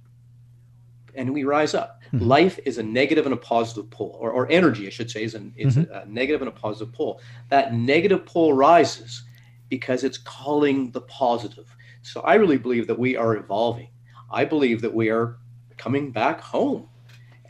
and 1.13 1.31
we 1.33 1.43
rise 1.43 1.75
up. 1.75 2.01
Mm-hmm. 2.11 2.25
Life 2.25 2.59
is 2.65 2.79
a 2.79 2.83
negative 2.83 3.25
and 3.25 3.33
a 3.33 3.37
positive 3.37 3.89
pole, 3.91 4.17
or, 4.19 4.31
or 4.31 4.51
energy, 4.51 4.87
I 4.87 4.89
should 4.89 5.11
say, 5.11 5.23
is, 5.23 5.35
an, 5.35 5.53
is 5.55 5.75
mm-hmm. 5.75 5.93
a 5.93 6.05
negative 6.05 6.41
and 6.41 6.47
a 6.47 6.51
positive 6.51 6.93
pole. 6.93 7.21
That 7.49 7.73
negative 7.73 8.25
pole 8.25 8.53
rises 8.53 9.23
because 9.69 10.03
it's 10.03 10.17
calling 10.17 10.91
the 10.91 11.01
positive. 11.01 11.75
So 12.01 12.21
I 12.21 12.35
really 12.35 12.57
believe 12.57 12.87
that 12.87 12.97
we 12.97 13.15
are 13.15 13.35
evolving. 13.35 13.89
I 14.31 14.45
believe 14.45 14.81
that 14.81 14.93
we 14.93 15.09
are 15.09 15.37
coming 15.77 16.11
back 16.11 16.41
home. 16.41 16.89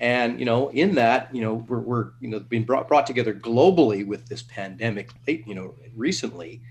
And 0.04 0.38
you 0.38 0.46
know, 0.46 0.68
in 0.72 0.96
that, 0.96 1.34
you 1.34 1.42
know, 1.42 1.54
we're, 1.54 1.80
we're 1.80 2.12
you 2.20 2.28
know 2.28 2.42
being 2.42 2.66
brought 2.66 2.90
brought 2.90 3.08
together 3.08 3.34
globally 3.34 4.06
with 4.06 4.28
this 4.28 4.44
pandemic, 4.44 5.12
late, 5.26 5.48
you 5.48 5.56
know, 5.56 5.76
recently, 5.96 6.62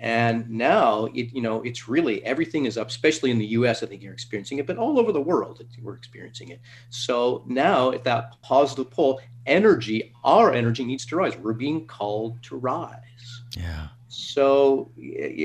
and 0.00 0.48
now 0.48 1.04
it, 1.12 1.34
you 1.34 1.42
know, 1.42 1.60
it's 1.64 1.86
really 1.86 2.24
everything 2.24 2.64
is 2.64 2.78
up, 2.78 2.88
especially 2.88 3.30
in 3.30 3.36
the 3.36 3.44
U.S. 3.58 3.82
I 3.82 3.86
think 3.86 4.02
you're 4.02 4.14
experiencing 4.14 4.56
it, 4.56 4.66
but 4.66 4.78
all 4.78 4.98
over 4.98 5.12
the 5.12 5.20
world 5.20 5.62
we're 5.82 5.96
experiencing 5.96 6.48
it. 6.48 6.62
So 6.88 7.44
now, 7.46 7.90
at 7.90 8.04
that 8.04 8.40
positive 8.40 8.90
pole, 8.90 9.20
energy, 9.44 10.14
our 10.24 10.50
energy 10.54 10.82
needs 10.82 11.04
to 11.06 11.16
rise. 11.16 11.36
We're 11.36 11.52
being 11.52 11.86
called 11.86 12.42
to 12.44 12.56
rise. 12.56 13.42
Yeah. 13.54 13.88
So 14.08 14.90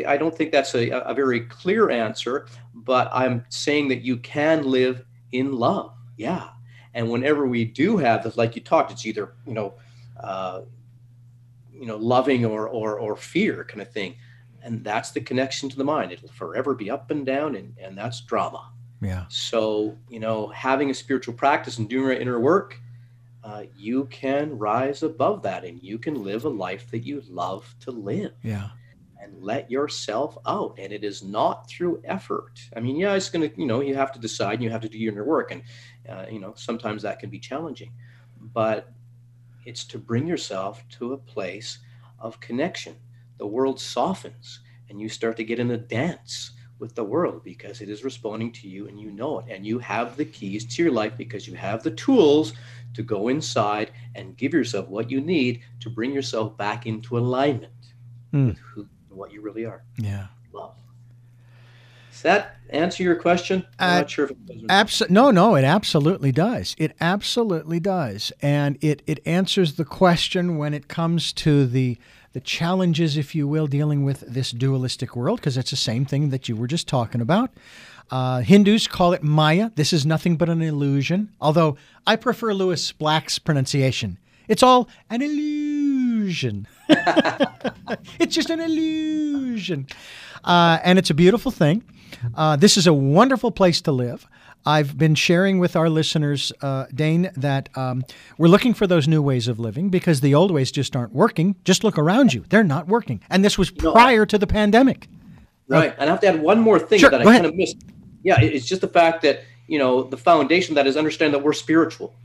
I 0.07 0.15
don't 0.15 0.34
think 0.34 0.53
that's 0.53 0.76
a, 0.76 0.91
a 0.91 1.14
very 1.14 1.41
clear 1.41 1.90
answer, 1.90 2.48
but 2.74 3.10
I'm 3.11 3.44
saying 3.49 3.90
that 3.90 4.02
you 4.02 4.15
can 4.15 4.64
live 4.64 5.03
in 5.34 5.52
love. 5.52 5.91
Yeah. 6.15 6.48
And 6.94 7.10
whenever 7.10 7.48
we 7.48 7.65
do 7.65 7.98
have 7.98 8.24
this, 8.24 8.38
like 8.38 8.56
you 8.56 8.61
talked, 8.61 8.91
it's 8.91 9.06
either 9.06 9.34
you 9.45 9.53
know, 9.53 9.74
uh, 10.20 10.61
you 11.74 11.86
know, 11.86 11.98
loving 11.98 12.45
or 12.45 12.68
or 12.68 12.99
or 12.99 13.15
fear 13.15 13.64
kind 13.64 13.82
of 13.82 13.91
thing. 13.91 14.15
And 14.61 14.84
that's 14.84 15.11
the 15.11 15.20
connection 15.20 15.68
to 15.70 15.76
the 15.76 15.84
mind. 15.84 16.14
It'll 16.14 16.30
forever 16.30 16.74
be 16.74 16.90
up 16.90 17.11
and 17.11 17.26
down 17.26 17.56
and, 17.56 17.76
and 17.78 17.98
that's 17.98 18.22
drama. 18.22 18.72
Yeah. 19.02 19.26
So 19.30 19.98
you 20.10 20.20
know 20.20 20.48
having 20.48 20.90
a 20.90 20.94
spiritual 20.94 21.34
practice 21.34 21.78
and 21.78 21.90
doing 21.90 22.22
inner 22.22 22.40
work 22.40 22.80
uh, 23.44 23.64
you 23.76 24.06
can 24.06 24.57
rise 24.57 25.03
above 25.03 25.44
that 25.44 25.65
and 25.65 25.82
you 25.84 25.98
can 25.98 26.24
live 26.24 26.45
a 26.45 26.49
life 26.49 26.90
that 26.91 26.99
you 26.99 27.22
love 27.30 27.76
to 27.82 27.91
live. 27.91 28.32
Yeah. 28.41 28.70
And 29.22 29.41
let 29.41 29.70
yourself 29.72 30.38
out. 30.45 30.78
And 30.78 30.91
it 30.91 31.03
is 31.03 31.24
not 31.24 31.70
through 31.70 32.02
effort. 32.06 32.60
I 32.76 32.80
mean 32.80 32.95
yeah 32.95 33.14
it's 33.14 33.30
gonna 33.30 33.52
you 33.56 33.65
know 33.65 33.82
you 33.82 33.95
have 33.95 34.11
to 34.14 34.20
decide 34.20 34.56
and 34.56 34.64
you 34.64 34.70
have 34.70 34.82
to 34.82 34.90
do 34.90 34.98
your 34.98 35.11
inner 35.11 35.26
work. 35.26 35.52
And 35.52 35.64
uh, 36.09 36.25
you 36.30 36.39
know 36.39 36.53
sometimes 36.55 37.01
that 37.01 37.19
can 37.19 37.30
be 37.30 37.39
challenging 37.39 37.91
but 38.53 38.91
it's 39.65 39.85
to 39.85 39.97
bring 39.97 40.27
yourself 40.27 40.84
to 40.89 41.13
a 41.13 41.17
place 41.17 41.80
of 42.19 42.39
connection 42.39 42.95
the 43.38 43.47
world 43.47 43.80
softens 43.80 44.59
and 44.89 44.99
you 44.99 45.09
start 45.09 45.38
to 45.38 45.43
get 45.43 45.59
in 45.59 45.71
a 45.71 45.77
dance 45.77 46.51
with 46.84 46.95
the 46.95 47.03
world 47.03 47.41
because 47.43 47.81
it 47.81 47.89
is 47.89 48.03
responding 48.03 48.51
to 48.51 48.67
you 48.67 48.88
and 48.88 48.99
you 48.99 49.09
know 49.09 49.39
it. 49.39 49.45
And 49.49 49.65
you 49.65 49.80
have 49.80 50.17
the 50.17 50.25
keys 50.25 50.65
to 50.75 50.84
your 50.84 50.91
life 50.91 51.13
because 51.17 51.47
you 51.47 51.55
have 51.55 51.81
the 51.81 51.91
tools 51.91 52.53
to 52.93 53.01
go 53.01 53.30
inside 53.30 53.91
and 54.15 54.35
give 54.35 54.53
yourself 54.53 54.89
what 54.89 55.09
you 55.09 55.21
need 55.21 55.61
to 55.80 55.89
bring 55.89 56.11
yourself 56.11 56.57
back 56.57 56.85
into 56.85 57.17
alignment 57.17 57.93
mm. 58.34 58.47
with 58.47 58.57
who, 58.57 58.88
what 59.09 59.31
you 59.31 59.41
really 59.41 59.65
are. 59.65 59.84
Yeah. 59.97 60.27
Love. 60.51 60.75
Does 62.14 62.22
that 62.22 62.57
answer 62.69 63.02
your 63.02 63.15
question? 63.15 63.65
I'm 63.80 63.90
uh, 63.90 63.99
not 64.02 64.10
sure 64.11 64.26
if 64.26 64.31
it 64.31 64.45
does. 64.45 64.61
Abso- 64.68 65.10
no, 65.10 65.31
no, 65.31 65.56
it 65.56 65.64
absolutely 65.64 66.31
does. 66.31 66.76
It 66.77 66.94
absolutely 67.02 67.80
does. 67.80 68.31
And 68.40 68.77
it, 68.81 69.02
it 69.07 69.19
answers 69.26 69.73
the 69.73 69.84
question 69.84 70.57
when 70.57 70.76
it 70.76 70.88
comes 70.88 71.34
to 71.34 71.65
the 71.65 71.98
the 72.34 72.40
challenges, 72.40 73.15
if 73.15 73.35
you 73.35 73.48
will, 73.48 73.68
dealing 73.68 74.03
with 74.03 74.22
this 74.22 74.49
dualistic 74.49 75.15
world, 75.15 75.40
because 75.40 75.56
it's 75.56 75.69
the 75.69 75.76
same 75.76 76.03
thing 76.03 76.30
that 76.30 76.49
you 76.49 76.56
were 76.56 76.65
just 76.65 76.88
talking 76.88 77.22
about. 77.22 77.52
Uh, 78.10 78.41
Hindus 78.41 78.88
call 78.88 79.14
it 79.14 79.22
Maya. 79.22 79.69
This 79.76 79.94
is 79.94 80.03
nothing 80.03 80.35
but 80.35 80.49
an 80.49 80.64
illusion, 80.64 81.31
although 81.40 81.77
I 82.07 82.15
prefer 82.15 82.53
Lewis 82.56 82.91
Black's 82.91 83.38
pronunciation. 83.38 84.18
It's 84.48 84.64
all 84.64 84.90
an 85.11 85.22
illusion. 85.22 86.68
it's 88.19 88.34
just 88.34 88.49
an 88.49 88.60
illusion. 88.60 89.85
Uh, 90.44 90.80
and 90.84 90.98
it's 90.98 91.11
a 91.11 91.14
beautiful 91.14 91.52
thing. 91.52 91.84
Uh, 92.35 92.56
this 92.56 92.77
is 92.77 92.88
a 92.88 92.94
wonderful 92.94 93.52
place 93.52 93.81
to 93.81 93.91
live. 93.91 94.27
I've 94.65 94.98
been 94.98 95.15
sharing 95.15 95.60
with 95.60 95.76
our 95.76 95.90
listeners, 95.90 96.53
uh, 96.61 96.85
Dane, 96.94 97.31
that 97.35 97.76
um, 97.77 98.03
we're 98.38 98.48
looking 98.48 98.73
for 98.73 98.88
those 98.88 99.07
new 99.07 99.22
ways 99.22 99.48
of 99.48 99.60
living 99.60 99.90
because 99.90 100.22
the 100.22 100.34
old 100.34 100.52
ways 100.52 100.72
just 100.72 100.95
aren't 100.95 101.14
working. 101.14 101.56
Just 101.65 101.84
look 101.84 101.98
around 101.98 102.34
you; 102.34 102.45
they're 102.49 102.64
not 102.64 102.88
working, 102.88 103.22
and 103.30 103.44
this 103.44 103.57
was 103.57 103.69
prior 103.69 104.19
no, 104.19 104.26
to 104.26 104.38
the 104.38 104.48
pandemic. 104.48 105.10
Right, 105.68 105.91
uh, 105.91 105.95
and 105.99 106.10
I 106.10 106.14
have 106.14 106.22
to 106.22 106.27
add 106.27 106.41
one 106.41 106.60
more 106.60 106.80
thing 106.80 106.99
sure, 106.99 107.10
that 107.10 107.22
I 107.22 107.26
kind 107.26 107.45
of 107.45 107.56
missed. 107.56 107.77
Yeah, 108.23 108.40
it's 108.40 108.65
just 108.65 108.81
the 108.81 108.88
fact 108.88 109.22
that 109.23 109.41
you 109.68 109.80
know 109.80 110.03
the 110.03 110.18
foundation 110.18 110.76
that 110.76 110.88
is 110.88 110.95
understand 110.95 111.34
that 111.34 111.44
we're 111.44 111.53
spiritual, 111.53 112.15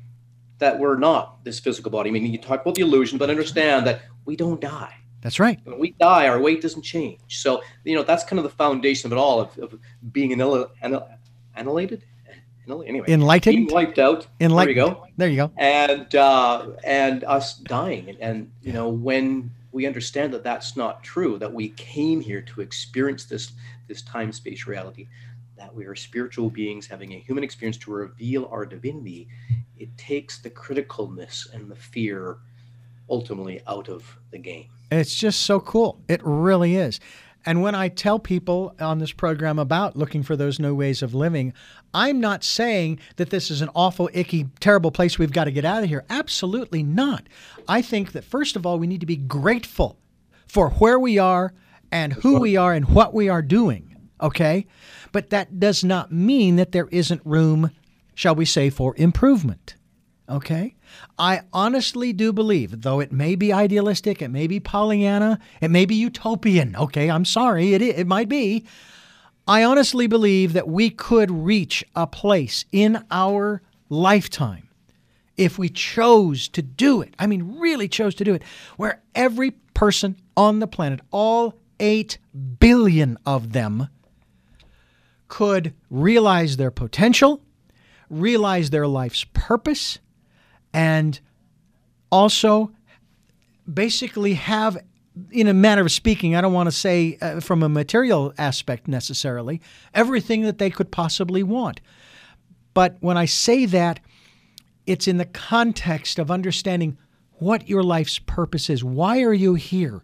that 0.59 0.79
we're 0.79 0.97
not 0.97 1.43
this 1.45 1.59
physical 1.59 1.91
body. 1.91 2.11
I 2.11 2.13
mean, 2.13 2.27
you 2.27 2.39
talk 2.39 2.63
about 2.63 2.77
the 2.77 2.83
illusion, 2.83 3.19
but 3.19 3.31
understand 3.31 3.87
that 3.89 4.03
we 4.25 4.37
don't 4.37 4.61
die. 4.61 4.95
That's 5.21 5.41
right. 5.41 5.59
When 5.65 5.79
we 5.79 5.93
die, 5.93 6.29
our 6.29 6.41
weight 6.41 6.63
doesn't 6.63 6.83
change. 6.83 7.41
So 7.41 7.63
you 7.85 7.97
know 7.97 8.03
that's 8.03 8.25
kind 8.25 8.39
of 8.39 8.45
the 8.45 8.51
foundation 8.51 9.09
of 9.09 9.17
it 9.17 9.21
all 9.21 9.41
of, 9.41 9.59
of 9.59 9.79
being 10.13 10.33
annihilated 10.33 12.05
anyway, 12.69 13.07
enlightened, 13.09 13.57
being 13.57 13.69
wiped 13.73 13.99
out. 13.99 14.27
Enlightened. 14.41 14.77
There 14.77 14.85
you 14.85 14.93
go. 14.95 15.07
There 15.17 15.29
you 15.29 15.37
go. 15.37 15.53
And 15.57 16.15
uh, 16.15 16.71
and 16.85 17.25
us 17.25 17.59
dying, 17.59 18.09
and, 18.09 18.19
and 18.21 18.53
you 18.63 18.73
know 18.73 18.89
when 18.89 19.51
we 19.73 19.87
understand 19.87 20.33
that 20.35 20.45
that's 20.45 20.77
not 20.77 21.03
true, 21.03 21.39
that 21.39 21.53
we 21.53 21.71
came 21.71 22.21
here 22.21 22.43
to 22.43 22.61
experience 22.61 23.25
this 23.25 23.53
this 23.87 24.03
time 24.03 24.33
space 24.33 24.67
reality, 24.67 25.09
that 25.57 25.75
we 25.75 25.87
are 25.87 25.95
spiritual 25.95 26.51
beings 26.51 26.87
having 26.87 27.15
a 27.15 27.19
human 27.19 27.45
experience 27.45 27.77
to 27.79 27.91
reveal 27.91 28.49
our 28.53 28.67
divinity, 28.67 29.29
it 29.79 29.97
takes 29.97 30.39
the 30.39 30.51
criticalness 30.51 31.53
and 31.53 31.71
the 31.71 31.77
fear 31.77 32.39
ultimately 33.11 33.61
out 33.67 33.89
of 33.89 34.19
the 34.31 34.39
game. 34.39 34.67
It's 34.91 35.15
just 35.15 35.43
so 35.43 35.61
cool. 35.61 36.01
It 36.09 36.21
really 36.25 36.77
is. 36.77 37.01
And 37.47 37.63
when 37.63 37.75
I 37.75 37.89
tell 37.89 38.19
people 38.19 38.75
on 38.81 38.99
this 38.99 39.13
program 39.13 39.59
about 39.59 39.97
looking 39.97 40.23
for 40.23 40.37
those 40.37 40.59
new 40.59 40.75
ways 40.75 41.03
of 41.03 41.15
living, 41.15 41.55
I'm 41.95 42.21
not 42.21 42.45
saying 42.45 42.99
that 43.17 43.31
this 43.31 43.51
is 43.51 43.63
an 43.63 43.71
awful, 43.75 44.11
icky, 44.13 44.49
terrible 44.61 44.91
place 44.91 45.19
we've 45.19 45.33
got 45.33 45.45
to 45.45 45.51
get 45.51 45.65
out 45.65 45.83
of 45.83 45.89
here. 45.89 46.05
Absolutely 46.11 46.83
not. 46.83 47.27
I 47.67 47.81
think 47.81 48.13
that, 48.13 48.25
first 48.25 48.57
of 48.57 48.67
all, 48.67 48.79
we 48.79 48.87
need 48.87 49.01
to 49.01 49.07
be 49.07 49.17
grateful 49.17 49.99
for 50.47 50.71
where 50.71 50.99
we 50.99 51.19
are 51.19 51.55
and 51.91 52.13
who 52.13 52.39
we 52.39 52.57
are 52.57 52.75
and 52.75 52.89
what 52.89 53.15
we 53.15 53.29
are 53.29 53.43
doing. 53.43 53.97
Okay? 54.21 54.67
But 55.13 55.31
that 55.31 55.61
does 55.61 55.85
not 55.85 56.13
mean 56.13 56.57
that 56.57 56.73
there 56.73 56.89
isn't 56.91 57.23
room, 57.25 57.71
shall 58.15 58.35
we 58.35 58.45
say, 58.45 58.69
for 58.69 58.95
improvement. 58.97 59.77
Okay? 60.29 60.75
I 61.19 61.43
honestly 61.53 62.13
do 62.13 62.33
believe, 62.33 62.83
though 62.83 63.01
it 63.01 63.13
may 63.13 63.35
be 63.35 63.53
idealistic, 63.53 64.23
it 64.23 64.29
may 64.29 64.47
be 64.47 64.61
Pollyanna, 64.61 65.39
it 65.61 65.71
may 65.71 65.85
be 65.85 65.95
utopian. 65.95 66.77
Okay, 66.77 67.11
I'm 67.11 67.25
sorry, 67.25 67.75
it, 67.75 67.83
it 67.83 68.07
might 68.07 68.29
be. 68.29 68.65
I 69.47 69.65
honestly 69.65 70.07
believe 70.07 70.53
that 70.53 70.69
we 70.69 70.91
could 70.91 71.31
reach 71.31 71.83
a 71.95 72.07
place 72.07 72.65
in 72.71 73.05
our 73.11 73.63
lifetime 73.89 74.69
if 75.39 75.59
we 75.59 75.69
chose 75.69 76.49
to 76.49 76.61
do 76.61 77.01
it. 77.01 77.15
I 77.19 77.27
mean, 77.27 77.59
really 77.59 77.89
chose 77.89 78.15
to 78.17 78.25
do 78.25 78.35
it, 78.35 78.43
where 78.77 79.03
every 79.15 79.53
person 79.73 80.17
on 80.37 80.59
the 80.59 80.67
planet, 80.67 81.01
all 81.11 81.55
8 81.81 82.19
billion 82.59 83.17
of 83.25 83.53
them, 83.53 83.89
could 85.29 85.75
realize 85.91 86.57
their 86.57 86.71
potential, 86.71 87.43
realize 88.11 88.71
their 88.71 88.87
life's 88.87 89.25
purpose, 89.33 89.99
and 90.73 91.21
also 92.11 92.73
basically 93.73 94.35
have 94.35 94.79
in 95.31 95.49
a 95.49 95.55
manner 95.55 95.83
of 95.83 95.91
speaking, 95.91 96.37
I 96.37 96.41
don't 96.41 96.53
want 96.53 96.69
to 96.69 96.75
say 96.75 97.19
uh, 97.21 97.41
from 97.41 97.63
a 97.63 97.69
material 97.69 98.33
aspect 98.39 98.87
necessarily, 98.87 99.61
everything 99.93 100.43
that 100.43 100.59
they 100.59 100.71
could 100.71 100.93
possibly 100.93 101.43
want. 101.43 101.81
But 102.73 102.97
when 103.01 103.17
I 103.17 103.25
say 103.25 103.67
that, 103.67 103.99
it's 104.87 105.09
in 105.09 105.17
the 105.17 105.25
context 105.25 106.19
of 106.19 106.31
understanding 106.31 106.97
what 107.35 107.69
your 107.69 107.83
life's 107.83 108.19
purpose 108.19 108.71
is. 108.71 108.85
Why 108.85 109.23
are 109.23 109.35
you 109.35 109.55
here? 109.55 110.03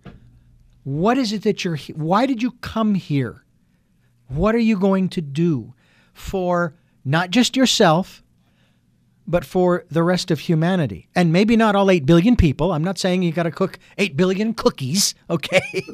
What 0.82 1.16
is 1.16 1.32
it 1.32 1.42
that 1.42 1.64
you're 1.64 1.78
why 1.94 2.26
did 2.26 2.42
you 2.42 2.50
come 2.50 2.94
here? 2.94 3.44
What 4.28 4.54
are 4.54 4.58
you 4.58 4.78
going 4.78 5.08
to 5.10 5.20
do 5.20 5.74
for 6.12 6.74
not 7.04 7.30
just 7.30 7.56
yourself, 7.56 8.23
but 9.26 9.44
for 9.44 9.84
the 9.90 10.02
rest 10.02 10.30
of 10.30 10.40
humanity. 10.40 11.08
And 11.14 11.32
maybe 11.32 11.56
not 11.56 11.74
all 11.74 11.90
8 11.90 12.06
billion 12.06 12.36
people. 12.36 12.72
I'm 12.72 12.84
not 12.84 12.98
saying 12.98 13.22
you 13.22 13.32
got 13.32 13.44
to 13.44 13.50
cook 13.50 13.78
8 13.98 14.16
billion 14.16 14.54
cookies, 14.54 15.14
okay? 15.30 15.84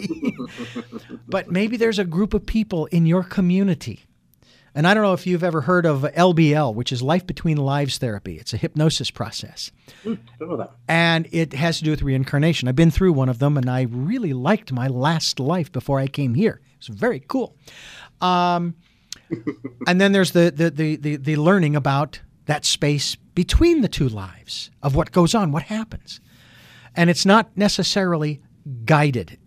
but 1.28 1.50
maybe 1.50 1.76
there's 1.76 1.98
a 1.98 2.04
group 2.04 2.34
of 2.34 2.46
people 2.46 2.86
in 2.86 3.06
your 3.06 3.22
community. 3.22 4.00
And 4.74 4.86
I 4.86 4.94
don't 4.94 5.02
know 5.02 5.12
if 5.12 5.26
you've 5.26 5.42
ever 5.42 5.62
heard 5.62 5.84
of 5.84 6.02
LBL, 6.02 6.74
which 6.74 6.92
is 6.92 7.02
Life 7.02 7.26
Between 7.26 7.56
Lives 7.56 7.98
Therapy. 7.98 8.36
It's 8.36 8.52
a 8.52 8.56
hypnosis 8.56 9.10
process. 9.10 9.72
Mm, 10.04 10.18
don't 10.38 10.48
know 10.48 10.56
that. 10.58 10.70
And 10.86 11.28
it 11.32 11.54
has 11.54 11.78
to 11.78 11.84
do 11.84 11.90
with 11.90 12.02
reincarnation. 12.02 12.68
I've 12.68 12.76
been 12.76 12.92
through 12.92 13.12
one 13.12 13.28
of 13.28 13.40
them, 13.40 13.56
and 13.56 13.68
I 13.68 13.82
really 13.82 14.32
liked 14.32 14.72
my 14.72 14.86
last 14.86 15.40
life 15.40 15.72
before 15.72 15.98
I 15.98 16.06
came 16.06 16.34
here. 16.34 16.60
It's 16.78 16.86
very 16.86 17.20
cool. 17.26 17.56
Um, 18.20 18.76
and 19.88 20.00
then 20.00 20.12
there's 20.12 20.30
the, 20.32 20.52
the, 20.54 20.70
the, 20.70 20.96
the, 20.96 21.16
the 21.16 21.36
learning 21.36 21.74
about 21.74 22.20
that 22.50 22.64
space 22.64 23.14
between 23.34 23.80
the 23.80 23.88
two 23.88 24.08
lives 24.08 24.70
of 24.82 24.96
what 24.96 25.12
goes 25.12 25.34
on, 25.34 25.52
what 25.52 25.62
happens. 25.62 26.20
And 26.96 27.08
it's 27.08 27.24
not 27.24 27.56
necessarily 27.56 28.42
guided. 28.84 29.38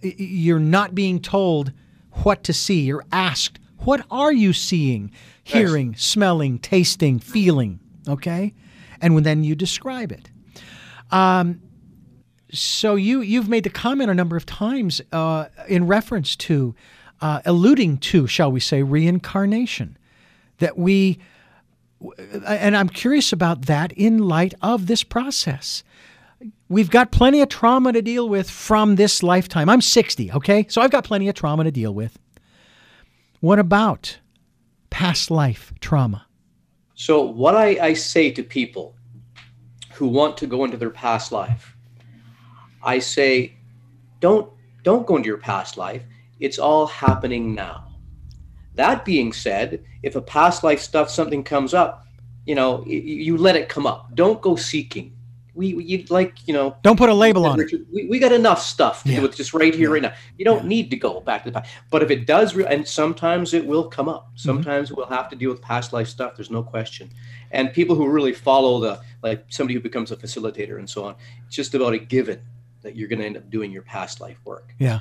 You're 0.00 0.58
not 0.58 0.94
being 0.94 1.20
told 1.20 1.72
what 2.24 2.42
to 2.44 2.52
see. 2.52 2.80
You're 2.80 3.04
asked, 3.12 3.60
what 3.80 4.06
are 4.10 4.32
you 4.32 4.54
seeing, 4.54 5.10
hearing, 5.42 5.92
yes. 5.92 6.02
smelling, 6.02 6.58
tasting, 6.58 7.18
feeling? 7.18 7.80
Okay? 8.08 8.54
And 9.02 9.24
then 9.24 9.44
you 9.44 9.54
describe 9.54 10.10
it. 10.10 10.30
Um, 11.10 11.60
so 12.50 12.94
you 12.94 13.20
you've 13.20 13.48
made 13.48 13.64
the 13.64 13.70
comment 13.70 14.10
a 14.10 14.14
number 14.14 14.36
of 14.36 14.46
times 14.46 15.02
uh, 15.12 15.46
in 15.68 15.86
reference 15.86 16.36
to, 16.36 16.74
uh, 17.20 17.42
alluding 17.44 17.98
to, 17.98 18.26
shall 18.26 18.50
we 18.50 18.60
say, 18.60 18.82
reincarnation, 18.82 19.98
that 20.58 20.78
we 20.78 21.18
and 22.46 22.76
I'm 22.76 22.88
curious 22.88 23.32
about 23.32 23.62
that 23.62 23.92
in 23.92 24.18
light 24.18 24.54
of 24.62 24.86
this 24.86 25.02
process. 25.02 25.82
We've 26.68 26.90
got 26.90 27.12
plenty 27.12 27.40
of 27.40 27.48
trauma 27.48 27.92
to 27.92 28.02
deal 28.02 28.28
with 28.28 28.50
from 28.50 28.96
this 28.96 29.22
lifetime. 29.22 29.68
I'm 29.68 29.80
60, 29.80 30.32
okay? 30.32 30.66
So 30.68 30.80
I've 30.82 30.90
got 30.90 31.04
plenty 31.04 31.28
of 31.28 31.34
trauma 31.34 31.64
to 31.64 31.70
deal 31.70 31.94
with. 31.94 32.18
What 33.40 33.58
about 33.58 34.18
past 34.90 35.30
life 35.30 35.72
trauma? 35.80 36.26
So, 36.94 37.22
what 37.22 37.56
I, 37.56 37.76
I 37.80 37.94
say 37.94 38.30
to 38.30 38.42
people 38.42 38.94
who 39.92 40.06
want 40.06 40.36
to 40.38 40.46
go 40.46 40.64
into 40.64 40.76
their 40.76 40.90
past 40.90 41.32
life, 41.32 41.76
I 42.82 43.00
say, 43.00 43.54
don't 44.20 44.50
don't 44.82 45.06
go 45.06 45.16
into 45.16 45.26
your 45.26 45.38
past 45.38 45.76
life. 45.76 46.02
It's 46.40 46.58
all 46.58 46.86
happening 46.86 47.54
now. 47.54 47.83
That 48.74 49.04
being 49.04 49.32
said, 49.32 49.84
if 50.02 50.16
a 50.16 50.22
past 50.22 50.64
life 50.64 50.80
stuff 50.80 51.10
something 51.10 51.44
comes 51.44 51.74
up, 51.74 52.06
you 52.44 52.54
know, 52.54 52.84
you, 52.86 53.00
you 53.00 53.36
let 53.36 53.56
it 53.56 53.68
come 53.68 53.86
up. 53.86 54.14
Don't 54.14 54.40
go 54.40 54.56
seeking. 54.56 55.16
We, 55.54 55.72
we 55.74 56.06
like 56.10 56.48
you 56.48 56.52
know. 56.52 56.76
Don't 56.82 56.98
put 56.98 57.08
a 57.08 57.14
label 57.14 57.46
on 57.46 57.56
Richard, 57.56 57.82
it. 57.82 57.86
We, 57.92 58.06
we 58.06 58.18
got 58.18 58.32
enough 58.32 58.60
stuff 58.60 59.04
to 59.04 59.10
yeah. 59.10 59.16
do 59.16 59.22
with 59.22 59.36
just 59.36 59.54
right 59.54 59.72
here, 59.72 59.88
yeah. 59.88 59.92
right 59.92 60.02
now. 60.02 60.12
You 60.36 60.44
don't 60.44 60.64
yeah. 60.64 60.68
need 60.68 60.90
to 60.90 60.96
go 60.96 61.20
back 61.20 61.44
to 61.44 61.50
the 61.50 61.60
past. 61.60 61.72
But 61.90 62.02
if 62.02 62.10
it 62.10 62.26
does, 62.26 62.56
re- 62.56 62.66
and 62.66 62.86
sometimes 62.86 63.54
it 63.54 63.64
will 63.64 63.88
come 63.88 64.08
up. 64.08 64.26
Mm-hmm. 64.26 64.36
Sometimes 64.38 64.88
mm-hmm. 64.88 64.96
we'll 64.96 65.06
have 65.06 65.28
to 65.30 65.36
deal 65.36 65.50
with 65.50 65.62
past 65.62 65.92
life 65.92 66.08
stuff. 66.08 66.34
There's 66.34 66.50
no 66.50 66.64
question. 66.64 67.08
And 67.52 67.72
people 67.72 67.94
who 67.94 68.08
really 68.08 68.32
follow 68.32 68.80
the 68.80 69.00
like 69.22 69.44
somebody 69.48 69.74
who 69.74 69.80
becomes 69.80 70.10
a 70.10 70.16
facilitator 70.16 70.78
and 70.78 70.90
so 70.90 71.04
on, 71.04 71.14
it's 71.46 71.54
just 71.54 71.72
about 71.74 71.94
a 71.94 71.98
given 71.98 72.42
that 72.82 72.96
you're 72.96 73.08
going 73.08 73.20
to 73.20 73.24
end 73.24 73.36
up 73.36 73.48
doing 73.48 73.70
your 73.70 73.82
past 73.82 74.20
life 74.20 74.38
work. 74.44 74.74
Yeah 74.78 75.00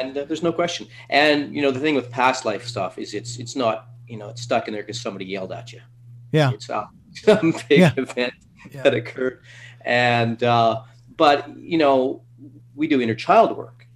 and 0.00 0.16
uh, 0.16 0.24
there's 0.24 0.42
no 0.42 0.52
question. 0.52 0.86
And 1.10 1.54
you 1.54 1.62
know, 1.62 1.70
the 1.70 1.80
thing 1.80 1.94
with 1.94 2.10
past 2.10 2.44
life 2.44 2.66
stuff 2.66 2.98
is 2.98 3.14
it's 3.14 3.38
it's 3.38 3.56
not 3.56 3.88
you 4.08 4.16
know 4.16 4.28
it's 4.28 4.42
stuck 4.42 4.68
in 4.68 4.74
there 4.74 4.82
because 4.82 5.00
somebody 5.00 5.24
yelled 5.24 5.52
at 5.52 5.72
you. 5.72 5.80
Yeah, 6.32 6.50
it's 6.52 6.68
uh, 6.70 6.86
some 7.12 7.54
big 7.68 7.80
yeah. 7.80 7.92
event 7.96 8.34
yeah. 8.70 8.82
that 8.82 8.94
occurred, 8.94 9.42
and 9.82 10.42
uh, 10.42 10.82
but 11.16 11.56
you 11.56 11.78
know 11.78 12.22
we 12.74 12.88
do 12.88 13.00
inner 13.00 13.14
child 13.14 13.56
work, 13.56 13.86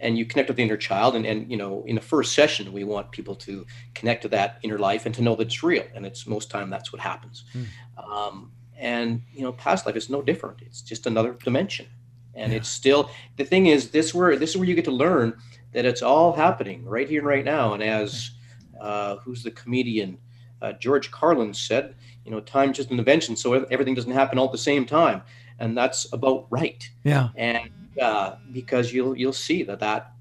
and 0.00 0.16
you 0.16 0.24
connect 0.24 0.48
with 0.48 0.56
the 0.56 0.62
inner 0.62 0.76
child, 0.76 1.14
and 1.14 1.26
and 1.26 1.50
you 1.50 1.56
know 1.56 1.84
in 1.86 1.94
the 1.94 2.00
first 2.00 2.32
session 2.32 2.72
we 2.72 2.84
want 2.84 3.10
people 3.12 3.34
to 3.34 3.66
connect 3.94 4.22
to 4.22 4.28
that 4.28 4.58
inner 4.62 4.78
life 4.78 5.06
and 5.06 5.14
to 5.14 5.22
know 5.22 5.36
that 5.36 5.48
it's 5.48 5.62
real, 5.62 5.84
and 5.94 6.06
it's 6.06 6.26
most 6.26 6.50
time 6.50 6.70
that's 6.70 6.92
what 6.92 7.00
happens. 7.00 7.44
Mm. 7.54 7.66
Um, 8.02 8.52
and 8.76 9.22
you 9.32 9.42
know, 9.42 9.52
past 9.52 9.86
life 9.86 9.96
is 9.96 10.10
no 10.10 10.20
different. 10.20 10.62
It's 10.62 10.82
just 10.82 11.06
another 11.06 11.32
dimension 11.32 11.86
and 12.36 12.52
yeah. 12.52 12.58
it's 12.58 12.68
still 12.68 13.10
the 13.36 13.44
thing 13.44 13.66
is 13.66 13.90
this 13.90 14.14
where 14.14 14.36
this 14.36 14.50
is 14.50 14.56
where 14.56 14.68
you 14.68 14.74
get 14.74 14.84
to 14.84 14.90
learn 14.90 15.36
that 15.72 15.84
it's 15.84 16.02
all 16.02 16.32
happening 16.32 16.84
right 16.84 17.08
here 17.08 17.20
and 17.20 17.28
right 17.28 17.44
now. 17.44 17.74
And 17.74 17.82
as 17.82 18.30
uh, 18.80 19.16
who's 19.16 19.42
the 19.42 19.50
comedian? 19.50 20.18
Uh, 20.62 20.72
george 20.72 21.10
carlin 21.10 21.52
said 21.52 21.94
you 22.24 22.30
know 22.30 22.40
time's 22.40 22.76
just 22.76 22.90
an 22.90 22.98
invention 22.98 23.36
so 23.36 23.52
everything 23.64 23.94
doesn't 23.94 24.12
happen 24.12 24.38
all 24.38 24.46
at 24.46 24.52
the 24.52 24.58
same 24.58 24.86
time. 24.86 25.22
And 25.58 25.76
that's 25.76 26.12
about 26.12 26.46
right. 26.50 26.88
Yeah. 27.04 27.28
And 27.36 27.70
uh, 28.00 28.36
because 28.52 28.92
you'll 28.92 29.16
you'll 29.16 29.32
see 29.32 29.62
that 29.64 29.80
that 29.80 30.12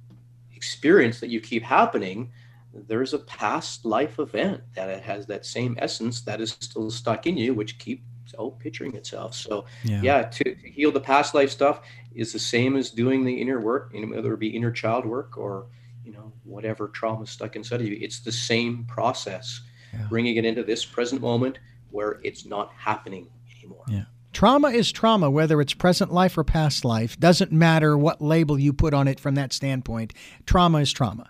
experience 0.56 1.20
that 1.20 1.30
you 1.30 1.42
keep 1.42 1.64
happening 1.64 2.32
there's 2.74 3.14
a 3.14 3.20
past 3.20 3.86
life 3.86 4.18
event 4.20 4.62
that 4.76 4.90
it 4.90 5.04
has 5.04 5.28
that 5.28 5.46
same 5.46 5.76
essence 5.80 6.22
that 6.22 6.42
is 6.42 6.58
still 6.60 6.90
stuck 6.90 7.28
in 7.28 7.38
you 7.38 7.54
which 7.54 7.78
keep 7.78 8.04
outpicturing 8.40 8.96
itself. 8.96 9.34
So 9.36 9.66
yeah, 9.84 10.02
yeah 10.02 10.22
to, 10.24 10.44
to, 10.44 10.70
heal 10.70 10.92
the 10.92 11.00
past 11.00 11.34
life 11.34 11.50
stuff 11.50 11.82
is 12.14 12.34
the 12.34 12.40
same 12.40 12.76
as 12.76 12.90
doing 12.90 13.24
the 13.24 13.42
inner 13.42 13.60
work, 13.60 13.94
whether 13.94 14.34
it 14.34 14.40
be 14.40 14.50
inner 14.50 14.72
child 14.72 15.06
work 15.06 15.38
or 15.38 15.68
you 16.04 16.12
know 16.12 16.32
whatever 16.44 16.88
trauma 16.90 17.26
stuck 17.26 17.56
inside 17.56 17.82
of 17.82 17.88
you. 17.88 17.98
It's 18.00 18.20
the 18.20 18.32
same 18.32 18.86
process, 18.86 19.62
yeah. 19.94 20.08
bringing 20.10 20.38
it 20.38 20.46
into 20.46 20.64
this 20.64 20.86
present 20.86 21.22
moment 21.22 21.60
where 21.92 22.20
it's 22.24 22.46
not 22.46 22.72
happening 22.78 23.30
anymore. 23.58 23.86
Yeah. 23.88 24.06
Trauma 24.34 24.70
is 24.70 24.92
trauma, 24.92 25.30
whether 25.30 25.62
it's 25.62 25.76
present 25.76 26.12
life 26.12 26.38
or 26.38 26.44
past 26.44 26.84
life. 26.84 27.20
Doesn't 27.20 27.52
matter 27.52 27.96
what 27.96 28.20
label 28.20 28.58
you 28.58 28.74
put 28.74 28.94
on 28.94 29.08
it 29.08 29.20
from 29.20 29.36
that 29.36 29.54
standpoint. 29.54 30.12
Trauma 30.48 30.80
is 30.80 30.92
trauma. 30.92 31.30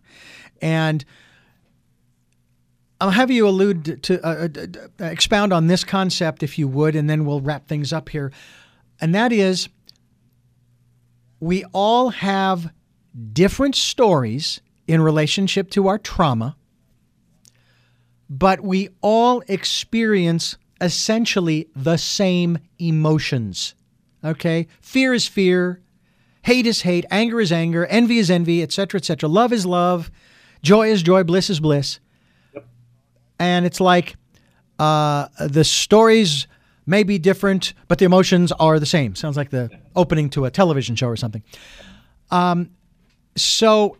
And 0.61 1.03
I'll 3.03 3.09
have 3.09 3.29
you 3.29 3.45
allude 3.45 4.01
to 4.03 4.25
uh, 4.25 4.47
uh, 4.47 5.03
expound 5.03 5.51
on 5.51 5.67
this 5.67 5.83
concept, 5.83 6.41
if 6.41 6.57
you 6.57 6.69
would, 6.69 6.95
and 6.95 7.09
then 7.09 7.25
we'll 7.25 7.41
wrap 7.41 7.67
things 7.67 7.91
up 7.91 8.07
here. 8.07 8.31
And 9.01 9.13
that 9.13 9.33
is, 9.33 9.67
we 11.41 11.65
all 11.73 12.11
have 12.11 12.71
different 13.33 13.75
stories 13.75 14.61
in 14.87 15.01
relationship 15.01 15.69
to 15.71 15.89
our 15.89 15.97
trauma, 15.97 16.55
but 18.29 18.61
we 18.61 18.87
all 19.01 19.43
experience 19.49 20.55
essentially 20.79 21.67
the 21.75 21.97
same 21.97 22.57
emotions. 22.79 23.75
Okay? 24.23 24.65
Fear 24.79 25.13
is 25.13 25.27
fear, 25.27 25.81
hate 26.43 26.65
is 26.65 26.83
hate, 26.83 27.03
anger 27.11 27.41
is 27.41 27.51
anger, 27.51 27.85
envy 27.87 28.19
is 28.19 28.31
envy, 28.31 28.63
etc., 28.63 28.99
etc. 28.99 29.27
Love 29.27 29.51
is 29.51 29.65
love, 29.65 30.09
joy 30.61 30.89
is 30.89 31.03
joy, 31.03 31.21
bliss 31.21 31.49
is 31.49 31.59
bliss 31.59 31.99
and 33.39 33.65
it's 33.65 33.79
like 33.79 34.15
uh, 34.79 35.27
the 35.39 35.63
stories 35.63 36.47
may 36.85 37.03
be 37.03 37.17
different, 37.17 37.73
but 37.87 37.99
the 37.99 38.05
emotions 38.05 38.51
are 38.53 38.79
the 38.79 38.85
same. 38.85 39.15
Sounds 39.15 39.37
like 39.37 39.49
the 39.49 39.69
opening 39.95 40.29
to 40.31 40.45
a 40.45 40.51
television 40.51 40.95
show 40.95 41.07
or 41.07 41.15
something. 41.15 41.43
Um, 42.31 42.71
so, 43.35 43.97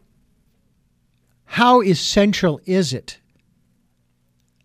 how 1.46 1.82
essential 1.82 2.60
is 2.66 2.94
it? 2.94 3.20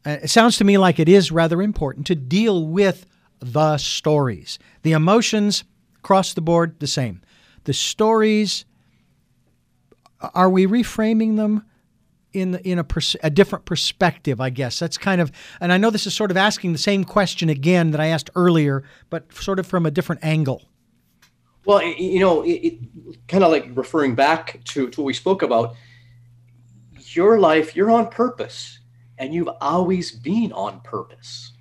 Uh, 0.05 0.19
it 0.23 0.31
sounds 0.31 0.57
to 0.57 0.65
me 0.65 0.79
like 0.79 0.99
it 0.99 1.09
is 1.09 1.31
rather 1.31 1.61
important 1.61 2.07
to 2.07 2.15
deal 2.15 2.67
with 2.67 3.07
the 3.41 3.77
stories. 3.79 4.59
The 4.83 4.93
emotions 4.93 5.65
across 5.99 6.35
the 6.35 6.41
board, 6.41 6.81
the 6.81 6.87
same. 6.87 7.21
The 7.65 7.73
stories, 7.73 8.65
are 10.35 10.51
we 10.51 10.67
reframing 10.67 11.37
them? 11.37 11.65
In 12.33 12.57
in 12.57 12.79
a, 12.79 12.85
pers- 12.85 13.17
a 13.23 13.31
different 13.31 13.65
perspective, 13.65 14.41
I 14.41 14.51
guess. 14.51 14.79
That's 14.79 14.99
kind 14.99 15.21
of, 15.21 15.33
and 15.61 15.73
I 15.73 15.79
know 15.79 15.91
this 15.91 16.07
is 16.07 16.15
sort 16.15 16.31
of 16.31 16.37
asking 16.37 16.73
the 16.73 16.79
same 16.79 17.05
question 17.05 17.49
again 17.49 17.91
that 17.93 18.01
I 18.01 18.07
asked 18.07 18.31
earlier, 18.35 18.85
but 19.11 19.33
sort 19.33 19.59
of 19.59 19.67
from 19.67 19.87
a 19.87 19.91
different 19.91 20.25
angle. 20.25 20.63
Well, 21.65 21.83
you 21.83 22.21
know, 22.21 22.43
it, 22.43 22.51
it 22.51 23.29
kind 23.29 23.45
of 23.45 23.51
like 23.51 23.71
referring 23.75 24.15
back 24.15 24.63
to, 24.65 24.89
to 24.89 25.01
what 25.01 25.07
we 25.07 25.15
spoke 25.15 25.43
about. 25.43 25.75
Your 27.11 27.39
life, 27.39 27.75
you're 27.75 27.91
on 27.91 28.09
purpose, 28.09 28.79
and 29.19 29.35
you've 29.35 29.49
always 29.61 30.11
been 30.11 30.53
on 30.53 30.81
purpose. 30.81 31.53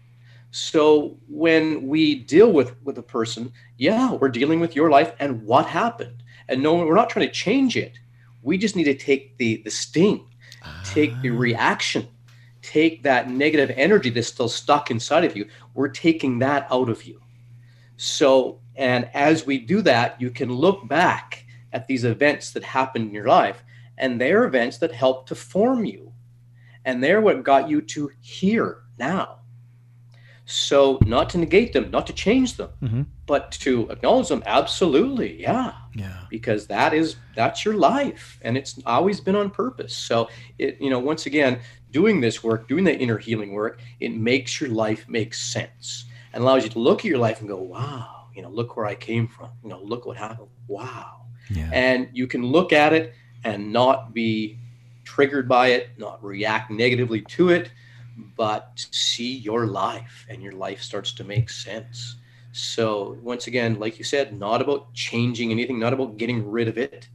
So 0.51 1.17
when 1.27 1.87
we 1.87 2.15
deal 2.15 2.51
with 2.51 2.75
with 2.83 2.97
a 2.97 3.03
person, 3.03 3.51
yeah, 3.77 4.13
we're 4.13 4.29
dealing 4.29 4.59
with 4.59 4.75
your 4.75 4.89
life 4.89 5.13
and 5.19 5.43
what 5.43 5.65
happened, 5.65 6.23
and 6.47 6.61
no, 6.61 6.75
we're 6.75 6.95
not 6.95 7.09
trying 7.09 7.27
to 7.27 7.33
change 7.33 7.77
it. 7.77 7.99
We 8.43 8.57
just 8.57 8.75
need 8.75 8.85
to 8.85 8.93
take 8.93 9.37
the 9.37 9.61
the 9.63 9.71
sting 9.71 10.26
take 10.83 11.19
the 11.21 11.29
ah. 11.29 11.37
reaction, 11.37 12.07
take 12.61 13.03
that 13.03 13.29
negative 13.29 13.71
energy 13.75 14.09
that's 14.09 14.27
still 14.27 14.49
stuck 14.49 14.91
inside 14.91 15.23
of 15.23 15.35
you. 15.35 15.47
We're 15.73 15.89
taking 15.89 16.39
that 16.39 16.67
out 16.71 16.89
of 16.89 17.03
you. 17.03 17.21
So, 17.97 18.59
and 18.75 19.09
as 19.13 19.45
we 19.45 19.57
do 19.57 19.81
that, 19.81 20.19
you 20.21 20.29
can 20.29 20.53
look 20.53 20.87
back 20.87 21.45
at 21.73 21.87
these 21.87 22.03
events 22.03 22.51
that 22.51 22.63
happened 22.63 23.07
in 23.07 23.13
your 23.13 23.27
life, 23.27 23.63
and 23.97 24.21
they're 24.21 24.45
events 24.45 24.77
that 24.79 24.91
helped 24.91 25.29
to 25.29 25.35
form 25.35 25.85
you. 25.85 26.13
And 26.85 27.03
they're 27.03 27.21
what 27.21 27.43
got 27.43 27.69
you 27.69 27.81
to 27.81 28.11
here 28.21 28.83
now. 28.97 29.39
So, 30.49 30.97
not 31.05 31.29
to 31.31 31.37
negate 31.37 31.73
them, 31.73 31.91
not 31.91 32.07
to 32.07 32.13
change 32.13 32.55
them, 32.55 32.69
mm-hmm. 32.81 33.01
but 33.25 33.51
to 33.51 33.89
acknowledge 33.89 34.29
them. 34.29 34.43
Absolutely, 34.45 35.41
yeah, 35.41 35.73
yeah. 35.93 36.21
Because 36.29 36.67
that 36.67 36.93
is 36.93 37.17
that's 37.35 37.65
your 37.65 37.73
life, 37.73 38.39
and 38.43 38.57
it's 38.57 38.79
always 38.85 39.19
been 39.19 39.35
on 39.35 39.49
purpose. 39.49 39.93
So, 39.93 40.29
it 40.57 40.77
you 40.79 40.89
know, 40.89 40.99
once 40.99 41.25
again, 41.25 41.59
doing 41.91 42.21
this 42.21 42.45
work, 42.45 42.69
doing 42.69 42.85
the 42.85 42.97
inner 42.97 43.17
healing 43.17 43.51
work, 43.51 43.81
it 43.99 44.15
makes 44.15 44.61
your 44.61 44.69
life 44.69 45.05
make 45.09 45.33
sense 45.33 46.05
and 46.31 46.41
allows 46.41 46.63
you 46.63 46.69
to 46.69 46.79
look 46.79 46.99
at 46.99 47.05
your 47.05 47.17
life 47.17 47.41
and 47.41 47.49
go, 47.49 47.57
wow, 47.57 48.27
you 48.33 48.41
know, 48.41 48.49
look 48.49 48.77
where 48.77 48.85
I 48.85 48.95
came 48.95 49.27
from. 49.27 49.49
You 49.63 49.69
know, 49.69 49.81
look 49.81 50.05
what 50.05 50.15
happened. 50.15 50.47
Wow. 50.67 51.25
Yeah. 51.49 51.69
And 51.73 52.07
you 52.13 52.25
can 52.25 52.45
look 52.45 52.71
at 52.71 52.93
it 52.93 53.13
and 53.43 53.73
not 53.73 54.13
be 54.13 54.59
triggered 55.03 55.49
by 55.49 55.69
it, 55.69 55.89
not 55.97 56.23
react 56.23 56.71
negatively 56.71 57.21
to 57.21 57.49
it 57.49 57.69
but 58.17 58.85
see 58.91 59.37
your 59.37 59.67
life 59.67 60.25
and 60.29 60.41
your 60.41 60.53
life 60.53 60.81
starts 60.81 61.13
to 61.13 61.23
make 61.23 61.49
sense. 61.49 62.17
So, 62.51 63.17
once 63.21 63.47
again, 63.47 63.79
like 63.79 63.99
you 63.99 64.03
said, 64.03 64.37
not 64.37 64.61
about 64.61 64.93
changing 64.93 65.51
anything, 65.51 65.79
not 65.79 65.93
about 65.93 66.17
getting 66.17 66.49
rid 66.49 66.67
of 66.67 66.77
it. 66.77 67.07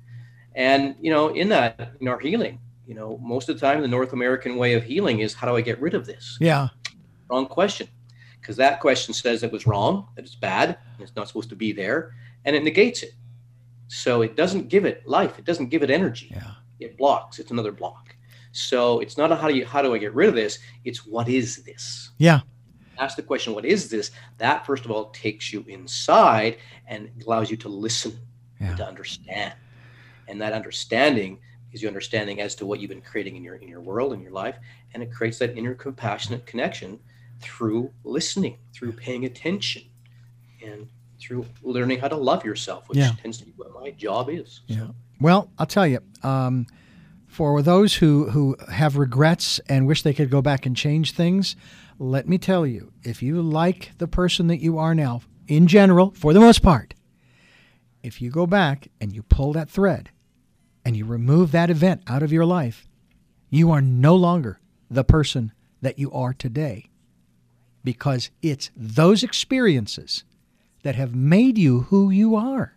And, 0.55 0.95
you 1.01 1.11
know, 1.11 1.29
in 1.29 1.49
that, 1.49 1.95
in 2.01 2.07
our 2.07 2.19
healing, 2.19 2.61
you 2.87 2.95
know, 2.95 3.19
most 3.21 3.49
of 3.49 3.59
the 3.59 3.67
time, 3.67 3.81
the 3.81 3.89
North 3.89 4.13
American 4.13 4.57
way 4.57 4.75
of 4.75 4.85
healing 4.85 5.21
is 5.21 5.35
how 5.35 5.49
do 5.49 5.57
I 5.57 5.61
get 5.61 5.81
rid 5.81 5.95
of 5.95 6.07
this? 6.07 6.37
Yeah. 6.41 6.69
Wrong 7.29 7.47
question. 7.47 7.89
Because 8.41 8.57
that 8.57 8.81
question 8.81 9.15
says 9.15 9.43
it 9.43 9.53
was 9.53 9.67
wrong, 9.67 10.09
that 10.15 10.25
it's 10.25 10.35
bad, 10.35 10.79
it's 10.99 11.15
not 11.17 11.29
supposed 11.29 11.49
to 11.51 11.57
be 11.57 11.73
there, 11.73 12.15
and 12.45 12.57
it 12.57 12.65
negates 12.65 13.03
it. 13.03 13.13
So 13.89 14.23
it 14.23 14.37
doesn't 14.37 14.69
give 14.69 14.85
it 14.85 15.07
life, 15.07 15.39
it 15.39 15.45
doesn't 15.45 15.69
give 15.69 15.83
it 15.83 15.91
energy. 15.91 16.29
Yeah. 16.31 16.53
It 16.81 16.99
blocks, 16.99 17.39
it's 17.39 17.51
another 17.51 17.73
block. 17.73 18.17
So 18.53 19.01
it's 19.01 19.17
not 19.17 19.33
a 19.33 19.37
how 19.37 19.49
do 19.49 19.57
you 19.57 19.67
how 19.67 19.83
do 19.83 19.95
I 19.95 19.99
get 19.99 20.15
rid 20.15 20.29
of 20.29 20.35
this? 20.35 20.59
It's 20.85 21.07
what 21.07 21.29
is 21.29 21.65
this? 21.65 22.11
Yeah. 22.19 22.41
Ask 22.99 23.17
the 23.17 23.23
question, 23.23 23.55
what 23.55 23.65
is 23.65 23.89
this? 23.89 24.11
That 24.39 24.65
first 24.67 24.85
of 24.85 24.91
all 24.91 25.07
takes 25.11 25.53
you 25.53 25.65
inside 25.67 26.59
and 26.87 27.11
allows 27.27 27.51
you 27.51 27.57
to 27.59 27.69
listen 27.69 28.17
yeah. 28.61 28.69
and 28.69 28.77
to 28.77 28.87
understand. 28.87 29.55
And 30.29 30.41
that 30.41 30.53
understanding 30.53 31.39
is 31.73 31.83
your 31.83 31.89
understanding 31.89 32.41
as 32.41 32.55
to 32.57 32.67
what 32.67 32.79
you've 32.81 32.91
been 32.91 33.01
creating 33.01 33.37
in 33.37 33.43
your 33.43 33.57
in 33.57 33.69
your 33.69 33.81
world 33.81 34.13
in 34.13 34.21
your 34.21 34.33
life, 34.33 34.57
and 34.95 35.03
it 35.03 35.11
creates 35.13 35.39
that 35.39 35.57
inner 35.57 35.75
compassionate 35.75 36.47
connection 36.47 37.01
through 37.41 37.91
listening, 38.05 38.59
through 38.73 38.93
paying 38.93 39.25
attention, 39.25 39.83
and 40.65 40.89
through 41.19 41.47
learning 41.63 41.99
how 41.99 42.09
to 42.09 42.17
love 42.17 42.45
yourself, 42.45 42.89
which 42.89 42.99
yeah. 42.99 43.13
tends 43.21 43.39
to 43.39 43.45
be 43.45 43.53
what 43.57 43.73
my 43.73 43.91
job 43.91 44.29
is. 44.29 44.61
Yeah. 44.67 44.89
Well, 45.21 45.51
I'll 45.59 45.67
tell 45.67 45.87
you. 45.87 46.01
Um, 46.23 46.67
for 47.33 47.63
those 47.63 47.95
who, 47.95 48.29
who 48.29 48.55
have 48.71 48.99
regrets 48.99 49.59
and 49.67 49.87
wish 49.87 50.03
they 50.03 50.13
could 50.13 50.29
go 50.29 50.43
back 50.43 50.67
and 50.67 50.77
change 50.77 51.13
things, 51.13 51.57
let 51.99 52.29
me 52.29 52.37
tell 52.37 52.67
you 52.67 52.93
if 53.03 53.23
you 53.23 53.41
like 53.41 53.93
the 53.97 54.07
person 54.07 54.49
that 54.49 54.61
you 54.61 54.77
are 54.77 54.95
now, 54.95 55.23
in 55.49 55.67
general, 55.67 56.11
for 56.11 56.35
the 56.35 56.41
most 56.41 56.63
part, 56.63 56.93
if 58.03 58.21
you 58.21 58.31
go 58.31 58.47
back 58.47 58.89
and 59.01 59.15
you 59.15 59.23
pull 59.23 59.55
that 59.55 59.71
thread 59.71 60.11
and 60.85 60.95
you 60.95 61.07
remove 61.07 61.53
that 61.53 61.71
event 61.71 62.03
out 62.07 62.23
of 62.23 62.33
your 62.33 62.45
life, 62.45 62.87
you 63.49 63.71
are 63.71 63.81
no 63.81 64.15
longer 64.15 64.61
the 64.91 65.03
person 65.03 65.53
that 65.81 65.99
you 65.99 66.13
are 66.13 66.35
today. 66.35 66.91
Because 67.83 68.29
it's 68.43 68.71
those 68.77 69.23
experiences 69.23 70.25
that 70.83 70.97
have 70.97 71.15
made 71.15 71.57
you 71.57 71.83
who 71.83 72.11
you 72.11 72.37
are. 72.37 72.77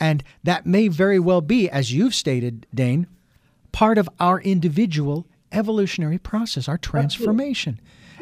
And 0.00 0.24
that 0.42 0.64
may 0.64 0.88
very 0.88 1.18
well 1.18 1.42
be, 1.42 1.68
as 1.68 1.92
you've 1.92 2.14
stated, 2.14 2.66
Dane, 2.74 3.06
part 3.72 3.98
of 3.98 4.08
our 4.18 4.40
individual 4.40 5.26
evolutionary 5.52 6.18
process, 6.18 6.68
our 6.68 6.78
transformation. 6.78 7.80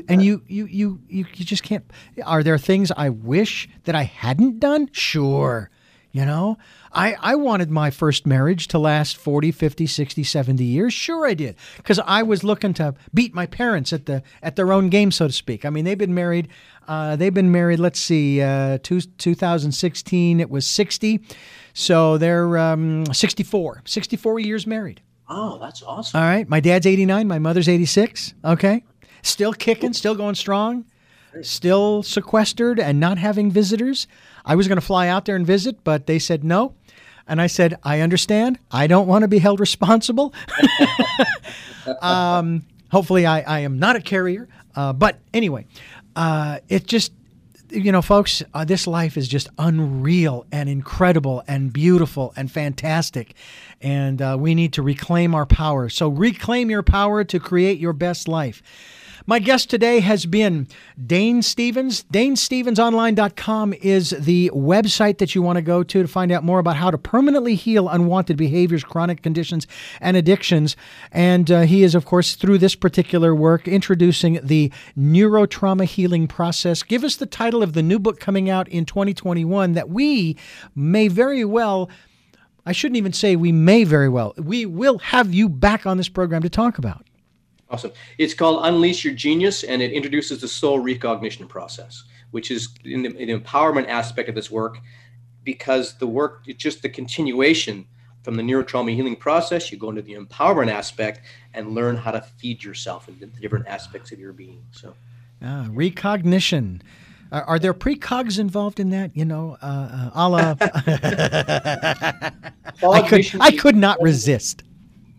And 0.08 0.22
you, 0.22 0.42
you, 0.46 0.66
you, 0.66 1.00
you, 1.08 1.26
you 1.34 1.44
just 1.44 1.62
can't. 1.62 1.84
Are 2.24 2.42
there 2.42 2.56
things 2.56 2.92
I 2.96 3.08
wish 3.10 3.68
that 3.84 3.94
I 3.94 4.04
hadn't 4.04 4.60
done? 4.60 4.88
Sure. 4.92 5.70
You 6.10 6.24
know, 6.24 6.56
I, 6.90 7.16
I 7.20 7.34
wanted 7.34 7.70
my 7.70 7.90
first 7.90 8.26
marriage 8.26 8.68
to 8.68 8.78
last 8.78 9.16
40, 9.16 9.52
50, 9.52 9.86
60, 9.86 10.24
70 10.24 10.64
years. 10.64 10.94
Sure 10.94 11.26
I 11.26 11.34
did. 11.34 11.56
Because 11.76 11.98
I 11.98 12.22
was 12.22 12.42
looking 12.42 12.72
to 12.74 12.94
beat 13.12 13.34
my 13.34 13.44
parents 13.44 13.92
at 13.92 14.06
the 14.06 14.22
at 14.42 14.56
their 14.56 14.72
own 14.72 14.88
game, 14.88 15.10
so 15.10 15.26
to 15.26 15.32
speak. 15.32 15.66
I 15.66 15.70
mean, 15.70 15.84
they've 15.84 15.98
been 15.98 16.14
married, 16.14 16.48
uh, 16.88 17.16
they've 17.16 17.34
been 17.34 17.52
married, 17.52 17.78
let's 17.78 18.00
see, 18.00 18.40
uh, 18.40 18.78
two, 18.82 19.02
2016, 19.02 20.40
it 20.40 20.48
was 20.48 20.66
60. 20.66 21.20
So 21.74 22.16
they're 22.16 22.56
um, 22.56 23.04
64, 23.12 23.82
64 23.84 24.40
years 24.40 24.66
married. 24.66 25.02
Oh, 25.28 25.58
that's 25.58 25.82
awesome. 25.82 26.20
All 26.20 26.26
right. 26.26 26.48
My 26.48 26.60
dad's 26.60 26.86
89, 26.86 27.28
my 27.28 27.38
mother's 27.38 27.68
86. 27.68 28.34
Okay. 28.44 28.84
Still 29.22 29.52
kicking, 29.52 29.92
still 29.92 30.14
going 30.14 30.34
strong, 30.34 30.84
still 31.42 32.02
sequestered 32.02 32.80
and 32.80 32.98
not 32.98 33.18
having 33.18 33.50
visitors. 33.50 34.06
I 34.44 34.54
was 34.54 34.68
going 34.68 34.78
to 34.78 34.84
fly 34.84 35.08
out 35.08 35.24
there 35.24 35.36
and 35.36 35.46
visit, 35.46 35.84
but 35.84 36.06
they 36.06 36.18
said 36.18 36.44
no. 36.44 36.74
And 37.26 37.42
I 37.42 37.46
said, 37.46 37.78
I 37.82 38.00
understand. 38.00 38.58
I 38.70 38.86
don't 38.86 39.06
want 39.06 39.22
to 39.22 39.28
be 39.28 39.38
held 39.38 39.60
responsible. 39.60 40.32
um, 42.00 42.64
hopefully, 42.90 43.26
I, 43.26 43.40
I, 43.40 43.58
am 43.60 43.78
not 43.78 43.96
a 43.96 44.00
carrier. 44.00 44.48
Uh, 44.74 44.94
but 44.94 45.18
anyway, 45.34 45.66
uh, 46.16 46.60
it 46.70 46.86
just, 46.86 47.12
you 47.70 47.92
know, 47.92 48.02
folks, 48.02 48.42
uh, 48.54 48.64
this 48.64 48.86
life 48.86 49.16
is 49.16 49.28
just 49.28 49.48
unreal 49.58 50.46
and 50.50 50.68
incredible 50.68 51.42
and 51.46 51.72
beautiful 51.72 52.32
and 52.36 52.50
fantastic. 52.50 53.34
And 53.80 54.20
uh, 54.20 54.36
we 54.38 54.54
need 54.54 54.72
to 54.74 54.82
reclaim 54.82 55.34
our 55.34 55.46
power. 55.46 55.88
So 55.88 56.08
reclaim 56.08 56.70
your 56.70 56.82
power 56.82 57.24
to 57.24 57.40
create 57.40 57.78
your 57.78 57.92
best 57.92 58.28
life. 58.28 58.62
My 59.28 59.40
guest 59.40 59.68
today 59.68 60.00
has 60.00 60.24
been 60.24 60.68
Dane 61.06 61.42
Stevens. 61.42 62.04
DaneStevensOnline.com 62.04 63.74
is 63.74 64.14
the 64.18 64.50
website 64.54 65.18
that 65.18 65.34
you 65.34 65.42
want 65.42 65.56
to 65.56 65.60
go 65.62 65.82
to 65.82 66.00
to 66.00 66.08
find 66.08 66.32
out 66.32 66.44
more 66.44 66.58
about 66.58 66.76
how 66.76 66.90
to 66.90 66.96
permanently 66.96 67.54
heal 67.54 67.90
unwanted 67.90 68.38
behaviors, 68.38 68.82
chronic 68.82 69.22
conditions, 69.22 69.66
and 70.00 70.16
addictions. 70.16 70.76
And 71.12 71.50
uh, 71.50 71.60
he 71.64 71.82
is, 71.82 71.94
of 71.94 72.06
course, 72.06 72.36
through 72.36 72.56
this 72.56 72.74
particular 72.74 73.34
work, 73.34 73.68
introducing 73.68 74.40
the 74.42 74.72
neurotrauma 74.98 75.84
healing 75.84 76.26
process. 76.26 76.82
Give 76.82 77.04
us 77.04 77.16
the 77.16 77.26
title 77.26 77.62
of 77.62 77.74
the 77.74 77.82
new 77.82 77.98
book 77.98 78.20
coming 78.20 78.48
out 78.48 78.66
in 78.68 78.86
2021 78.86 79.74
that 79.74 79.90
we 79.90 80.38
may 80.74 81.06
very 81.08 81.44
well. 81.44 81.90
I 82.64 82.72
shouldn't 82.72 82.96
even 82.96 83.12
say 83.12 83.36
we 83.36 83.52
may 83.52 83.84
very 83.84 84.08
well. 84.08 84.32
We 84.38 84.64
will 84.64 84.96
have 85.00 85.34
you 85.34 85.50
back 85.50 85.84
on 85.84 85.98
this 85.98 86.08
program 86.08 86.40
to 86.44 86.48
talk 86.48 86.78
about. 86.78 87.04
Awesome. 87.70 87.92
It's 88.16 88.32
called 88.32 88.64
Unleash 88.64 89.04
Your 89.04 89.14
Genius, 89.14 89.62
and 89.62 89.82
it 89.82 89.92
introduces 89.92 90.40
the 90.40 90.48
soul 90.48 90.78
recognition 90.78 91.46
process, 91.46 92.04
which 92.30 92.50
is 92.50 92.70
in 92.84 93.02
the, 93.02 93.14
in 93.16 93.28
the 93.28 93.38
empowerment 93.38 93.88
aspect 93.88 94.30
of 94.30 94.34
this 94.34 94.50
work, 94.50 94.78
because 95.44 95.98
the 95.98 96.06
work 96.06 96.44
it's 96.46 96.62
just 96.62 96.80
the 96.80 96.88
continuation 96.88 97.86
from 98.22 98.36
the 98.36 98.42
neurotrauma 98.42 98.94
healing 98.94 99.16
process. 99.16 99.70
You 99.70 99.78
go 99.78 99.90
into 99.90 100.02
the 100.02 100.14
empowerment 100.14 100.70
aspect 100.70 101.20
and 101.52 101.74
learn 101.74 101.96
how 101.96 102.10
to 102.10 102.22
feed 102.22 102.64
yourself 102.64 103.06
in 103.08 103.20
the 103.20 103.26
different 103.26 103.66
aspects 103.66 104.12
of 104.12 104.18
your 104.18 104.32
being. 104.32 104.64
So, 104.70 104.94
ah, 105.42 105.68
recognition. 105.70 106.82
Are, 107.30 107.44
are 107.44 107.58
there 107.58 107.74
precogs 107.74 108.38
involved 108.38 108.80
in 108.80 108.88
that? 108.90 109.14
You 109.14 109.26
know, 109.26 109.58
uh, 109.60 109.66
uh, 109.66 110.10
a 110.14 110.28
la. 110.28 110.38
I 112.90 113.06
could 113.06 113.26
I 113.40 113.50
could 113.50 113.76
not 113.76 114.00
resist. 114.00 114.62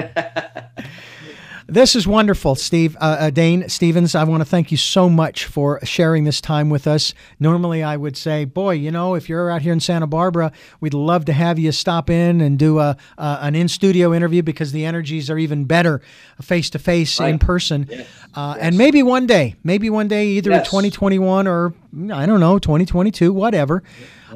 This 1.68 1.96
is 1.96 2.06
wonderful, 2.06 2.54
Steve. 2.54 2.96
Uh, 3.00 3.16
uh, 3.18 3.30
Dane 3.30 3.68
Stevens, 3.68 4.14
I 4.14 4.22
want 4.22 4.40
to 4.40 4.44
thank 4.44 4.70
you 4.70 4.76
so 4.76 5.08
much 5.08 5.46
for 5.46 5.84
sharing 5.84 6.22
this 6.22 6.40
time 6.40 6.70
with 6.70 6.86
us. 6.86 7.12
Normally, 7.40 7.82
I 7.82 7.96
would 7.96 8.16
say, 8.16 8.44
boy, 8.44 8.74
you 8.74 8.92
know, 8.92 9.16
if 9.16 9.28
you're 9.28 9.50
out 9.50 9.62
here 9.62 9.72
in 9.72 9.80
Santa 9.80 10.06
Barbara, 10.06 10.52
we'd 10.80 10.94
love 10.94 11.24
to 11.24 11.32
have 11.32 11.58
you 11.58 11.72
stop 11.72 12.08
in 12.08 12.40
and 12.40 12.56
do 12.56 12.78
a, 12.78 12.96
uh, 13.18 13.38
an 13.40 13.56
in 13.56 13.66
studio 13.66 14.14
interview 14.14 14.44
because 14.44 14.70
the 14.70 14.84
energies 14.84 15.28
are 15.28 15.38
even 15.38 15.64
better 15.64 16.00
face 16.40 16.70
to 16.70 16.78
face 16.78 17.18
in 17.18 17.40
person. 17.40 17.88
Uh, 18.32 18.54
yes. 18.56 18.58
And 18.60 18.78
maybe 18.78 19.02
one 19.02 19.26
day, 19.26 19.56
maybe 19.64 19.90
one 19.90 20.06
day, 20.06 20.28
either 20.28 20.50
yes. 20.50 20.66
in 20.66 20.70
2021 20.70 21.48
or 21.48 21.74
I 22.12 22.26
don't 22.26 22.40
know, 22.40 22.60
2022, 22.60 23.32
whatever. 23.32 23.82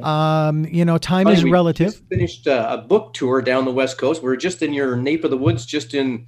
Um, 0.01 0.65
you 0.65 0.83
know, 0.83 0.97
time 0.97 1.25
Funny, 1.25 1.37
is 1.37 1.43
relative. 1.45 1.95
finished 2.09 2.47
uh, 2.47 2.67
a 2.71 2.77
book 2.79 3.13
tour 3.13 3.41
down 3.41 3.63
the 3.63 3.71
West 3.71 3.97
Coast. 3.97 4.21
We 4.21 4.29
are 4.29 4.35
just 4.35 4.61
in 4.61 4.73
your 4.73 4.97
nape 4.97 5.23
of 5.23 5.31
the 5.31 5.37
woods, 5.37 5.65
just 5.65 5.93
in 5.93 6.27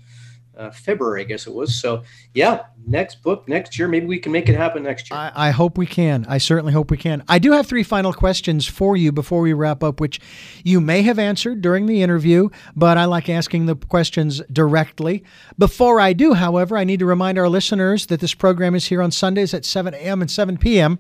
uh, 0.58 0.72
February, 0.72 1.22
I 1.22 1.24
guess 1.24 1.48
it 1.48 1.54
was. 1.54 1.74
So, 1.76 2.04
yeah, 2.34 2.64
next 2.86 3.22
book 3.24 3.48
next 3.48 3.78
year. 3.78 3.88
Maybe 3.88 4.06
we 4.06 4.20
can 4.20 4.32
make 4.32 4.50
it 4.50 4.56
happen 4.56 4.84
next 4.84 5.10
year. 5.10 5.20
I, 5.20 5.32
I, 5.48 5.52
hope 5.52 5.78
we 5.78 5.86
can. 5.86 6.26
I 6.28 6.38
certainly 6.38 6.74
hope 6.74 6.92
we 6.92 6.98
can. 6.98 7.24
I 7.28 7.40
do 7.40 7.52
have 7.54 7.66
three 7.66 7.84
final 7.84 8.14
questions 8.14 8.68
for 8.68 8.96
you 8.96 9.12
before 9.12 9.42
we 9.42 9.54
wrap 9.54 9.84
up, 9.84 10.00
which 10.00 10.20
you 10.64 10.80
may 10.80 11.02
have 11.04 11.18
answered 11.18 11.62
during 11.62 11.86
the 11.86 12.02
interview, 12.02 12.50
but 12.76 12.98
I 12.98 13.06
like 13.06 13.30
asking 13.30 13.66
the 13.66 13.76
questions 13.76 14.42
directly. 14.52 15.24
Before 15.58 16.00
I 16.00 16.14
do, 16.14 16.34
however, 16.34 16.78
I 16.78 16.84
need 16.84 17.00
to 17.00 17.06
remind 17.06 17.38
our 17.38 17.50
listeners 17.50 18.06
that 18.08 18.20
this 18.20 18.34
program 18.34 18.76
is 18.76 18.86
here 18.86 19.02
on 19.02 19.12
Sundays 19.12 19.54
at 19.54 19.66
7 19.66 19.94
a.m. 19.94 20.22
and 20.22 20.30
7 20.30 20.58
p.m. 20.58 21.00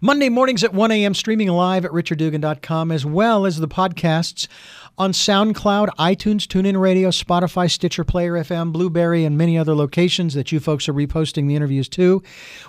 Monday 0.00 0.28
mornings 0.28 0.62
at 0.62 0.72
1 0.72 0.92
a.m., 0.92 1.12
streaming 1.12 1.48
live 1.48 1.84
at 1.84 1.90
richarddugan.com, 1.90 2.92
as 2.92 3.04
well 3.04 3.44
as 3.44 3.58
the 3.58 3.66
podcasts 3.66 4.46
on 4.98 5.12
SoundCloud, 5.12 5.90
iTunes, 5.96 6.46
TuneIn 6.46 6.78
Radio, 6.78 7.10
Spotify, 7.10 7.70
Stitcher, 7.70 8.02
Player 8.02 8.32
FM, 8.32 8.72
Blubrry, 8.72 9.24
and 9.24 9.38
many 9.38 9.56
other 9.56 9.74
locations 9.74 10.34
that 10.34 10.50
you 10.50 10.58
folks 10.58 10.88
are 10.88 10.92
reposting 10.92 11.46
the 11.46 11.54
interviews 11.54 11.88
to. 11.90 12.20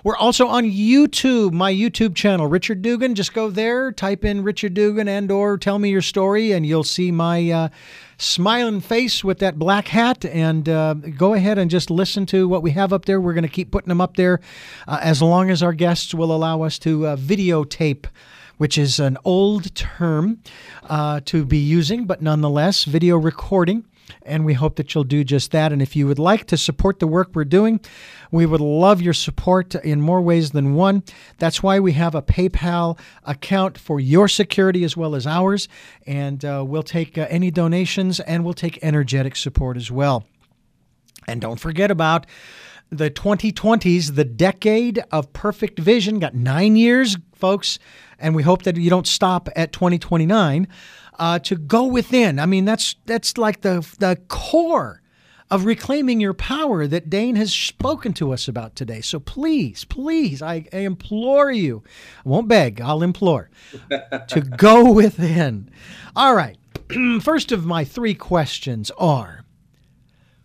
We're 0.03 0.15
also 0.15 0.47
on 0.47 0.65
YouTube, 0.65 1.53
my 1.53 1.73
YouTube 1.73 2.15
channel, 2.15 2.45
Richard 2.45 2.83
Dugan. 2.83 3.15
Just 3.15 3.33
go 3.33 3.49
there, 3.49 3.91
type 3.91 4.23
in 4.23 4.43
Richard 4.43 4.75
Dugan 4.75 5.07
and 5.07 5.31
or 5.31 5.57
tell 5.57 5.79
me 5.79 5.89
your 5.89 6.03
story, 6.03 6.51
and 6.51 6.67
you'll 6.67 6.83
see 6.83 7.11
my 7.11 7.49
uh, 7.49 7.69
smiling 8.19 8.79
face 8.79 9.23
with 9.23 9.39
that 9.39 9.57
black 9.57 9.87
hat. 9.87 10.23
And 10.23 10.69
uh, 10.69 10.93
go 10.93 11.33
ahead 11.33 11.57
and 11.57 11.71
just 11.71 11.89
listen 11.89 12.27
to 12.27 12.47
what 12.47 12.61
we 12.61 12.71
have 12.71 12.93
up 12.93 13.05
there. 13.05 13.19
We're 13.19 13.33
going 13.33 13.41
to 13.41 13.49
keep 13.49 13.71
putting 13.71 13.89
them 13.89 14.01
up 14.01 14.17
there 14.17 14.39
uh, 14.87 14.99
as 15.01 15.23
long 15.23 15.49
as 15.49 15.63
our 15.63 15.73
guests 15.73 16.13
will 16.13 16.31
allow 16.31 16.61
us 16.61 16.77
to 16.79 17.07
uh, 17.07 17.15
videotape 17.15 18.05
which 18.59 18.77
is 18.77 18.99
an 18.99 19.17
old 19.23 19.73
term 19.73 20.37
uh, 20.89 21.21
to 21.23 21.45
be 21.45 21.57
using, 21.57 22.03
but 22.03 22.21
nonetheless, 22.21 22.83
video 22.83 23.17
recording. 23.17 23.85
And 24.23 24.43
we 24.43 24.53
hope 24.53 24.75
that 24.75 24.93
you'll 24.93 25.05
do 25.05 25.23
just 25.23 25.51
that. 25.51 25.71
And 25.71 25.81
if 25.81 25.95
you 25.95 26.07
would 26.07 26.19
like 26.19 26.45
to 26.47 26.57
support 26.57 26.99
the 26.99 27.07
work 27.07 27.29
we're 27.33 27.45
doing, 27.45 27.79
we 28.31 28.45
would 28.45 28.59
love 28.59 29.01
your 29.01 29.13
support 29.13 29.75
in 29.75 30.01
more 30.01 30.21
ways 30.21 30.51
than 30.51 30.73
one. 30.73 31.03
That's 31.37 31.63
why 31.63 31.79
we 31.79 31.93
have 31.93 32.15
a 32.15 32.21
PayPal 32.21 32.99
account 33.23 33.77
for 33.77 34.01
your 34.01 34.27
security 34.27 34.83
as 34.83 34.97
well 34.97 35.15
as 35.15 35.25
ours. 35.25 35.69
And 36.05 36.43
uh, 36.43 36.65
we'll 36.67 36.83
take 36.83 37.17
uh, 37.17 37.27
any 37.29 37.51
donations 37.51 38.19
and 38.19 38.43
we'll 38.43 38.53
take 38.53 38.77
energetic 38.81 39.37
support 39.37 39.77
as 39.77 39.89
well. 39.89 40.25
And 41.27 41.39
don't 41.39 41.59
forget 41.61 41.91
about 41.91 42.25
the 42.89 43.09
2020s, 43.09 44.15
the 44.15 44.25
decade 44.25 45.01
of 45.11 45.31
perfect 45.31 45.79
vision. 45.79 46.19
Got 46.19 46.33
nine 46.33 46.75
years, 46.75 47.15
folks 47.39 47.79
and 48.19 48.35
we 48.35 48.43
hope 48.43 48.63
that 48.63 48.77
you 48.77 48.89
don't 48.89 49.07
stop 49.07 49.49
at 49.55 49.71
2029 49.71 50.67
uh, 51.17 51.39
to 51.39 51.55
go 51.55 51.85
within. 51.85 52.39
I 52.39 52.45
mean, 52.45 52.65
that's 52.65 52.95
that's 53.05 53.37
like 53.37 53.61
the 53.61 53.87
the 53.99 54.19
core 54.27 55.01
of 55.51 55.65
reclaiming 55.65 56.19
your 56.19 56.33
power 56.33 56.85
that 56.85 57.09
Dane 57.09 57.35
has 57.35 57.53
spoken 57.53 58.13
to 58.13 58.31
us 58.31 58.47
about 58.47 58.75
today. 58.75 59.01
So 59.01 59.19
please, 59.19 59.83
please, 59.83 60.41
I, 60.41 60.65
I 60.71 60.77
implore 60.79 61.51
you, 61.51 61.83
I 62.23 62.29
won't 62.29 62.47
beg, 62.47 62.79
I'll 62.79 63.01
implore, 63.01 63.49
to 64.27 64.41
go 64.41 64.91
within. 64.91 65.71
All 66.15 66.35
right. 66.35 66.57
First 67.21 67.51
of 67.51 67.65
my 67.65 67.83
three 67.83 68.13
questions 68.13 68.91
are 68.97 69.43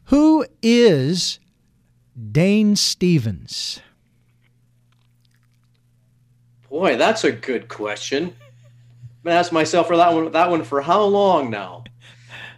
Who 0.05 0.47
is 0.63 1.39
Dane 2.33 2.77
Stevens? 2.77 3.81
Boy, 6.75 6.97
that's 6.97 7.23
a 7.23 7.31
good 7.31 7.69
question. 7.69 8.35
I've 8.35 9.23
been 9.23 9.33
asking 9.33 9.55
myself 9.55 9.87
for 9.87 9.97
that 9.97 10.13
one 10.13 10.33
that 10.33 10.51
one 10.51 10.65
for 10.65 10.83
how 10.83 11.05
long 11.05 11.49
now? 11.49 11.85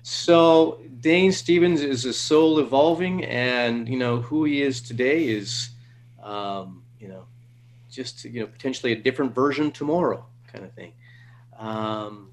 So 0.02 0.80
Dane 1.00 1.32
Stevens 1.32 1.82
is 1.82 2.06
a 2.06 2.14
soul 2.14 2.58
evolving, 2.58 3.26
and 3.26 3.86
you 3.86 3.98
know 3.98 4.22
who 4.22 4.44
he 4.44 4.62
is 4.62 4.80
today 4.80 5.28
is, 5.28 5.68
um, 6.22 6.82
you 6.98 7.08
know, 7.08 7.26
just 7.90 8.24
you 8.24 8.40
know 8.40 8.46
potentially 8.46 8.92
a 8.92 8.96
different 8.96 9.34
version 9.34 9.70
tomorrow, 9.70 10.24
kind 10.50 10.64
of 10.64 10.72
thing. 10.72 10.94
Um, 11.58 12.30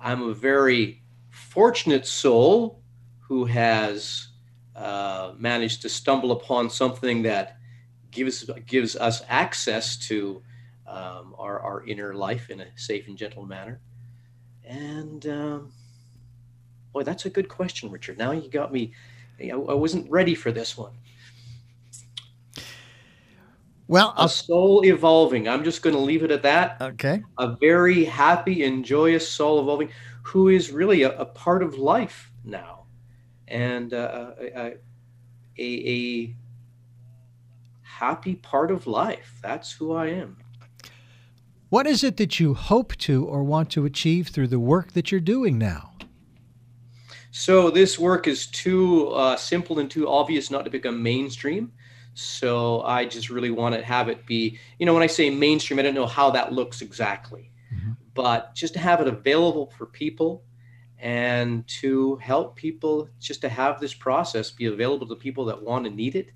I'm 0.00 0.22
a 0.22 0.34
very 0.34 1.02
fortunate 1.30 2.04
soul 2.04 2.80
who 3.20 3.44
has 3.44 4.26
uh, 4.74 5.34
managed 5.38 5.82
to 5.82 5.88
stumble 5.88 6.32
upon 6.32 6.68
something 6.68 7.22
that 7.22 7.58
gives 8.12 8.48
gives 8.66 8.94
us 8.94 9.22
access 9.28 9.96
to 9.96 10.42
um, 10.86 11.34
our, 11.38 11.58
our 11.60 11.84
inner 11.86 12.14
life 12.14 12.50
in 12.50 12.60
a 12.60 12.66
safe 12.76 13.08
and 13.08 13.16
gentle 13.16 13.44
manner. 13.44 13.80
And 14.64 15.26
um, 15.26 15.72
boy, 16.92 17.02
that's 17.02 17.24
a 17.24 17.30
good 17.30 17.48
question, 17.48 17.90
Richard. 17.90 18.18
Now 18.18 18.32
you 18.32 18.48
got 18.48 18.72
me. 18.72 18.92
I, 19.40 19.54
wasn't 19.56 20.08
ready 20.10 20.34
for 20.34 20.52
this 20.52 20.76
one. 20.78 20.92
Well, 23.88 24.14
a 24.16 24.28
soul 24.28 24.84
evolving. 24.84 25.48
I'm 25.48 25.64
just 25.64 25.82
going 25.82 25.96
to 25.96 26.00
leave 26.00 26.22
it 26.22 26.30
at 26.30 26.42
that. 26.42 26.80
Okay. 26.80 27.22
A 27.38 27.56
very 27.56 28.04
happy 28.04 28.64
and 28.64 28.84
joyous 28.84 29.28
soul 29.28 29.60
evolving, 29.60 29.90
who 30.22 30.48
is 30.48 30.70
really 30.70 31.02
a, 31.02 31.18
a 31.18 31.24
part 31.24 31.62
of 31.62 31.76
life 31.76 32.30
now, 32.44 32.84
and 33.48 33.92
uh, 33.92 34.30
a, 34.38 34.76
a, 35.58 35.62
a 35.62 36.34
happy 38.02 38.34
part 38.34 38.72
of 38.72 38.88
life. 38.88 39.38
That's 39.42 39.70
who 39.70 39.92
I 39.92 40.08
am. 40.08 40.36
What 41.68 41.86
is 41.86 42.02
it 42.02 42.16
that 42.16 42.40
you 42.40 42.52
hope 42.52 42.96
to 42.96 43.24
or 43.24 43.44
want 43.44 43.70
to 43.70 43.84
achieve 43.84 44.28
through 44.28 44.48
the 44.48 44.58
work 44.58 44.92
that 44.92 45.12
you're 45.12 45.20
doing 45.20 45.56
now? 45.56 45.92
So, 47.30 47.70
this 47.70 47.98
work 47.98 48.26
is 48.26 48.48
too 48.48 49.08
uh, 49.10 49.36
simple 49.36 49.78
and 49.78 49.88
too 49.88 50.08
obvious 50.08 50.50
not 50.50 50.64
to 50.64 50.70
become 50.70 51.00
mainstream. 51.02 51.72
So, 52.14 52.82
I 52.82 53.06
just 53.06 53.30
really 53.30 53.50
want 53.50 53.74
to 53.76 53.82
have 53.82 54.08
it 54.08 54.26
be, 54.26 54.58
you 54.78 54.84
know, 54.84 54.94
when 54.94 55.04
I 55.04 55.06
say 55.06 55.30
mainstream, 55.30 55.78
I 55.78 55.82
don't 55.82 55.94
know 55.94 56.06
how 56.06 56.28
that 56.30 56.52
looks 56.52 56.82
exactly, 56.82 57.52
mm-hmm. 57.72 57.92
but 58.14 58.54
just 58.54 58.74
to 58.74 58.80
have 58.80 59.00
it 59.00 59.06
available 59.06 59.72
for 59.78 59.86
people 59.86 60.42
and 60.98 61.66
to 61.66 62.16
help 62.16 62.56
people 62.56 63.08
just 63.18 63.40
to 63.42 63.48
have 63.48 63.80
this 63.80 63.94
process 63.94 64.50
be 64.50 64.66
available 64.66 65.06
to 65.06 65.16
people 65.16 65.44
that 65.46 65.62
want 65.62 65.84
to 65.84 65.90
need 65.90 66.16
it 66.16 66.32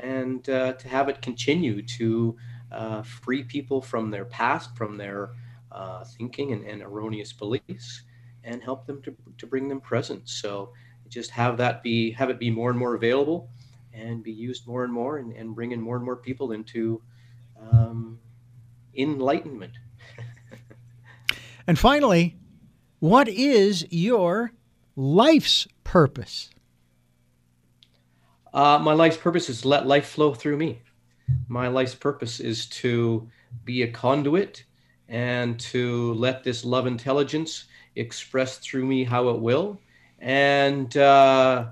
and 0.00 0.48
uh, 0.48 0.72
to 0.74 0.88
have 0.88 1.08
it 1.08 1.22
continue 1.22 1.82
to 1.82 2.36
uh, 2.72 3.02
free 3.02 3.42
people 3.42 3.80
from 3.80 4.10
their 4.10 4.24
past, 4.24 4.76
from 4.76 4.96
their 4.96 5.30
uh, 5.72 6.04
thinking 6.04 6.52
and, 6.52 6.64
and, 6.64 6.82
erroneous 6.82 7.32
beliefs, 7.32 8.02
and 8.44 8.62
help 8.62 8.86
them 8.86 9.02
to, 9.02 9.14
to 9.38 9.46
bring 9.46 9.68
them 9.68 9.80
present. 9.80 10.28
So 10.28 10.72
just 11.08 11.30
have 11.30 11.56
that 11.58 11.82
be 11.82 12.12
have 12.12 12.30
it 12.30 12.38
be 12.38 12.50
more 12.50 12.70
and 12.70 12.78
more 12.78 12.94
available. 12.94 13.50
and 13.92 14.22
be 14.22 14.32
used 14.32 14.66
more 14.66 14.84
and 14.84 14.92
more 14.92 15.18
and, 15.18 15.32
and 15.32 15.54
bring 15.54 15.72
in 15.72 15.80
more 15.80 15.96
and 15.96 16.04
more 16.04 16.16
people 16.16 16.52
into 16.52 17.00
um, 17.72 18.18
enlightenment. 18.94 19.72
and 21.66 21.78
finally, 21.78 22.36
what 22.98 23.28
is 23.28 23.86
your 23.90 24.52
life's 24.96 25.66
purpose? 25.84 26.50
Uh, 28.56 28.78
my 28.78 28.94
life's 28.94 29.18
purpose 29.18 29.50
is 29.50 29.66
let 29.66 29.86
life 29.86 30.06
flow 30.06 30.32
through 30.32 30.56
me. 30.56 30.80
My 31.46 31.68
life's 31.68 31.94
purpose 31.94 32.40
is 32.40 32.64
to 32.68 33.28
be 33.66 33.82
a 33.82 33.90
conduit 33.90 34.64
and 35.10 35.60
to 35.60 36.14
let 36.14 36.42
this 36.42 36.64
love 36.64 36.86
intelligence 36.86 37.66
express 37.96 38.56
through 38.56 38.86
me 38.86 39.04
how 39.04 39.28
it 39.28 39.38
will. 39.42 39.78
And 40.20 40.96
uh, 40.96 41.66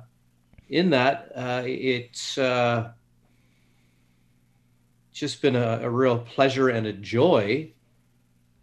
in 0.68 0.90
that, 0.90 1.32
uh, 1.34 1.62
it's 1.64 2.36
uh, 2.36 2.92
just 5.10 5.40
been 5.40 5.56
a, 5.56 5.80
a, 5.84 5.88
real 5.88 6.18
pleasure 6.18 6.68
and 6.68 6.86
a 6.86 6.92
joy 6.92 7.72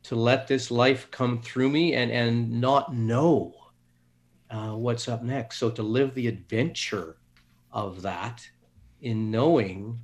to 0.03 0.15
let 0.15 0.48
this 0.48 0.69
life 0.69 1.10
come 1.10 1.41
through 1.41 1.69
me 1.69 1.95
and, 1.95 2.11
and 2.11 2.61
not 2.61 2.93
know 2.93 3.56
uh, 4.52 4.73
what's 4.73 5.07
up 5.07 5.23
next. 5.23 5.57
So 5.57 5.72
to 5.72 5.81
live 5.81 6.14
the 6.14 6.27
adventure 6.27 7.18
of 7.73 8.02
that 8.03 8.49
in 9.02 9.31
knowing 9.31 9.99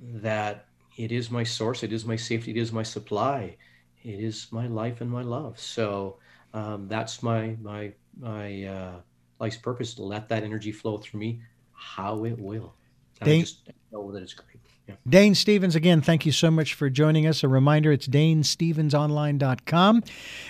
that 0.00 0.66
it 0.96 1.12
is 1.12 1.30
my 1.30 1.44
source, 1.44 1.82
it 1.82 1.92
is 1.92 2.04
my 2.04 2.16
safety, 2.16 2.50
it 2.52 2.56
is 2.56 2.72
my 2.72 2.82
supply, 2.82 3.56
it 4.02 4.20
is 4.20 4.48
my 4.50 4.66
life 4.66 5.00
and 5.00 5.10
my 5.10 5.22
love. 5.22 5.58
So 5.60 6.18
um, 6.54 6.88
that's 6.88 7.22
my 7.22 7.56
my 7.60 7.92
my 8.18 8.64
uh, 8.64 9.00
life's 9.38 9.56
purpose 9.58 9.94
to 9.94 10.02
let 10.02 10.28
that 10.28 10.42
energy 10.42 10.72
flow 10.72 10.98
through 10.98 11.20
me 11.20 11.40
how 11.72 12.24
it 12.24 12.38
will. 12.38 12.74
Dane, 13.20 13.38
I 13.38 13.40
just 13.40 13.68
know 13.92 14.12
that 14.12 14.22
it's 14.22 14.34
great. 14.34 14.65
Dane 15.08 15.34
Stevens, 15.34 15.74
again, 15.74 16.00
thank 16.00 16.26
you 16.26 16.32
so 16.32 16.50
much 16.50 16.74
for 16.74 16.90
joining 16.90 17.26
us. 17.26 17.42
A 17.42 17.48
reminder 17.48 17.92
it's 17.92 18.06
danestevensonline.com. 18.06 20.02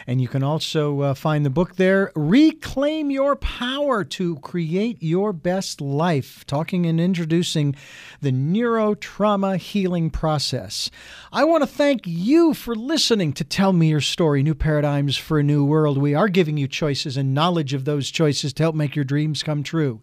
And 0.07 0.21
you 0.21 0.29
can 0.29 0.43
also 0.43 1.01
uh, 1.01 1.15
find 1.15 1.45
the 1.45 1.51
book 1.51 1.77
there, 1.77 2.13
Reclaim 2.15 3.11
Your 3.11 3.37
Power 3.37 4.05
to 4.05 4.37
Create 4.37 5.03
Your 5.03 5.33
Best 5.33 5.81
Life, 5.81 6.45
talking 6.47 6.87
and 6.87 7.01
introducing 7.01 7.75
the 8.21 8.33
neurotrauma 8.33 9.57
healing 9.57 10.11
process. 10.11 10.91
I 11.33 11.45
want 11.45 11.63
to 11.63 11.67
thank 11.67 12.07
you 12.07 12.55
for 12.55 12.75
listening 12.75 13.33
to 13.35 13.45
Tell 13.45 13.73
Me 13.73 13.89
Your 13.89 14.01
Story 14.01 14.43
New 14.43 14.55
Paradigms 14.55 15.17
for 15.17 15.39
a 15.39 15.43
New 15.43 15.65
World. 15.65 15.99
We 15.99 16.15
are 16.15 16.29
giving 16.29 16.57
you 16.57 16.69
choices 16.69 17.17
and 17.17 17.35
knowledge 17.35 17.75
of 17.75 17.85
those 17.85 18.11
choices 18.11 18.53
to 18.55 18.63
help 18.63 18.75
make 18.75 18.97
your 18.97 19.05
dreams 19.05 19.43
come 19.43 19.63
true. 19.63 20.01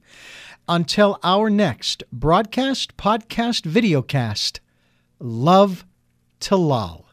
Until 0.68 1.20
our 1.24 1.50
next 1.50 2.04
broadcast, 2.14 2.96
podcast, 2.96 3.64
videocast, 3.70 4.60
love 5.20 5.84
to 6.40 6.56
lol. 6.56 7.02